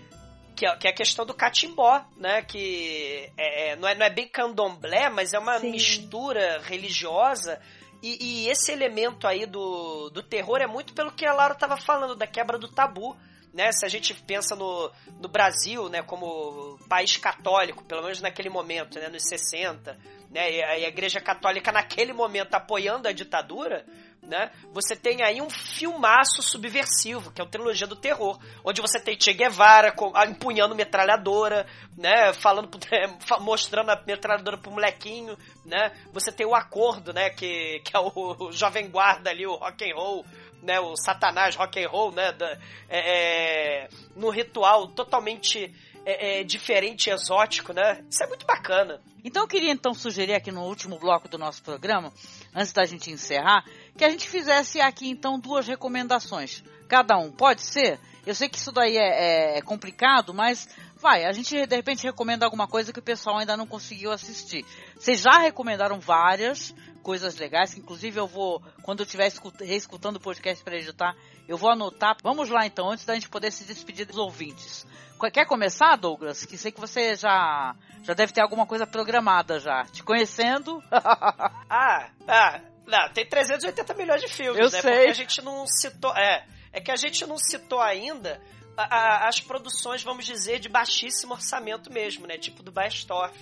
Que 0.56 0.66
é, 0.66 0.76
que 0.76 0.88
é 0.88 0.92
a 0.92 0.96
questão 0.96 1.26
do 1.26 1.34
catimbó, 1.34 2.04
né? 2.18 2.42
Que 2.44 3.32
é, 3.38 3.72
é- 3.72 3.76
não, 3.76 3.88
é, 3.88 3.96
não 3.96 4.06
é 4.06 4.10
bem 4.10 4.28
candomblé, 4.28 5.10
mas 5.10 5.34
é 5.34 5.40
uma 5.40 5.60
Sim. 5.60 5.72
mistura 5.72 6.62
religiosa. 6.64 7.60
E, 8.02 8.18
e 8.46 8.50
esse 8.50 8.72
elemento 8.72 9.28
aí 9.28 9.46
do, 9.46 10.10
do 10.10 10.24
terror 10.24 10.60
é 10.60 10.68
muito 10.68 10.94
pelo 10.94 11.12
que 11.12 11.26
a 11.26 11.34
Laura 11.34 11.54
estava 11.54 11.78
falando, 11.78 12.16
da 12.16 12.26
quebra 12.28 12.58
do 12.58 12.68
tabu. 12.68 13.16
Né, 13.54 13.70
se 13.74 13.86
a 13.86 13.90
gente 13.90 14.14
pensa 14.14 14.56
no, 14.56 14.90
no 15.20 15.28
Brasil, 15.28 15.90
né, 15.90 16.02
como 16.02 16.80
país 16.88 17.18
católico, 17.18 17.84
pelo 17.84 18.02
menos 18.02 18.22
naquele 18.22 18.50
momento, 18.50 18.98
né, 18.98 19.10
nos 19.10 19.24
60, 19.28 20.00
né, 20.30 20.54
e 20.54 20.64
a, 20.64 20.78
e 20.78 20.86
a 20.86 20.88
Igreja 20.88 21.20
Católica 21.20 21.70
naquele 21.70 22.14
momento 22.14 22.56
apoiando 22.56 23.10
a 23.10 23.12
ditadura, 23.12 23.86
né, 24.22 24.52
você 24.72 24.96
tem 24.96 25.24
aí 25.24 25.42
um 25.42 25.50
filmaço 25.50 26.42
subversivo, 26.42 27.32
que 27.32 27.42
é 27.42 27.44
o 27.44 27.48
Trilogia 27.48 27.88
do 27.88 27.96
Terror, 27.96 28.40
onde 28.64 28.82
você 28.82 29.00
tem 29.00 29.20
Che 29.20 29.34
Guevara 29.34 29.94
ah, 30.14 30.26
empunhando 30.26 30.76
metralhadora, 30.76 31.66
né, 31.98 32.32
falando, 32.34 32.70
fa- 33.26 33.40
mostrando 33.40 33.90
a 33.90 34.02
metralhadora 34.06 34.58
pro 34.58 34.72
molequinho, 34.72 35.38
né, 35.66 35.92
você 36.14 36.32
tem 36.32 36.46
o 36.46 36.56
Acordo, 36.56 37.12
né, 37.12 37.30
que, 37.32 37.80
que 37.80 37.96
é 37.96 38.00
o, 38.00 38.52
jovem 38.52 38.90
guarda 38.90 39.30
ali, 39.30 39.46
o 39.46 39.56
rock 39.56 39.90
and 39.90 39.96
roll, 39.96 40.26
né, 40.62 40.80
o 40.80 40.96
satanás 40.96 41.56
rock 41.56 41.84
and 41.84 41.90
roll, 41.90 42.12
né, 42.12 42.32
da, 42.32 42.58
é, 42.90 43.86
é, 43.86 43.90
ritual 44.32 44.88
totalmente 44.90 45.74
é, 46.06 46.40
é, 46.40 46.44
diferente 46.44 47.10
e 47.10 47.14
exótico, 47.14 47.74
né, 47.74 48.04
isso 48.10 48.24
é 48.24 48.28
muito 48.28 48.46
bacana. 48.46 49.02
Então 49.24 49.44
eu 49.44 49.48
queria 49.48 49.72
então 49.72 49.94
sugerir 49.94 50.34
aqui 50.34 50.52
no 50.52 50.64
último 50.64 50.98
bloco 50.98 51.28
do 51.28 51.38
nosso 51.38 51.62
programa, 51.62 52.12
antes 52.56 52.74
da 52.74 52.86
gente 52.86 53.12
encerrar, 53.12 53.64
que 54.02 54.06
a 54.06 54.10
gente 54.10 54.28
fizesse 54.28 54.82
aqui 54.82 55.08
então 55.08 55.40
duas 55.40 55.68
recomendações. 55.68 56.64
Cada 56.90 57.20
um, 57.20 57.32
pode 57.32 57.62
ser? 57.62 58.00
Eu 58.26 58.34
sei 58.34 58.50
que 58.50 58.58
isso 58.58 58.72
daí 58.72 58.98
é, 58.98 59.02
é- 59.02 59.58
é 59.60 59.62
complicado, 59.62 60.34
mas 60.34 60.68
Vai, 61.02 61.26
a 61.26 61.32
gente 61.32 61.66
de 61.66 61.76
repente 61.76 62.04
recomenda 62.04 62.46
alguma 62.46 62.68
coisa 62.68 62.94
que 62.94 63.00
o 63.00 63.02
pessoal 63.02 63.40
ainda 63.40 63.58
não 63.58 63.66
conseguiu 63.66 64.12
assistir. 64.12 64.64
Vocês 64.96 65.20
já 65.20 65.40
recomendaram 65.40 66.00
várias 66.00 66.76
coisas 67.02 67.36
legais, 67.38 67.74
que 67.74 67.80
inclusive 67.80 68.20
eu 68.20 68.28
vou, 68.28 68.62
quando 68.84 69.00
eu 69.00 69.06
estiver 69.06 69.32
reescutando 69.62 70.20
o 70.20 70.22
podcast 70.22 70.64
para 70.64 70.76
editar, 70.78 71.16
eu 71.48 71.58
vou 71.58 71.72
anotar. 71.72 72.16
Vamos 72.22 72.50
lá 72.50 72.68
então, 72.68 72.92
antes 72.92 73.04
da 73.04 73.16
gente 73.16 73.30
poder 73.30 73.52
se 73.52 73.64
despedir 73.64 74.06
dos 74.06 74.18
ouvintes. 74.18 74.86
Quer 75.34 75.46
começar, 75.46 75.96
Douglas? 75.96 76.46
Que 76.46 76.56
sei 76.56 76.72
que 76.72 76.80
você 76.80 77.16
já 77.16 77.76
já 78.04 78.14
deve 78.14 78.32
ter 78.32 78.42
alguma 78.42 78.68
coisa 78.68 78.86
programada 78.86 79.60
já. 79.60 79.86
Te 79.86 80.04
conhecendo. 80.04 80.84
ah, 80.92 82.10
ah, 82.28 82.62
não, 82.92 83.10
tem 83.14 83.26
380 83.26 83.94
milhões 83.94 84.22
de 84.22 84.28
filmes, 84.28 84.60
eu 84.60 84.70
né? 84.70 84.82
Sei. 84.82 84.92
Porque 84.92 85.10
a 85.10 85.14
gente 85.14 85.42
não 85.42 85.66
citou. 85.66 86.16
É, 86.16 86.46
é 86.74 86.82
que 86.82 86.92
a 86.92 86.96
gente 86.96 87.26
não 87.26 87.38
citou 87.38 87.80
ainda 87.80 88.42
a, 88.76 88.84
a, 88.84 89.28
as 89.30 89.40
produções, 89.40 90.04
vamos 90.04 90.26
dizer, 90.26 90.60
de 90.60 90.68
baixíssimo 90.68 91.34
orçamento 91.34 91.92
mesmo, 91.92 92.28
né? 92.28 92.38
Tipo 92.38 92.62
do 92.62 92.72
Baestorff, 92.72 93.36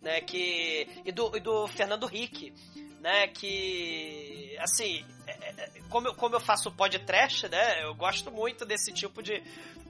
né? 0.00 0.22
Que, 0.22 0.88
e, 1.04 1.12
do, 1.12 1.36
e 1.36 1.40
do 1.40 1.68
Fernando 1.68 2.06
Rick, 2.06 2.52
né? 3.00 3.28
Que, 3.28 4.56
assim, 4.58 5.04
é, 5.26 5.32
é, 5.32 5.70
como 5.90 6.08
eu, 6.08 6.14
como 6.14 6.34
eu 6.34 6.40
faço 6.40 6.72
podcast, 6.72 7.46
né? 7.48 7.84
Eu 7.84 7.94
gosto 7.94 8.30
muito 8.32 8.64
desse 8.64 8.90
tipo 8.90 9.22
de, 9.22 9.42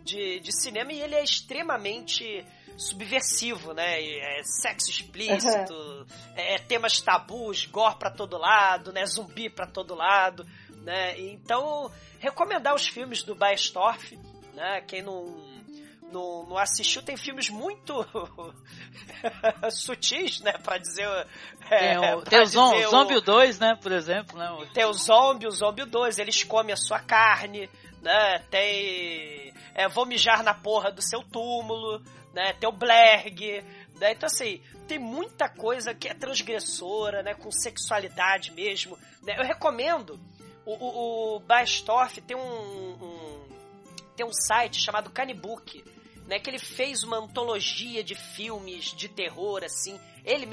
de, 0.02 0.40
de 0.40 0.52
cinema 0.60 0.92
e 0.92 1.00
ele 1.00 1.14
é 1.14 1.22
extremamente 1.22 2.44
subversivo, 2.76 3.72
né? 3.72 4.02
É 4.02 4.42
sexo 4.42 4.90
explícito, 4.90 5.74
uhum. 5.74 6.06
é, 6.34 6.58
temas 6.58 7.00
tabus, 7.00 7.66
gore 7.66 7.96
pra 7.96 8.10
todo 8.10 8.36
lado, 8.38 8.92
né? 8.92 9.04
Zumbi 9.06 9.48
pra 9.48 9.66
todo 9.66 9.94
lado, 9.94 10.46
né? 10.82 11.18
Então, 11.18 11.90
recomendar 12.18 12.74
os 12.74 12.86
filmes 12.86 13.22
do 13.22 13.34
Baestorff, 13.34 14.18
né? 14.54 14.80
Quem 14.86 15.02
não 15.02 15.54
não, 16.14 16.46
não, 16.46 16.56
assistiu, 16.56 17.02
tem 17.02 17.16
filmes 17.16 17.50
muito 17.50 17.92
sutis, 19.70 20.40
né? 20.40 20.52
Pra 20.62 20.78
dizer. 20.78 21.08
É, 21.68 21.98
tem 21.98 22.14
o, 22.14 22.22
tem 22.22 22.40
o, 22.40 22.46
Zom, 22.46 22.76
o 22.76 22.88
Zombie 22.88 23.20
2, 23.20 23.58
né? 23.58 23.76
Por 23.82 23.90
exemplo. 23.90 24.38
Né? 24.38 24.48
Tem 24.72 24.84
o 24.84 24.92
Zombie, 24.92 25.48
o 25.48 25.50
Zombie 25.50 25.84
2, 25.84 26.18
eles 26.20 26.44
comem 26.44 26.72
a 26.72 26.76
sua 26.76 27.00
carne, 27.00 27.68
né? 28.00 28.38
Tem. 28.48 29.52
É, 29.74 29.88
vou 29.88 30.06
mijar 30.06 30.44
na 30.44 30.54
porra 30.54 30.92
do 30.92 31.02
seu 31.02 31.20
túmulo, 31.24 32.00
né? 32.34 32.52
Tem 32.54 32.68
o 32.68 32.72
Blerg, 32.72 33.64
né? 33.94 34.12
Então, 34.12 34.26
assim, 34.26 34.60
tem 34.86 34.98
muita 34.98 35.48
coisa 35.48 35.94
que 35.94 36.08
é 36.08 36.14
transgressora, 36.14 37.22
né? 37.22 37.34
Com 37.34 37.50
sexualidade 37.50 38.50
mesmo, 38.52 38.98
né? 39.22 39.36
Eu 39.38 39.44
recomendo. 39.44 40.20
O, 40.66 40.72
o, 40.72 41.36
o 41.36 41.40
Baestorff 41.40 42.20
tem 42.22 42.36
um, 42.36 42.40
um, 42.40 43.48
tem 44.16 44.26
um 44.26 44.32
site 44.32 44.80
chamado 44.80 45.10
Canibook, 45.10 45.84
né? 46.26 46.38
Que 46.38 46.50
ele 46.50 46.58
fez 46.58 47.04
uma 47.04 47.18
antologia 47.18 48.02
de 48.02 48.14
filmes 48.14 48.86
de 48.86 49.08
terror, 49.08 49.62
assim. 49.62 49.98
Ele 50.24 50.46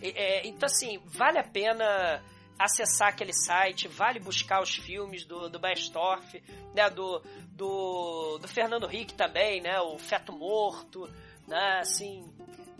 é, 0.00 0.46
então, 0.46 0.66
assim, 0.66 1.00
vale 1.06 1.38
a 1.38 1.44
pena 1.44 2.22
acessar 2.58 3.08
aquele 3.08 3.32
site, 3.32 3.86
vale 3.86 4.18
buscar 4.18 4.60
os 4.60 4.74
filmes 4.74 5.24
do, 5.24 5.48
do 5.48 5.58
Baestorff, 5.58 6.42
né, 6.74 6.90
do, 6.90 7.22
do, 7.52 8.38
do 8.38 8.48
Fernando 8.48 8.86
Rick 8.86 9.14
também, 9.14 9.60
né, 9.60 9.78
o 9.80 9.96
Feto 9.98 10.32
Morto, 10.32 11.08
né, 11.46 11.78
assim, 11.80 12.28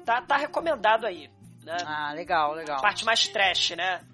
tá, 0.05 0.21
tá 0.21 0.37
recomendado 0.37 1.07
aí, 1.07 1.31
né. 1.63 1.77
Ah, 1.87 2.13
legal, 2.13 2.55
legal. 2.55 2.81
Parte 2.81 3.05
mais 3.05 3.29
trash, 3.29 3.71
né, 3.71 4.05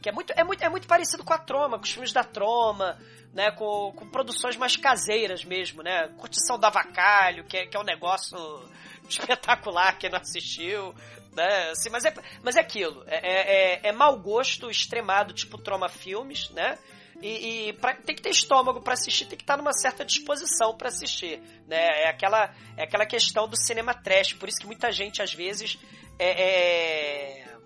que 0.00 0.08
é 0.08 0.12
muito, 0.12 0.32
é 0.34 0.42
muito, 0.42 0.64
é 0.64 0.68
muito 0.68 0.86
parecido 0.88 1.22
com 1.22 1.34
a 1.34 1.38
Troma, 1.38 1.76
com 1.76 1.84
os 1.84 1.90
filmes 1.90 2.12
da 2.12 2.24
Troma, 2.24 2.98
né, 3.34 3.50
com, 3.50 3.92
com 3.94 4.08
produções 4.08 4.56
mais 4.56 4.76
caseiras 4.78 5.44
mesmo, 5.44 5.82
né, 5.82 6.08
Curtição 6.16 6.58
do 6.58 6.64
Avacalho, 6.64 7.44
que 7.44 7.58
é, 7.58 7.66
que 7.66 7.76
é 7.76 7.80
um 7.80 7.84
negócio 7.84 8.38
espetacular, 9.06 9.98
quem 9.98 10.08
não 10.08 10.18
assistiu, 10.18 10.94
né? 11.36 11.70
Assim, 11.70 11.90
mas, 11.90 12.04
é, 12.04 12.14
mas 12.42 12.56
é 12.56 12.60
aquilo. 12.60 13.04
É, 13.06 13.16
é, 13.16 13.74
é, 13.74 13.88
é 13.88 13.92
mau 13.92 14.18
gosto 14.18 14.70
extremado, 14.70 15.34
tipo 15.34 15.58
Troma 15.58 15.88
Filmes, 15.88 16.50
né? 16.50 16.78
E, 17.22 17.68
e 17.68 17.72
pra, 17.74 17.94
tem 17.94 18.14
que 18.14 18.22
ter 18.22 18.30
estômago 18.30 18.80
para 18.80 18.94
assistir, 18.94 19.26
tem 19.26 19.38
que 19.38 19.44
estar 19.44 19.56
numa 19.56 19.72
certa 19.72 20.04
disposição 20.04 20.76
para 20.76 20.88
assistir, 20.88 21.40
né? 21.66 22.02
É 22.02 22.08
aquela, 22.08 22.54
é 22.76 22.84
aquela 22.84 23.06
questão 23.06 23.48
do 23.48 23.56
cinema 23.56 23.94
trash, 23.94 24.32
por 24.34 24.48
isso 24.48 24.58
que 24.58 24.66
muita 24.66 24.90
gente 24.90 25.22
às 25.22 25.32
vezes 25.32 25.78
é, 26.18 27.40
é, 27.42 27.56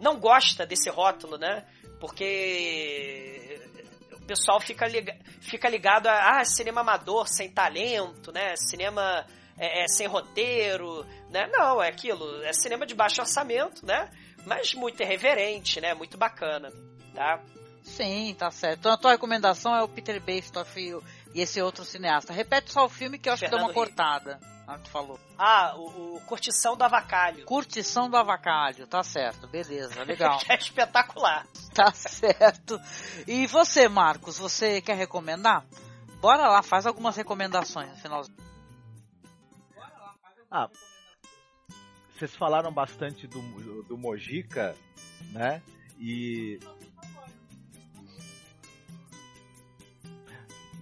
não 0.00 0.18
gosta 0.18 0.66
desse 0.66 0.88
rótulo, 0.90 1.36
né? 1.38 1.64
Porque 2.00 3.60
o 4.12 4.24
pessoal 4.24 4.60
fica, 4.60 4.86
fica 5.40 5.68
ligado 5.68 6.06
a 6.06 6.40
ah, 6.40 6.44
cinema 6.44 6.80
amador, 6.80 7.28
sem 7.28 7.50
talento, 7.50 8.32
né? 8.32 8.54
Cinema 8.56 9.26
é, 9.58 9.84
é, 9.84 9.88
sem 9.88 10.06
roteiro, 10.06 11.04
né? 11.30 11.48
Não, 11.52 11.82
é 11.82 11.88
aquilo, 11.88 12.42
é 12.42 12.52
cinema 12.52 12.86
de 12.86 12.94
baixo 12.94 13.20
orçamento, 13.20 13.84
né? 13.84 14.10
Mas 14.46 14.72
muito 14.74 15.02
irreverente, 15.02 15.80
né? 15.80 15.94
Muito 15.94 16.16
bacana, 16.16 16.72
tá? 17.14 17.40
Sim, 17.82 18.34
tá 18.38 18.50
certo. 18.50 18.80
Então 18.80 18.92
a 18.92 18.96
tua 18.96 19.12
recomendação 19.12 19.74
é 19.74 19.82
o 19.82 19.88
Peter 19.88 20.20
Bastoff 20.20 20.78
e 21.34 21.40
esse 21.40 21.60
outro 21.60 21.84
cineasta. 21.84 22.32
Repete 22.32 22.72
só 22.72 22.84
o 22.84 22.88
filme 22.88 23.18
que 23.18 23.28
eu 23.28 23.32
acho 23.32 23.40
Fernando 23.40 23.60
que 23.60 23.66
deu 23.66 23.68
uma 23.68 23.74
cortada. 23.74 24.38
Ah, 24.66 24.78
tu 24.78 24.90
falou. 24.90 25.18
Ah, 25.38 25.74
o, 25.76 26.16
o, 26.16 26.20
Curtição 26.26 26.76
do 26.76 26.84
Avacalho. 26.84 27.46
Curtição 27.46 28.10
do 28.10 28.18
Avacalho, 28.18 28.86
tá 28.86 29.02
certo, 29.02 29.46
beleza, 29.48 30.04
legal. 30.04 30.38
é 30.46 30.56
espetacular. 30.56 31.46
Tá 31.74 31.90
certo. 31.92 32.78
E 33.26 33.46
você, 33.46 33.88
Marcos, 33.88 34.36
você 34.38 34.82
quer 34.82 34.94
recomendar? 34.94 35.64
Bora 36.20 36.48
lá, 36.48 36.62
faz 36.62 36.84
algumas 36.84 37.16
recomendações 37.16 37.88
no 37.88 37.96
finalzinho. 37.96 38.47
Ah, 40.50 40.70
vocês 42.14 42.34
falaram 42.34 42.72
bastante 42.72 43.26
do, 43.26 43.82
do 43.82 43.98
Mojica, 43.98 44.74
né? 45.32 45.62
E 46.00 46.58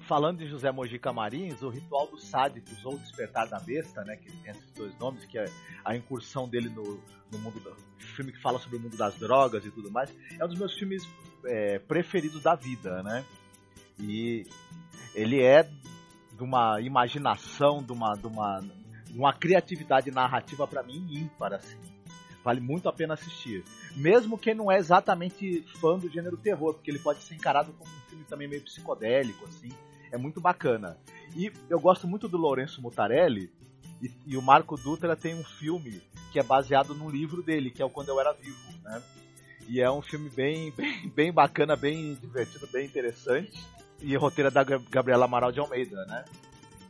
falando 0.07 0.39
de 0.39 0.47
José 0.47 0.71
Mojica 0.71 1.13
Marins, 1.13 1.61
o 1.63 1.69
Ritual 1.69 2.07
dos 2.07 2.25
Sádicos 2.25 2.85
ou 2.85 2.97
Despertar 2.97 3.49
da 3.49 3.59
Besta, 3.59 4.05
né, 4.05 4.17
que 4.17 4.31
tem 4.31 4.53
esses 4.53 4.71
dois 4.71 4.97
nomes, 4.99 5.25
que 5.25 5.37
é 5.37 5.47
a 5.85 5.97
incursão 5.97 6.49
dele 6.49 6.69
no, 6.69 7.03
no 7.33 7.39
mundo 7.41 7.59
do 7.59 7.75
filme 8.15 8.31
que 8.31 8.41
fala 8.41 8.61
sobre 8.61 8.77
o 8.77 8.81
mundo 8.81 8.97
das 8.97 9.17
drogas 9.17 9.65
e 9.65 9.71
tudo 9.71 9.91
mais, 9.91 10.15
é 10.39 10.45
um 10.45 10.49
dos 10.49 10.59
meus 10.59 10.75
filmes 10.75 11.03
é, 11.45 11.81
preferidos 11.81 12.43
da 12.43 12.55
vida, 12.55 13.03
né? 13.03 13.25
E 13.99 14.47
ele 15.15 15.43
é 15.43 15.65
de 15.65 16.43
uma 16.43 16.81
imaginação, 16.81 17.83
de 17.83 17.93
uma, 17.93 18.15
de 18.15 18.27
uma 18.27 18.61
uma 19.17 19.33
criatividade 19.33 20.11
narrativa 20.11 20.67
para 20.67 20.83
mim 20.83 21.07
ímpar, 21.11 21.55
assim. 21.55 21.79
Vale 22.45 22.61
muito 22.61 22.89
a 22.89 22.93
pena 22.93 23.15
assistir. 23.15 23.65
Mesmo 23.97 24.39
quem 24.39 24.55
não 24.55 24.71
é 24.71 24.77
exatamente 24.77 25.65
fã 25.81 25.99
do 25.99 26.09
gênero 26.09 26.37
terror, 26.37 26.75
porque 26.75 26.91
ele 26.91 26.99
pode 26.99 27.23
ser 27.23 27.35
encarado 27.35 27.73
como 27.73 27.91
um 27.91 28.09
filme 28.09 28.25
também 28.25 28.47
meio 28.47 28.63
psicodélico, 28.63 29.45
assim. 29.47 29.73
É 30.13 30.17
muito 30.17 30.41
bacana. 30.41 30.97
E 31.35 31.53
eu 31.69 31.81
gosto 31.81 32.07
muito 32.07 32.29
do 32.29 32.37
Lourenço 32.37 32.81
Mutarelli, 32.81 33.51
e, 34.01 34.11
e, 34.27 34.37
o 34.37 34.43
Marco 34.43 34.77
Dutra 34.77 35.17
tem 35.17 35.35
um 35.35 35.43
filme 35.43 36.03
que 36.31 36.39
é 36.39 36.43
baseado 36.43 36.95
num 36.95 37.09
livro 37.09 37.43
dele, 37.43 37.71
que 37.71 37.81
é 37.81 37.85
o 37.85 37.91
Quando 37.91 38.11
Eu 38.11 38.21
Era 38.21 38.33
Vivo, 38.33 38.59
né? 38.85 39.03
E 39.69 39.81
é 39.81 39.91
um 39.91 40.03
filme 40.03 40.29
bem, 40.31 40.71
bem, 40.77 41.09
bem 41.09 41.33
bacana, 41.33 41.75
bem 41.75 42.15
divertido, 42.15 42.67
bem 42.67 42.87
interessante. 42.87 43.59
E 44.01 44.15
roteira 44.17 44.51
da 44.51 44.63
Gabriela 44.63 45.25
Amaral 45.25 45.51
de 45.51 45.59
Almeida, 45.59 46.05
né? 46.05 46.25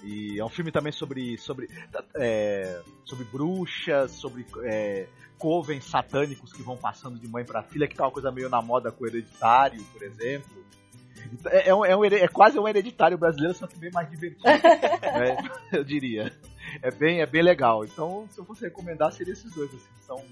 E 0.03 0.39
é 0.39 0.45
um 0.45 0.49
filme 0.49 0.71
também 0.71 0.93
sobre 0.93 1.37
sobre, 1.39 1.69
é, 2.17 2.81
sobre 3.05 3.25
bruxas, 3.25 4.13
sobre 4.13 4.47
é, 4.65 5.07
covens 5.39 5.85
satânicos 5.85 6.53
que 6.53 6.63
vão 6.63 6.77
passando 6.77 7.19
de 7.19 7.29
mãe 7.29 7.45
para 7.45 7.63
filha, 7.63 7.87
que 7.87 7.95
tá 7.95 8.05
uma 8.05 8.11
coisa 8.11 8.31
meio 8.31 8.49
na 8.49 8.63
moda 8.63 8.91
com 8.91 9.05
o 9.05 9.07
hereditário, 9.07 9.83
por 9.93 10.03
exemplo. 10.03 10.65
É, 11.47 11.71
é, 11.71 11.75
um, 11.75 11.85
é, 11.85 11.97
um, 11.97 12.05
é 12.05 12.29
quase 12.29 12.59
um 12.59 12.69
hereditário 12.69 13.19
brasileiro, 13.19 13.55
só 13.55 13.67
que 13.67 13.77
bem 13.77 13.91
mais 13.91 14.09
divertido, 14.09 14.45
né, 14.47 15.37
eu 15.73 15.83
diria. 15.83 16.33
É 16.83 16.91
bem, 16.91 17.21
é 17.21 17.27
bem 17.27 17.43
legal. 17.43 17.85
Então, 17.85 18.29
se 18.31 18.39
eu 18.39 18.45
fosse 18.45 18.65
recomendar, 18.65 19.13
seria 19.13 19.33
esses 19.33 19.53
dois, 19.53 19.73
assim, 19.73 19.85
são 20.07 20.23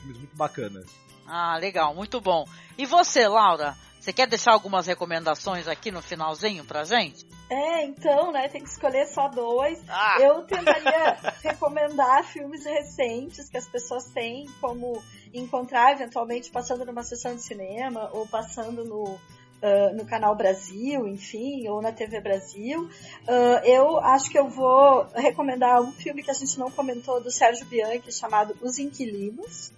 filmes 0.00 0.18
muito 0.18 0.36
bacanas. 0.36 0.86
Ah, 1.26 1.56
legal, 1.56 1.94
muito 1.94 2.20
bom. 2.20 2.46
E 2.76 2.84
você, 2.84 3.26
Laura? 3.26 3.74
Você 4.04 4.12
quer 4.12 4.26
deixar 4.26 4.52
algumas 4.52 4.86
recomendações 4.86 5.66
aqui 5.66 5.90
no 5.90 6.02
finalzinho 6.02 6.62
pra 6.62 6.84
gente? 6.84 7.26
É, 7.48 7.86
então, 7.86 8.30
né? 8.32 8.48
Tem 8.48 8.62
que 8.62 8.68
escolher 8.68 9.06
só 9.06 9.28
dois. 9.28 9.82
Ah. 9.88 10.18
Eu 10.20 10.42
tentaria 10.42 11.16
recomendar 11.42 12.22
filmes 12.22 12.66
recentes 12.66 13.48
que 13.48 13.56
as 13.56 13.66
pessoas 13.66 14.04
têm 14.10 14.46
como 14.60 15.02
encontrar, 15.32 15.92
eventualmente, 15.92 16.50
passando 16.50 16.84
numa 16.84 17.02
sessão 17.02 17.34
de 17.34 17.40
cinema 17.40 18.10
ou 18.12 18.26
passando 18.26 18.84
no, 18.84 19.18
Uh, 19.62 19.96
no 19.96 20.04
canal 20.04 20.36
Brasil, 20.36 21.06
enfim, 21.06 21.66
ou 21.68 21.80
na 21.80 21.90
TV 21.90 22.20
Brasil. 22.20 22.82
Uh, 22.82 23.64
eu 23.64 23.98
acho 23.98 24.28
que 24.28 24.38
eu 24.38 24.46
vou 24.46 25.06
recomendar 25.14 25.80
um 25.80 25.90
filme 25.90 26.22
que 26.22 26.30
a 26.30 26.34
gente 26.34 26.58
não 26.58 26.70
comentou 26.70 27.18
do 27.22 27.30
Sérgio 27.30 27.64
Bianchi 27.64 28.12
chamado 28.12 28.54
Os 28.60 28.78
Inquilinos 28.78 29.72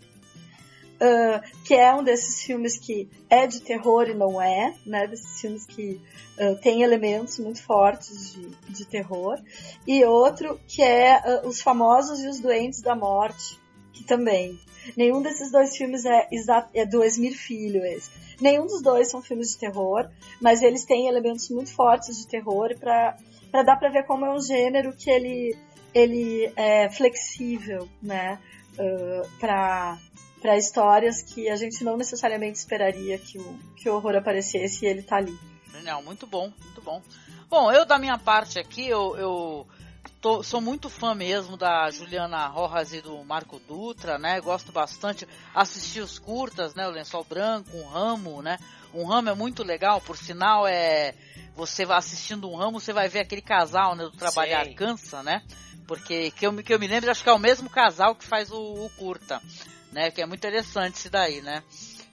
uh, 0.96 1.62
que 1.64 1.74
é 1.74 1.94
um 1.94 2.02
desses 2.02 2.42
filmes 2.42 2.78
que 2.78 3.08
é 3.28 3.46
de 3.46 3.60
terror 3.60 4.08
e 4.08 4.14
não 4.14 4.40
é, 4.40 4.74
né? 4.84 5.06
Desses 5.06 5.40
filmes 5.40 5.66
que 5.66 6.00
uh, 6.38 6.56
tem 6.60 6.82
elementos 6.82 7.38
muito 7.38 7.62
fortes 7.62 8.32
de, 8.32 8.48
de 8.72 8.84
terror. 8.84 9.38
E 9.86 10.04
outro 10.04 10.60
que 10.66 10.82
é 10.82 11.18
uh, 11.18 11.48
Os 11.48 11.60
Famosos 11.60 12.20
e 12.20 12.28
os 12.28 12.40
Doentes 12.40 12.80
da 12.80 12.94
Morte, 12.94 13.58
que 13.92 14.04
também. 14.04 14.58
Nenhum 14.96 15.20
desses 15.20 15.50
dois 15.50 15.76
filmes 15.76 16.04
é, 16.04 16.28
é 16.74 16.86
do 16.86 17.02
Esmir 17.02 17.36
Filho, 17.36 17.84
esse. 17.84 18.10
Nenhum 18.40 18.66
dos 18.66 18.82
dois 18.82 19.10
são 19.10 19.20
filmes 19.22 19.50
de 19.50 19.58
terror, 19.58 20.08
mas 20.40 20.62
eles 20.62 20.84
têm 20.84 21.08
elementos 21.08 21.48
muito 21.50 21.72
fortes 21.72 22.18
de 22.18 22.26
terror 22.28 22.76
para 22.78 23.16
dar 23.64 23.76
para 23.76 23.88
ver 23.88 24.04
como 24.04 24.26
é 24.26 24.30
um 24.30 24.40
gênero 24.40 24.92
que 24.92 25.10
ele 25.10 25.56
ele 25.94 26.52
é 26.56 26.90
flexível, 26.90 27.88
né, 28.02 28.38
uh, 28.78 29.26
para 29.40 29.98
para 30.40 30.56
histórias 30.56 31.22
que 31.22 31.48
a 31.48 31.56
gente 31.56 31.82
não 31.82 31.96
necessariamente 31.96 32.58
esperaria 32.58 33.18
que 33.18 33.38
o, 33.38 33.58
que 33.76 33.88
o 33.88 33.94
horror 33.94 34.16
aparecesse 34.16 34.84
e 34.84 34.88
ele 34.88 35.02
tá 35.02 35.16
ali. 35.16 35.36
Não, 35.82 36.02
muito 36.02 36.26
bom, 36.26 36.52
muito 36.62 36.80
bom. 36.80 37.02
Bom, 37.48 37.70
eu 37.70 37.84
da 37.84 37.98
minha 37.98 38.18
parte 38.18 38.58
aqui, 38.58 38.88
eu, 38.88 39.16
eu 39.16 39.66
tô, 40.20 40.42
sou 40.42 40.60
muito 40.60 40.88
fã 40.90 41.14
mesmo 41.14 41.56
da 41.56 41.90
Juliana 41.90 42.46
Rojas 42.48 42.92
e 42.92 43.00
do 43.00 43.22
Marco 43.24 43.60
Dutra, 43.60 44.18
né? 44.18 44.40
Gosto 44.40 44.72
bastante. 44.72 45.26
Assisti 45.54 46.00
os 46.00 46.18
curtas, 46.18 46.74
né? 46.74 46.86
O 46.88 46.90
Lençol 46.90 47.24
Branco, 47.24 47.76
um 47.76 47.86
ramo, 47.86 48.42
né? 48.42 48.58
Um 48.92 49.04
ramo 49.04 49.28
é 49.28 49.34
muito 49.34 49.62
legal, 49.62 50.00
por 50.00 50.16
sinal 50.16 50.66
é 50.66 51.14
você 51.54 51.86
vai 51.86 51.96
assistindo 51.96 52.50
um 52.50 52.56
ramo, 52.56 52.78
você 52.78 52.92
vai 52.92 53.08
ver 53.08 53.20
aquele 53.20 53.40
casal, 53.40 53.94
né, 53.94 54.04
do 54.04 54.10
Trabalhar 54.10 54.66
Sim. 54.66 54.74
Cansa, 54.74 55.22
né? 55.22 55.42
Porque 55.86 56.30
que 56.32 56.46
eu, 56.46 56.54
que 56.62 56.74
eu 56.74 56.78
me 56.78 56.86
lembro, 56.86 57.10
acho 57.10 57.22
que 57.22 57.30
é 57.30 57.32
o 57.32 57.38
mesmo 57.38 57.70
casal 57.70 58.14
que 58.14 58.24
faz 58.24 58.50
o, 58.50 58.56
o 58.56 58.90
curta, 58.90 59.40
né? 59.96 60.10
Que 60.10 60.20
é 60.20 60.26
muito 60.26 60.40
interessante 60.40 60.96
isso 60.96 61.10
daí, 61.10 61.40
né? 61.40 61.62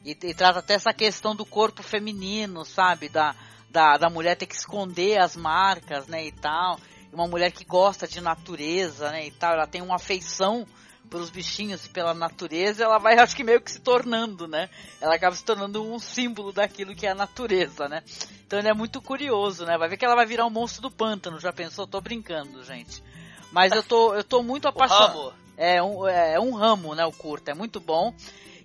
E, 0.06 0.12
e 0.12 0.34
trata 0.34 0.60
até 0.60 0.76
essa 0.76 0.94
questão 0.94 1.36
do 1.36 1.46
corpo 1.46 1.84
feminino, 1.84 2.64
sabe? 2.64 3.10
Da, 3.10 3.36
da, 3.70 3.98
da 3.98 4.10
mulher 4.10 4.38
ter 4.38 4.46
que 4.46 4.56
esconder 4.56 5.20
as 5.20 5.36
marcas, 5.36 6.08
né, 6.08 6.26
e 6.26 6.32
tal. 6.32 6.80
Uma 7.12 7.28
mulher 7.28 7.52
que 7.52 7.66
gosta 7.66 8.08
de 8.08 8.22
natureza, 8.22 9.12
né, 9.12 9.28
e 9.28 9.32
tal. 9.32 9.52
Ela 9.52 9.68
tem 9.68 9.82
uma 9.82 9.98
afeição 9.98 10.66
pelos 11.10 11.30
bichinhos 11.30 11.86
e 11.86 11.90
pela 11.90 12.14
natureza, 12.14 12.86
ela 12.86 12.98
vai, 12.98 13.16
acho 13.20 13.36
que 13.36 13.44
meio 13.44 13.60
que 13.60 13.70
se 13.70 13.82
tornando, 13.82 14.48
né? 14.48 14.70
Ela 15.02 15.16
acaba 15.16 15.36
se 15.36 15.44
tornando 15.44 15.84
um 15.84 16.00
símbolo 16.00 16.54
daquilo 16.54 16.96
que 16.96 17.06
é 17.06 17.12
a 17.12 17.16
natureza, 17.16 17.90
né? 17.90 18.02
Então 18.48 18.58
ele 18.58 18.70
é 18.70 18.74
muito 18.74 19.02
curioso, 19.02 19.66
né? 19.66 19.78
Vai 19.78 19.90
ver 19.90 19.98
que 19.98 20.06
ela 20.06 20.16
vai 20.16 20.26
virar 20.26 20.46
um 20.46 20.50
monstro 20.50 20.84
do 20.84 20.90
pântano, 20.90 21.38
já 21.38 21.52
pensou? 21.52 21.86
Tô 21.86 22.00
brincando, 22.00 22.64
gente. 22.64 23.04
Mas 23.52 23.74
eu 23.74 23.84
tô, 23.84 24.16
eu 24.16 24.24
tô 24.24 24.42
muito 24.42 24.68
apaixonado. 24.70 25.43
É 25.58 25.82
um, 25.82 26.08
é 26.08 26.40
um 26.40 26.54
ramo, 26.54 26.96
né? 26.96 27.06
O 27.06 27.12
curto, 27.12 27.50
é 27.50 27.54
muito 27.54 27.80
bom. 27.80 28.14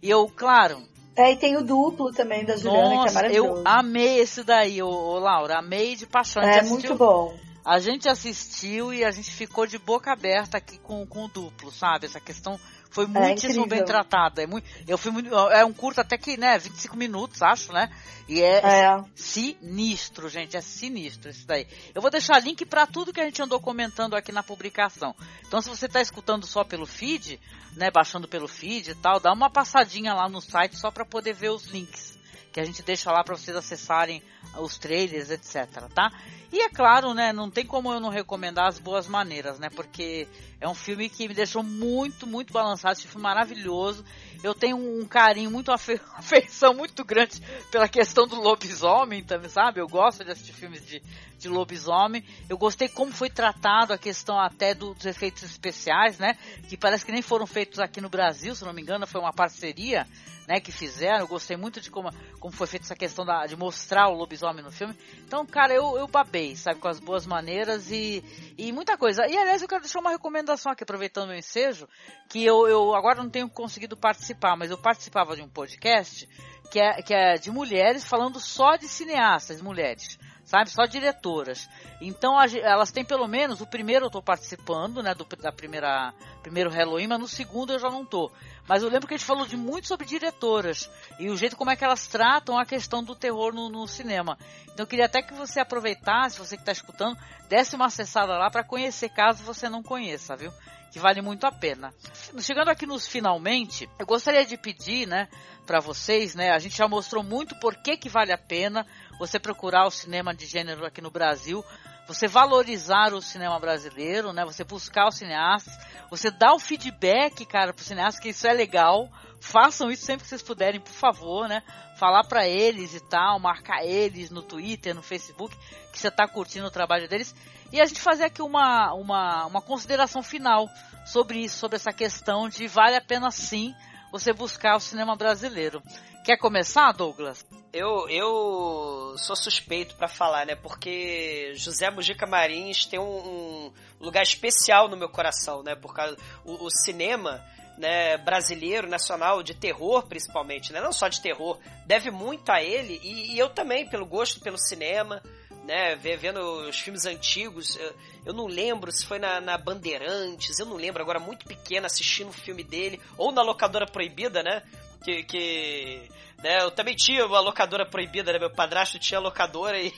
E 0.03 0.09
eu, 0.09 0.31
claro, 0.35 0.83
é, 1.19 1.33
e 1.33 1.37
tem 1.37 1.57
o 1.57 1.65
duplo 1.65 2.13
também 2.13 2.45
da 2.45 2.57
Juliana, 2.57 2.95
Nossa, 2.95 3.05
que 3.07 3.11
é 3.11 3.15
maravilhoso. 3.15 3.61
Eu 3.61 3.63
amei 3.67 4.21
esse 4.21 4.45
daí, 4.45 4.81
ô, 4.81 4.89
ô 4.89 5.19
Laura. 5.19 5.59
Amei 5.59 5.97
de 5.97 6.07
paixão. 6.07 6.41
É 6.41 6.63
muito 6.63 6.95
bom. 6.95 7.37
A 7.65 7.81
gente 7.81 8.09
assistiu 8.09 8.95
e 8.95 9.05
a 9.05 9.11
gente 9.11 9.33
ficou 9.33 9.67
de 9.67 9.79
boca 9.79 10.13
aberta 10.13 10.59
aqui 10.59 10.79
com, 10.79 11.05
com 11.05 11.25
o 11.25 11.29
duplo, 11.29 11.73
sabe? 11.73 12.07
Essa 12.07 12.21
questão 12.21 12.59
foi 12.91 13.05
é 13.05 13.09
muitíssimo 13.09 13.65
é 13.65 13.69
bem 13.69 13.85
tratada. 13.85 14.43
É, 14.43 14.47
muito, 14.47 14.67
eu 14.87 14.99
fui 14.99 15.11
muito, 15.11 15.35
é 15.35 15.65
um 15.65 15.73
curto 15.73 16.01
até 16.01 16.17
que, 16.17 16.37
né, 16.37 16.59
25 16.59 16.97
minutos, 16.97 17.43
acho, 17.43 17.73
né? 17.73 17.91
E 18.29 18.43
é, 18.43 18.59
é, 18.59 19.05
sinistro, 19.15 20.29
gente, 20.29 20.57
é 20.57 20.61
sinistro 20.61 21.31
isso 21.31 21.47
daí. 21.47 21.67
Eu 21.95 22.03
vou 22.03 22.11
deixar 22.11 22.39
link 22.41 22.65
para 22.67 22.87
tudo 22.87 23.13
que 23.13 23.21
a 23.21 23.25
gente 23.25 23.41
andou 23.41 23.61
comentando 23.61 24.15
aqui 24.15 24.33
na 24.33 24.43
publicação. 24.43 25.15
Então, 25.47 25.63
se 25.63 25.69
você 25.69 25.87
está 25.87 26.01
escutando 26.01 26.47
só 26.47 26.65
pelo 26.65 26.87
feed, 26.87 27.41
né, 27.75 27.91
baixando 27.91 28.29
pelo 28.29 28.49
feed 28.49 28.91
e 28.91 28.95
tal, 28.95 29.19
dá 29.19 29.33
uma 29.33 29.51
passadinha 29.51 30.13
lá 30.13 30.29
no 30.29 30.41
site 30.41 30.77
só 30.77 30.91
para 30.91 31.05
poder 31.05 31.33
ver 31.33 31.51
os 31.51 31.65
links 31.67 32.19
que 32.53 32.61
a 32.61 32.65
gente 32.65 32.83
deixa 32.83 33.13
lá 33.13 33.23
para 33.23 33.37
vocês 33.37 33.57
acessarem 33.57 34.23
os 34.59 34.79
trailers, 34.79 35.31
etc, 35.31 35.89
tá? 35.95 36.11
E 36.51 36.63
é 36.63 36.69
claro, 36.71 37.13
né, 37.13 37.31
não 37.31 37.51
tem 37.51 37.67
como 37.67 37.93
eu 37.93 38.01
não 38.01 38.09
recomendar 38.09 38.69
as 38.69 38.79
boas 38.79 39.07
maneiras, 39.07 39.59
né? 39.59 39.69
Porque 39.69 40.27
é 40.59 40.67
um 40.67 40.75
filme 40.75 41.11
que 41.11 41.29
me 41.29 41.35
deixou 41.35 41.63
muito, 41.63 42.27
muito 42.27 42.55
balançado, 42.55 42.95
esse 42.95 43.07
filme 43.07 43.23
maravilhoso. 43.23 44.03
Eu 44.43 44.55
tenho 44.55 44.77
um 44.77 45.07
carinho, 45.07 45.51
muito 45.51 45.71
afe... 45.71 46.01
afeição 46.17 46.73
muito 46.73 47.05
grande 47.05 47.43
pela 47.71 47.87
questão 47.87 48.27
do 48.27 48.41
lobisomem 48.41 49.23
também, 49.23 49.51
sabe? 49.51 49.81
Eu 49.81 49.87
gosto 49.87 50.25
de 50.25 50.31
assistir 50.31 50.55
filmes 50.55 50.85
de, 50.87 51.03
de 51.39 51.49
lobisomem. 51.51 52.25
Eu 52.49 52.57
gostei 52.57 52.89
como 52.89 53.13
foi 53.13 53.29
tratado 53.29 53.93
a 53.93 53.99
questão 53.99 54.41
até 54.41 54.75
do, 54.75 54.95
dos 54.95 55.05
efeitos 55.05 55.43
especiais, 55.43 56.19
né? 56.19 56.35
Que 56.67 56.79
parece 56.79 57.05
que 57.05 57.13
nem 57.13 57.21
foram 57.21 57.47
feitos 57.47 57.79
aqui 57.79 58.01
no 58.01 58.09
Brasil, 58.09 58.55
se 58.55 58.65
não 58.65 58.73
me 58.73 58.81
engano, 58.81 59.07
foi 59.07 59.21
uma 59.21 59.35
parceria 59.35 60.07
né, 60.49 60.59
que 60.59 60.73
fizeram. 60.73 61.21
Eu 61.21 61.29
gostei 61.29 61.59
muito 61.59 61.79
de 61.79 61.91
como, 61.91 62.11
como 62.41 62.53
foi 62.53 62.67
feita 62.67 62.87
essa 62.87 62.97
questão 62.97 63.25
da, 63.25 63.45
de 63.45 63.55
mostrar 63.55 64.09
o 64.09 64.15
lobisomem 64.15 64.65
no 64.65 64.73
filme. 64.73 64.97
Então, 65.19 65.45
cara, 65.45 65.75
eu, 65.75 65.99
eu 65.99 66.09
babei, 66.09 66.38
sabe, 66.57 66.81
com 66.81 66.89
as 66.89 67.01
boas 67.01 67.27
maneiras 67.27 67.91
e, 67.91 68.23
e 68.57 68.73
muita 68.73 68.97
coisa. 68.97 69.27
E, 69.27 69.37
aliás, 69.37 69.63
eu 69.63 69.69
quero 69.69 69.83
deixar 69.83 70.01
uma 70.01 70.11
recomendação 70.11 70.73
aqui, 70.73 70.83
aproveitando 70.83 71.31
o 71.31 71.35
ensejo, 71.35 71.89
que 72.29 72.45
eu, 72.45 72.67
eu 72.69 72.95
agora 72.95 73.23
não 73.23 73.31
tenho 73.31 73.49
conseguido 73.49 73.97
participar, 73.97 74.57
mas 74.57 74.71
eu 74.71 74.79
participava 74.79 75.37
de 75.37 75.43
um 75.43 75.49
podcast 75.49 76.29
que 76.71 76.81
é, 76.81 77.03
que 77.03 77.15
é 77.15 77.35
de 77.35 77.51
mulheres 77.51 78.05
falando 78.05 78.41
só 78.41 78.77
de 78.77 78.89
cineastas, 78.89 79.61
mulheres 79.61 80.19
sabe? 80.49 80.71
Só 80.71 80.87
diretoras. 80.87 81.69
Então 82.01 82.41
elas 82.41 82.91
têm 82.91 83.05
pelo 83.05 83.29
menos, 83.29 83.61
o 83.61 83.67
primeiro 83.67 84.07
eu 84.07 84.11
tô 84.11 84.23
participando, 84.23 85.03
né, 85.03 85.15
do, 85.15 85.27
da 85.37 85.53
primeira, 85.53 86.15
primeiro 86.43 86.71
Halloween, 86.71 87.07
mas 87.07 87.21
no 87.21 87.29
segundo 87.29 87.75
eu 87.75 87.79
já 87.79 87.91
não 87.91 88.03
tô. 88.03 88.33
Mas 88.67 88.83
eu 88.83 88.89
lembro 88.89 89.07
que 89.07 89.13
a 89.13 89.17
gente 89.19 89.27
falou 89.27 89.47
de 89.47 89.59
muito 89.59 89.87
sobre 89.87 90.07
diretoras 90.07 90.91
e 91.19 91.29
o 91.29 91.37
jeito 91.37 91.55
como 91.55 91.71
é 91.71 91.77
que 91.77 91.85
elas 91.85 92.07
tratam 92.07 92.59
a 92.59 92.65
questão 92.65 93.05
do 93.05 93.15
terror 93.15 93.53
no, 93.53 93.69
no 93.69 93.87
cinema. 93.87 94.39
Então 94.65 94.85
eu 94.85 94.87
queria 94.87 95.05
até 95.05 95.21
que 95.21 95.35
você 95.35 95.61
aproveitasse, 95.61 96.39
você 96.39 96.57
que 96.57 96.63
está 96.63 96.73
escutando, 96.73 97.19
desse 97.47 97.77
uma 97.77 97.87
acessada 97.87 98.39
lá 98.39 98.51
para 98.51 98.65
conhecer 98.65 99.11
caso 99.11 99.45
você 99.45 99.69
não 99.69 99.83
conheça, 99.83 100.35
viu? 100.35 100.51
Que 100.91 100.99
vale 100.99 101.21
muito 101.21 101.45
a 101.45 101.53
pena. 101.53 101.93
Chegando 102.41 102.69
aqui 102.69 102.87
nos 102.87 103.07
finalmente, 103.07 103.89
eu 103.99 104.07
gostaria 104.07 104.45
de 104.45 104.57
pedir, 104.57 105.07
né, 105.07 105.29
para 105.67 105.81
vocês, 105.81 106.35
né, 106.35 106.51
a 106.51 106.59
gente 106.59 106.77
já 106.77 106.89
mostrou 106.89 107.23
muito 107.23 107.59
por 107.61 107.77
que 107.77 107.97
que 107.97 108.09
vale 108.09 108.33
a 108.33 108.39
pena 108.39 108.87
você 109.19 109.39
procurar 109.39 109.87
o 109.87 109.91
cinema 109.91 110.35
de 110.35 110.47
gênero 110.47 110.87
aqui 110.87 111.01
no 111.01 111.11
Brasil, 111.11 111.65
você 112.09 112.27
valorizar 112.27 113.13
o 113.13 113.21
cinema 113.21 113.61
brasileiro, 113.61 114.33
né? 114.33 114.43
Você 114.47 114.65
buscar 114.65 115.09
os 115.09 115.17
cineastas, 115.17 115.79
você 116.09 116.31
dar 116.31 116.55
o 116.55 116.59
feedback, 116.59 117.45
cara, 117.45 117.75
pro 117.75 117.85
cineasta 117.85 118.23
que 118.23 118.31
isso 118.31 118.47
é 118.47 118.53
legal. 118.55 119.11
Façam 119.41 119.91
isso 119.91 120.05
sempre 120.05 120.25
que 120.25 120.29
vocês 120.29 120.43
puderem, 120.43 120.81
por 120.81 120.93
favor, 120.93 121.49
né? 121.49 121.63
Falar 121.97 122.25
para 122.25 122.47
eles 122.47 122.95
e 122.95 123.01
tal, 123.01 123.39
marcar 123.39 123.85
eles 123.85 124.31
no 124.31 124.43
Twitter, 124.43 124.95
no 124.95 125.03
Facebook, 125.03 125.57
que 125.93 125.99
você 125.99 126.11
tá 126.11 126.27
curtindo 126.27 126.67
o 126.67 126.71
trabalho 126.71 127.09
deles. 127.09 127.35
E 127.73 127.81
a 127.81 127.87
gente 127.87 128.01
fazer 128.01 128.25
aqui 128.25 128.43
uma, 128.43 128.93
uma, 128.95 129.47
uma 129.47 129.63
consideração 129.63 130.23
final 130.23 130.69
sobre 131.07 131.39
isso, 131.39 131.57
sobre 131.59 131.77
essa 131.77 131.93
questão 131.93 132.49
de 132.49 132.67
vale 132.67 132.97
a 132.97 133.01
pena 133.01 133.31
sim 133.31 133.75
você 134.11 134.33
buscar 134.33 134.77
o 134.77 134.81
cinema 134.81 135.17
brasileiro. 135.17 135.83
Quer 136.25 136.37
começar, 136.37 136.93
Douglas? 136.93 137.47
Eu, 137.73 138.09
eu 138.09 139.15
sou 139.19 139.37
suspeito 139.37 139.95
para 139.97 140.09
falar, 140.09 140.47
né? 140.47 140.55
Porque 140.55 141.53
José 141.55 141.91
Mujica 141.91 142.27
Marins 142.27 142.87
tem 142.87 142.99
um, 142.99 143.03
um, 143.03 143.73
lugar 144.01 144.23
especial 144.23 144.89
no 144.89 144.97
meu 144.97 145.09
coração, 145.09 145.63
né? 145.63 145.75
Por 145.75 145.95
causa 145.95 146.17
o, 146.45 146.67
o 146.67 146.71
cinema 146.71 147.43
né, 147.79 148.17
brasileiro, 148.19 148.89
nacional, 148.89 149.43
de 149.43 149.55
terror 149.55 150.07
principalmente, 150.07 150.73
né? 150.73 150.81
Não 150.81 150.93
só 150.93 151.09
de 151.09 151.21
terror, 151.21 151.59
deve 151.87 152.11
muito 152.11 152.51
a 152.51 152.63
ele. 152.63 153.01
E, 153.03 153.35
e 153.35 153.39
eu 153.39 153.49
também, 153.49 153.89
pelo 153.89 154.05
gosto 154.05 154.41
pelo 154.41 154.59
cinema, 154.59 155.23
né, 155.65 155.95
vendo 155.97 156.41
os 156.41 156.81
filmes 156.81 157.05
antigos, 157.05 157.77
eu, 157.77 157.95
eu 158.27 158.33
não 158.33 158.47
lembro 158.47 158.91
se 158.91 159.05
foi 159.05 159.19
na, 159.19 159.39
na, 159.39 159.59
Bandeirantes, 159.59 160.59
eu 160.59 160.65
não 160.65 160.77
lembro, 160.77 161.03
agora 161.03 161.21
muito 161.21 161.45
pequena 161.45 161.87
assistindo 161.87 162.31
o 162.31 162.33
filme 162.33 162.65
dele, 162.65 162.99
ou 163.19 163.31
na 163.31 163.43
Locadora 163.43 163.85
Proibida, 163.85 164.43
né, 164.43 164.63
que, 165.05 165.25
que 165.25 166.09
né, 166.43 166.63
eu 166.63 166.71
também 166.71 166.97
tinha 166.97 167.27
uma 167.27 167.41
locadora 167.41 167.85
proibida, 167.85 168.33
né, 168.33 168.39
meu 168.39 168.51
padrasto 168.51 168.99
tinha 168.99 169.21
locadora 169.21 169.77
e, 169.79 169.93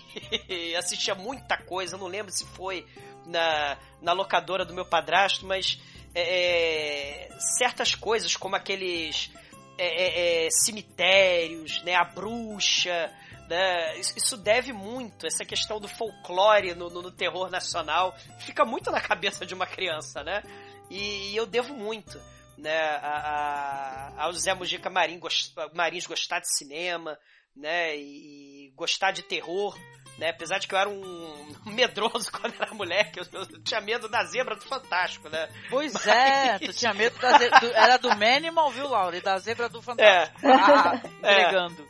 e 0.48 0.74
assistia 0.74 1.15
muita 1.15 1.57
coisa, 1.57 1.94
eu 1.94 2.01
não 2.01 2.09
lembro 2.09 2.32
se 2.32 2.44
foi 2.47 2.85
na, 3.27 3.78
na 4.02 4.12
locadora 4.12 4.65
do 4.65 4.74
meu 4.74 4.85
padrasto, 4.85 5.47
mas 5.47 5.81
é, 6.15 7.27
é 7.27 7.41
certas 7.59 7.95
coisas 7.95 8.37
como 8.37 8.57
aqueles 8.57 9.31
é, 9.78 9.87
é, 9.87 10.47
é, 10.47 10.51
cemitérios, 10.51 11.82
né, 11.82 11.95
a 11.95 12.05
bruxa, 12.05 13.11
né, 13.49 13.99
isso 13.99 14.37
deve 14.37 14.73
muito, 14.73 15.27
essa 15.27 15.45
questão 15.45 15.81
do 15.81 15.89
folclore 15.89 16.74
no, 16.74 16.91
no, 16.91 17.03
no, 17.03 17.11
terror 17.11 17.51
nacional, 17.51 18.15
fica 18.39 18.65
muito 18.65 18.91
na 18.91 19.01
cabeça 19.01 19.47
de 19.47 19.55
uma 19.55 19.66
criança, 19.66 20.23
né? 20.23 20.43
E, 20.91 21.32
e 21.32 21.37
eu 21.37 21.47
devo 21.47 21.73
muito 21.73 22.20
né, 22.59 22.78
a, 22.78 24.12
a, 24.19 24.24
ao 24.24 24.32
Zé 24.35 24.53
Mujica 24.55 24.91
Marins, 24.91 25.19
gost, 25.19 25.55
Marins 25.73 26.07
gostar 26.07 26.41
de 26.41 26.57
cinema, 26.57 27.19
né, 27.57 27.97
e, 27.97 28.66
e 28.66 28.73
gostar 28.77 29.12
de 29.12 29.23
terror, 29.23 29.77
né? 30.20 30.28
Apesar 30.28 30.59
de 30.59 30.68
que 30.68 30.74
eu 30.74 30.78
era 30.78 30.88
um 30.88 31.55
medroso 31.64 32.30
quando 32.30 32.55
era 32.55 32.72
moleque, 32.74 33.18
eu, 33.18 33.26
eu 33.32 33.62
tinha 33.62 33.80
medo 33.80 34.06
da 34.06 34.22
zebra 34.24 34.55
do 34.55 34.64
Fantástico, 34.66 35.30
né? 35.30 35.48
Pois 35.70 35.94
Mas... 35.94 36.06
é, 36.06 36.59
tu 36.60 36.72
tinha 36.74 36.92
medo 36.92 37.18
da 37.18 37.38
zebra. 37.38 37.60
Do, 37.60 37.66
era 37.74 37.97
do 37.97 38.16
Manimal, 38.16 38.70
viu, 38.70 38.86
Laura? 38.86 39.16
E 39.16 39.22
da 39.22 39.38
zebra 39.38 39.68
do 39.68 39.80
Fantástico. 39.80 40.47
É. 40.47 40.52
Ah, 40.52 41.01
entregando. 41.18 41.88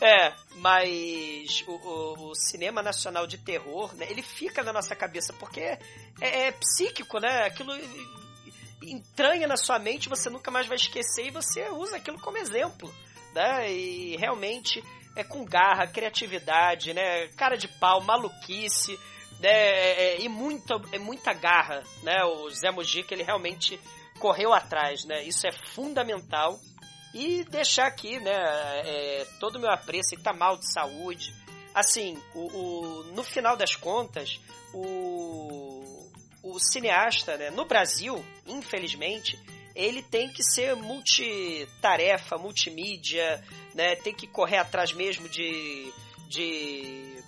É. 0.00 0.26
é. 0.26 0.34
mas 0.56 1.64
o, 1.66 1.72
o, 1.72 2.30
o, 2.30 2.34
cinema 2.34 2.82
nacional 2.82 3.26
de 3.26 3.38
terror, 3.38 3.94
né, 3.94 4.06
ele 4.10 4.22
fica 4.22 4.62
na 4.62 4.72
nossa 4.72 4.94
cabeça, 4.94 5.32
porque 5.32 5.60
é, 5.60 5.78
é, 6.20 6.52
psíquico, 6.52 7.18
né? 7.18 7.46
Aquilo 7.46 7.72
entranha 8.82 9.46
na 9.46 9.56
sua 9.56 9.78
mente, 9.78 10.08
você 10.08 10.28
nunca 10.28 10.50
mais 10.50 10.66
vai 10.66 10.76
esquecer 10.76 11.28
e 11.28 11.30
você 11.30 11.68
usa 11.70 11.96
aquilo 11.96 12.20
como 12.20 12.36
exemplo, 12.36 12.92
né? 13.32 13.72
E 13.72 14.16
realmente 14.16 14.82
é 15.14 15.22
com 15.22 15.44
garra, 15.44 15.86
criatividade, 15.86 16.92
né? 16.94 17.28
Cara 17.36 17.56
de 17.56 17.68
pau, 17.68 18.00
maluquice, 18.00 18.98
né? 19.40 19.50
É, 19.50 20.04
é, 20.04 20.20
e 20.20 20.28
muita, 20.28 20.80
é 20.92 20.98
muita 20.98 21.32
garra, 21.32 21.82
né? 22.02 22.24
O 22.24 22.50
Zé 22.50 22.70
Mujica, 22.70 23.14
ele 23.14 23.22
realmente 23.22 23.78
correu 24.18 24.52
atrás, 24.52 25.04
né? 25.04 25.22
Isso 25.24 25.46
é 25.46 25.52
fundamental. 25.52 26.58
E 27.14 27.44
deixar 27.44 27.86
aqui, 27.86 28.18
né? 28.18 28.32
É, 28.32 29.26
todo 29.38 29.56
o 29.56 29.60
meu 29.60 29.70
apreço, 29.70 30.14
ele 30.14 30.22
tá 30.22 30.32
mal 30.32 30.56
de 30.56 30.72
saúde. 30.72 31.34
Assim, 31.74 32.20
o, 32.34 32.46
o, 32.46 33.04
no 33.14 33.22
final 33.22 33.56
das 33.56 33.76
contas, 33.76 34.40
o, 34.72 36.10
o 36.42 36.58
cineasta, 36.58 37.36
né? 37.36 37.50
No 37.50 37.66
Brasil, 37.66 38.24
infelizmente, 38.46 39.38
ele 39.74 40.02
tem 40.02 40.30
que 40.30 40.42
ser 40.42 40.74
multitarefa, 40.76 42.36
multimídia, 42.36 43.42
né? 43.74 43.96
Tem 43.96 44.14
que 44.14 44.26
correr 44.26 44.58
atrás 44.58 44.92
mesmo 44.92 45.28
de, 45.28 45.92
de 46.28 47.22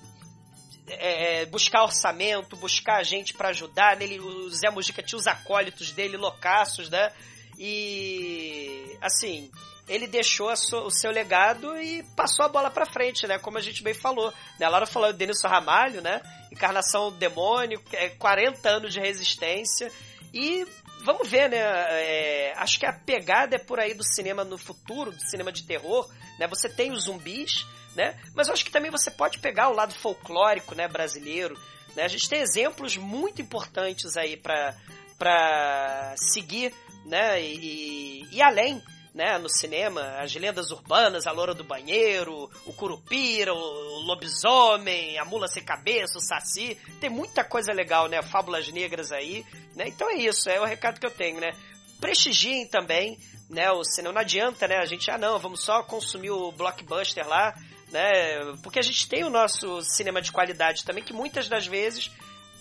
é, 0.87 1.43
é 1.43 1.47
buscar 1.47 1.83
orçamento, 1.83 2.57
buscar 2.57 3.03
gente 3.03 3.35
para 3.35 3.49
ajudar. 3.51 3.97
Nele, 3.97 4.21
o 4.21 4.51
Zé 4.51 4.71
Mujica 4.71 5.03
tinha 5.03 5.19
os 5.19 5.27
acólitos 5.27 5.93
dele 5.93 6.17
loucaços, 6.17 6.89
né? 6.91 7.13
E 7.59 8.97
assim, 9.01 9.51
ele 9.89 10.07
deixou 10.07 10.55
so, 10.57 10.79
o 10.79 10.91
seu 10.91 11.11
legado 11.11 11.77
e 11.79 12.03
passou 12.17 12.45
a 12.45 12.49
bola 12.49 12.71
para 12.71 12.87
frente, 12.87 13.27
né? 13.27 13.39
Como 13.39 13.59
a 13.59 13.61
gente 13.61 13.83
bem 13.83 13.95
falou. 13.95 14.33
Né? 14.59 14.67
A 14.67 14.69
Laura 14.69 14.87
falou 14.87 15.13
do 15.13 15.19
Denilson 15.19 15.49
Ramalho, 15.49 16.01
né? 16.01 16.21
Encarnação 16.51 17.13
demônio, 17.13 17.83
40 18.19 18.69
é, 18.69 18.73
anos 18.73 18.93
de 18.93 19.01
resistência. 19.01 19.93
E 20.33 20.67
vamos 21.05 21.29
ver, 21.29 21.51
né? 21.51 21.59
É, 21.59 22.53
acho 22.57 22.79
que 22.79 22.87
a 22.87 22.93
pegada 22.93 23.57
é 23.57 23.59
por 23.59 23.79
aí 23.79 23.95
do 23.95 24.03
cinema 24.03 24.43
no 24.43 24.59
futuro, 24.59 25.13
do 25.13 25.21
cinema 25.21 25.53
de 25.53 25.65
terror, 25.65 26.11
né? 26.39 26.47
Você 26.49 26.69
tem 26.69 26.91
os 26.91 27.05
zumbis, 27.05 27.67
né? 27.95 28.19
Mas 28.35 28.49
eu 28.49 28.55
acho 28.55 28.65
que 28.65 28.73
também 28.73 28.91
você 28.91 29.11
pode 29.11 29.39
pegar 29.39 29.69
o 29.69 29.75
lado 29.75 29.95
folclórico, 29.95 30.75
né, 30.75 30.89
brasileiro, 30.89 31.57
né? 31.95 32.05
A 32.05 32.09
gente 32.09 32.29
tem 32.29 32.41
exemplos 32.41 32.97
muito 32.97 33.41
importantes 33.41 34.17
aí 34.17 34.37
para 34.37 34.75
para 35.17 36.15
seguir, 36.17 36.75
né? 37.05 37.41
E, 37.41 38.25
e, 38.33 38.37
e 38.37 38.43
além, 38.43 38.83
né, 39.15 39.39
no 39.39 39.49
cinema, 39.49 40.17
as 40.19 40.35
lendas 40.35 40.73
urbanas, 40.73 41.27
a 41.27 41.31
loura 41.31 41.55
do 41.55 41.63
banheiro, 41.63 42.51
o 42.67 42.73
curupira, 42.73 43.55
o 43.55 44.01
lobisomem, 44.01 45.17
a 45.19 45.25
mula 45.25 45.47
sem 45.47 45.63
cabeça, 45.63 46.19
o 46.19 46.21
saci, 46.21 46.77
tem 47.01 47.09
muita 47.09 47.45
coisa 47.45 47.73
legal, 47.73 48.09
né, 48.09 48.21
fábulas 48.23 48.69
negras 48.73 49.13
aí, 49.13 49.47
né, 49.77 49.85
então 49.87 50.11
é 50.11 50.15
isso, 50.15 50.51
é 50.51 50.61
o 50.61 50.65
recado 50.65 50.99
que 50.99 51.07
eu 51.07 51.13
tenho, 51.13 51.39
né, 51.39 51.53
prestigiem 52.01 52.67
também, 52.67 53.17
né, 53.49 53.71
o 53.71 53.85
cinema, 53.85 54.15
não 54.15 54.21
adianta, 54.21 54.67
né, 54.67 54.79
a 54.79 54.85
gente, 54.85 55.09
ah 55.09 55.17
não, 55.17 55.39
vamos 55.39 55.63
só 55.63 55.85
consumir 55.85 56.33
o 56.33 56.51
blockbuster 56.51 57.27
lá, 57.29 57.55
né, 57.93 58.57
porque 58.65 58.81
a 58.81 58.83
gente 58.83 59.09
tem 59.09 59.23
o 59.23 59.31
nosso 59.31 59.81
cinema 59.83 60.21
de 60.21 60.33
qualidade 60.33 60.85
também, 60.85 61.05
que 61.05 61.13
muitas 61.13 61.49
das 61.49 61.69
vezes 61.69 62.11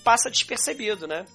passa 0.04 0.30
despercebido, 0.30 1.08
né, 1.08 1.26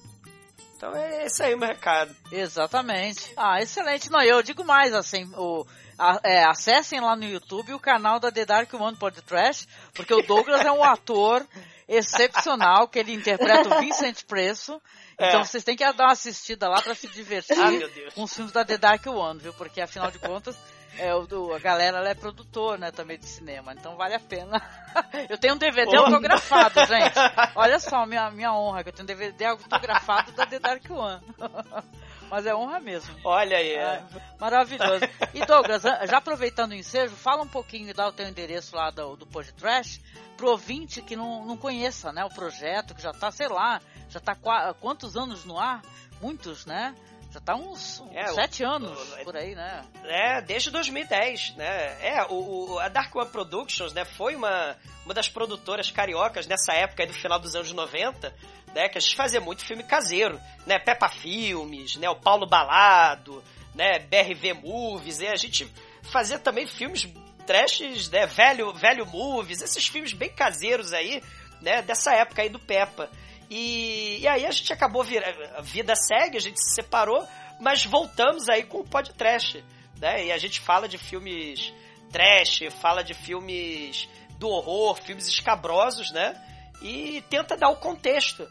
então 0.79 0.95
é 0.95 1.27
esse 1.27 1.43
aí 1.43 1.55
o 1.55 1.59
meu 1.59 1.69
recado. 1.69 2.15
Exatamente. 2.31 3.33
Ah, 3.37 3.61
excelente. 3.61 4.09
Não, 4.11 4.23
eu 4.23 4.41
digo 4.45 4.65
mais, 4.65 4.95
assim, 4.95 5.29
o, 5.35 5.67
a, 5.99 6.21
é, 6.23 6.45
acessem 6.45 7.01
lá 7.01 7.17
no 7.17 7.25
YouTube 7.25 7.75
o 7.75 7.81
canal 7.81 8.21
da 8.21 8.31
The 8.31 8.47
Dark 8.47 8.73
One 8.73 8.97
Pod 8.97 9.21
Trash, 9.23 9.67
porque 9.93 10.15
o 10.15 10.23
Douglas 10.23 10.65
é 10.65 10.71
um 10.71 10.83
ator 10.85 11.45
excepcional, 11.89 12.87
que 12.87 13.01
ele 13.01 13.13
interpreta 13.13 13.77
o 13.77 13.81
Vincent 13.81 14.23
Preço. 14.23 14.81
É. 15.19 15.29
Então 15.29 15.45
vocês 15.45 15.65
têm 15.65 15.75
que 15.75 15.85
dar 15.95 16.05
uma 16.05 16.13
assistida 16.13 16.69
lá 16.69 16.81
para 16.81 16.95
se 16.95 17.09
divertir 17.09 17.59
ah, 17.59 18.13
com 18.15 18.23
os 18.23 18.33
filmes 18.33 18.53
da 18.53 18.65
The 18.65 18.79
Dark 18.79 19.05
One, 19.05 19.41
viu? 19.41 19.53
Porque 19.55 19.81
afinal 19.81 20.13
de 20.13 20.21
contas 20.21 20.57
é, 20.97 21.15
o, 21.15 21.55
a 21.55 21.59
galera 21.59 21.99
ela 21.99 22.09
é 22.09 22.15
produtor, 22.15 22.79
né, 22.79 22.91
também 22.91 23.19
de 23.19 23.27
cinema, 23.27 23.73
então 23.73 23.97
vale 23.97 24.15
a 24.15 24.21
pena. 24.21 24.63
eu 25.29 25.37
tenho 25.39 25.55
um 25.55 25.59
DVD 25.59 25.97
oh. 25.97 26.07
autografado, 26.07 26.85
gente. 26.87 27.19
Olha 27.55 27.79
só, 27.79 28.07
minha, 28.07 28.31
minha 28.31 28.53
honra, 28.53 28.83
que 28.83 28.89
eu 28.89 28.93
tenho 28.93 29.05
um 29.05 29.07
DVD 29.07 29.45
autografado 29.47 30.33
da 30.33 30.47
The 30.47 30.59
Dark 30.59 30.91
One. 30.91 31.23
Mas 32.31 32.45
é 32.45 32.55
honra 32.55 32.79
mesmo. 32.79 33.15
Olha 33.25 33.57
aí. 33.57 33.75
É, 33.75 34.03
maravilhoso. 34.39 35.05
E 35.33 35.45
Douglas, 35.47 35.83
já 35.83 36.19
aproveitando 36.19 36.73
o 36.73 36.75
ensejo, 36.75 37.15
fala 37.17 37.43
um 37.43 37.49
pouquinho, 37.49 37.95
dá 37.95 38.07
o 38.07 38.13
teu 38.13 38.29
endereço 38.29 38.77
lá 38.77 38.91
do, 38.91 39.17
do 39.17 39.27
Trash 39.27 40.01
pro 40.37 40.51
ouvinte 40.51 41.01
que 41.03 41.17
não, 41.17 41.45
não 41.45 41.57
conheça, 41.57 42.13
né, 42.13 42.25
o 42.25 42.29
projeto, 42.29 42.95
que 42.95 43.03
já 43.03 43.13
tá, 43.13 43.31
sei 43.31 43.49
lá, 43.49 43.81
já 44.09 44.21
tá 44.21 44.35
qu 44.37 44.51
quantos 44.81 45.17
anos 45.17 45.45
no 45.45 45.59
ar? 45.59 45.83
Muitos, 46.21 46.67
né? 46.67 46.95
Já 47.31 47.41
tá 47.41 47.55
uns, 47.55 48.01
uns 48.01 48.17
é, 48.17 48.27
sete 48.29 48.65
o, 48.65 48.69
anos 48.69 49.13
o, 49.13 49.25
por 49.25 49.37
aí, 49.37 49.55
né? 49.55 49.85
É, 50.05 50.41
desde 50.41 50.71
2010, 50.71 51.57
né? 51.57 51.97
É, 52.01 52.27
o, 52.31 52.73
o, 52.73 52.79
a 52.79 52.89
Dark 52.89 53.15
One 53.15 53.29
Productions, 53.29 53.93
né, 53.93 54.05
foi 54.05 54.35
uma, 54.35 54.77
uma 55.05 55.13
das 55.13 55.29
produtoras 55.29 55.91
cariocas 55.91 56.47
nessa 56.47 56.73
época 56.73 57.07
do 57.07 57.13
final 57.13 57.39
dos 57.39 57.55
anos 57.55 57.71
90, 57.71 58.35
né, 58.75 58.89
que 58.89 58.97
a 58.97 59.01
gente 59.01 59.15
fazia 59.15 59.41
muito 59.41 59.65
filme 59.65 59.83
caseiro, 59.83 60.41
né? 60.67 60.79
Peppa 60.79 61.09
Filmes, 61.09 61.97
né, 61.97 62.09
o 62.09 62.17
Paulo 62.17 62.47
Balado, 62.47 63.45
né, 63.75 63.99
BRV 63.99 64.55
Movies, 64.55 65.21
e 65.21 65.27
a 65.27 65.37
gente 65.37 65.71
fazia 66.03 66.39
também 66.39 66.67
filmes 66.67 67.07
trashes, 67.47 68.11
né, 68.11 68.27
velho, 68.27 68.73
velho 68.75 69.07
movies, 69.07 69.63
esses 69.63 69.87
filmes 69.87 70.13
bem 70.13 70.31
caseiros 70.31 70.93
aí, 70.93 71.23
né, 71.61 71.83
dessa 71.83 72.13
época 72.15 72.43
aí 72.43 72.49
do 72.49 72.59
Peppa. 72.59 73.11
E, 73.51 74.19
e 74.21 74.29
aí 74.29 74.45
a 74.45 74.51
gente 74.51 74.73
acabou, 74.73 75.03
vir, 75.03 75.23
a 75.25 75.63
vida 75.63 75.95
segue, 75.97 76.37
a 76.37 76.41
gente 76.41 76.61
se 76.63 76.75
separou, 76.75 77.27
mas 77.61 77.85
voltamos 77.85 78.49
aí 78.49 78.65
com 78.65 78.81
o 78.81 78.85
podcast, 78.85 79.65
né? 79.99 80.27
E 80.27 80.33
a 80.33 80.39
gente 80.39 80.61
fala 80.61 80.89
de 80.89 80.99
filmes 80.99 81.73
trash, 82.11 82.61
fala 82.81 83.03
de 83.03 83.15
filmes 83.15 84.09
do 84.39 84.49
horror, 84.49 84.97
filmes 84.97 85.27
escabrosos, 85.27 86.11
né? 86.13 86.41
E 86.83 87.23
tenta 87.29 87.57
dar 87.57 87.71
o 87.71 87.77
contexto 87.77 88.49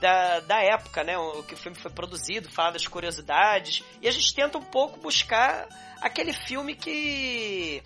da, 0.00 0.40
da 0.40 0.60
época, 0.62 1.04
né? 1.04 1.16
O 1.16 1.42
que 1.42 1.54
o 1.54 1.56
filme 1.56 1.78
foi 1.78 1.90
produzido, 1.90 2.50
fala 2.50 2.72
das 2.72 2.86
curiosidades. 2.86 3.84
E 4.02 4.08
a 4.08 4.10
gente 4.10 4.34
tenta 4.34 4.58
um 4.58 4.62
pouco 4.62 4.98
buscar 5.00 5.68
aquele 6.00 6.32
filme 6.32 6.74
que 6.74 7.82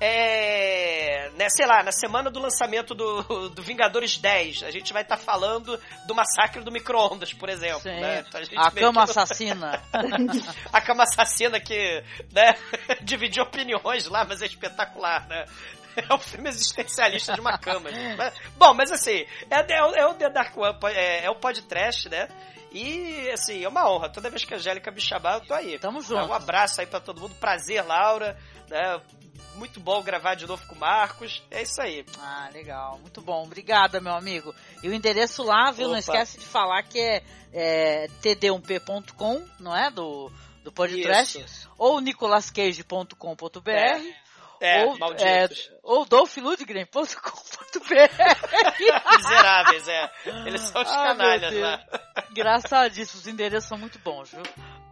é, 0.00 1.30
né, 1.36 1.48
sei 1.50 1.66
lá, 1.66 1.82
na 1.82 1.92
semana 1.92 2.30
do 2.30 2.40
lançamento 2.40 2.94
do, 2.94 3.50
do 3.50 3.62
Vingadores 3.62 4.16
10, 4.16 4.62
a 4.62 4.70
gente 4.70 4.92
vai 4.94 5.02
estar 5.02 5.18
tá 5.18 5.22
falando 5.22 5.78
do 6.06 6.14
massacre 6.14 6.64
do 6.64 6.72
micro-ondas, 6.72 7.34
por 7.34 7.50
exemplo. 7.50 7.82
Né? 7.84 8.24
Então 8.26 8.40
a, 8.56 8.68
a 8.68 8.70
cama 8.70 9.04
que... 9.04 9.10
assassina. 9.10 9.82
a 10.72 10.80
cama 10.80 11.02
assassina 11.02 11.60
que 11.60 12.02
né, 12.32 12.54
dividiu 13.02 13.42
opiniões 13.42 14.06
lá, 14.06 14.24
mas 14.24 14.40
é 14.40 14.46
espetacular, 14.46 15.28
né? 15.28 15.44
É 15.96 16.14
um 16.14 16.18
filme 16.18 16.48
existencialista 16.48 17.34
de 17.34 17.40
uma 17.40 17.58
cama. 17.58 17.90
bom, 18.56 18.72
mas 18.72 18.92
assim, 18.92 19.26
é, 19.50 19.72
é, 19.72 20.00
é, 20.00 20.06
o 20.06 20.14
The 20.14 20.30
Dark 20.30 20.56
One, 20.56 20.78
é, 20.94 21.24
é 21.24 21.30
o 21.30 21.34
podcast, 21.34 22.08
né? 22.08 22.28
E, 22.72 23.28
assim, 23.32 23.64
é 23.64 23.68
uma 23.68 23.90
honra. 23.90 24.08
Toda 24.08 24.30
vez 24.30 24.44
que 24.44 24.54
a 24.54 24.56
Angélica 24.56 24.90
me 24.92 25.00
chamar, 25.00 25.34
eu 25.34 25.40
tô 25.40 25.52
aí. 25.52 25.78
Tamo 25.78 26.00
junto. 26.00 26.24
Um 26.26 26.32
abraço 26.32 26.80
aí 26.80 26.86
pra 26.86 27.00
todo 27.00 27.20
mundo. 27.20 27.34
Prazer, 27.34 27.84
Laura. 27.84 28.38
Né? 28.68 29.00
Muito 29.60 29.78
bom 29.78 30.02
gravar 30.02 30.36
de 30.36 30.46
novo 30.46 30.66
com 30.66 30.74
o 30.74 30.78
Marcos. 30.78 31.42
É 31.50 31.60
isso 31.60 31.82
aí. 31.82 32.02
Ah, 32.18 32.48
legal. 32.50 32.98
Muito 32.98 33.20
bom. 33.20 33.44
Obrigada, 33.44 34.00
meu 34.00 34.14
amigo. 34.14 34.54
E 34.82 34.88
o 34.88 34.94
endereço 34.94 35.42
lá, 35.42 35.70
viu? 35.70 35.88
Opa. 35.88 35.92
Não 35.92 35.98
esquece 35.98 36.38
de 36.38 36.46
falar 36.46 36.82
que 36.84 36.98
é, 36.98 37.22
é 37.52 38.08
td1p.com, 38.22 39.46
não 39.60 39.76
é? 39.76 39.90
Do, 39.90 40.32
do 40.64 40.72
podcast. 40.72 41.42
Isso. 41.42 41.70
Ou 41.76 42.00
nicolascage.com.br. 42.00 43.70
É. 43.70 44.30
É, 44.62 44.84
ou, 44.84 44.94
é, 45.18 45.48
ou 45.82 46.04
dolphludgren.com.br 46.04 47.14
Miseráveis, 49.16 49.88
é. 49.88 50.10
Eles 50.46 50.60
são 50.62 50.82
os 50.82 50.88
ah, 50.90 50.96
canalhas 50.96 51.54
lá. 51.54 51.80
Engraçadíssimo, 52.30 53.20
os 53.20 53.26
endereços 53.26 53.68
são 53.68 53.78
muito 53.78 53.98
bons, 54.00 54.30
viu? 54.30 54.42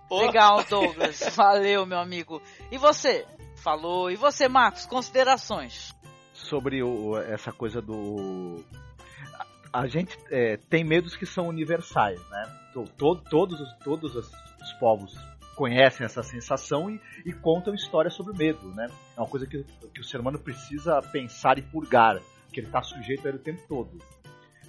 Oh. 0.08 0.20
Legal, 0.24 0.64
Douglas. 0.64 1.20
Valeu, 1.36 1.84
meu 1.84 1.98
amigo. 1.98 2.42
E 2.70 2.78
você? 2.78 3.26
Falou. 3.68 4.10
E 4.10 4.16
você, 4.16 4.48
Marcos, 4.48 4.86
considerações? 4.86 5.94
Sobre 6.32 6.82
o, 6.82 7.18
essa 7.18 7.52
coisa 7.52 7.82
do. 7.82 8.64
A, 9.70 9.86
gente 9.86 10.16
é, 10.30 10.56
tem 10.56 10.82
medos 10.82 11.14
que 11.14 11.26
são 11.26 11.48
universais, 11.48 12.18
né? 12.30 12.44
Todo, 12.96 13.20
todos, 13.28 13.72
todos 13.84 14.14
os, 14.14 14.32
os 14.62 14.72
povos 14.80 15.14
conhecem 15.54 16.06
essa 16.06 16.22
sensação 16.22 16.88
e, 16.88 17.00
e, 17.26 17.32
contam 17.32 17.74
histórias 17.74 18.14
sobre 18.14 18.32
medo, 18.32 18.68
né? 18.74 18.86
É 19.16 19.20
uma 19.20 19.28
coisa 19.28 19.46
que, 19.46 19.64
que 19.92 20.00
o 20.00 20.04
ser 20.04 20.20
humano 20.20 20.38
precisa 20.38 21.02
pensar 21.02 21.58
e 21.58 21.62
purgar 21.62 22.20
que 22.52 22.60
ele 22.60 22.68
está 22.68 22.80
sujeito 22.80 23.26
a 23.26 23.28
ele 23.28 23.38
o 23.38 23.42
tempo 23.42 23.60
todo. 23.68 23.98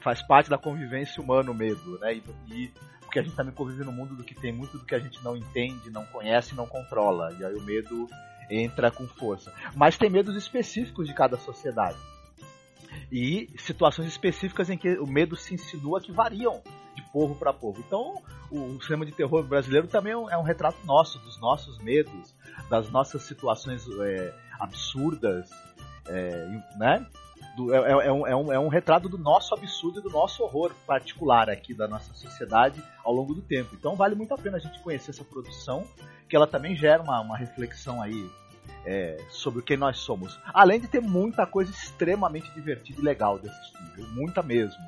Faz 0.02 0.22
parte 0.22 0.50
da 0.50 0.58
convivência 0.58 1.22
humana 1.22 1.52
o 1.52 1.54
medo, 1.54 2.00
né? 2.00 2.16
E, 2.16 2.24
e 2.54 2.74
porque 3.02 3.20
a 3.20 3.24
gente 3.24 3.36
também 3.36 3.54
convive 3.54 3.84
no 3.84 3.92
mundo 3.92 4.16
do 4.16 4.24
que 4.24 4.36
tem 4.36 4.52
muito 4.52 4.78
do 4.78 4.86
que 4.86 4.96
a 4.96 5.00
gente 5.00 5.24
não 5.24 5.38
entende, 5.38 5.90
não 5.90 6.06
conhece, 6.06 6.56
não 6.56 6.68
controla. 6.68 7.34
E 7.40 7.46
aí 7.46 7.54
o 7.54 7.62
medo 7.62 8.08
entra 8.50 8.90
com 8.92 9.08
força. 9.08 9.54
Mas 9.76 9.98
tem 9.98 10.10
medos 10.10 10.36
específicos 10.36 11.08
de 11.08 11.14
cada 11.14 11.38
sociedade. 11.38 11.98
E 13.12 13.50
situações 13.58 14.08
específicas 14.08 14.70
em 14.70 14.78
que 14.78 14.98
o 15.00 15.08
medo 15.08 15.36
se 15.36 15.54
insinua 15.54 16.02
que 16.02 16.12
variam 16.12 16.62
de 16.96 17.02
povo 17.12 17.36
para 17.36 17.54
povo. 17.54 17.84
Então, 17.86 18.22
o 18.52 18.82
cinema 18.82 19.06
de 19.06 19.12
terror 19.12 19.44
brasileiro 19.44 19.88
também 19.88 20.14
é 20.14 20.18
um, 20.18 20.30
é 20.30 20.38
um 20.38 20.44
retrato 20.44 20.78
nosso, 20.86 21.20
dos 21.20 21.40
nossos 21.40 21.78
medos, 21.80 22.34
das 22.70 22.90
nossas 22.90 23.24
situações 23.24 23.86
é, 24.02 24.34
absurdas, 24.60 25.50
é, 26.08 26.48
né? 26.78 27.06
Do, 27.60 27.76
é, 27.76 27.78
é, 27.78 28.08
é, 28.08 28.12
um, 28.12 28.28
é, 28.28 28.36
um, 28.36 28.54
é 28.54 28.60
um 28.60 28.70
retrato 28.70 29.10
do 29.10 29.18
nosso 29.18 29.54
absurdo 29.54 30.00
e 30.00 30.02
do 30.02 30.10
nosso 30.10 30.42
horror 30.42 30.72
particular 30.88 31.50
aqui 31.50 31.74
da 31.74 31.90
nossa 31.90 32.14
sociedade 32.14 32.82
ao 33.04 33.14
longo 33.14 33.34
do 33.34 33.42
tempo. 33.42 33.76
Então 33.76 33.98
vale 33.98 34.16
muito 34.16 34.34
a 34.34 34.38
pena 34.38 34.56
a 34.56 34.60
gente 34.62 34.80
conhecer 34.80 35.12
essa 35.12 35.26
produção, 35.26 35.86
que 36.30 36.38
ela 36.38 36.48
também 36.48 36.74
gera 36.74 37.04
uma, 37.04 37.20
uma 37.20 37.38
reflexão 37.38 38.02
aí 38.02 38.30
é, 38.86 39.18
sobre 39.30 39.62
quem 39.62 39.76
nós 39.76 39.98
somos. 39.98 40.40
Além 40.54 40.80
de 40.80 40.88
ter 40.88 41.02
muita 41.02 41.46
coisa 41.46 41.70
extremamente 41.70 42.50
divertida 42.54 43.02
e 43.02 43.04
legal 43.04 43.38
de 43.38 43.50
assistir, 43.50 43.84
viu? 43.94 44.08
muita 44.08 44.42
mesmo. 44.42 44.80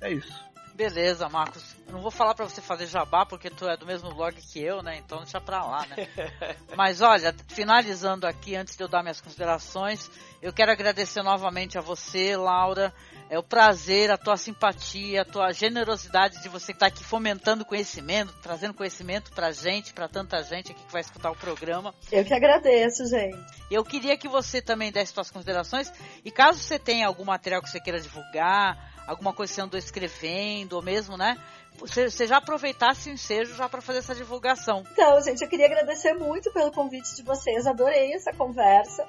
É 0.00 0.10
isso. 0.10 0.44
Beleza, 0.76 1.26
Marcos. 1.30 1.74
Não 1.90 2.02
vou 2.02 2.10
falar 2.10 2.34
para 2.34 2.44
você 2.44 2.60
fazer 2.60 2.86
jabá 2.86 3.24
porque 3.24 3.48
tu 3.48 3.66
é 3.66 3.78
do 3.78 3.86
mesmo 3.86 4.14
blog 4.14 4.34
que 4.34 4.62
eu, 4.62 4.82
né? 4.82 4.98
Então 4.98 5.22
deixa 5.22 5.40
pra 5.40 5.64
lá, 5.64 5.86
né? 5.86 6.06
Mas 6.76 7.00
olha, 7.00 7.34
finalizando 7.48 8.26
aqui, 8.26 8.54
antes 8.54 8.76
de 8.76 8.82
eu 8.82 8.88
dar 8.88 9.02
minhas 9.02 9.18
considerações, 9.18 10.10
eu 10.42 10.52
quero 10.52 10.70
agradecer 10.70 11.22
novamente 11.22 11.78
a 11.78 11.80
você, 11.80 12.36
Laura. 12.36 12.92
É 13.30 13.38
o 13.38 13.42
prazer, 13.42 14.10
a 14.10 14.18
tua 14.18 14.36
simpatia, 14.36 15.22
a 15.22 15.24
tua 15.24 15.50
generosidade 15.50 16.42
de 16.42 16.48
você 16.48 16.72
estar 16.72 16.86
aqui 16.86 17.02
fomentando 17.02 17.64
conhecimento, 17.64 18.32
trazendo 18.42 18.74
conhecimento 18.74 19.32
pra 19.32 19.50
gente, 19.52 19.94
pra 19.94 20.06
tanta 20.08 20.42
gente 20.42 20.72
aqui 20.72 20.84
que 20.84 20.92
vai 20.92 21.00
escutar 21.00 21.30
o 21.30 21.36
programa. 21.36 21.94
Eu 22.12 22.24
que 22.24 22.34
agradeço, 22.34 23.06
gente. 23.06 23.38
Eu 23.70 23.82
queria 23.82 24.16
que 24.16 24.28
você 24.28 24.60
também 24.60 24.92
desse 24.92 25.14
suas 25.14 25.30
considerações 25.30 25.90
e 26.22 26.30
caso 26.30 26.58
você 26.58 26.78
tenha 26.78 27.06
algum 27.06 27.24
material 27.24 27.62
que 27.62 27.70
você 27.70 27.80
queira 27.80 27.98
divulgar, 27.98 28.95
alguma 29.06 29.32
coisa 29.32 29.50
que 29.50 29.54
você 29.54 29.60
andou 29.60 29.78
escrevendo, 29.78 30.74
ou 30.74 30.82
mesmo, 30.82 31.16
né? 31.16 31.36
Você, 31.78 32.10
você 32.10 32.26
já 32.26 32.38
aproveitasse 32.38 33.10
o 33.10 33.12
ensejo 33.12 33.54
já 33.54 33.68
para 33.68 33.80
fazer 33.80 33.98
essa 33.98 34.14
divulgação. 34.14 34.82
Então, 34.92 35.20
gente, 35.20 35.42
eu 35.42 35.48
queria 35.48 35.66
agradecer 35.66 36.14
muito 36.14 36.50
pelo 36.52 36.72
convite 36.72 37.14
de 37.14 37.22
vocês, 37.22 37.66
adorei 37.66 38.14
essa 38.14 38.32
conversa. 38.32 39.04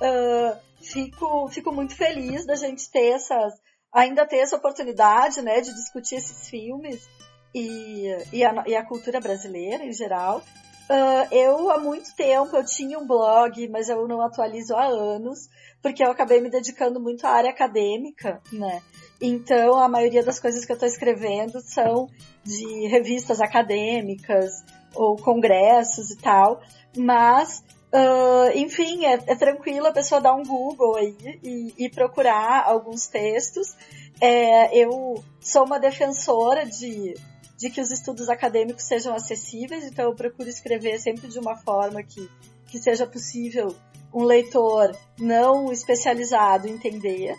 Uh, 0.00 0.56
fico, 0.80 1.48
fico 1.48 1.72
muito 1.72 1.94
feliz 1.96 2.46
da 2.46 2.54
gente 2.54 2.90
ter 2.90 3.10
essas, 3.10 3.54
ainda 3.92 4.26
ter 4.26 4.38
essa 4.38 4.56
oportunidade, 4.56 5.42
né, 5.42 5.60
de 5.60 5.72
discutir 5.74 6.16
esses 6.16 6.48
filmes 6.48 7.08
e, 7.54 8.06
e, 8.32 8.44
a, 8.44 8.64
e 8.66 8.74
a 8.74 8.84
cultura 8.84 9.20
brasileira 9.20 9.84
em 9.84 9.92
geral. 9.92 10.42
Uh, 10.90 11.34
eu, 11.34 11.70
há 11.70 11.78
muito 11.78 12.14
tempo, 12.16 12.56
eu 12.56 12.64
tinha 12.64 12.98
um 12.98 13.06
blog, 13.06 13.68
mas 13.68 13.88
eu 13.88 14.06
não 14.08 14.20
atualizo 14.20 14.74
há 14.74 14.84
anos, 14.84 15.48
porque 15.80 16.04
eu 16.04 16.10
acabei 16.10 16.40
me 16.40 16.50
dedicando 16.50 17.00
muito 17.00 17.26
à 17.26 17.30
área 17.30 17.50
acadêmica, 17.50 18.42
né? 18.52 18.82
Então, 19.24 19.78
a 19.78 19.88
maioria 19.88 20.24
das 20.24 20.40
coisas 20.40 20.64
que 20.64 20.72
eu 20.72 20.74
estou 20.74 20.88
escrevendo 20.88 21.60
são 21.60 22.08
de 22.42 22.88
revistas 22.88 23.40
acadêmicas 23.40 24.50
ou 24.94 25.16
congressos 25.16 26.10
e 26.10 26.16
tal, 26.16 26.60
mas 26.96 27.62
Uh, 27.94 28.56
enfim, 28.56 29.04
é, 29.04 29.12
é, 29.26 29.36
tranquilo 29.36 29.86
a 29.86 29.92
pessoa 29.92 30.18
dar 30.18 30.34
um 30.34 30.42
Google 30.42 30.96
aí 30.96 31.14
e, 31.42 31.74
e 31.76 31.90
procurar 31.90 32.64
alguns 32.64 33.06
textos. 33.06 33.76
É, 34.18 34.74
eu 34.74 35.22
sou 35.42 35.66
uma 35.66 35.78
defensora 35.78 36.64
de, 36.64 37.14
de 37.58 37.68
que 37.68 37.82
os 37.82 37.90
estudos 37.90 38.30
acadêmicos 38.30 38.84
sejam 38.84 39.14
acessíveis, 39.14 39.84
então 39.84 40.06
eu 40.06 40.14
procuro 40.14 40.48
escrever 40.48 40.98
sempre 41.00 41.28
de 41.28 41.38
uma 41.38 41.54
forma 41.58 42.02
que, 42.02 42.30
que 42.68 42.78
seja 42.78 43.06
possível 43.06 43.76
um 44.14 44.24
leitor 44.24 44.96
não 45.18 45.70
especializado 45.70 46.68
entender, 46.68 47.36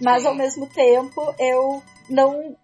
mas 0.00 0.22
Sim. 0.22 0.28
ao 0.28 0.34
mesmo 0.34 0.66
tempo 0.66 1.34
eu 1.38 1.82
não 2.08 2.56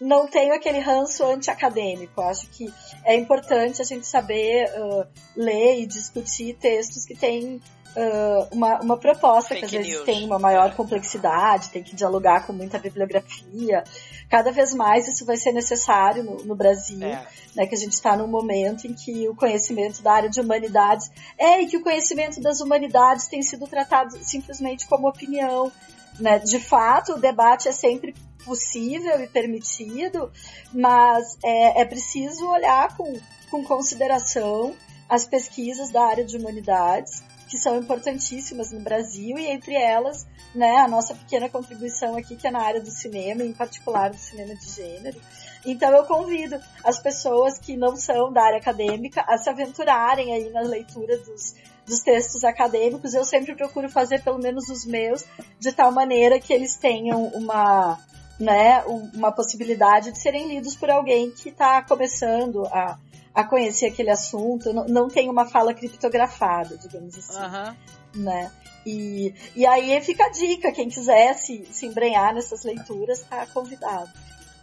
não 0.00 0.28
tenho 0.28 0.54
aquele 0.54 0.78
ranço 0.78 1.24
anti-acadêmico. 1.24 2.20
Acho 2.20 2.48
que 2.50 2.72
é 3.04 3.16
importante 3.16 3.82
a 3.82 3.84
gente 3.84 4.06
saber 4.06 4.70
uh, 4.78 5.06
ler 5.36 5.80
e 5.80 5.86
discutir 5.86 6.54
textos 6.54 7.04
que 7.04 7.16
têm 7.16 7.60
uh, 7.96 8.48
uma, 8.52 8.80
uma 8.80 8.96
proposta, 8.96 9.54
Fake 9.54 9.66
que 9.66 9.76
às 9.76 9.86
vezes 9.86 10.04
tem 10.04 10.24
uma 10.24 10.38
maior 10.38 10.74
complexidade, 10.74 11.70
tem 11.70 11.82
que 11.82 11.96
dialogar 11.96 12.46
com 12.46 12.52
muita 12.52 12.78
bibliografia. 12.78 13.82
Cada 14.28 14.52
vez 14.52 14.74
mais 14.74 15.08
isso 15.08 15.24
vai 15.24 15.36
ser 15.36 15.52
necessário 15.52 16.22
no, 16.22 16.36
no 16.44 16.54
Brasil, 16.54 17.02
é. 17.02 17.26
né, 17.56 17.66
que 17.66 17.74
a 17.74 17.78
gente 17.78 17.92
está 17.92 18.16
num 18.16 18.28
momento 18.28 18.86
em 18.86 18.94
que 18.94 19.28
o 19.28 19.34
conhecimento 19.34 20.02
da 20.02 20.12
área 20.12 20.30
de 20.30 20.40
humanidades 20.40 21.10
é 21.36 21.60
e 21.62 21.66
que 21.66 21.76
o 21.76 21.82
conhecimento 21.82 22.40
das 22.40 22.60
humanidades 22.60 23.26
tem 23.26 23.42
sido 23.42 23.66
tratado 23.66 24.16
simplesmente 24.22 24.86
como 24.86 25.08
opinião. 25.08 25.72
Né? 26.18 26.38
De 26.38 26.58
fato, 26.58 27.12
o 27.12 27.20
debate 27.20 27.68
é 27.68 27.72
sempre 27.72 28.14
possível 28.44 29.22
e 29.22 29.26
permitido, 29.26 30.32
mas 30.72 31.38
é, 31.44 31.82
é 31.82 31.84
preciso 31.84 32.46
olhar 32.48 32.96
com, 32.96 33.12
com 33.50 33.64
consideração 33.64 34.74
as 35.08 35.26
pesquisas 35.26 35.90
da 35.90 36.02
área 36.02 36.24
de 36.24 36.36
humanidades, 36.36 37.22
que 37.48 37.56
são 37.56 37.78
importantíssimas 37.78 38.72
no 38.72 38.80
Brasil, 38.80 39.38
e 39.38 39.46
entre 39.46 39.74
elas, 39.74 40.26
né, 40.54 40.76
a 40.76 40.88
nossa 40.88 41.14
pequena 41.14 41.48
contribuição 41.48 42.16
aqui, 42.16 42.36
que 42.36 42.46
é 42.46 42.50
na 42.50 42.60
área 42.60 42.80
do 42.80 42.90
cinema, 42.90 43.42
em 43.42 43.54
particular 43.54 44.10
do 44.10 44.18
cinema 44.18 44.54
de 44.54 44.68
gênero. 44.70 45.18
Então 45.64 45.90
eu 45.92 46.04
convido 46.04 46.60
as 46.84 46.98
pessoas 46.98 47.58
que 47.58 47.76
não 47.76 47.96
são 47.96 48.32
da 48.32 48.42
área 48.42 48.58
acadêmica 48.58 49.22
a 49.22 49.38
se 49.38 49.48
aventurarem 49.48 50.32
aí 50.32 50.50
na 50.50 50.60
leitura 50.60 51.16
dos, 51.18 51.54
dos 51.88 52.00
textos 52.00 52.44
acadêmicos. 52.44 53.14
Eu 53.14 53.24
sempre 53.24 53.54
procuro 53.54 53.88
fazer 53.88 54.22
pelo 54.22 54.38
menos 54.38 54.68
os 54.68 54.84
meus, 54.84 55.24
de 55.58 55.72
tal 55.72 55.90
maneira 55.90 56.38
que 56.38 56.52
eles 56.52 56.76
tenham 56.76 57.24
uma, 57.28 57.98
né, 58.38 58.84
uma 58.86 59.32
possibilidade 59.32 60.12
de 60.12 60.18
serem 60.18 60.46
lidos 60.48 60.76
por 60.76 60.90
alguém 60.90 61.30
que 61.30 61.48
está 61.48 61.82
começando 61.82 62.66
a, 62.66 62.98
a 63.34 63.44
conhecer 63.44 63.86
aquele 63.86 64.10
assunto, 64.10 64.72
não, 64.72 64.84
não 64.86 65.08
tem 65.08 65.28
uma 65.28 65.46
fala 65.46 65.74
criptografada, 65.74 66.76
digamos 66.76 67.16
assim. 67.16 67.38
Uhum. 67.38 68.22
Né? 68.22 68.52
E, 68.86 69.34
e 69.54 69.66
aí 69.66 70.00
fica 70.00 70.24
a 70.24 70.30
dica, 70.30 70.72
quem 70.72 70.88
quiser 70.88 71.34
se, 71.34 71.66
se 71.70 71.86
embrenhar 71.86 72.34
nessas 72.34 72.64
leituras, 72.64 73.20
está 73.20 73.46
convidado. 73.46 74.10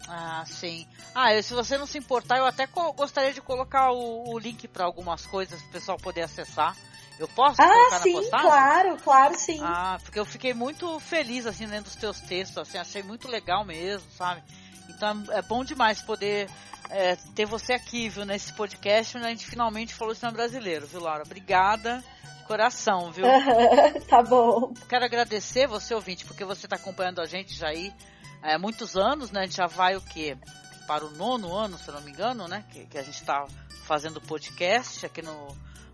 Ah, 0.08 0.44
sim. 0.48 0.86
Ah, 1.14 1.42
se 1.42 1.54
você 1.54 1.78
não 1.78 1.86
se 1.86 1.98
importar, 1.98 2.38
eu 2.38 2.46
até 2.46 2.68
gostaria 2.96 3.34
de 3.34 3.42
colocar 3.42 3.92
o, 3.92 4.34
o 4.34 4.40
link 4.40 4.68
para 4.68 4.86
algumas 4.86 5.26
coisas 5.26 5.60
para 5.62 5.70
o 5.70 5.72
pessoal 5.72 5.98
poder 5.98 6.22
acessar. 6.22 6.76
Eu 7.18 7.28
posso 7.30 7.62
ah, 7.62 7.68
colocar 7.68 8.00
sim, 8.00 8.14
na 8.14 8.20
postagem? 8.20 8.48
claro, 8.50 8.98
claro, 9.02 9.36
sim. 9.38 9.60
Ah, 9.64 9.98
porque 10.04 10.20
eu 10.20 10.26
fiquei 10.26 10.54
muito 10.54 11.00
feliz, 11.00 11.46
assim, 11.46 11.66
lendo 11.66 11.88
os 11.88 11.96
teus 11.96 12.20
textos, 12.20 12.58
assim, 12.58 12.78
achei 12.78 13.02
muito 13.04 13.28
legal 13.28 13.64
mesmo, 13.64 14.10
sabe? 14.12 14.44
Então 14.90 15.24
é 15.32 15.42
bom 15.42 15.64
demais 15.64 16.02
poder 16.02 16.50
é, 16.90 17.16
ter 17.34 17.46
você 17.46 17.74
aqui, 17.74 18.10
viu, 18.10 18.26
nesse 18.26 18.54
podcast, 18.54 19.18
onde 19.18 19.26
a 19.26 19.30
gente 19.30 19.46
finalmente 19.46 19.94
falou 19.94 20.14
cinema 20.14 20.34
brasileiro, 20.34 20.86
viu, 20.88 21.00
Laura? 21.00 21.24
Obrigada, 21.24 22.04
coração, 22.48 23.12
viu? 23.12 23.26
tá 24.10 24.22
bom. 24.22 24.74
Quero 24.88 25.06
agradecer 25.06 25.68
você, 25.68 25.94
ouvinte, 25.94 26.26
porque 26.26 26.44
você 26.44 26.66
está 26.66 26.76
acompanhando 26.76 27.22
a 27.22 27.26
gente 27.26 27.54
já 27.54 27.70
aí 27.70 27.94
há 28.42 28.60
muitos 28.60 28.96
anos, 28.96 29.32
né? 29.32 29.42
A 29.42 29.46
gente 29.46 29.58
já 29.58 29.68
vai 29.68 29.96
o 29.96 30.02
quê? 30.02 30.38
Para 30.86 31.06
o 31.06 31.12
nono 31.12 31.56
ano, 31.56 31.78
se 31.78 31.90
não 31.92 32.02
me 32.02 32.12
engano, 32.12 32.48
né? 32.48 32.64
Que, 32.72 32.86
que 32.86 32.98
a 32.98 33.04
gente 33.04 33.20
está 33.20 33.46
fazendo 33.86 34.22
podcast 34.22 35.06
aqui 35.06 35.22
no, 35.22 35.48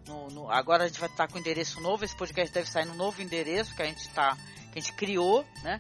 no, 0.07 0.29
no, 0.29 0.51
agora 0.51 0.83
a 0.83 0.87
gente 0.87 0.99
vai 0.99 1.09
estar 1.09 1.27
com 1.27 1.37
endereço 1.37 1.79
novo. 1.81 2.03
Esse 2.03 2.15
podcast 2.15 2.53
deve 2.53 2.69
sair 2.69 2.85
no 2.85 2.95
novo 2.95 3.21
endereço 3.21 3.75
que 3.75 3.81
a 3.81 3.85
gente 3.85 4.07
tá, 4.09 4.37
que 4.71 4.79
a 4.79 4.81
gente 4.81 4.93
criou, 4.93 5.45
né? 5.63 5.79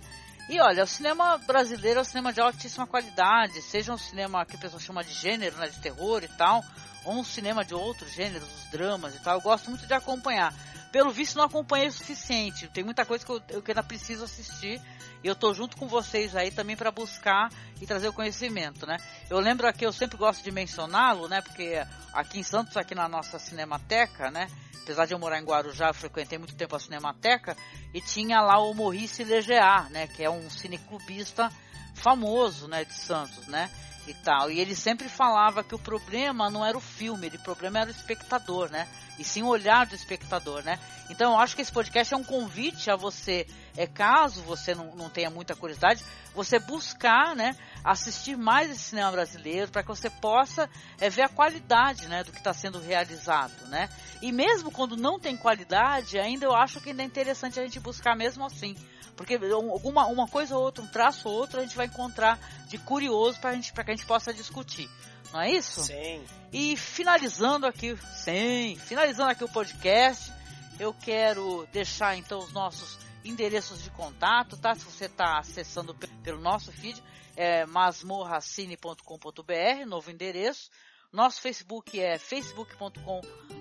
E 0.49 0.59
olha, 0.59 0.83
o 0.83 0.87
cinema 0.87 1.37
brasileiro 1.37 1.99
é 1.99 2.01
um 2.01 2.05
cinema 2.05 2.33
de 2.33 2.41
altíssima 2.41 2.85
qualidade, 2.85 3.61
seja 3.61 3.93
um 3.93 3.97
cinema 3.97 4.45
que 4.45 4.55
o 4.55 4.59
pessoal 4.59 4.79
chama 4.79 5.03
de 5.03 5.13
gênero, 5.13 5.55
né, 5.55 5.69
de 5.69 5.79
terror 5.79 6.23
e 6.23 6.27
tal, 6.27 6.61
ou 7.05 7.19
um 7.19 7.23
cinema 7.23 7.63
de 7.63 7.73
outros 7.73 8.11
gêneros, 8.11 8.47
os 8.49 8.71
dramas 8.71 9.15
e 9.15 9.19
tal. 9.19 9.35
Eu 9.35 9.41
gosto 9.41 9.69
muito 9.69 9.85
de 9.85 9.93
acompanhar. 9.93 10.53
Pelo 10.91 11.09
visto, 11.09 11.37
não 11.37 11.45
acompanhei 11.45 11.87
o 11.87 11.91
suficiente. 11.91 12.67
Tem 12.67 12.83
muita 12.83 13.05
coisa 13.05 13.25
que 13.25 13.31
eu, 13.31 13.41
eu 13.49 13.63
ainda 13.65 13.81
preciso 13.81 14.25
assistir 14.25 14.81
e 15.23 15.27
eu 15.27 15.35
tô 15.35 15.53
junto 15.53 15.77
com 15.77 15.87
vocês 15.87 16.35
aí 16.35 16.51
também 16.51 16.75
para 16.75 16.91
buscar 16.91 17.49
e 17.79 17.85
trazer 17.85 18.07
o 18.07 18.13
conhecimento, 18.13 18.85
né? 18.85 18.97
Eu 19.29 19.39
lembro 19.39 19.67
aqui, 19.67 19.85
eu 19.85 19.93
sempre 19.93 20.17
gosto 20.17 20.43
de 20.43 20.51
mencioná-lo, 20.51 21.27
né? 21.27 21.41
Porque 21.41 21.81
aqui 22.13 22.39
em 22.39 22.43
Santos, 22.43 22.75
aqui 22.77 22.95
na 22.95 23.07
nossa 23.07 23.37
Cinemateca, 23.37 24.31
né? 24.31 24.47
Apesar 24.83 25.05
de 25.05 25.13
eu 25.13 25.19
morar 25.19 25.39
em 25.39 25.45
Guarujá, 25.45 25.89
eu 25.89 25.93
frequentei 25.93 26.37
muito 26.37 26.55
tempo 26.55 26.75
a 26.75 26.79
Cinemateca 26.79 27.55
e 27.93 28.01
tinha 28.01 28.41
lá 28.41 28.57
o 28.57 28.73
Maurice 28.73 29.23
Legear, 29.23 29.89
né? 29.91 30.07
Que 30.07 30.23
é 30.23 30.29
um 30.29 30.49
cineclubista 30.49 31.51
famoso, 31.93 32.67
né? 32.67 32.83
De 32.83 32.93
Santos, 32.93 33.47
né? 33.47 33.69
E 34.07 34.13
tal. 34.13 34.49
E 34.49 34.59
ele 34.59 34.75
sempre 34.75 35.07
falava 35.07 35.63
que 35.63 35.75
o 35.75 35.79
problema 35.79 36.49
não 36.49 36.65
era 36.65 36.77
o 36.77 36.81
filme, 36.81 37.27
o 37.27 37.39
problema 37.39 37.79
era 37.79 37.89
o 37.89 37.91
espectador, 37.91 38.69
né? 38.71 38.87
E 39.19 39.23
sim 39.23 39.43
o 39.43 39.47
olhar 39.47 39.85
do 39.85 39.95
espectador, 39.95 40.63
né? 40.63 40.79
Então 41.09 41.33
eu 41.33 41.39
acho 41.39 41.55
que 41.55 41.61
esse 41.61 41.71
podcast 41.71 42.13
é 42.13 42.17
um 42.17 42.23
convite 42.23 42.89
a 42.89 42.95
você, 42.95 43.45
é 43.75 43.85
caso 43.85 44.41
você 44.41 44.73
não, 44.73 44.95
não 44.95 45.09
tenha 45.09 45.29
muita 45.29 45.55
curiosidade, 45.55 46.03
você 46.33 46.57
buscar, 46.57 47.35
né, 47.35 47.55
assistir 47.83 48.37
mais 48.37 48.71
esse 48.71 48.79
cinema 48.79 49.11
brasileiro 49.11 49.69
para 49.69 49.83
que 49.83 49.89
você 49.89 50.09
possa 50.09 50.69
é, 50.99 51.09
ver 51.09 51.23
a 51.23 51.29
qualidade, 51.29 52.07
né, 52.07 52.23
do 52.23 52.31
que 52.31 52.37
está 52.37 52.53
sendo 52.53 52.79
realizado, 52.79 53.67
né? 53.67 53.89
E 54.21 54.31
mesmo 54.31 54.71
quando 54.71 54.95
não 54.95 55.19
tem 55.19 55.35
qualidade, 55.35 56.17
ainda 56.17 56.45
eu 56.45 56.55
acho 56.55 56.79
que 56.79 56.89
ainda 56.89 57.03
é 57.03 57.05
interessante 57.05 57.59
a 57.59 57.63
gente 57.63 57.79
buscar 57.79 58.15
mesmo 58.15 58.45
assim 58.45 58.75
porque 59.21 59.35
alguma 59.35 60.07
uma 60.07 60.27
coisa 60.27 60.55
ou 60.55 60.63
outra, 60.63 60.83
um 60.83 60.87
traço 60.87 61.29
ou 61.29 61.35
outro, 61.35 61.59
a 61.59 61.63
gente 61.63 61.75
vai 61.75 61.85
encontrar 61.85 62.39
de 62.67 62.79
curioso 62.79 63.39
para 63.39 63.53
gente, 63.53 63.71
que 63.91 63.91
a 63.91 63.95
gente 63.97 64.05
possa 64.05 64.33
discutir. 64.33 64.89
Não 65.33 65.41
é 65.41 65.51
isso? 65.51 65.83
Sim. 65.83 66.23
E 66.51 66.75
finalizando 66.77 67.65
aqui, 67.65 67.97
sim, 68.13 68.77
finalizando 68.85 69.31
aqui 69.31 69.43
o 69.43 69.49
podcast, 69.49 70.31
eu 70.79 70.93
quero 70.93 71.67
deixar 71.71 72.15
então 72.17 72.39
os 72.39 72.51
nossos 72.51 72.99
endereços 73.23 73.83
de 73.83 73.89
contato, 73.91 74.57
tá? 74.57 74.73
Se 74.75 74.83
você 74.83 75.05
está 75.05 75.37
acessando 75.37 75.95
pelo 76.23 76.41
nosso 76.41 76.71
feed, 76.71 77.01
é 77.35 77.65
masmorracine.com.br, 77.65 79.85
novo 79.85 80.11
endereço. 80.11 80.69
Nosso 81.11 81.41
Facebook 81.41 81.99
é 81.99 82.17
facebook.com 82.17 83.19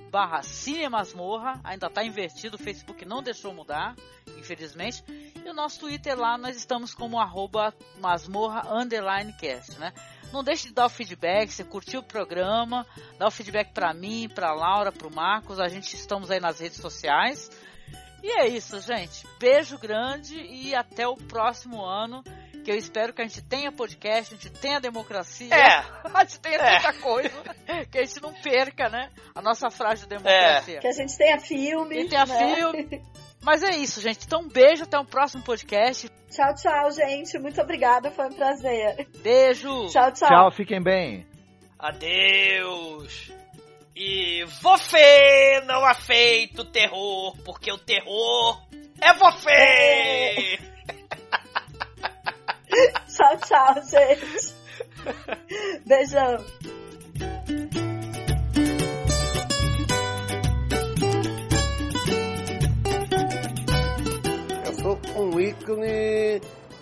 barra 0.09 0.41
cinemasmorra, 0.43 1.61
ainda 1.65 1.89
está 1.89 2.05
invertido, 2.05 2.55
o 2.55 2.59
Facebook 2.59 3.05
não 3.05 3.23
deixou 3.23 3.53
mudar, 3.53 3.97
infelizmente. 4.39 5.03
E 5.09 5.49
o 5.49 5.53
nosso 5.53 5.81
Twitter 5.81 6.17
lá, 6.17 6.39
nós 6.39 6.57
estamos 6.57 6.95
como 6.95 7.19
arroba 7.19 7.75
masmorra 7.99 8.73
underline 8.73 9.33
cast, 9.33 9.77
né? 9.81 9.93
Não 10.33 10.45
deixe 10.45 10.69
de 10.69 10.75
dar 10.75 10.87
o 10.87 10.91
feedback, 10.91 11.51
você 11.51 11.65
curtiu 11.65 12.01
o 12.01 12.05
programa, 12.05 12.87
dá 13.19 13.27
o 13.27 13.33
feedback 13.33 13.73
para 13.73 13.93
mim, 13.93 14.29
para 14.33 14.55
Laura, 14.55 14.93
para 14.93 15.09
o 15.09 15.15
Marcos, 15.15 15.59
a 15.59 15.67
gente 15.67 15.93
estamos 15.95 16.31
aí 16.31 16.39
nas 16.39 16.61
redes 16.61 16.79
sociais. 16.79 17.51
E 18.23 18.31
é 18.31 18.47
isso, 18.47 18.81
gente. 18.81 19.27
Beijo 19.41 19.77
grande 19.77 20.41
e 20.41 20.73
até 20.73 21.09
o 21.09 21.17
próximo 21.17 21.85
ano 21.85 22.23
que 22.65 22.71
eu 22.71 22.77
espero 22.77 23.13
que 23.13 23.23
a 23.23 23.27
gente 23.27 23.43
tenha 23.43 23.73
podcast, 23.73 24.35
a 24.35 24.37
gente 24.37 24.51
tenha 24.51 24.81
democracia, 24.81 25.55
é. 25.55 25.85
a 26.13 26.25
gente 26.25 26.41
tenha 26.41 26.57
é. 26.57 26.81
tanta 26.81 26.93
coisa, 27.01 27.43
que 27.91 27.99
a 27.99 28.05
gente 28.05 28.23
não 28.23 28.33
perca, 28.35 28.89
né? 28.89 29.11
A 29.35 29.43
nossa 29.43 29.71
frágil 29.71 30.07
democracia. 30.07 30.77
É. 30.77 30.81
Que 30.81 30.89
a 30.89 30.93
gente 30.93 31.17
tenha 31.17 31.39
filme. 31.39 31.97
Que 31.97 32.09
tenha 32.09 32.27
né? 32.27 32.55
filme. 32.55 33.03
Mas 33.43 33.63
é 33.63 33.71
isso, 33.71 34.03
gente. 34.03 34.27
Então, 34.27 34.43
um 34.43 34.49
beijo, 34.49 34.85
até 34.85 34.99
o 34.99 35.05
próximo 35.05 35.43
podcast. 35.43 36.11
Tchau, 36.31 36.55
tchau, 36.55 36.91
gente. 36.91 37.39
Muito 37.39 37.61
obrigada, 37.61 38.11
foi 38.11 38.27
um 38.27 38.33
prazer. 38.33 39.09
Beijo. 39.23 39.87
Tchau, 39.87 40.13
tchau. 40.13 40.29
Tchau, 40.29 40.51
fiquem 40.53 40.83
bem. 40.83 41.27
Adeus. 41.79 43.33
E 43.97 44.45
você 44.63 45.61
não 45.67 45.85
aceita 45.85 46.63
o 46.63 46.65
terror, 46.65 47.37
porque 47.45 47.73
o 47.73 47.79
terror 47.79 48.63
é 49.01 49.13
você! 49.15 49.51
É. 49.51 50.71
tchau, 53.09 53.37
tchau, 53.39 53.75
gente. 53.85 54.55
Beijão. 55.87 56.45
um 65.17 65.39
ícone 65.39 66.41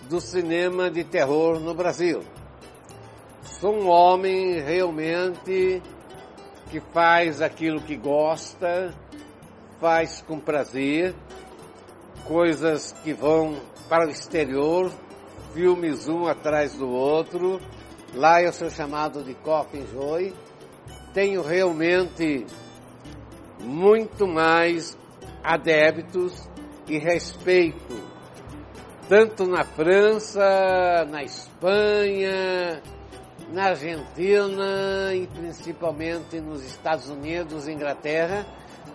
do 0.09 0.21
cinema 0.21 0.89
de 0.89 1.03
terror 1.03 1.59
no 1.59 1.73
Brasil. 1.73 2.23
Sou 3.43 3.75
um 3.75 3.89
homem 3.89 4.61
realmente 4.61 5.81
que 6.71 6.79
faz 6.79 7.41
aquilo 7.41 7.81
que 7.81 7.97
gosta, 7.97 8.93
faz 9.79 10.21
com 10.21 10.39
prazer, 10.39 11.13
coisas 12.25 12.93
que 13.03 13.13
vão 13.13 13.59
para 13.89 14.07
o 14.07 14.09
exterior, 14.09 14.91
filmes 15.53 16.07
um 16.07 16.27
atrás 16.27 16.73
do 16.73 16.89
outro. 16.89 17.59
Lá 18.13 18.41
eu 18.41 18.51
sou 18.51 18.69
chamado 18.69 19.23
de 19.23 19.33
Coffin 19.35 19.85
Joy. 19.91 20.33
Tenho 21.13 21.41
realmente 21.41 22.45
muito 23.59 24.27
mais 24.27 24.97
adeptos 25.43 26.49
e 26.87 26.97
respeito 26.97 28.09
tanto 29.09 29.47
na 29.47 29.63
França, 29.63 31.03
na 31.09 31.23
Espanha, 31.23 32.79
na 33.51 33.69
Argentina 33.69 35.15
e 35.15 35.25
principalmente 35.25 36.39
nos 36.39 36.63
Estados 36.63 37.09
Unidos 37.09 37.67
Inglaterra 37.67 38.45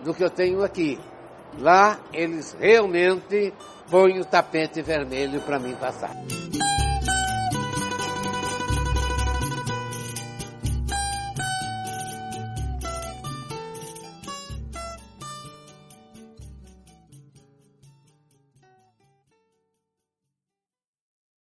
do 0.05 0.13
que 0.13 0.23
eu 0.23 0.29
tenho 0.29 0.63
aqui. 0.63 0.97
Lá 1.59 1.99
eles 2.13 2.55
realmente 2.57 3.53
põem 3.89 4.19
o 4.19 4.25
tapete 4.25 4.81
vermelho 4.81 5.41
para 5.41 5.59
mim 5.59 5.75
passar. 5.75 6.11